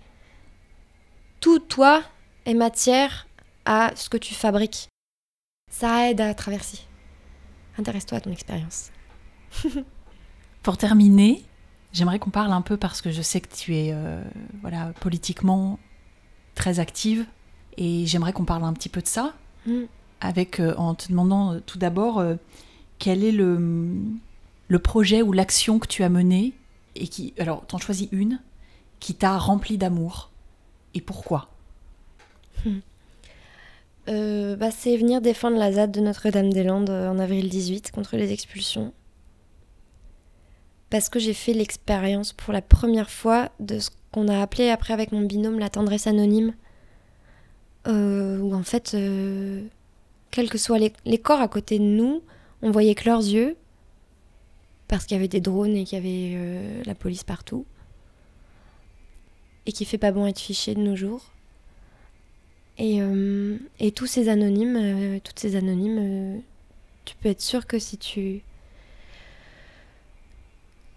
Tout 1.41 1.59
toi 1.59 2.03
est 2.47 2.55
matière 2.55 3.27
à 3.65 3.93
ce 3.95 4.09
que 4.09 4.17
tu 4.17 4.35
fabriques. 4.35 4.89
Ça 5.71 6.11
aide 6.11 6.21
à 6.21 6.35
traverser. 6.35 6.79
Intéresse-toi 7.79 8.19
à 8.19 8.21
ton 8.21 8.33
expérience. 8.33 8.91
Pour 10.63 10.79
terminer, 10.79 11.45
j'aimerais 11.93 12.19
qu'on 12.19 12.31
parle 12.31 12.53
un 12.53 12.63
peu 12.63 12.77
parce 12.77 13.03
que 13.03 13.11
je 13.11 13.23
sais 13.23 13.41
que 13.41 13.55
tu 13.55 13.77
es 13.77 13.91
euh, 13.93 14.23
voilà, 14.63 14.93
politiquement 15.01 15.79
très 16.57 16.81
active 16.81 17.25
et 17.77 18.05
j'aimerais 18.07 18.33
qu'on 18.33 18.45
parle 18.45 18.65
un 18.65 18.73
petit 18.73 18.89
peu 18.89 19.01
de 19.01 19.07
ça 19.07 19.35
Mm. 19.67 19.87
avec, 20.21 20.61
euh, 20.61 20.75
en 20.77 20.95
te 20.95 21.09
demandant 21.09 21.55
euh, 21.55 21.61
tout 21.67 21.77
d'abord 21.77 22.21
euh, 22.21 22.37
quel 23.01 23.25
est 23.25 23.33
le, 23.33 23.91
le 24.69 24.79
projet 24.79 25.23
ou 25.23 25.33
l'action 25.33 25.81
que 25.81 25.89
tu 25.89 26.05
as 26.05 26.09
menée 26.09 26.53
et 26.95 27.09
qui, 27.09 27.35
alors 27.39 27.67
t'en 27.67 27.79
choisis 27.79 28.07
une, 28.13 28.41
qui 29.01 29.15
t'a 29.17 29.37
rempli 29.39 29.77
d'amour 29.77 30.31
et 30.95 31.01
pourquoi? 31.01 31.49
Euh, 34.09 34.55
bah, 34.55 34.71
c'est 34.71 34.97
venir 34.97 35.21
défendre 35.21 35.59
la 35.59 35.73
ZAD 35.73 35.91
de 35.91 36.01
Notre-Dame-des-Landes 36.01 36.91
en 36.91 37.19
avril 37.19 37.49
18 37.49 37.91
contre 37.91 38.17
les 38.17 38.33
expulsions. 38.33 38.93
parce 40.91 41.09
que 41.09 41.19
j'ai 41.19 41.35
fait 41.35 41.53
l'expérience 41.53 42.33
pour 42.33 42.53
la 42.53 42.63
première 42.63 43.11
fois 43.11 43.51
de 43.59 43.81
ce 43.81 43.91
qu'on 44.17 44.29
a 44.29 44.41
appelé 44.41 44.71
après 44.71 44.95
avec 44.95 45.13
mon 45.13 45.21
binôme 45.21 45.59
la 45.59 45.69
tendresse 45.69 46.07
anonyme. 46.07 46.55
Euh, 47.87 48.39
où 48.39 48.55
en 48.55 48.63
fait, 48.63 48.95
euh, 48.95 49.63
quels 50.31 50.49
que 50.49 50.57
soient 50.57 50.79
les, 50.79 51.19
corps 51.19 51.43
à 51.43 51.49
côté 51.49 51.79
de 51.79 51.85
nous, 51.85 52.23
on 52.63 52.71
voyait 52.71 52.95
que 52.95 53.05
leurs 53.05 53.21
yeux, 53.21 53.57
parce 54.89 55.05
qu'il 55.05 55.17
y 55.17 55.19
avait 55.19 55.29
des 55.29 55.43
drones 55.43 55.77
et 55.77 55.85
qu'il 55.85 55.99
y 55.99 56.01
avait 56.01 56.35
euh, 56.35 56.83
la 56.87 56.95
police 56.95 57.25
partout, 57.25 57.67
et 59.67 59.73
qui 59.73 59.85
fait 59.85 59.99
pas 59.99 60.13
bon 60.13 60.27
être 60.27 60.41
fiché 60.41 60.75
de 60.75 60.81
nos 60.81 60.97
jours. 60.97 61.33
Et, 62.79 63.03
euh, 63.03 63.59
et 63.81 63.93
tous 63.93 64.07
ces 64.07 64.31
anonymes, 64.31 65.21
toutes 65.25 65.39
ces 65.39 65.57
anonymes, 65.57 66.41
tu 67.05 67.15
peux 67.17 67.29
être 67.29 67.43
sûr 67.43 67.67
que 67.67 67.79
si 67.79 67.99
tu 67.99 68.41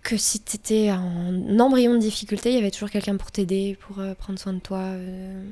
que 0.10 0.18
si 0.18 0.40
tu 0.40 0.56
étais 0.56 0.92
en 0.92 1.60
embryon 1.60 1.94
de 1.94 2.00
difficulté, 2.00 2.50
il 2.50 2.56
y 2.56 2.58
avait 2.58 2.72
toujours 2.72 2.90
quelqu'un 2.90 3.16
pour 3.16 3.32
t'aider, 3.32 3.78
pour 3.80 4.00
euh, 4.00 4.16
prendre 4.16 4.40
soin 4.40 4.54
de 4.54 4.60
toi. 4.60 4.80
euh. 4.80 5.44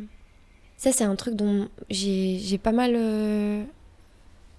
Ça, 0.78 0.92
c'est 0.92 1.04
un 1.04 1.16
truc 1.16 1.36
dont 1.36 1.70
j'ai 1.92 2.58
pas 2.58 2.72
mal 2.72 2.94
euh, 2.96 3.64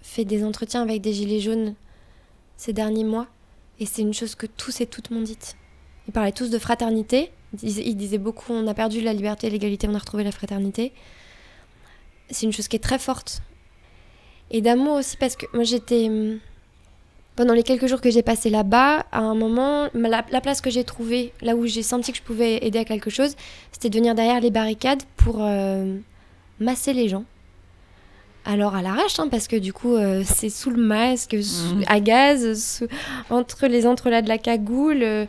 fait 0.01 0.24
des 0.24 0.44
entretiens 0.44 0.82
avec 0.82 1.01
des 1.01 1.12
gilets 1.12 1.40
jaunes 1.40 1.74
ces 2.57 2.72
derniers 2.72 3.03
mois. 3.03 3.26
Et 3.80 3.86
c'est 3.86 4.03
une 4.03 4.14
chose 4.14 4.36
que 4.36 4.46
tous 4.46 4.80
et 4.80 4.86
toutes 4.86 5.11
m'ont 5.11 5.20
dite. 5.20 5.57
Ils 6.07 6.12
parlaient 6.12 6.30
tous 6.30 6.51
de 6.51 6.59
fraternité. 6.61 7.32
Ils 7.64 7.78
ils 7.78 7.96
disaient 7.96 8.18
beaucoup 8.18 8.53
on 8.53 8.68
a 8.68 8.74
perdu 8.74 9.01
la 9.01 9.12
liberté 9.12 9.49
et 9.49 9.51
l'égalité, 9.51 9.88
on 9.88 9.94
a 9.96 9.99
retrouvé 9.99 10.22
la 10.22 10.32
fraternité. 10.32 10.92
C'est 12.30 12.46
une 12.46 12.53
chose 12.53 12.68
qui 12.68 12.76
est 12.76 12.80
très 12.90 13.01
forte. 13.01 13.42
Et 14.53 14.61
d'amour 14.62 14.99
aussi, 14.99 15.16
parce 15.16 15.34
que 15.34 15.46
moi 15.55 15.64
j'étais. 15.64 16.09
Pendant 17.39 17.55
les 17.55 17.62
quelques 17.62 17.86
jours 17.86 18.01
que 18.01 18.11
j'ai 18.11 18.22
passé 18.24 18.51
là-bas, 18.51 19.07
à 19.12 19.20
un 19.20 19.36
moment, 19.36 19.86
la, 19.95 20.24
la 20.32 20.41
place 20.41 20.61
que 20.61 20.70
j'ai 20.70 20.82
trouvée, 20.82 21.32
là 21.41 21.55
où 21.55 21.66
j'ai 21.66 21.84
senti 21.84 22.11
que 22.11 22.18
je 22.18 22.22
pouvais 22.24 22.66
aider 22.66 22.80
à 22.80 22.84
quelque 22.84 23.11
chose, 23.11 23.36
c'était 23.70 23.91
de 23.91 23.97
venir 23.97 24.16
derrière 24.16 24.41
les 24.41 24.51
barricades 24.51 25.05
pour 25.16 25.36
euh, 25.41 25.97
masser 26.59 26.93
les 26.93 27.09
gens. 27.09 27.22
Alors 28.45 28.74
à 28.74 28.82
l'arrache, 28.82 29.20
hein, 29.20 29.28
parce 29.30 29.47
que 29.47 29.55
du 29.55 29.72
coup, 29.72 29.95
euh, 29.95 30.22
c'est 30.26 30.49
sous 30.51 30.70
le 30.70 30.82
masque, 30.82 31.36
sous- 31.41 31.76
Mhm. 31.76 31.84
à 31.86 32.01
gaz, 32.01 32.61
sous- 32.78 32.89
entre 33.30 33.68
les 33.68 33.86
entrelacs 33.86 34.24
de 34.24 34.28
la 34.28 34.39
cagoule, 34.39 35.03
euh, 35.05 35.26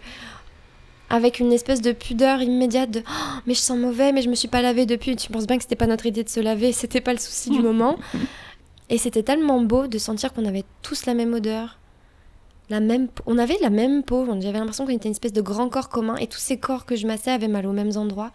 avec 1.12 1.40
une 1.40 1.52
espèce 1.54 1.82
de 1.82 1.92
pudeur 1.92 2.42
immédiate 2.42 2.92
de 2.92 3.04
Oh, 3.08 3.40
mais 3.46 3.54
je 3.54 3.60
sens 3.60 3.78
mauvais, 3.78 4.14
mais 4.14 4.22
je 4.24 4.30
me 4.30 4.36
suis 4.36 4.48
pas 4.48 4.62
lavé 4.64 4.86
depuis. 4.86 5.16
Tu 5.16 5.32
penses 5.32 5.46
bien 5.48 5.58
que 5.58 5.64
c'était 5.64 5.76
pas 5.76 5.86
notre 5.88 6.06
idée 6.08 6.24
de 6.24 6.30
se 6.30 6.40
laver, 6.40 6.72
c'était 6.82 7.02
pas 7.02 7.14
le 7.14 7.20
souci 7.20 7.50
du 7.52 7.60
moment. 7.62 7.98
Et 8.90 8.98
c'était 8.98 9.22
tellement 9.24 9.62
beau 9.62 9.86
de 9.88 9.98
sentir 10.00 10.34
qu'on 10.34 10.46
avait 10.46 10.64
tous 10.82 11.06
la 11.06 11.14
même 11.14 11.34
odeur, 11.36 11.78
la 12.70 12.80
même, 12.80 13.08
on 13.26 13.38
avait 13.38 13.58
la 13.62 13.70
même 13.70 14.04
peau. 14.04 14.26
J'avais 14.42 14.60
l'impression 14.60 14.86
qu'on 14.86 14.92
était 14.92 15.08
une 15.08 15.14
espèce 15.14 15.34
de 15.34 15.42
grand 15.42 15.70
corps 15.70 15.90
commun, 15.90 16.16
et 16.18 16.28
tous 16.28 16.40
ces 16.40 16.58
corps 16.58 16.86
que 16.86 16.96
je 16.96 17.08
massais 17.08 17.32
avaient 17.32 17.48
mal 17.48 17.66
aux 17.66 17.74
mêmes 17.74 17.96
endroits. 17.96 18.32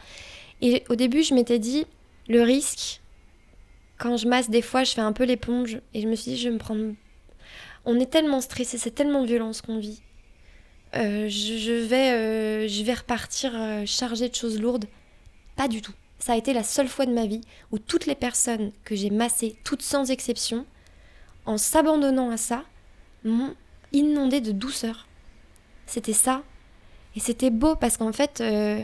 Et 0.60 0.84
au 0.88 0.96
début, 0.96 1.22
je 1.22 1.34
m'étais 1.34 1.58
dit 1.58 1.86
le 2.28 2.42
risque. 2.42 3.00
Quand 3.98 4.16
je 4.16 4.26
masse, 4.26 4.50
des 4.50 4.62
fois, 4.62 4.82
je 4.84 4.92
fais 4.92 5.00
un 5.00 5.12
peu 5.12 5.24
l'éponge, 5.24 5.78
et 5.94 6.00
je 6.00 6.08
me 6.08 6.16
suis 6.16 6.32
dit, 6.32 6.36
je 6.36 6.48
vais 6.48 6.54
me 6.54 6.58
prendre. 6.58 6.94
On 7.84 8.00
est 8.00 8.10
tellement 8.10 8.40
stressé, 8.40 8.78
c'est 8.78 8.90
tellement 8.90 9.24
violent 9.24 9.52
ce 9.52 9.62
qu'on 9.62 9.78
vit. 9.78 10.02
Euh, 10.96 11.28
je, 11.28 11.58
je 11.58 11.72
vais, 11.72 12.12
euh, 12.12 12.68
je 12.68 12.82
vais 12.82 12.94
repartir 12.94 13.52
euh, 13.54 13.84
chargée 13.84 14.28
de 14.28 14.34
choses 14.34 14.60
lourdes. 14.60 14.86
Pas 15.56 15.68
du 15.68 15.82
tout. 15.82 15.92
Ça 16.18 16.32
a 16.32 16.36
été 16.36 16.52
la 16.52 16.62
seule 16.62 16.88
fois 16.88 17.04
de 17.04 17.12
ma 17.12 17.26
vie 17.26 17.42
où 17.70 17.78
toutes 17.78 18.06
les 18.06 18.14
personnes 18.14 18.72
que 18.84 18.96
j'ai 18.96 19.10
massées, 19.10 19.56
toutes 19.64 19.82
sans 19.82 20.10
exception, 20.10 20.64
en 21.46 21.58
s'abandonnant 21.58 22.30
à 22.30 22.36
ça, 22.36 22.62
m'ont 23.24 23.54
inondé 23.94 24.40
de 24.40 24.52
douceur. 24.52 25.06
C'était 25.86 26.12
ça. 26.12 26.42
Et 27.16 27.20
c'était 27.20 27.50
beau 27.50 27.76
parce 27.76 27.96
qu'en 27.96 28.12
fait, 28.12 28.40
euh, 28.40 28.82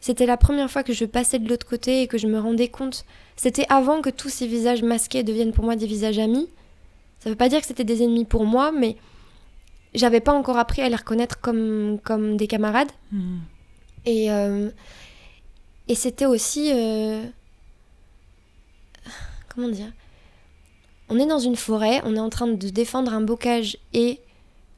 c'était 0.00 0.26
la 0.26 0.36
première 0.36 0.70
fois 0.70 0.82
que 0.82 0.92
je 0.92 1.04
passais 1.04 1.38
de 1.38 1.48
l'autre 1.48 1.66
côté 1.66 2.02
et 2.02 2.06
que 2.06 2.18
je 2.18 2.26
me 2.26 2.38
rendais 2.38 2.68
compte. 2.68 3.04
C'était 3.36 3.66
avant 3.68 4.02
que 4.02 4.10
tous 4.10 4.28
ces 4.28 4.46
visages 4.46 4.82
masqués 4.82 5.22
deviennent 5.22 5.52
pour 5.52 5.64
moi 5.64 5.76
des 5.76 5.86
visages 5.86 6.18
amis. 6.18 6.48
Ça 7.18 7.30
veut 7.30 7.36
pas 7.36 7.48
dire 7.48 7.60
que 7.60 7.66
c'était 7.66 7.84
des 7.84 8.02
ennemis 8.02 8.24
pour 8.24 8.44
moi, 8.44 8.72
mais 8.72 8.96
j'avais 9.94 10.20
pas 10.20 10.32
encore 10.32 10.58
appris 10.58 10.82
à 10.82 10.88
les 10.88 10.96
reconnaître 10.96 11.40
comme, 11.40 11.98
comme 12.02 12.36
des 12.36 12.46
camarades. 12.46 12.90
Hmm. 13.12 13.38
Et, 14.06 14.30
euh, 14.30 14.70
et 15.88 15.94
c'était 15.94 16.26
aussi. 16.26 16.70
euh, 16.72 17.24
comment 19.54 19.68
dire 19.68 19.92
On 21.10 21.18
est 21.18 21.26
dans 21.26 21.40
une 21.40 21.56
forêt, 21.56 22.00
on 22.04 22.14
est 22.14 22.20
en 22.20 22.30
train 22.30 22.46
de 22.46 22.68
défendre 22.68 23.12
un 23.12 23.20
bocage 23.20 23.76
et 23.92 24.20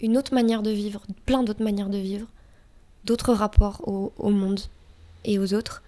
une 0.00 0.16
autre 0.16 0.32
manière 0.32 0.62
de 0.62 0.70
vivre, 0.70 1.02
plein 1.26 1.42
d'autres 1.42 1.62
manières 1.62 1.90
de 1.90 1.98
vivre, 1.98 2.26
d'autres 3.04 3.34
rapports 3.34 3.86
au, 3.86 4.30
monde 4.30 4.60
et 5.26 5.38
aux 5.38 5.52
autres. 5.52 5.82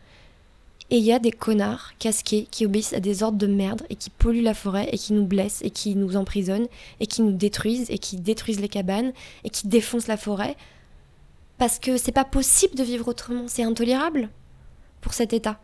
Et 0.90 0.99
il 0.99 1.03
y 1.03 1.12
a 1.12 1.18
des 1.18 1.32
connards 1.32 1.92
casqués 1.99 2.47
qui 2.51 2.66
obéissent 2.66 2.92
à 2.92 3.01
des 3.01 3.22
ordres 3.22 3.38
de 3.38 3.47
merde 3.47 3.86
et 3.88 3.97
qui 3.97 4.11
polluent 4.11 4.42
la 4.42 4.53
forêt 4.53 4.86
et 4.92 4.99
qui 4.99 5.14
nous 5.14 5.24
blessent 5.24 5.62
et 5.62 5.70
qui 5.70 5.97
nous 5.97 6.14
emprisonnent 6.14 6.68
et 7.01 7.07
qui 7.07 7.22
nous 7.22 7.32
détruisent 7.32 7.90
et 7.90 7.97
qui 7.97 8.16
détruisent 8.16 8.61
les 8.61 8.68
cabanes 8.68 9.14
et 9.45 9.51
qui 9.51 9.66
défoncent 9.66 10.09
la 10.09 10.18
forêt 10.18 10.57
parce 11.57 11.78
que 11.78 11.97
c'est 11.97 12.12
pas 12.12 12.26
possible 12.26 12.74
de 12.74 12.82
vivre 12.82 13.09
autrement, 13.09 13.45
c'est 13.49 13.62
intolérable 13.62 14.28
pour 15.01 15.14
cet 15.14 15.32
état. 15.32 15.59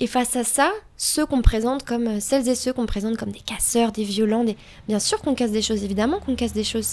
Et 0.00 0.06
face 0.06 0.34
à 0.34 0.42
ça, 0.42 0.72
ceux 0.96 1.24
qu'on 1.24 1.42
présente 1.42 1.84
comme 1.84 2.08
euh, 2.08 2.20
celles 2.20 2.48
et 2.48 2.54
ceux 2.54 2.72
qu'on 2.72 2.86
présente 2.86 3.16
comme 3.16 3.30
des 3.30 3.40
casseurs, 3.40 3.92
des 3.92 4.02
violents, 4.02 4.42
des... 4.42 4.56
bien 4.88 4.98
sûr 4.98 5.20
qu'on 5.22 5.34
casse 5.34 5.52
des 5.52 5.62
choses, 5.62 5.84
évidemment 5.84 6.18
qu'on 6.18 6.34
casse 6.34 6.52
des 6.52 6.64
choses, 6.64 6.86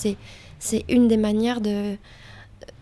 c'est 0.60 0.86
une 0.88 1.08
des 1.08 1.18
manières 1.18 1.62
de 1.62 1.96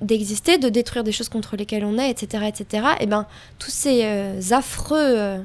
d'exister, 0.02 0.58
de 0.58 0.68
détruire 0.68 1.06
des 1.06 1.14
choses 1.14 1.30
contre 1.30 1.56
lesquelles 1.56 1.86
on 1.86 1.98
est, 1.98 2.10
etc., 2.10 2.46
etc. 2.48 2.88
Et 3.00 3.06
ben 3.06 3.28
tous 3.60 3.72
ces 3.72 4.04
euh, 4.04 4.40
affreux, 4.52 4.98
euh, 4.98 5.40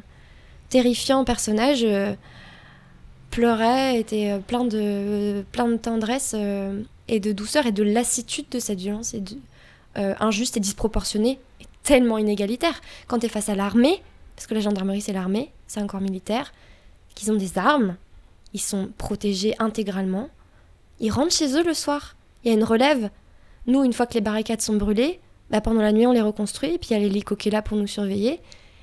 terrifiants 0.71 1.25
personnages 1.25 1.87
pleuraient, 3.31 4.01
étaient 4.01 4.41
pleins 4.47 4.65
de 4.65 5.45
plein 5.53 5.69
de 5.69 5.77
tendresse 5.77 6.35
et 7.07 7.21
de 7.21 7.33
douceur 7.33 7.67
et 7.67 7.73
de 7.73 7.85
lassitude 7.85 8.47
de 8.51 8.59
cette 8.59 8.81
violence 8.81 9.15
et 9.15 9.21
de, 9.21 9.37
injuste 9.95 10.57
et 10.57 10.61
disproportionnée 10.61 11.39
et 11.61 11.67
tellement 11.85 12.19
inégalitaire. 12.19 12.81
Quand 13.07 13.21
tu 13.21 13.27
es 13.27 13.29
face 13.29 13.49
à 13.49 13.55
l'armée, 13.55 14.03
parce 14.37 14.47
que 14.47 14.55
la 14.55 14.61
gendarmerie 14.61 15.01
c'est 15.01 15.13
l'armée, 15.13 15.53
c'est 15.67 15.81
un 15.81 15.87
corps 15.87 16.01
militaire, 16.01 16.53
qu'ils 17.15 17.31
ont 17.33 17.37
des 17.37 17.59
armes, 17.59 17.97
ils 18.53 18.61
sont 18.61 18.89
protégés 18.99 19.55
intégralement, 19.59 20.29
ils 21.01 21.11
rentrent 21.11 21.35
chez 21.35 21.57
eux 21.57 21.65
le 21.65 21.75
soir. 21.75 22.17
Il 22.43 22.49
y 22.49 22.51
a 22.51 22.55
une 22.57 22.65
relève. 22.65 23.11
Nous, 23.67 23.83
une 23.83 23.93
fois 23.93 24.07
que 24.07 24.15
les 24.15 24.21
barricades 24.21 24.61
sont 24.61 24.77
brûlées, 24.77 25.21
bah, 25.51 25.61
pendant 25.61 25.81
la 25.81 25.93
nuit 25.93 26.07
on 26.07 26.13
les 26.13 26.21
reconstruit, 26.21 26.75
et 26.75 26.79
puis 26.79 26.91
il 26.91 26.93
y 26.95 26.97
a 26.97 26.99
l'hélico 26.99 27.37
qui 27.37 27.49
est 27.49 27.53
là 27.53 27.63
pour 27.63 27.77
nous 27.77 27.87
surveiller, 27.87 28.41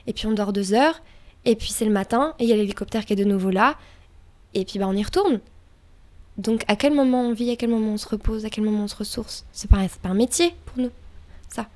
et 0.08 0.14
puis 0.14 0.28
on 0.28 0.32
dort 0.32 0.54
deux 0.54 0.74
heures, 0.74 1.02
et 1.45 1.56
puis 1.56 1.70
c'est 1.70 1.86
le 1.86 1.91
matin, 1.91 2.36
et 2.39 2.43
il 2.43 2.49
y 2.49 2.54
a 2.54 2.56
l'hélicoptère 2.56 3.06
qui 3.06 3.14
est 3.14 3.16
de 3.16 3.24
nouveau 3.24 3.49
là, 3.49 3.78
et 4.54 4.66
puis 4.66 4.80
bah, 4.80 4.88
on 4.88 4.95
y 4.95 5.04
retourne. 5.04 5.39
Donc 6.38 6.64
à 6.68 6.76
quel 6.76 6.93
moment 6.93 7.22
on 7.22 7.34
vit, 7.34 7.52
à 7.52 7.56
quel 7.56 7.70
moment 7.70 7.93
on 7.93 7.97
se 7.97 8.08
repose, 8.08 8.45
à 8.45 8.49
quel 8.49 8.64
moment 8.64 8.84
on 8.84 8.88
se 8.88 8.95
ressource? 8.95 9.45
C'est 9.52 9.70
pas, 9.70 9.78
pas 10.02 10.10
un 10.10 10.14
métier 10.14 10.56
pour 10.66 10.84
nous, 10.84 10.91
ça. 11.49 11.68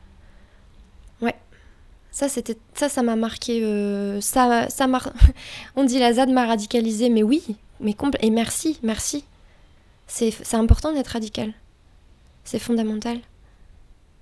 Ça, 2.16 2.30
c'était, 2.30 2.57
ça, 2.76 2.88
ça 2.88 3.03
m'a 3.03 3.18
marqué. 3.18 3.61
euh, 3.61 4.22
ça, 4.22 4.70
ça 4.70 4.88
m'a. 4.88 5.01
on 5.76 5.84
dit 5.84 5.99
la 5.99 6.13
ZAD 6.13 6.30
m'a 6.30 6.45
radicalisé, 6.45 7.09
mais 7.09 7.24
oui, 7.24 7.43
mais 7.82 7.91
compl- 7.91 8.16
et 8.22 8.30
merci, 8.30 8.80
merci. 8.84 9.26
C'est, 10.07 10.32
c'est 10.32 10.55
important 10.55 10.93
d'être 10.93 11.09
radical. 11.09 11.53
C'est 12.45 12.57
fondamental 12.59 13.20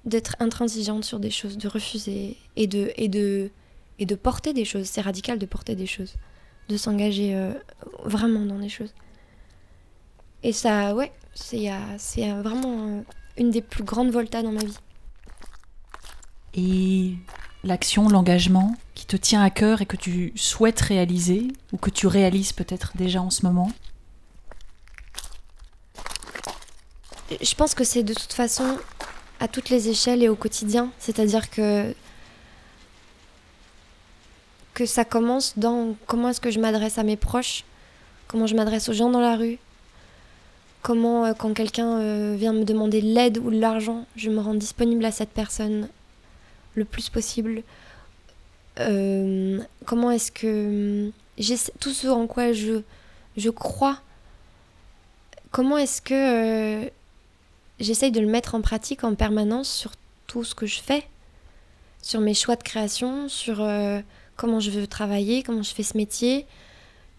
d'être 0.06 0.36
intransigeante 0.40 1.06
sur 1.06 1.20
des 1.20 1.30
choses, 1.30 1.56
de 1.60 1.68
refuser 1.68 2.36
et 2.56 2.66
de 2.66 2.92
et 2.96 3.10
de 3.10 3.52
et 4.00 4.08
de 4.08 4.16
porter 4.16 4.54
des 4.54 4.66
choses. 4.66 4.88
C'est 4.88 5.02
radical 5.02 5.38
de 5.38 5.46
porter 5.46 5.76
des 5.76 5.86
choses, 5.86 6.16
de 6.70 6.78
s'engager 6.78 7.36
euh, 7.36 7.54
vraiment 8.06 8.44
dans 8.44 8.58
des 8.58 8.70
choses. 8.70 8.96
Et 10.42 10.52
ça, 10.52 10.96
ouais, 10.96 11.12
c'est, 11.36 11.70
c'est 12.00 12.28
vraiment 12.32 12.88
euh, 12.88 13.02
une 13.38 13.52
des 13.52 13.62
plus 13.62 13.84
grandes 13.84 14.10
voltas 14.10 14.42
dans 14.42 14.52
ma 14.52 14.64
vie. 14.66 14.80
Et 16.56 17.14
l'action, 17.64 18.10
l'engagement 18.10 18.76
qui 18.96 19.06
te 19.06 19.16
tient 19.16 19.42
à 19.42 19.50
cœur 19.50 19.82
et 19.82 19.86
que 19.86 19.96
tu 19.96 20.34
souhaites 20.36 20.82
réaliser 20.82 21.48
ou 21.72 21.78
que 21.78 21.90
tu 21.90 22.08
réalises 22.08 22.52
peut-être 22.52 22.92
déjà 22.96 23.22
en 23.22 23.30
ce 23.30 23.46
moment 23.46 23.72
Je 27.42 27.56
pense 27.56 27.74
que 27.74 27.84
c'est 27.84 28.04
de 28.04 28.14
toute 28.14 28.34
façon 28.34 28.78
à 29.40 29.48
toutes 29.48 29.70
les 29.70 29.90
échelles 29.90 30.24
et 30.24 30.30
au 30.30 30.36
quotidien. 30.36 30.92
C'est-à-dire 31.00 31.50
que 31.50 31.94
que 34.74 34.86
ça 34.88 35.06
commence 35.06 35.54
dans 35.58 35.96
comment 36.08 36.30
est-ce 36.30 36.42
que 36.42 36.50
je 36.50 36.60
m'adresse 36.60 36.98
à 36.98 37.04
mes 37.04 37.16
proches, 37.16 37.64
comment 38.28 38.48
je 38.48 38.56
m'adresse 38.56 38.90
aux 38.90 38.94
gens 38.94 39.10
dans 39.10 39.20
la 39.20 39.36
rue, 39.36 39.60
comment 40.82 41.26
euh, 41.26 41.34
quand 41.34 41.54
quelqu'un 41.54 42.00
euh, 42.00 42.36
vient 42.36 42.54
me 42.54 42.64
demander 42.64 43.02
de 43.02 43.08
l'aide 43.08 43.38
ou 43.38 43.52
l'argent, 43.52 44.08
je 44.16 44.32
me 44.32 44.40
rends 44.40 44.56
disponible 44.56 45.06
à 45.06 45.12
cette 45.12 45.30
personne 45.30 45.90
le 46.76 46.86
plus 46.86 47.10
possible. 47.10 47.64
Euh, 48.80 49.60
comment 49.86 50.12
est-ce 50.12 50.32
que 50.32 51.12
tout 51.80 51.92
ce 51.92 52.08
en 52.08 52.28
quoi 52.28 52.54
je, 52.54 52.82
je 53.38 53.50
crois, 53.50 54.00
comment 55.52 55.78
est-ce 55.78 56.02
que 56.02 56.14
euh, 56.84 56.90
j'essaye 57.80 58.12
de 58.12 58.20
le 58.20 58.28
mettre 58.28 58.56
en 58.56 58.62
pratique 58.62 59.04
en 59.04 59.16
permanence 59.16 59.70
sur 59.70 59.92
tout 60.28 60.44
ce 60.44 60.56
que 60.56 60.66
je 60.66 60.80
fais, 60.80 61.06
sur 62.02 62.20
mes 62.20 62.34
choix 62.34 62.56
de 62.56 62.64
création, 62.64 63.30
sur 63.30 63.62
euh, 63.62 64.00
comment 64.38 64.60
je 64.60 64.72
veux 64.72 64.88
travailler, 64.88 65.44
comment 65.44 65.64
je 65.64 65.74
fais 65.74 65.84
ce 65.84 65.96
métier, 65.96 66.48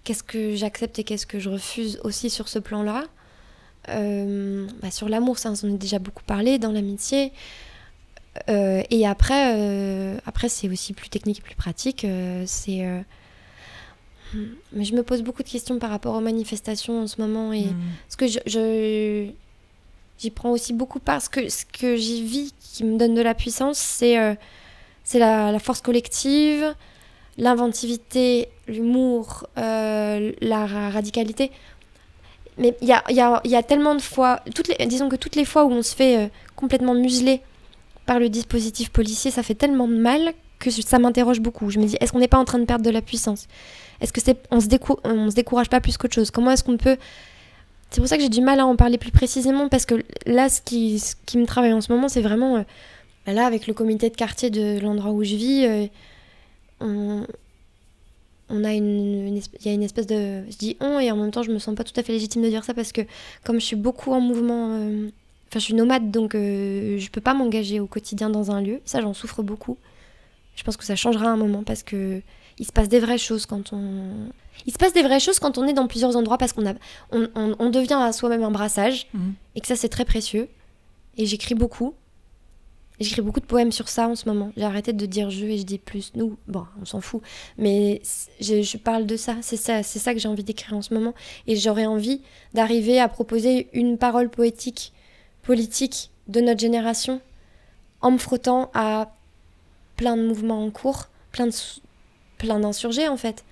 qu'est-ce 0.02 0.24
que 0.24 0.56
j'accepte 0.56 0.98
et 0.98 1.04
qu'est-ce 1.04 1.26
que 1.26 1.38
je 1.38 1.50
refuse 1.50 2.00
aussi 2.02 2.30
sur 2.30 2.48
ce 2.48 2.58
plan-là. 2.58 3.04
Bah, 3.86 4.90
sur 4.90 5.08
l'amour, 5.10 5.38
ça, 5.38 5.50
on 5.50 5.68
en 5.68 5.74
a 5.74 5.76
déjà 5.76 5.98
beaucoup 5.98 6.24
parlé, 6.24 6.58
dans 6.58 6.72
l'amitié. 6.72 7.32
Euh, 8.48 8.82
et 8.90 9.06
après, 9.06 9.54
euh, 9.56 10.16
après 10.26 10.48
c'est 10.48 10.68
aussi 10.68 10.92
plus 10.92 11.08
technique 11.08 11.38
et 11.38 11.42
plus 11.42 11.54
pratique. 11.54 12.06
c'est, 12.46 12.84
mais 14.72 14.84
je 14.84 14.94
me 14.94 15.02
pose 15.04 15.22
beaucoup 15.22 15.42
de 15.44 15.48
questions 15.48 15.78
par 15.78 15.90
rapport 15.90 16.14
aux 16.16 16.20
manifestations 16.20 17.02
en 17.02 17.06
ce 17.06 17.20
moment. 17.20 17.52
Et 17.52 17.66
Mm. 17.66 17.76
ce 18.08 18.16
que 18.16 18.26
je, 18.26 18.38
je- 18.46 19.30
j'y 20.18 20.30
prends 20.30 20.50
aussi 20.50 20.72
beaucoup 20.72 20.98
parce 20.98 21.28
que 21.28 21.48
ce 21.48 21.64
que 21.64 21.96
j'y 21.96 22.22
vis 22.24 22.52
qui 22.60 22.82
me 22.84 22.98
donne 22.98 23.14
de 23.14 23.22
la 23.22 23.34
puissance, 23.34 23.78
c'est 23.78 24.18
euh, 24.18 24.34
c'est 25.04 25.18
la, 25.20 25.52
la 25.52 25.58
force 25.60 25.80
collective, 25.82 26.74
l'inventivité, 27.38 28.48
l'humour, 28.66 29.46
euh, 29.58 30.32
la 30.40 30.66
ra- 30.66 30.90
radicalité. 30.90 31.52
Mais 32.58 32.74
il 32.80 32.88
y 32.88 32.92
a, 32.92 33.04
il 33.10 33.16
y, 33.16 33.20
a, 33.20 33.40
y 33.44 33.54
a 33.56 33.62
tellement 33.62 33.94
de 33.94 34.00
fois, 34.00 34.40
toutes 34.54 34.68
les, 34.68 34.86
disons 34.86 35.08
que 35.08 35.16
toutes 35.16 35.36
les 35.36 35.44
fois 35.44 35.64
où 35.64 35.70
on 35.72 35.82
se 35.82 35.94
fait 35.94 36.16
euh, 36.18 36.28
complètement 36.56 36.94
museler 36.94 37.40
par 38.06 38.18
le 38.18 38.28
dispositif 38.28 38.90
policier, 38.90 39.30
ça 39.30 39.42
fait 39.42 39.54
tellement 39.54 39.88
de 39.88 39.96
mal 39.96 40.34
que 40.58 40.70
ça 40.70 40.98
m'interroge 40.98 41.40
beaucoup. 41.40 41.70
Je 41.70 41.78
me 41.78 41.86
dis, 41.86 41.96
est-ce 42.00 42.12
qu'on 42.12 42.18
n'est 42.18 42.28
pas 42.28 42.38
en 42.38 42.44
train 42.44 42.58
de 42.58 42.64
perdre 42.64 42.84
de 42.84 42.90
la 42.90 43.02
puissance? 43.02 43.46
Est-ce 44.00 44.12
que 44.12 44.20
c'est, 44.20 44.36
on 44.50 44.60
se 44.60 44.66
se 44.66 45.34
décourage 45.34 45.68
pas 45.68 45.80
plus 45.80 45.96
qu'autre 45.96 46.14
chose? 46.14 46.30
Comment 46.30 46.50
est-ce 46.50 46.64
qu'on 46.64 46.76
peut 46.76 46.96
c'est 47.94 48.00
pour 48.00 48.08
ça 48.08 48.16
que 48.16 48.22
j'ai 48.22 48.28
du 48.28 48.40
mal 48.40 48.58
à 48.58 48.66
en 48.66 48.74
parler 48.74 48.98
plus 48.98 49.12
précisément 49.12 49.68
parce 49.68 49.86
que 49.86 50.02
là, 50.26 50.48
ce 50.48 50.60
qui, 50.60 51.00
me 51.36 51.46
travaille 51.46 51.72
en 51.72 51.80
ce 51.80 51.92
moment, 51.92 52.08
c'est 52.08 52.22
vraiment 52.22 52.56
euh, 52.56 52.62
là 53.32 53.46
avec 53.46 53.68
le 53.68 53.72
comité 53.72 54.10
de 54.10 54.16
quartier 54.16 54.50
de 54.50 54.80
l'endroit 54.80 55.12
où 55.12 55.22
je 55.22 55.36
vis, 55.36 55.64
euh, 55.64 55.86
on, 58.48 58.64
a 58.64 58.72
une, 58.72 59.36
il 59.36 59.42
y 59.64 59.68
a 59.68 59.72
une 59.72 59.84
espèce 59.84 60.08
de, 60.08 60.42
je 60.50 60.56
dis 60.56 60.76
on 60.80 60.98
et 60.98 61.12
en 61.12 61.16
même 61.16 61.30
temps 61.30 61.44
je 61.44 61.52
me 61.52 61.60
sens 61.60 61.76
pas 61.76 61.84
tout 61.84 61.92
à 61.96 62.02
fait 62.02 62.12
légitime 62.12 62.42
de 62.42 62.48
dire 62.48 62.64
ça 62.64 62.74
parce 62.74 62.90
que 62.90 63.02
comme 63.44 63.60
je 63.60 63.64
suis 63.64 63.76
beaucoup 63.76 64.12
en 64.12 64.20
mouvement, 64.20 64.70
euh, 64.72 65.10
enfin 65.48 65.58
je 65.60 65.64
suis 65.64 65.74
nomade 65.74 66.10
donc 66.10 66.34
euh, 66.34 66.98
je 66.98 67.10
peux 67.10 67.20
pas 67.20 67.34
m'engager 67.34 67.80
au 67.80 67.86
quotidien 67.86 68.30
dans 68.30 68.50
un 68.50 68.60
lieu, 68.60 68.80
ça 68.84 69.00
j'en 69.00 69.14
souffre 69.14 69.42
beaucoup. 69.42 69.76
Je 70.56 70.62
pense 70.62 70.76
que 70.76 70.84
ça 70.84 70.96
changera 70.96 71.26
un 71.28 71.36
moment 71.36 71.62
parce 71.64 71.82
que 71.82 72.22
il 72.58 72.64
se 72.66 72.72
passe 72.72 72.88
des 72.88 73.00
vraies 73.00 73.18
choses 73.18 73.46
quand 73.46 73.72
on, 73.72 74.28
il 74.66 74.72
se 74.72 74.78
passe 74.78 74.92
des 74.92 75.02
vraies 75.02 75.18
choses 75.18 75.40
quand 75.40 75.58
on 75.58 75.66
est 75.66 75.72
dans 75.72 75.88
plusieurs 75.88 76.16
endroits 76.16 76.38
parce 76.38 76.52
qu'on 76.52 76.64
a 76.66 76.74
on, 77.10 77.28
on- 77.34 77.56
on 77.58 77.70
devient 77.70 77.98
à 78.00 78.12
soi-même 78.12 78.44
un 78.44 78.50
brassage 78.52 79.06
Mhm. 79.14 79.34
et 79.56 79.60
que 79.60 79.66
ça 79.66 79.74
c'est 79.76 79.88
très 79.88 80.04
précieux. 80.04 80.48
Et 81.16 81.26
j'écris 81.26 81.54
beaucoup. 81.56 81.94
J'écris 83.00 83.22
beaucoup 83.22 83.40
de 83.40 83.44
poèmes 83.46 83.72
sur 83.72 83.88
ça 83.88 84.06
en 84.08 84.14
ce 84.14 84.28
moment. 84.28 84.52
J'ai 84.56 84.62
arrêté 84.62 84.92
de 84.92 85.04
dire 85.06 85.28
je 85.30 85.44
et 85.46 85.58
je 85.58 85.64
dis 85.64 85.78
plus 85.78 86.12
nous. 86.14 86.36
Bon, 86.46 86.64
on 86.80 86.84
s'en 86.84 87.00
fout. 87.00 87.22
Mais 87.58 88.00
je, 88.40 88.62
je 88.62 88.76
parle 88.76 89.04
de 89.06 89.16
ça. 89.16 89.34
C'est 89.42 89.56
ça, 89.56 89.82
c'est 89.82 89.98
ça 89.98 90.14
que 90.14 90.20
j'ai 90.20 90.28
envie 90.28 90.44
d'écrire 90.44 90.76
en 90.76 90.82
ce 90.82 90.94
moment. 90.94 91.12
Et 91.48 91.56
j'aurais 91.56 91.86
envie 91.86 92.20
d'arriver 92.52 93.00
à 93.00 93.08
proposer 93.08 93.68
une 93.72 93.98
parole 93.98 94.30
poétique, 94.30 94.92
politique 95.44 96.10
de 96.28 96.40
notre 96.40 96.60
génération 96.60 97.20
en 98.00 98.10
me 98.10 98.18
frottant 98.18 98.70
à 98.74 99.12
plein 99.96 100.16
de 100.16 100.26
mouvements 100.26 100.62
en 100.64 100.70
cours, 100.70 101.08
plein 101.32 101.46
de 101.46 101.52
plein 102.38 102.58
d'insurgés 102.60 103.08
en 103.08 103.16
fait. 103.16 103.44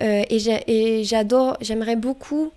Euh, 0.00 0.22
et 0.30 1.04
j'adore, 1.04 1.56
j'aimerais 1.60 1.96
beaucoup 1.96 2.50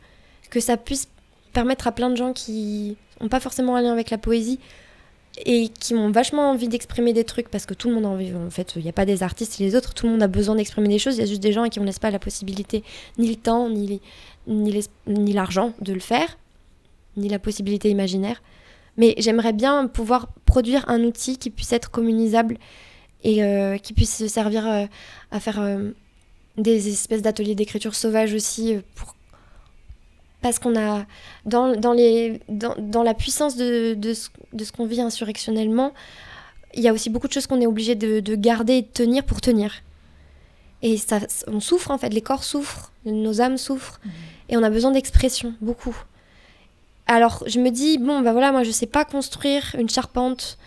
que 0.49 0.59
ça 0.59 0.77
puisse 0.77 1.07
permettre 1.53 1.87
à 1.87 1.91
plein 1.91 2.09
de 2.09 2.15
gens 2.15 2.33
qui 2.33 2.97
n'ont 3.21 3.29
pas 3.29 3.39
forcément 3.39 3.75
un 3.75 3.81
lien 3.81 3.91
avec 3.91 4.09
la 4.09 4.17
poésie 4.17 4.59
et 5.45 5.67
qui 5.69 5.93
ont 5.95 6.11
vachement 6.11 6.49
envie 6.51 6.67
d'exprimer 6.69 7.11
des 7.11 7.23
trucs 7.25 7.49
parce 7.49 7.65
que 7.65 7.73
tout 7.73 7.89
le 7.89 7.95
monde 7.95 8.05
a 8.05 8.09
envie. 8.09 8.33
En 8.33 8.49
fait, 8.49 8.73
il 8.77 8.83
n'y 8.83 8.89
a 8.89 8.93
pas 8.93 9.05
des 9.05 9.21
artistes 9.23 9.59
et 9.59 9.63
les 9.63 9.75
autres, 9.75 9.93
tout 9.93 10.05
le 10.05 10.13
monde 10.13 10.23
a 10.23 10.27
besoin 10.27 10.55
d'exprimer 10.55 10.87
des 10.87 10.99
choses. 10.99 11.15
Il 11.17 11.19
y 11.19 11.23
a 11.23 11.25
juste 11.25 11.41
des 11.43 11.51
gens 11.51 11.63
à 11.63 11.69
qui 11.69 11.79
on 11.79 11.83
laisse 11.83 11.99
pas 11.99 12.11
la 12.11 12.19
possibilité, 12.19 12.83
ni 13.17 13.27
le 13.29 13.35
temps, 13.35 13.69
ni, 13.69 14.01
les- 14.47 14.81
ni, 15.07 15.33
l'argent 15.33 15.73
de 15.81 15.93
le 15.93 15.99
faire, 15.99 16.37
ni 17.17 17.27
la 17.27 17.39
possibilité 17.39 17.89
imaginaire. 17.89 18.41
Mais 18.97 19.15
j'aimerais 19.17 19.53
bien 19.53 19.87
pouvoir 19.87 20.27
produire 20.45 20.87
un 20.87 21.03
outil 21.03 21.37
qui 21.37 21.49
puisse 21.49 21.73
être 21.73 21.91
communisable 21.91 22.57
et 23.23 23.43
euh, 23.43 23.77
qui 23.77 23.93
puisse 23.93 24.15
se 24.15 24.27
servir 24.27 24.67
euh, 24.67 24.85
à 25.31 25.39
faire 25.39 25.59
euh, 25.59 25.91
des 26.57 26.89
espèces 26.89 27.21
d'ateliers 27.21 27.55
d'écriture 27.55 27.95
sauvage 27.95 28.33
aussi 28.33 28.77
pour 28.95 29.15
parce 30.41 30.59
qu'on 30.59 30.79
a 30.79 31.07
dans, 31.45 31.75
dans, 31.75 31.93
les, 31.93 32.39
dans, 32.49 32.75
dans 32.77 33.01
la 33.01 33.15
puissance 33.15 33.55
de, 33.55 33.95
de 33.95 34.13
ce, 34.13 34.29
de 34.53 34.63
ce 34.63 34.71
qu'on 34.71 34.85
vit 34.85 35.01
insurrectionnellement, 35.01 35.91
il 36.75 36.83
y 36.83 36.87
a 36.87 36.93
aussi 36.93 37.09
beaucoup 37.09 37.27
de 37.27 37.33
choses 37.33 37.47
qu'on 37.47 37.61
est 37.61 37.65
obligé 37.65 37.95
de, 37.95 38.19
de 38.19 38.35
garder 38.35 38.73
et 38.73 38.81
de 38.83 38.87
tenir 38.87 39.23
pour 39.23 39.41
tenir. 39.41 39.73
Et 40.83 40.97
ça, 40.97 41.19
on 41.47 41.59
souffre 41.59 41.89
en 41.89 41.97
fait, 41.97 42.09
les 42.09 42.21
corps 42.21 42.43
souffrent, 42.43 42.91
nos 43.05 43.41
âmes 43.41 43.57
souffrent, 43.57 43.99
et 44.49 44.55
on 44.55 44.61
a 44.61 44.69
besoin 44.69 44.91
d'expression, 44.91 45.55
beaucoup. 45.61 45.97
Alors 47.07 47.43
je 47.47 47.59
me 47.59 47.69
dis, 47.69 47.97
bon, 47.97 48.21
bah 48.21 48.31
voilà, 48.31 48.51
moi 48.51 48.63
je 48.63 48.71
sais 48.71 48.87
pas 48.87 49.05
construire 49.05 49.75
une 49.77 49.89
charpente, 49.89 50.57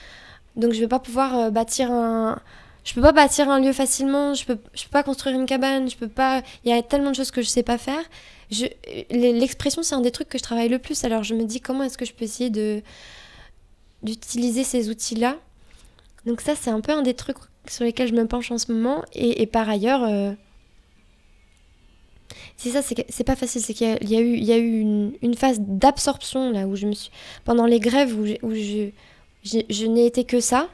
donc 0.56 0.72
je 0.72 0.80
vais 0.80 0.88
pas 0.88 1.00
pouvoir 1.00 1.36
euh, 1.38 1.50
bâtir 1.50 1.90
un. 1.92 2.40
Je 2.84 2.94
peux 2.94 3.02
pas 3.02 3.12
bâtir 3.12 3.50
un 3.50 3.60
lieu 3.60 3.72
facilement, 3.72 4.34
je 4.34 4.46
peux, 4.46 4.56
peux 4.56 4.70
pas 4.92 5.02
construire 5.02 5.36
une 5.36 5.46
cabane, 5.46 5.90
je 5.90 5.96
peux 5.96 6.08
pas. 6.08 6.42
Il 6.64 6.70
y 6.70 6.72
a 6.74 6.82
tellement 6.82 7.10
de 7.10 7.16
choses 7.16 7.30
que 7.30 7.42
je 7.42 7.48
sais 7.48 7.62
pas 7.62 7.78
faire. 7.78 8.00
Je- 8.50 8.66
L'expression, 9.10 9.82
c'est 9.82 9.94
un 9.94 10.00
des 10.00 10.10
trucs 10.12 10.28
que 10.28 10.38
je 10.38 10.42
travaille 10.42 10.68
le 10.70 10.78
plus, 10.78 11.04
alors 11.04 11.22
je 11.24 11.34
me 11.34 11.44
dis 11.44 11.60
comment 11.60 11.84
est-ce 11.84 11.98
que 11.98 12.04
je 12.06 12.12
peux 12.14 12.24
essayer 12.24 12.50
de 12.50 12.82
d'utiliser 14.02 14.64
ces 14.64 14.90
outils-là? 14.90 15.36
Donc 16.26 16.40
ça, 16.40 16.54
c'est 16.56 16.70
un 16.70 16.80
peu 16.80 16.92
un 16.92 17.02
des 17.02 17.14
trucs 17.14 17.38
sur 17.68 17.84
lesquels 17.84 18.08
je 18.08 18.14
me 18.14 18.26
penche 18.26 18.50
en 18.50 18.58
ce 18.58 18.72
moment. 18.72 19.04
Et, 19.14 19.42
et 19.42 19.46
par 19.46 19.68
ailleurs, 19.68 20.04
euh, 20.04 20.32
c'est 22.56 22.70
ça, 22.70 22.80
c'est 22.82 23.24
pas 23.24 23.36
facile. 23.36 23.60
C'est 23.60 23.74
qu'il 23.74 23.86
y 24.08 24.16
a, 24.16 24.20
eu, 24.20 24.34
il 24.34 24.44
y 24.44 24.52
a 24.52 24.58
eu 24.58 24.80
une, 24.80 25.12
une 25.22 25.34
phase 25.34 25.58
d'absorption 25.60 26.50
là 26.50 26.66
où 26.66 26.76
je 26.76 26.86
me 26.86 26.92
suis 26.92 27.10
pendant 27.44 27.66
les 27.66 27.80
grèves 27.80 28.14
où, 28.18 28.26
je, 28.26 28.88
j'ai- 29.42 29.66
je 29.70 29.86
n'ai 29.86 30.06
été 30.06 30.24
que 30.24 30.40
ça, 30.40 30.68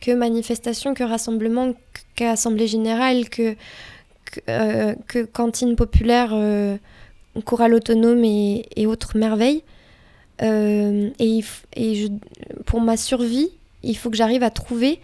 que 0.00 0.12
manifestation, 0.12 0.94
que 0.94 1.04
rassemblement, 1.04 1.72
qu'assemblée 2.14 2.66
générale, 2.66 3.28
que 3.28 3.54
que, 4.24 4.40
euh, 4.50 4.94
cantine 5.32 5.76
populaire, 5.76 6.30
euh, 6.34 6.76
chorale 7.44 7.74
autonome 7.74 8.24
et, 8.24 8.66
et 8.76 8.86
autres 8.86 9.16
merveilles. 9.16 9.62
Euh, 10.42 11.10
et 11.18 11.40
et 11.74 11.94
je, 11.94 12.08
pour 12.66 12.80
ma 12.80 12.96
survie, 12.96 13.50
il 13.82 13.96
faut 13.96 14.10
que 14.10 14.16
j'arrive 14.16 14.42
à 14.42 14.50
trouver 14.50 15.00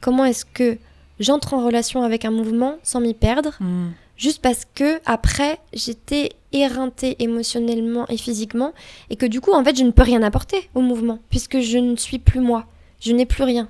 comment 0.00 0.24
est-ce 0.24 0.44
que 0.44 0.78
j'entre 1.20 1.54
en 1.54 1.64
relation 1.64 2.02
avec 2.02 2.24
un 2.24 2.30
mouvement 2.32 2.76
sans 2.82 3.00
m'y 3.00 3.14
perdre, 3.14 3.52
Mhm. 3.60 3.92
Juste 4.16 4.40
parce 4.42 4.64
que 4.74 5.00
après 5.06 5.58
j'étais 5.72 6.30
éreintée 6.52 7.16
émotionnellement 7.22 8.06
et 8.08 8.16
physiquement, 8.16 8.72
et 9.10 9.16
que 9.16 9.26
du 9.26 9.40
coup 9.40 9.52
en 9.52 9.64
fait 9.64 9.76
je 9.76 9.82
ne 9.84 9.90
peux 9.90 10.02
rien 10.02 10.22
apporter 10.22 10.68
au 10.74 10.80
mouvement, 10.80 11.18
puisque 11.30 11.60
je 11.60 11.78
ne 11.78 11.96
suis 11.96 12.18
plus 12.18 12.40
moi, 12.40 12.66
je 13.00 13.12
n'ai 13.12 13.26
plus 13.26 13.42
rien. 13.44 13.68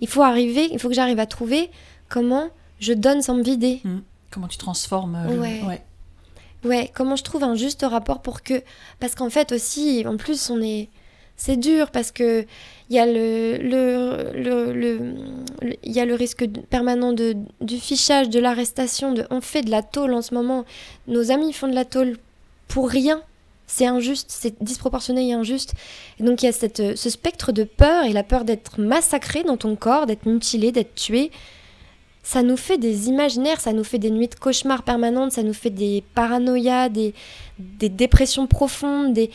Il 0.00 0.08
faut 0.08 0.22
arriver, 0.22 0.68
il 0.72 0.78
faut 0.78 0.88
que 0.88 0.94
j'arrive 0.94 1.18
à 1.18 1.26
trouver 1.26 1.70
comment 2.08 2.48
je 2.78 2.92
donne 2.92 3.22
sans 3.22 3.34
me 3.34 3.42
vider. 3.42 3.82
Comment 4.30 4.48
tu 4.48 4.58
transformes 4.58 5.14
euh, 5.16 5.34
le- 5.34 5.40
Ouais. 5.66 5.82
Ouais, 6.64 6.90
comment 6.94 7.16
je 7.16 7.24
trouve 7.24 7.42
un 7.42 7.54
juste 7.54 7.84
rapport 7.88 8.20
pour 8.22 8.42
que. 8.42 8.62
Parce 8.98 9.14
qu'en 9.14 9.30
fait 9.30 9.50
aussi, 9.52 10.04
en 10.06 10.16
plus, 10.18 10.50
on 10.50 10.60
est. 10.60 10.88
C'est 11.40 11.56
dur 11.56 11.90
parce 11.90 12.12
que 12.12 12.44
il 12.90 12.96
y 12.96 12.98
a 12.98 13.06
le, 13.06 14.34
risque 16.14 16.46
permanent 16.68 17.14
du 17.14 17.78
fichage, 17.78 18.28
de 18.28 18.38
l'arrestation. 18.38 19.14
On 19.30 19.40
fait 19.40 19.62
de 19.62 19.70
la 19.70 19.82
tôle 19.82 20.12
en 20.12 20.20
ce 20.20 20.34
moment. 20.34 20.66
Nos 21.08 21.30
amis 21.30 21.54
font 21.54 21.66
de 21.66 21.74
la 21.74 21.86
tôle 21.86 22.18
pour 22.68 22.90
rien. 22.90 23.22
C'est 23.66 23.86
injuste, 23.86 24.26
c'est 24.28 24.62
disproportionné 24.62 25.30
et 25.30 25.32
injuste. 25.32 25.72
Et 26.18 26.24
donc 26.24 26.42
il 26.42 26.46
y 26.46 26.48
a 26.50 26.52
ce 26.52 27.08
spectre 27.10 27.52
de 27.52 27.64
peur 27.64 28.04
et 28.04 28.12
la 28.12 28.22
peur 28.22 28.44
d'être 28.44 28.78
massacré 28.78 29.42
dans 29.42 29.56
ton 29.56 29.76
corps, 29.76 30.04
d'être 30.04 30.26
mutilé, 30.26 30.72
d'être 30.72 30.94
tué 30.94 31.30
ça 32.22 32.42
nous 32.42 32.58
fait 32.58 32.76
des 32.76 33.08
imaginaires, 33.08 33.62
ça 33.62 33.72
nous 33.72 33.82
fait 33.82 33.98
des 33.98 34.10
nuits 34.10 34.28
de 34.28 34.34
cauchemars 34.34 34.82
permanentes, 34.82 35.32
ça 35.32 35.42
nous 35.42 35.54
fait 35.54 35.70
des 35.70 36.04
paranoïas, 36.14 36.90
des, 36.90 37.14
des 37.58 37.88
dépressions 37.88 38.46
profondes. 38.46 39.14
Des... 39.14 39.30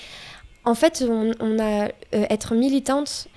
En 0.65 0.75
fait, 0.75 1.03
on, 1.07 1.31
on 1.39 1.59
a 1.59 1.85
euh, 1.85 1.89
être 2.11 2.55
militante, 2.55 3.27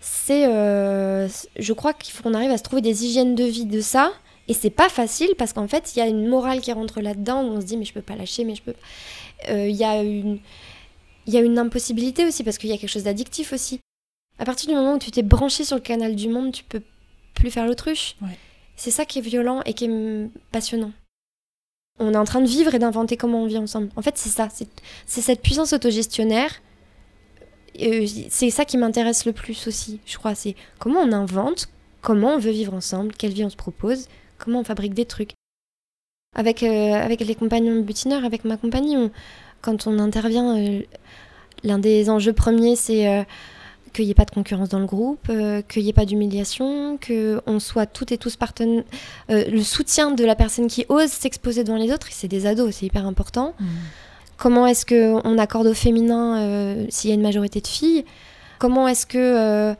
c'est, 0.00 0.46
euh, 0.46 1.28
je 1.58 1.72
crois 1.72 1.92
qu'il 1.92 2.12
faut 2.12 2.22
qu'on 2.22 2.34
arrive 2.34 2.50
à 2.50 2.58
se 2.58 2.62
trouver 2.62 2.82
des 2.82 3.04
hygiènes 3.06 3.34
de 3.34 3.44
vie 3.44 3.66
de 3.66 3.80
ça. 3.80 4.12
Et 4.48 4.54
c'est 4.54 4.70
pas 4.70 4.88
facile 4.88 5.30
parce 5.38 5.52
qu'en 5.52 5.68
fait, 5.68 5.94
il 5.94 6.00
y 6.00 6.02
a 6.02 6.06
une 6.06 6.26
morale 6.26 6.60
qui 6.60 6.72
rentre 6.72 7.00
là-dedans 7.00 7.44
où 7.44 7.52
on 7.52 7.60
se 7.60 7.66
dit 7.66 7.76
mais 7.76 7.84
je 7.84 7.92
peux 7.92 8.02
pas 8.02 8.16
lâcher, 8.16 8.42
mais 8.44 8.56
je 8.56 8.62
peux. 8.62 8.74
Euh, 9.48 9.68
Il 9.68 9.76
y 9.76 9.84
a 9.84 10.02
une, 10.02 10.40
il 11.26 11.34
y 11.34 11.36
a 11.36 11.40
une 11.40 11.58
impossibilité 11.58 12.26
aussi 12.26 12.42
parce 12.42 12.58
qu'il 12.58 12.68
y 12.68 12.72
a 12.72 12.76
quelque 12.78 12.90
chose 12.90 13.04
d'addictif 13.04 13.52
aussi. 13.52 13.78
À 14.40 14.44
partir 14.44 14.68
du 14.68 14.74
moment 14.74 14.94
où 14.94 14.98
tu 14.98 15.10
t'es 15.12 15.22
branché 15.22 15.64
sur 15.64 15.76
le 15.76 15.82
canal 15.82 16.16
du 16.16 16.28
monde, 16.28 16.50
tu 16.52 16.64
peux 16.64 16.82
plus 17.34 17.50
faire 17.50 17.66
l'autruche. 17.66 18.16
Ouais. 18.22 18.36
C'est 18.74 18.90
ça 18.90 19.04
qui 19.04 19.18
est 19.18 19.22
violent 19.22 19.60
et 19.66 19.74
qui 19.74 19.84
est 19.84 20.30
passionnant. 20.50 20.90
On 22.00 22.14
est 22.14 22.16
en 22.16 22.24
train 22.24 22.40
de 22.40 22.48
vivre 22.48 22.74
et 22.74 22.78
d'inventer 22.78 23.16
comment 23.16 23.42
on 23.42 23.46
vit 23.46 23.58
ensemble. 23.58 23.90
En 23.94 24.02
fait, 24.02 24.16
c'est 24.16 24.30
ça. 24.30 24.48
C'est 25.06 25.20
cette 25.20 25.42
puissance 25.42 25.72
autogestionnaire 25.72 26.50
euh, 27.80 28.06
c'est 28.28 28.50
ça 28.50 28.64
qui 28.64 28.76
m'intéresse 28.76 29.24
le 29.24 29.32
plus 29.32 29.66
aussi, 29.66 30.00
je 30.06 30.18
crois. 30.18 30.34
C'est 30.34 30.54
comment 30.78 31.00
on 31.00 31.12
invente, 31.12 31.68
comment 32.02 32.34
on 32.34 32.38
veut 32.38 32.50
vivre 32.50 32.74
ensemble, 32.74 33.12
quelle 33.16 33.32
vie 33.32 33.44
on 33.44 33.50
se 33.50 33.56
propose, 33.56 34.08
comment 34.38 34.60
on 34.60 34.64
fabrique 34.64 34.94
des 34.94 35.06
trucs. 35.06 35.32
Avec, 36.36 36.62
euh, 36.62 36.92
avec 36.92 37.20
les 37.20 37.34
compagnons 37.34 37.80
butineurs, 37.80 38.24
avec 38.24 38.44
ma 38.44 38.56
compagnie, 38.56 38.96
quand 39.62 39.86
on 39.86 39.98
intervient, 39.98 40.56
euh, 40.56 40.82
l'un 41.64 41.78
des 41.78 42.08
enjeux 42.08 42.32
premiers, 42.32 42.76
c'est 42.76 43.26
qu'il 43.92 44.04
n'y 44.06 44.10
ait 44.10 44.14
pas 44.14 44.24
de 44.24 44.30
concurrence 44.30 44.68
dans 44.68 44.78
le 44.78 44.86
groupe, 44.86 45.30
qu'il 45.68 45.82
n'y 45.82 45.88
ait 45.88 45.94
pas 45.94 46.04
d'humiliation, 46.04 46.98
qu'on 46.98 47.60
soit 47.60 47.86
toutes 47.86 48.12
et 48.12 48.18
tous 48.18 48.36
partenaires. 48.36 48.84
le 49.28 49.62
soutien 49.62 50.10
de 50.10 50.24
la 50.24 50.34
personne 50.34 50.66
qui 50.66 50.86
ose 50.88 51.10
s'exposer 51.10 51.64
devant 51.64 51.78
les 51.78 51.92
autres, 51.92 52.08
c'est 52.10 52.28
des 52.28 52.46
ados, 52.46 52.76
c'est 52.76 52.86
hyper 52.86 53.06
important. 53.06 53.54
Mmh. 53.58 53.66
Comment 54.40 54.66
est-ce 54.66 54.86
qu'on 54.86 55.36
accorde 55.36 55.66
au 55.66 55.74
féminin 55.74 56.38
euh, 56.38 56.86
s'il 56.88 57.10
y 57.10 57.12
a 57.12 57.14
une 57.14 57.20
majorité 57.20 57.60
de 57.60 57.66
filles? 57.66 58.06
Comment 58.58 58.88
est-ce 58.88 59.04
que 59.04 59.18
euh, 59.18 59.74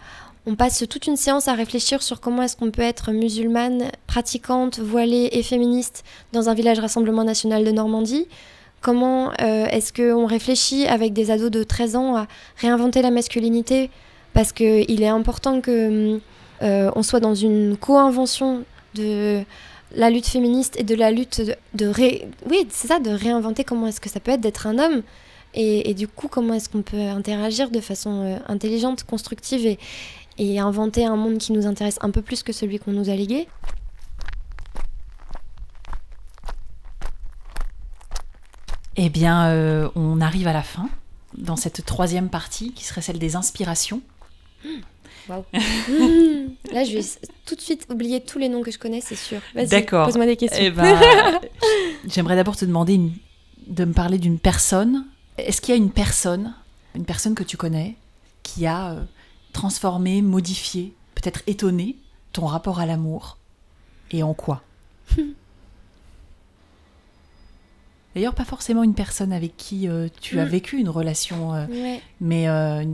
on 0.44 0.54
passe 0.54 0.84
toute 0.86 1.06
une 1.06 1.16
séance 1.16 1.48
à 1.48 1.54
réfléchir 1.54 2.02
sur 2.02 2.20
comment 2.20 2.42
est-ce 2.42 2.58
qu'on 2.58 2.70
peut 2.70 2.82
être 2.82 3.10
musulmane, 3.10 3.84
pratiquante, 4.06 4.78
voilée 4.78 5.30
et 5.32 5.42
féministe 5.42 6.04
dans 6.34 6.50
un 6.50 6.54
village 6.54 6.78
rassemblement 6.78 7.24
national 7.24 7.64
de 7.64 7.70
Normandie? 7.70 8.28
Comment 8.80 9.30
euh, 9.40 9.66
est-ce 9.66 9.92
qu'on 9.92 10.26
réfléchit 10.26 10.86
avec 10.86 11.12
des 11.12 11.30
ados 11.30 11.50
de 11.50 11.62
13 11.62 11.96
ans 11.96 12.16
à 12.16 12.26
réinventer 12.56 13.02
la 13.02 13.10
masculinité? 13.10 13.90
Parce 14.32 14.52
qu'il 14.52 15.02
est 15.02 15.08
important 15.08 15.60
que 15.60 16.20
on 16.62 17.02
soit 17.02 17.20
dans 17.20 17.34
une 17.34 17.76
co-invention 17.76 18.64
de 18.94 19.42
la 19.94 20.10
lutte 20.10 20.26
féministe 20.26 20.78
et 20.78 20.84
de 20.84 20.94
la 20.94 21.10
lutte 21.10 21.42
de, 21.74 21.92
oui 22.48 22.66
c'est 22.68 22.88
ça 22.88 23.00
de 23.00 23.10
réinventer 23.10 23.64
comment 23.64 23.86
est-ce 23.86 24.00
que 24.00 24.08
ça 24.08 24.20
peut 24.20 24.32
être 24.32 24.40
d'être 24.40 24.66
un 24.66 24.78
homme. 24.78 25.02
Et, 25.52 25.94
du 25.94 26.06
coup 26.06 26.28
comment 26.28 26.54
est-ce 26.54 26.68
qu'on 26.68 26.82
peut 26.82 26.96
interagir 26.96 27.70
de 27.70 27.80
façon 27.80 28.24
euh, 28.24 28.36
intelligente 28.46 29.02
constructive 29.04 29.76
et 30.38 30.60
inventer 30.60 31.04
un 31.04 31.16
monde 31.16 31.38
qui 31.38 31.52
nous 31.52 31.66
intéresse 31.66 31.98
un 32.02 32.10
peu 32.10 32.22
plus 32.22 32.42
que 32.42 32.52
celui 32.52 32.78
qu'on 32.78 32.92
nous 32.92 33.10
a 33.10 33.14
légué? 33.14 33.48
Eh 39.02 39.08
bien, 39.08 39.46
euh, 39.46 39.88
on 39.94 40.20
arrive 40.20 40.46
à 40.46 40.52
la 40.52 40.62
fin, 40.62 40.90
dans 41.38 41.56
cette 41.56 41.86
troisième 41.86 42.28
partie, 42.28 42.74
qui 42.74 42.84
serait 42.84 43.00
celle 43.00 43.18
des 43.18 43.34
inspirations. 43.34 44.02
Mmh. 44.62 44.68
Là, 46.70 46.84
je 46.84 46.98
vais 46.98 47.04
tout 47.46 47.54
de 47.54 47.62
suite 47.62 47.86
oublier 47.88 48.20
tous 48.20 48.38
les 48.38 48.50
noms 48.50 48.62
que 48.62 48.70
je 48.70 48.78
connais, 48.78 49.00
c'est 49.00 49.16
sûr. 49.16 49.40
D'accord. 49.54 50.04
Pose-moi 50.04 50.26
des 50.26 50.36
questions. 50.36 50.62
Eh 50.62 50.70
ben, 50.70 51.00
j'aimerais 52.08 52.36
d'abord 52.36 52.58
te 52.58 52.66
demander 52.66 53.00
de 53.66 53.84
me 53.86 53.94
parler 53.94 54.18
d'une 54.18 54.38
personne. 54.38 55.06
Est-ce 55.38 55.62
qu'il 55.62 55.74
y 55.74 55.78
a 55.78 55.80
une 55.80 55.92
personne, 55.92 56.54
une 56.94 57.06
personne 57.06 57.34
que 57.34 57.44
tu 57.44 57.56
connais, 57.56 57.96
qui 58.42 58.66
a 58.66 58.90
euh, 58.90 59.02
transformé, 59.54 60.20
modifié, 60.20 60.92
peut-être 61.14 61.40
étonné 61.46 61.96
ton 62.34 62.44
rapport 62.44 62.80
à 62.80 62.84
l'amour 62.84 63.38
Et 64.10 64.22
en 64.22 64.34
quoi? 64.34 64.62
D'ailleurs, 68.20 68.34
pas 68.34 68.44
forcément 68.44 68.82
une 68.82 68.92
personne 68.92 69.32
avec 69.32 69.56
qui 69.56 69.88
euh, 69.88 70.08
tu 70.20 70.40
as 70.40 70.44
mm. 70.44 70.48
vécu 70.48 70.76
une 70.76 70.90
relation, 70.90 71.54
euh, 71.54 71.64
mais 72.20 72.50
euh, 72.50 72.84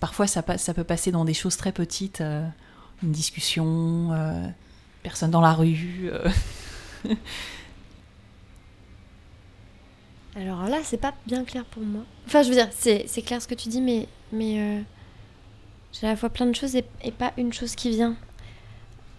parfois 0.00 0.26
ça, 0.26 0.42
ça, 0.56 0.74
peut 0.74 0.82
passer 0.82 1.12
dans 1.12 1.24
des 1.24 1.32
choses 1.32 1.56
très 1.56 1.70
petites, 1.70 2.20
une 2.20 3.12
discussion, 3.12 4.10
personne 5.04 5.30
dans 5.30 5.40
la 5.40 5.52
rue. 5.52 6.10
Alors 10.34 10.64
là, 10.64 10.78
c'est 10.82 10.96
pas 10.96 11.14
bien 11.24 11.44
clair 11.44 11.64
pour 11.64 11.84
moi. 11.84 12.02
Enfin, 12.26 12.42
je 12.42 12.48
veux 12.48 12.56
dire, 12.56 12.70
c'est 12.72 13.06
clair 13.22 13.40
ce 13.40 13.46
que 13.46 13.54
tu 13.54 13.68
dis, 13.68 13.80
mais, 13.80 14.08
mais 14.32 14.82
j'ai 15.92 16.08
à 16.08 16.10
la 16.10 16.16
fois 16.16 16.30
plein 16.30 16.46
de 16.46 16.56
choses 16.56 16.74
et, 16.74 16.82
pas 17.12 17.32
une 17.36 17.52
chose 17.52 17.76
qui 17.76 17.90
vient. 17.90 18.16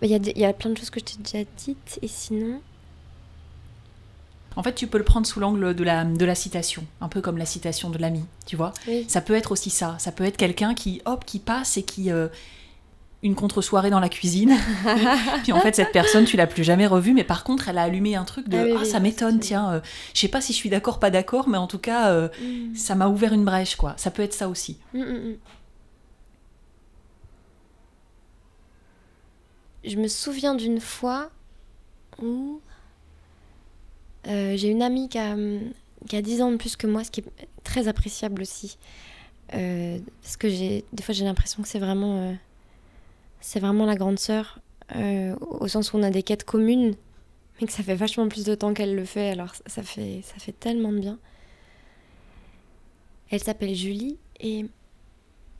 Il 0.01 0.09
y, 0.09 0.15
a 0.15 0.19
y 0.37 0.43
a 0.43 0.51
plein 0.51 0.71
de 0.71 0.77
choses 0.77 0.89
que 0.89 0.99
je 0.99 1.05
t'ai 1.05 1.17
déjà 1.23 1.49
dites, 1.55 1.97
et 2.01 2.09
sinon. 2.09 2.59
En 4.55 4.63
fait, 4.63 4.73
tu 4.73 4.87
peux 4.87 4.97
le 4.97 5.03
prendre 5.03 5.27
sous 5.27 5.39
l'angle 5.39 5.73
de 5.73 5.83
la, 5.83 6.03
de 6.03 6.25
la 6.25 6.35
citation, 6.35 6.83
un 7.01 7.07
peu 7.07 7.21
comme 7.21 7.37
la 7.37 7.45
citation 7.45 7.89
de 7.89 7.97
l'ami, 7.97 8.25
tu 8.45 8.55
vois. 8.55 8.73
Ça 9.07 9.21
peut 9.21 9.35
être 9.35 9.51
aussi 9.51 9.69
ça. 9.69 9.95
Ça 9.99 10.11
peut 10.11 10.25
être 10.25 10.37
quelqu'un 10.37 10.73
qui, 10.73 11.01
hop, 11.05 11.25
qui 11.25 11.39
passe 11.39 11.77
et 11.77 11.83
qui. 11.83 12.11
Euh, 12.11 12.27
une 13.21 13.35
contre-soirée 13.35 13.89
dans 13.89 13.99
la 13.99 14.09
cuisine. 14.09 14.55
puis 15.43 15.51
en 15.51 15.59
fait, 15.59 15.75
cette 15.75 15.91
personne, 15.91 16.25
tu 16.25 16.37
l'as 16.37 16.47
plus 16.47 16.63
jamais 16.63 16.87
revue, 16.87 17.13
mais 17.13 17.23
par 17.25 17.43
contre, 17.43 17.67
elle 17.67 17.77
a 17.77 17.83
allumé 17.83 18.15
un 18.15 18.23
truc 18.23 18.47
de 18.47 18.57
Ah, 18.57 18.79
ah 18.81 18.85
ça 18.85 18.99
m'étonne, 18.99 19.39
tiens, 19.39 19.73
euh, 19.73 19.79
je 20.13 20.21
sais 20.21 20.29
pas 20.29 20.41
si 20.41 20.53
je 20.53 20.57
suis 20.57 20.69
d'accord, 20.69 20.99
pas 20.99 21.09
d'accord, 21.09 21.49
mais 21.49 21.57
en 21.57 21.67
tout 21.67 21.79
cas, 21.79 22.11
euh, 22.11 22.29
mm. 22.41 22.75
ça 22.75 22.95
m'a 22.95 23.07
ouvert 23.07 23.33
une 23.33 23.43
brèche, 23.43 23.75
quoi. 23.75 23.93
Ça 23.97 24.09
peut 24.09 24.21
être 24.21 24.33
ça 24.33 24.47
aussi. 24.47 24.77
Mm, 24.93 25.01
mm, 25.01 25.37
je 29.85 29.95
me 29.95 30.07
souviens 30.07 30.55
d'une 30.55 30.79
fois 30.79 31.29
où 32.21 32.61
euh, 34.27 34.57
j'ai 34.57 34.69
une 34.69 34.81
amie 34.81 35.09
qui 35.09 35.17
a, 35.17 35.35
qui 36.07 36.15
a 36.15 36.21
10 36.21 36.41
ans 36.41 36.51
de 36.51 36.57
plus 36.57 36.75
que 36.75 36.87
moi, 36.87 37.03
ce 37.03 37.11
qui 37.11 37.21
est 37.21 37.47
très 37.63 37.87
appréciable 37.87 38.41
aussi. 38.41 38.77
Euh, 39.55 39.99
parce 40.21 40.37
que 40.37 40.47
des 40.47 41.03
fois, 41.03 41.13
j'ai 41.13 41.25
l'impression 41.25 41.63
que 41.63 41.69
c'est 41.69 41.79
vraiment, 41.79 42.17
euh, 42.17 43.85
la 43.85 43.95
grande 43.95 44.19
sœur, 44.19 44.59
au 45.39 45.67
sens 45.67 45.93
où 45.93 45.97
on 45.97 46.03
a 46.03 46.09
des 46.09 46.23
quêtes 46.23 46.43
communes, 46.43 46.95
mais 47.59 47.67
que 47.67 47.73
ça 47.73 47.83
fait 47.83 47.95
vachement 47.95 48.27
plus 48.27 48.43
de 48.43 48.55
temps 48.55 48.73
qu'elle 48.73 48.95
le 48.95 49.05
fait, 49.05 49.29
alors 49.29 49.53
ça 49.65 49.83
fait, 49.83 50.21
ça 50.23 50.35
fait 50.39 50.51
tellement 50.51 50.91
de 50.91 50.99
bien. 50.99 51.19
Elle 53.31 53.43
s'appelle 53.43 53.75
Julie 53.75 54.17
et, 54.39 54.65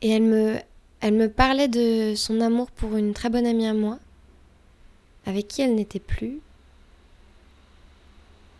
elle 0.02 0.22
me 0.22 1.26
parlait 1.28 1.68
de 1.68 2.14
son 2.16 2.40
amour 2.40 2.70
pour 2.70 2.96
une 2.96 3.12
très 3.12 3.30
bonne 3.30 3.46
amie 3.46 3.66
à 3.66 3.74
moi, 3.74 3.98
avec 5.26 5.46
qui 5.46 5.62
elle 5.62 5.74
n'était 5.74 6.00
plus, 6.00 6.40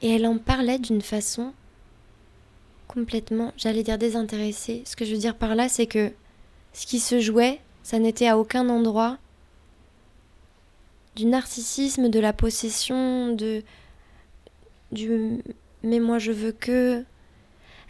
et 0.03 0.15
elle 0.15 0.27
en 0.27 0.39
parlait 0.39 0.79
d'une 0.79 1.03
façon 1.03 1.53
complètement, 2.89 3.53
j'allais 3.57 3.83
dire 3.83 3.99
désintéressée. 3.99 4.83
Ce 4.85 4.97
que 4.97 5.05
je 5.05 5.13
veux 5.13 5.19
dire 5.19 5.37
par 5.37 5.55
là, 5.55 5.69
c'est 5.69 5.87
que 5.87 6.13
ce 6.73 6.87
qui 6.87 6.99
se 6.99 7.21
jouait, 7.21 7.61
ça 7.83 7.99
n'était 7.99 8.29
à 8.29 8.39
aucun 8.39 8.69
endroit 8.69 9.19
du 11.17 11.27
narcissisme, 11.27 12.09
de 12.09 12.21
la 12.21 12.33
possession, 12.33 13.35
de 13.35 13.63
du 14.93 15.43
mais 15.83 16.01
moi 16.01 16.19
je 16.19 16.33
veux 16.33 16.53
que. 16.53 17.05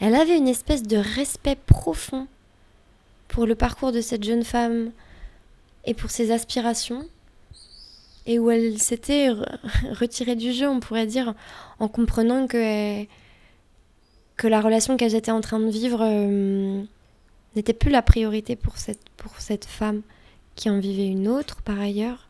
Elle 0.01 0.15
avait 0.15 0.39
une 0.39 0.49
espèce 0.49 0.83
de 0.83 0.97
respect 0.97 1.59
profond 1.67 2.27
pour 3.29 3.47
le 3.47 3.55
parcours 3.55 3.93
de 3.93 4.01
cette 4.01 4.25
jeune 4.25 4.45
femme 4.45 4.93
et 5.85 5.93
pour 5.93 6.11
ses 6.11 6.31
aspirations 6.31 7.07
et 8.31 8.39
où 8.39 8.49
elle 8.49 8.79
s'était 8.79 9.31
retirée 9.91 10.37
du 10.37 10.53
jeu, 10.53 10.69
on 10.69 10.79
pourrait 10.79 11.07
dire, 11.07 11.35
en 11.81 11.89
comprenant 11.89 12.47
que, 12.47 13.05
la 14.45 14.61
relation 14.61 14.97
qu'elles 14.97 15.17
étaient 15.17 15.33
en 15.33 15.41
train 15.41 15.59
de 15.59 15.69
vivre 15.69 16.01
euh, 16.01 16.81
n'était 17.57 17.73
plus 17.73 17.91
la 17.91 18.03
priorité 18.03 18.55
pour 18.55 18.79
cette, 18.79 19.03
pour 19.17 19.41
cette 19.41 19.65
femme 19.65 20.03
qui 20.55 20.71
en 20.71 20.79
vivait 20.79 21.09
une 21.09 21.27
autre 21.27 21.61
par 21.63 21.81
ailleurs, 21.81 22.29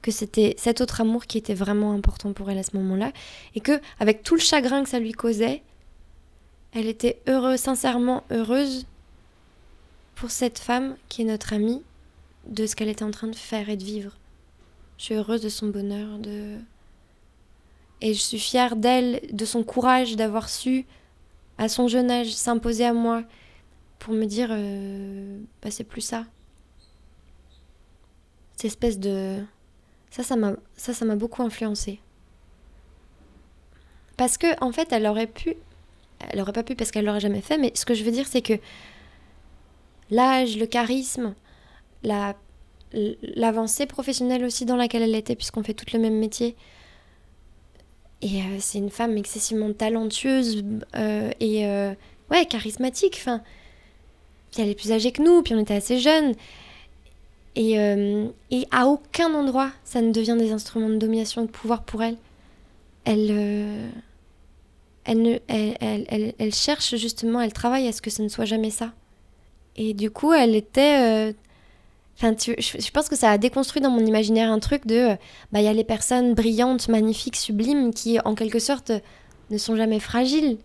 que 0.00 0.10
c'était 0.10 0.54
cet 0.56 0.80
autre 0.80 1.02
amour 1.02 1.26
qui 1.26 1.36
était 1.36 1.54
vraiment 1.54 1.92
important 1.92 2.32
pour 2.32 2.50
elle 2.50 2.58
à 2.58 2.62
ce 2.62 2.74
moment-là, 2.78 3.12
et 3.54 3.60
que 3.60 3.78
avec 4.00 4.22
tout 4.22 4.34
le 4.34 4.40
chagrin 4.40 4.82
que 4.82 4.88
ça 4.88 5.00
lui 5.00 5.12
causait, 5.12 5.62
elle 6.72 6.86
était 6.86 7.20
heureuse, 7.28 7.60
sincèrement 7.60 8.24
heureuse 8.30 8.86
pour 10.14 10.30
cette 10.30 10.58
femme 10.58 10.96
qui 11.10 11.22
est 11.22 11.26
notre 11.26 11.52
amie, 11.52 11.82
de 12.46 12.64
ce 12.64 12.74
qu'elle 12.74 12.88
était 12.88 13.04
en 13.04 13.10
train 13.10 13.28
de 13.28 13.36
faire 13.36 13.68
et 13.68 13.76
de 13.76 13.84
vivre. 13.84 14.12
Je 15.02 15.06
suis 15.06 15.14
heureuse 15.16 15.40
de 15.40 15.48
son 15.48 15.66
bonheur, 15.66 16.20
de... 16.20 16.58
Et 18.00 18.14
je 18.14 18.20
suis 18.20 18.38
fière 18.38 18.76
d'elle, 18.76 19.20
de 19.32 19.44
son 19.44 19.64
courage 19.64 20.14
d'avoir 20.14 20.48
su, 20.48 20.86
à 21.58 21.68
son 21.68 21.88
jeune 21.88 22.08
âge, 22.08 22.32
s'imposer 22.32 22.84
à 22.84 22.92
moi 22.92 23.24
pour 23.98 24.14
me 24.14 24.26
dire, 24.26 24.50
euh, 24.52 25.40
bah, 25.60 25.72
c'est 25.72 25.82
plus 25.82 26.02
ça. 26.02 26.24
Cette 28.52 28.66
espèce 28.66 29.00
de... 29.00 29.42
Ça, 30.10 30.22
ça 30.22 30.36
m'a, 30.36 31.16
beaucoup 31.16 31.42
influencé. 31.42 31.98
Parce 34.16 34.38
que, 34.38 34.46
en 34.64 34.70
fait, 34.70 34.92
elle 34.92 35.08
aurait 35.08 35.26
pu... 35.26 35.56
Elle 36.30 36.40
aurait 36.40 36.52
pas 36.52 36.62
pu 36.62 36.76
parce 36.76 36.92
qu'elle 36.92 37.06
l'aurait 37.06 37.18
jamais 37.18 37.40
fait, 37.40 37.58
mais 37.58 37.72
ce 37.74 37.84
que 37.84 37.94
je 37.94 38.04
veux 38.04 38.12
dire, 38.12 38.28
c'est 38.28 38.42
que 38.42 38.54
l'âge, 40.10 40.56
le 40.56 40.66
charisme, 40.66 41.34
la 42.04 42.36
l'avancée 43.22 43.86
professionnelle 43.86 44.44
aussi 44.44 44.64
dans 44.64 44.76
laquelle 44.76 45.02
elle 45.02 45.14
était, 45.14 45.36
puisqu'on 45.36 45.62
fait 45.62 45.74
tout 45.74 45.86
le 45.92 45.98
même 45.98 46.18
métier. 46.18 46.56
Et 48.22 48.40
euh, 48.40 48.56
c'est 48.60 48.78
une 48.78 48.90
femme 48.90 49.16
excessivement 49.16 49.72
talentueuse 49.72 50.64
euh, 50.94 51.30
et 51.40 51.66
euh, 51.66 51.92
ouais, 52.30 52.46
charismatique. 52.46 53.20
Puis 54.52 54.62
elle 54.62 54.68
est 54.68 54.74
plus 54.74 54.92
âgée 54.92 55.10
que 55.12 55.22
nous, 55.22 55.42
puis 55.42 55.54
on 55.54 55.58
était 55.58 55.74
assez 55.74 55.98
jeunes. 55.98 56.34
Et, 57.54 57.74
et 58.50 58.66
à 58.70 58.86
aucun 58.86 59.34
endroit, 59.34 59.72
ça 59.84 60.00
ne 60.00 60.10
devient 60.10 60.36
des 60.38 60.52
instruments 60.52 60.88
de 60.88 60.96
domination 60.96 61.42
de 61.42 61.50
pouvoir 61.50 61.82
pour 61.82 62.02
elle. 62.02 62.16
Elle, 63.04 63.30
elle, 65.04 65.40
elle, 65.48 65.76
elle, 65.80 66.06
elle, 66.08 66.34
elle 66.38 66.54
cherche 66.54 66.96
justement, 66.96 67.42
elle 67.42 67.52
travaille 67.52 67.86
à 67.88 67.92
ce 67.92 68.00
que 68.00 68.08
ce 68.08 68.22
ne 68.22 68.28
soit 68.28 68.46
jamais 68.46 68.70
ça. 68.70 68.92
Et 69.76 69.92
du 69.92 70.10
coup, 70.10 70.32
elle 70.32 70.54
était. 70.54 71.34
Enfin, 72.16 72.34
tu- 72.34 72.54
je, 72.58 72.78
je 72.80 72.90
pense 72.90 73.08
que 73.08 73.16
ça 73.16 73.30
a 73.30 73.38
déconstruit 73.38 73.82
dans 73.82 73.90
mon 73.90 74.04
imaginaire 74.04 74.50
un 74.50 74.58
truc 74.58 74.86
de. 74.86 74.94
euh, 75.12 75.16
Bah, 75.52 75.60
il 75.60 75.64
y 75.64 75.68
a 75.68 75.72
les 75.72 75.84
personnes 75.84 76.34
brillantes, 76.34 76.88
magnifiques, 76.88 77.36
sublimes, 77.36 77.92
qui, 77.92 78.18
en 78.20 78.34
quelque 78.34 78.58
sorte, 78.58 78.92
ne 79.50 79.58
sont 79.58 79.76
jamais 79.76 80.00
fragiles 80.00 80.58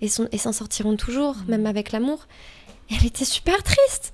et 0.00 0.08
s'en 0.08 0.52
sortiront 0.52 0.96
toujours, 0.96 1.36
même 1.48 1.66
avec 1.66 1.92
l'amour. 1.92 2.26
Et 2.90 2.94
elle 3.00 3.06
était 3.06 3.24
super 3.24 3.62
triste. 3.62 4.12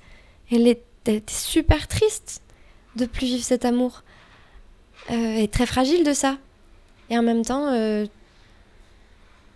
Elle 0.53 0.67
était, 0.69 0.85
elle 1.07 1.15
était 1.17 1.33
super 1.35 1.89
triste 1.89 2.43
de 2.97 3.07
plus 3.07 3.27
vivre 3.27 3.45
cet 3.45 3.65
amour. 3.65 4.03
Euh, 5.11 5.37
et 5.37 5.49
très 5.49 5.67
fragile 5.67 6.05
de 6.05 6.12
ça. 6.12 6.37
Et 7.09 7.19
en 7.19 7.23
même 7.23 7.45
temps, 7.45 7.67
euh, 7.73 8.07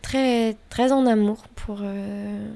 très, 0.03 0.57
très 0.71 0.93
en 0.93 1.07
amour 1.07 1.45
pour 1.55 1.79
euh, 1.83 2.49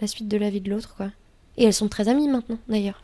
la 0.00 0.06
suite 0.06 0.28
de 0.28 0.36
la 0.36 0.50
vie 0.50 0.60
de 0.60 0.70
l'autre, 0.70 0.94
quoi. 0.96 1.10
Et 1.56 1.64
elles 1.64 1.74
sont 1.74 1.88
très 1.88 2.08
amies 2.08 2.28
maintenant, 2.28 2.58
d'ailleurs. 2.68 3.02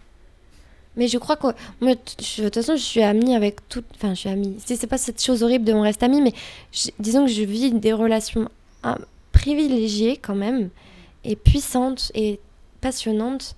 Mais 0.98 1.06
je 1.06 1.16
crois 1.16 1.36
que 1.36 1.46
de 1.80 1.94
toute 1.94 2.54
façon, 2.54 2.74
je 2.74 2.82
suis 2.82 3.02
amie 3.02 3.34
avec 3.34 3.66
toutes. 3.68 3.86
Enfin, 3.94 4.14
je 4.14 4.20
suis 4.20 4.28
amie. 4.28 4.56
C'est 4.58 4.74
c'est 4.74 4.88
pas 4.88 4.98
cette 4.98 5.22
chose 5.22 5.44
horrible 5.44 5.64
de 5.64 5.72
on 5.72 5.80
reste 5.80 6.02
amie, 6.02 6.20
mais 6.20 6.34
disons 6.98 7.24
que 7.24 7.30
je 7.30 7.44
vis 7.44 7.72
des 7.72 7.92
relations 7.92 8.48
ah, 8.82 8.98
privilégiées 9.30 10.16
quand 10.16 10.34
même, 10.34 10.70
et 11.22 11.36
puissantes 11.36 12.10
et 12.16 12.40
passionnantes 12.80 13.54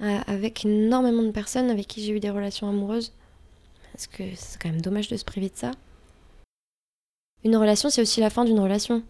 euh, 0.00 0.18
avec 0.26 0.64
énormément 0.64 1.22
de 1.22 1.30
personnes 1.30 1.70
avec 1.70 1.86
qui 1.86 2.02
j'ai 2.02 2.12
eu 2.12 2.20
des 2.20 2.30
relations 2.30 2.70
amoureuses. 2.70 3.12
Parce 3.92 4.06
que 4.06 4.22
c'est 4.34 4.60
quand 4.60 4.70
même 4.70 4.80
dommage 4.80 5.08
de 5.08 5.16
se 5.18 5.24
priver 5.26 5.50
de 5.50 5.56
ça. 5.56 5.72
Une 7.44 7.56
relation, 7.56 7.90
c'est 7.90 8.00
aussi 8.00 8.20
la 8.20 8.30
fin 8.30 8.46
d'une 8.46 8.60
relation. 8.60 9.02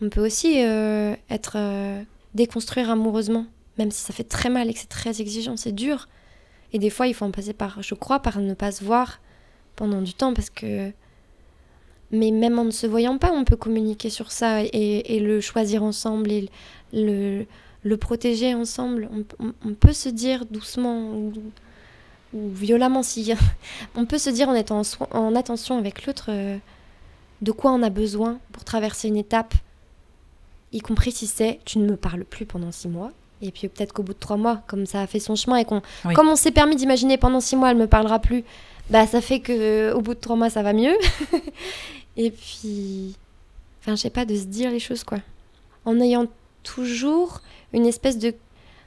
On 0.00 0.08
peut 0.08 0.24
aussi 0.24 0.64
euh, 0.64 1.14
être 1.28 1.56
euh, 1.56 2.02
déconstruire 2.34 2.88
amoureusement, 2.88 3.44
même 3.76 3.90
si 3.90 4.00
ça 4.00 4.14
fait 4.14 4.24
très 4.24 4.48
mal 4.48 4.70
et 4.70 4.72
que 4.72 4.78
c'est 4.78 4.88
très 4.88 5.20
exigeant, 5.20 5.58
c'est 5.58 5.72
dur. 5.72 6.08
Et 6.72 6.78
des 6.78 6.90
fois, 6.90 7.06
il 7.06 7.14
faut 7.14 7.24
en 7.24 7.30
passer 7.30 7.52
par, 7.52 7.82
je 7.82 7.94
crois, 7.94 8.20
par 8.20 8.38
ne 8.38 8.54
pas 8.54 8.72
se 8.72 8.84
voir 8.84 9.20
pendant 9.76 10.02
du 10.02 10.14
temps, 10.14 10.34
parce 10.34 10.50
que. 10.50 10.92
Mais 12.12 12.32
même 12.32 12.58
en 12.58 12.64
ne 12.64 12.70
se 12.72 12.88
voyant 12.88 13.18
pas, 13.18 13.30
on 13.30 13.44
peut 13.44 13.56
communiquer 13.56 14.10
sur 14.10 14.32
ça 14.32 14.62
et, 14.64 15.20
le 15.20 15.40
choisir 15.40 15.84
ensemble 15.84 16.32
et 16.32 16.48
le, 16.92 17.46
protéger 17.96 18.52
ensemble. 18.52 19.08
On, 19.38 19.74
peut 19.74 19.92
se 19.92 20.08
dire 20.08 20.44
doucement 20.46 21.12
ou, 21.12 21.32
violemment 22.34 23.04
si 23.04 23.32
on 23.94 24.06
peut 24.06 24.18
se 24.18 24.30
dire 24.30 24.48
en 24.48 24.54
étant 24.54 24.82
en 25.12 25.34
attention 25.36 25.78
avec 25.78 26.04
l'autre 26.04 26.26
euh, 26.30 26.58
de 27.42 27.52
quoi 27.52 27.72
on 27.72 27.82
a 27.82 27.90
besoin 27.90 28.38
pour 28.52 28.64
traverser 28.64 29.08
une 29.08 29.16
étape, 29.16 29.54
y 30.72 30.80
compris 30.80 31.12
si 31.12 31.26
c'est 31.26 31.60
tu 31.64 31.78
ne 31.78 31.88
me 31.88 31.96
parles 31.96 32.24
plus 32.24 32.46
pendant 32.46 32.72
six 32.72 32.88
mois. 32.88 33.12
Et 33.42 33.50
puis 33.50 33.68
peut-être 33.68 33.92
qu'au 33.92 34.02
bout 34.02 34.12
de 34.12 34.18
trois 34.18 34.36
mois, 34.36 34.62
comme 34.66 34.84
ça 34.86 35.00
a 35.00 35.06
fait 35.06 35.18
son 35.20 35.34
chemin 35.34 35.56
et 35.56 35.64
qu'on, 35.64 35.80
Oui. 36.04 36.14
comme 36.14 36.28
on 36.28 36.36
s'est 36.36 36.50
permis 36.50 36.76
d'imaginer 36.76 37.16
pendant 37.16 37.40
six 37.40 37.56
mois, 37.56 37.70
elle 37.70 37.76
me 37.78 37.86
parlera 37.86 38.18
plus, 38.18 38.44
bah 38.90 39.06
ça 39.06 39.20
fait 39.20 39.40
que 39.40 39.52
euh, 39.52 39.94
au 39.94 40.00
bout 40.02 40.14
de 40.14 40.20
trois 40.20 40.36
mois, 40.36 40.50
ça 40.50 40.62
va 40.62 40.72
mieux. 40.74 40.94
et 42.16 42.30
puis, 42.30 43.14
enfin, 43.80 43.96
je 43.96 44.00
sais 44.02 44.10
pas, 44.10 44.24
de 44.24 44.34
se 44.34 44.44
dire 44.44 44.70
les 44.70 44.78
choses 44.80 45.04
quoi, 45.04 45.18
en 45.84 45.98
ayant 46.00 46.26
toujours 46.62 47.40
une 47.72 47.86
espèce 47.86 48.18
de 48.18 48.34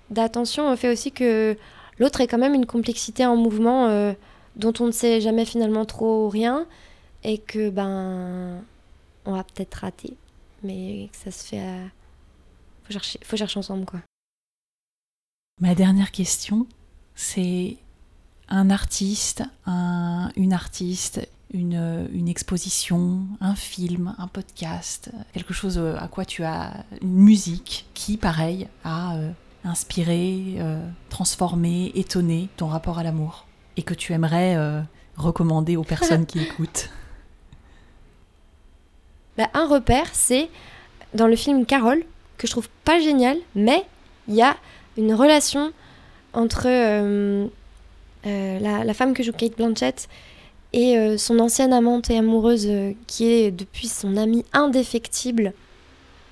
d'attention 0.09 0.71
au 0.71 0.75
fait 0.75 0.91
aussi 0.91 1.11
que 1.11 1.57
l'autre 1.97 2.21
est 2.21 2.27
quand 2.27 2.37
même 2.37 2.53
une 2.53 2.67
complexité 2.67 3.25
en 3.25 3.35
mouvement 3.35 3.87
euh, 3.87 4.13
dont 4.57 4.73
on 4.79 4.85
ne 4.87 4.91
sait 4.91 5.21
jamais 5.21 5.45
finalement 5.45 5.85
trop 5.85 6.29
rien 6.29 6.67
et 7.23 7.39
que 7.39 7.69
ben 7.71 8.61
on 9.25 9.31
va 9.31 9.43
peut-être 9.43 9.73
rater, 9.75 10.13
mais 10.61 11.09
que 11.11 11.17
ça 11.17 11.31
se 11.31 11.47
fait. 11.47 11.59
à- 11.59 11.89
Faut 12.85 12.91
chercher, 12.93 13.19
faut 13.23 13.37
chercher 13.37 13.57
ensemble 13.57 13.85
quoi. 13.85 14.01
Ma 15.63 15.75
dernière 15.75 16.11
question, 16.11 16.67
c'est 17.15 17.77
un 18.49 18.69
artiste, 18.69 19.43
un- 19.65 20.29
une 20.35 20.51
artiste, 20.51 21.25
une, 21.53 22.09
une 22.11 22.27
exposition, 22.27 23.21
un 23.39 23.55
film, 23.55 24.13
un 24.17 24.27
podcast, 24.27 25.09
quelque 25.31 25.53
chose 25.53 25.77
euh, 25.77 25.95
à 25.97 26.09
quoi 26.09 26.25
tu 26.25 26.43
as 26.43 26.83
une 27.01 27.13
musique 27.13 27.85
qui, 27.93 28.17
pareil, 28.17 28.67
a 28.83 29.15
euh, 29.15 29.31
inspiré, 29.63 30.55
euh, 30.57 30.85
transformé, 31.09 31.93
étonné 31.95 32.49
ton 32.57 32.67
rapport 32.67 32.99
à 32.99 33.03
l'amour 33.03 33.45
et 33.77 33.83
que 33.83 33.93
tu 33.93 34.11
aimerais 34.11 34.57
euh, 34.57 34.81
recommander 35.15 35.77
aux 35.77 35.85
personnes 35.85 36.25
qui 36.25 36.39
écoutent? 36.43 36.89
Bah, 39.37 39.47
un 39.53 39.65
repère, 39.69 40.09
c'est 40.11 40.49
dans 41.13 41.27
le 41.27 41.37
film 41.37 41.65
Carole, 41.65 42.03
que 42.37 42.47
je 42.47 42.51
trouve 42.51 42.67
pas 42.83 42.99
génial, 42.99 43.37
mais 43.55 43.85
il 44.27 44.35
y 44.35 44.41
a 44.41 44.57
une 44.97 45.13
relation 45.13 45.71
entre 46.33 46.63
euh, 46.67 47.47
euh, 48.25 48.59
la, 48.59 48.83
la 48.83 48.93
femme 48.93 49.13
que 49.13 49.23
joue 49.23 49.31
Kate 49.33 49.55
Blanchett 49.57 50.07
et 50.71 50.97
euh, 50.97 51.17
son 51.17 51.39
ancienne 51.39 51.73
amante 51.73 52.09
et 52.09 52.17
amoureuse 52.17 52.67
qui 53.07 53.25
est 53.31 53.51
depuis 53.51 53.87
son 53.87 54.17
amie 54.17 54.43
indéfectible. 54.53 55.53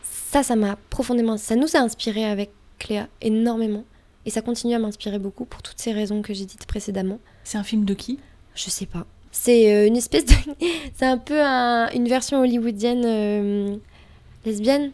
Ça, 0.04 0.44
ça 0.44 0.56
m'a 0.56 0.78
profondément... 0.90 1.38
Ça 1.38 1.56
nous 1.56 1.76
a 1.76 1.80
inspiré 1.80 2.26
avec 2.26 2.50
Cléa 2.80 3.08
énormément. 3.22 3.84
Et 4.26 4.30
ça 4.30 4.42
continue 4.42 4.74
à 4.76 4.80
m'inspirer 4.80 5.20
beaucoup 5.20 5.46
pour 5.46 5.62
toutes 5.62 5.80
ces 5.80 5.92
raisons 5.92 6.22
que 6.22 6.34
j'ai 6.34 6.46
dites 6.46 6.66
précédemment. 6.66 7.20
C'est 7.44 7.58
un 7.58 7.64
film 7.64 7.86
de 7.86 7.94
qui? 7.94 8.20
Je 8.56 8.70
sais 8.70 8.86
pas. 8.86 9.06
C'est 9.32 9.88
une 9.88 9.98
espèce 9.98 10.26
de. 10.26 10.34
c'est 10.96 11.06
un 11.06 11.18
peu 11.18 11.42
un- 11.42 11.90
une 11.90 12.08
version 12.08 12.40
hollywoodienne 12.42 13.80
lesbienne. 14.46 14.92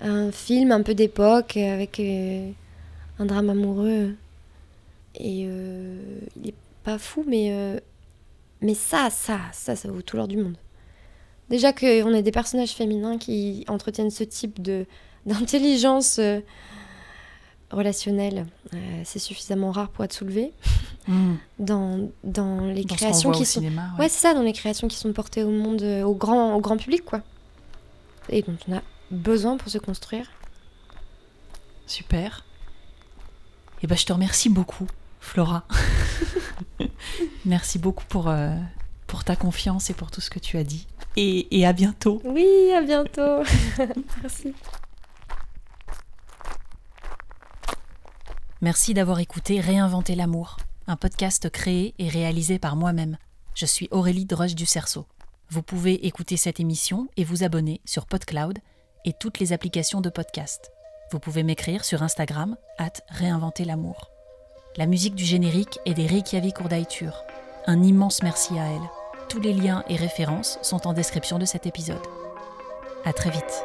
Un 0.00 0.30
film 0.32 0.72
un 0.72 0.82
peu 0.82 0.94
d'époque 0.94 1.56
avec 1.56 2.00
un 3.18 3.26
drame 3.26 3.50
amoureux. 3.50 4.14
Et 5.14 5.44
euh, 5.46 6.20
il 6.36 6.48
est 6.50 6.54
pas 6.84 6.98
fou, 6.98 7.24
mais. 7.26 7.48
euh, 7.52 7.78
mais 8.60 8.74
ça, 8.74 9.08
ça, 9.10 9.38
ça, 9.52 9.76
ça 9.76 9.88
vaut 9.90 10.02
tout 10.02 10.16
l'or 10.16 10.26
du 10.28 10.36
monde. 10.36 10.56
Déjà 11.48 11.72
qu'on 11.72 12.12
ait 12.12 12.22
des 12.22 12.32
personnages 12.32 12.72
féminins 12.72 13.18
qui 13.18 13.64
entretiennent 13.68 14.10
ce 14.10 14.24
type 14.24 14.60
de 14.60 14.84
d'intelligence 15.26 16.18
euh, 16.18 16.40
relationnelle, 17.70 18.46
c'est 19.04 19.18
suffisamment 19.18 19.70
rare 19.72 19.90
pour 19.90 20.04
être 20.04 20.12
soulevé. 20.12 20.52
Hmm. 21.06 21.36
Dans, 21.58 22.10
dans 22.22 22.66
les 22.66 22.84
Dans 22.84 22.94
créations 22.94 23.30
qui 23.30 23.40
au 23.40 23.44
sont 23.46 23.60
cinéma, 23.60 23.92
ouais. 23.94 24.00
Ouais, 24.04 24.08
c'est 24.10 24.18
ça, 24.20 24.34
dans 24.34 24.42
les 24.42 24.52
créations 24.52 24.88
qui 24.88 24.96
sont 24.98 25.10
portées 25.14 25.42
au 25.42 25.48
monde, 25.48 25.82
au 26.04 26.12
grand, 26.12 26.54
au 26.54 26.60
grand 26.60 26.76
public, 26.76 27.02
quoi. 27.02 27.22
Et 28.28 28.42
dont 28.42 28.58
on 28.68 28.76
a 28.76 28.82
besoin 29.10 29.56
pour 29.56 29.70
se 29.70 29.78
construire. 29.78 30.30
Super. 31.86 32.44
Et 33.82 33.86
ben, 33.86 33.96
je 33.96 34.06
te 34.06 34.12
remercie 34.12 34.48
beaucoup, 34.48 34.86
Flora. 35.20 35.64
Merci 37.44 37.78
beaucoup 37.78 38.04
pour, 38.08 38.28
euh, 38.28 38.54
pour 39.06 39.24
ta 39.24 39.36
confiance 39.36 39.90
et 39.90 39.94
pour 39.94 40.10
tout 40.10 40.20
ce 40.20 40.30
que 40.30 40.38
tu 40.38 40.56
as 40.56 40.64
dit. 40.64 40.86
Et, 41.16 41.58
et 41.58 41.66
à 41.66 41.72
bientôt. 41.72 42.20
Oui, 42.24 42.72
à 42.76 42.82
bientôt. 42.82 43.42
Merci. 44.22 44.54
Merci 48.60 48.92
d'avoir 48.92 49.20
écouté 49.20 49.60
Réinventer 49.60 50.16
l'amour, 50.16 50.56
un 50.88 50.96
podcast 50.96 51.48
créé 51.48 51.94
et 52.00 52.08
réalisé 52.08 52.58
par 52.58 52.74
moi-même. 52.74 53.16
Je 53.54 53.66
suis 53.66 53.88
Aurélie 53.92 54.24
Droche 54.24 54.56
du 54.56 54.66
Cerceau. 54.66 55.06
Vous 55.50 55.62
pouvez 55.62 56.06
écouter 56.06 56.36
cette 56.36 56.58
émission 56.58 57.08
et 57.16 57.24
vous 57.24 57.44
abonner 57.44 57.80
sur 57.84 58.06
PodCloud 58.06 58.58
et 59.04 59.12
toutes 59.18 59.38
les 59.38 59.52
applications 59.52 60.00
de 60.00 60.10
podcast. 60.10 60.72
Vous 61.10 61.18
pouvez 61.18 61.42
m'écrire 61.42 61.84
sur 61.84 62.02
Instagram, 62.02 62.56
at 62.76 62.92
Réinventer 63.08 63.64
l'amour. 63.64 64.10
La 64.76 64.86
musique 64.86 65.14
du 65.14 65.24
générique 65.24 65.78
est 65.86 65.94
des 65.94 66.06
Reykjavik 66.06 66.60
Urdaitur. 66.60 67.24
Un 67.66 67.82
immense 67.82 68.22
merci 68.22 68.58
à 68.58 68.66
elle. 68.66 68.90
Tous 69.28 69.40
les 69.40 69.52
liens 69.54 69.84
et 69.88 69.96
références 69.96 70.58
sont 70.62 70.86
en 70.86 70.92
description 70.92 71.38
de 71.38 71.44
cet 71.44 71.66
épisode. 71.66 72.06
À 73.04 73.12
très 73.12 73.30
vite. 73.30 73.64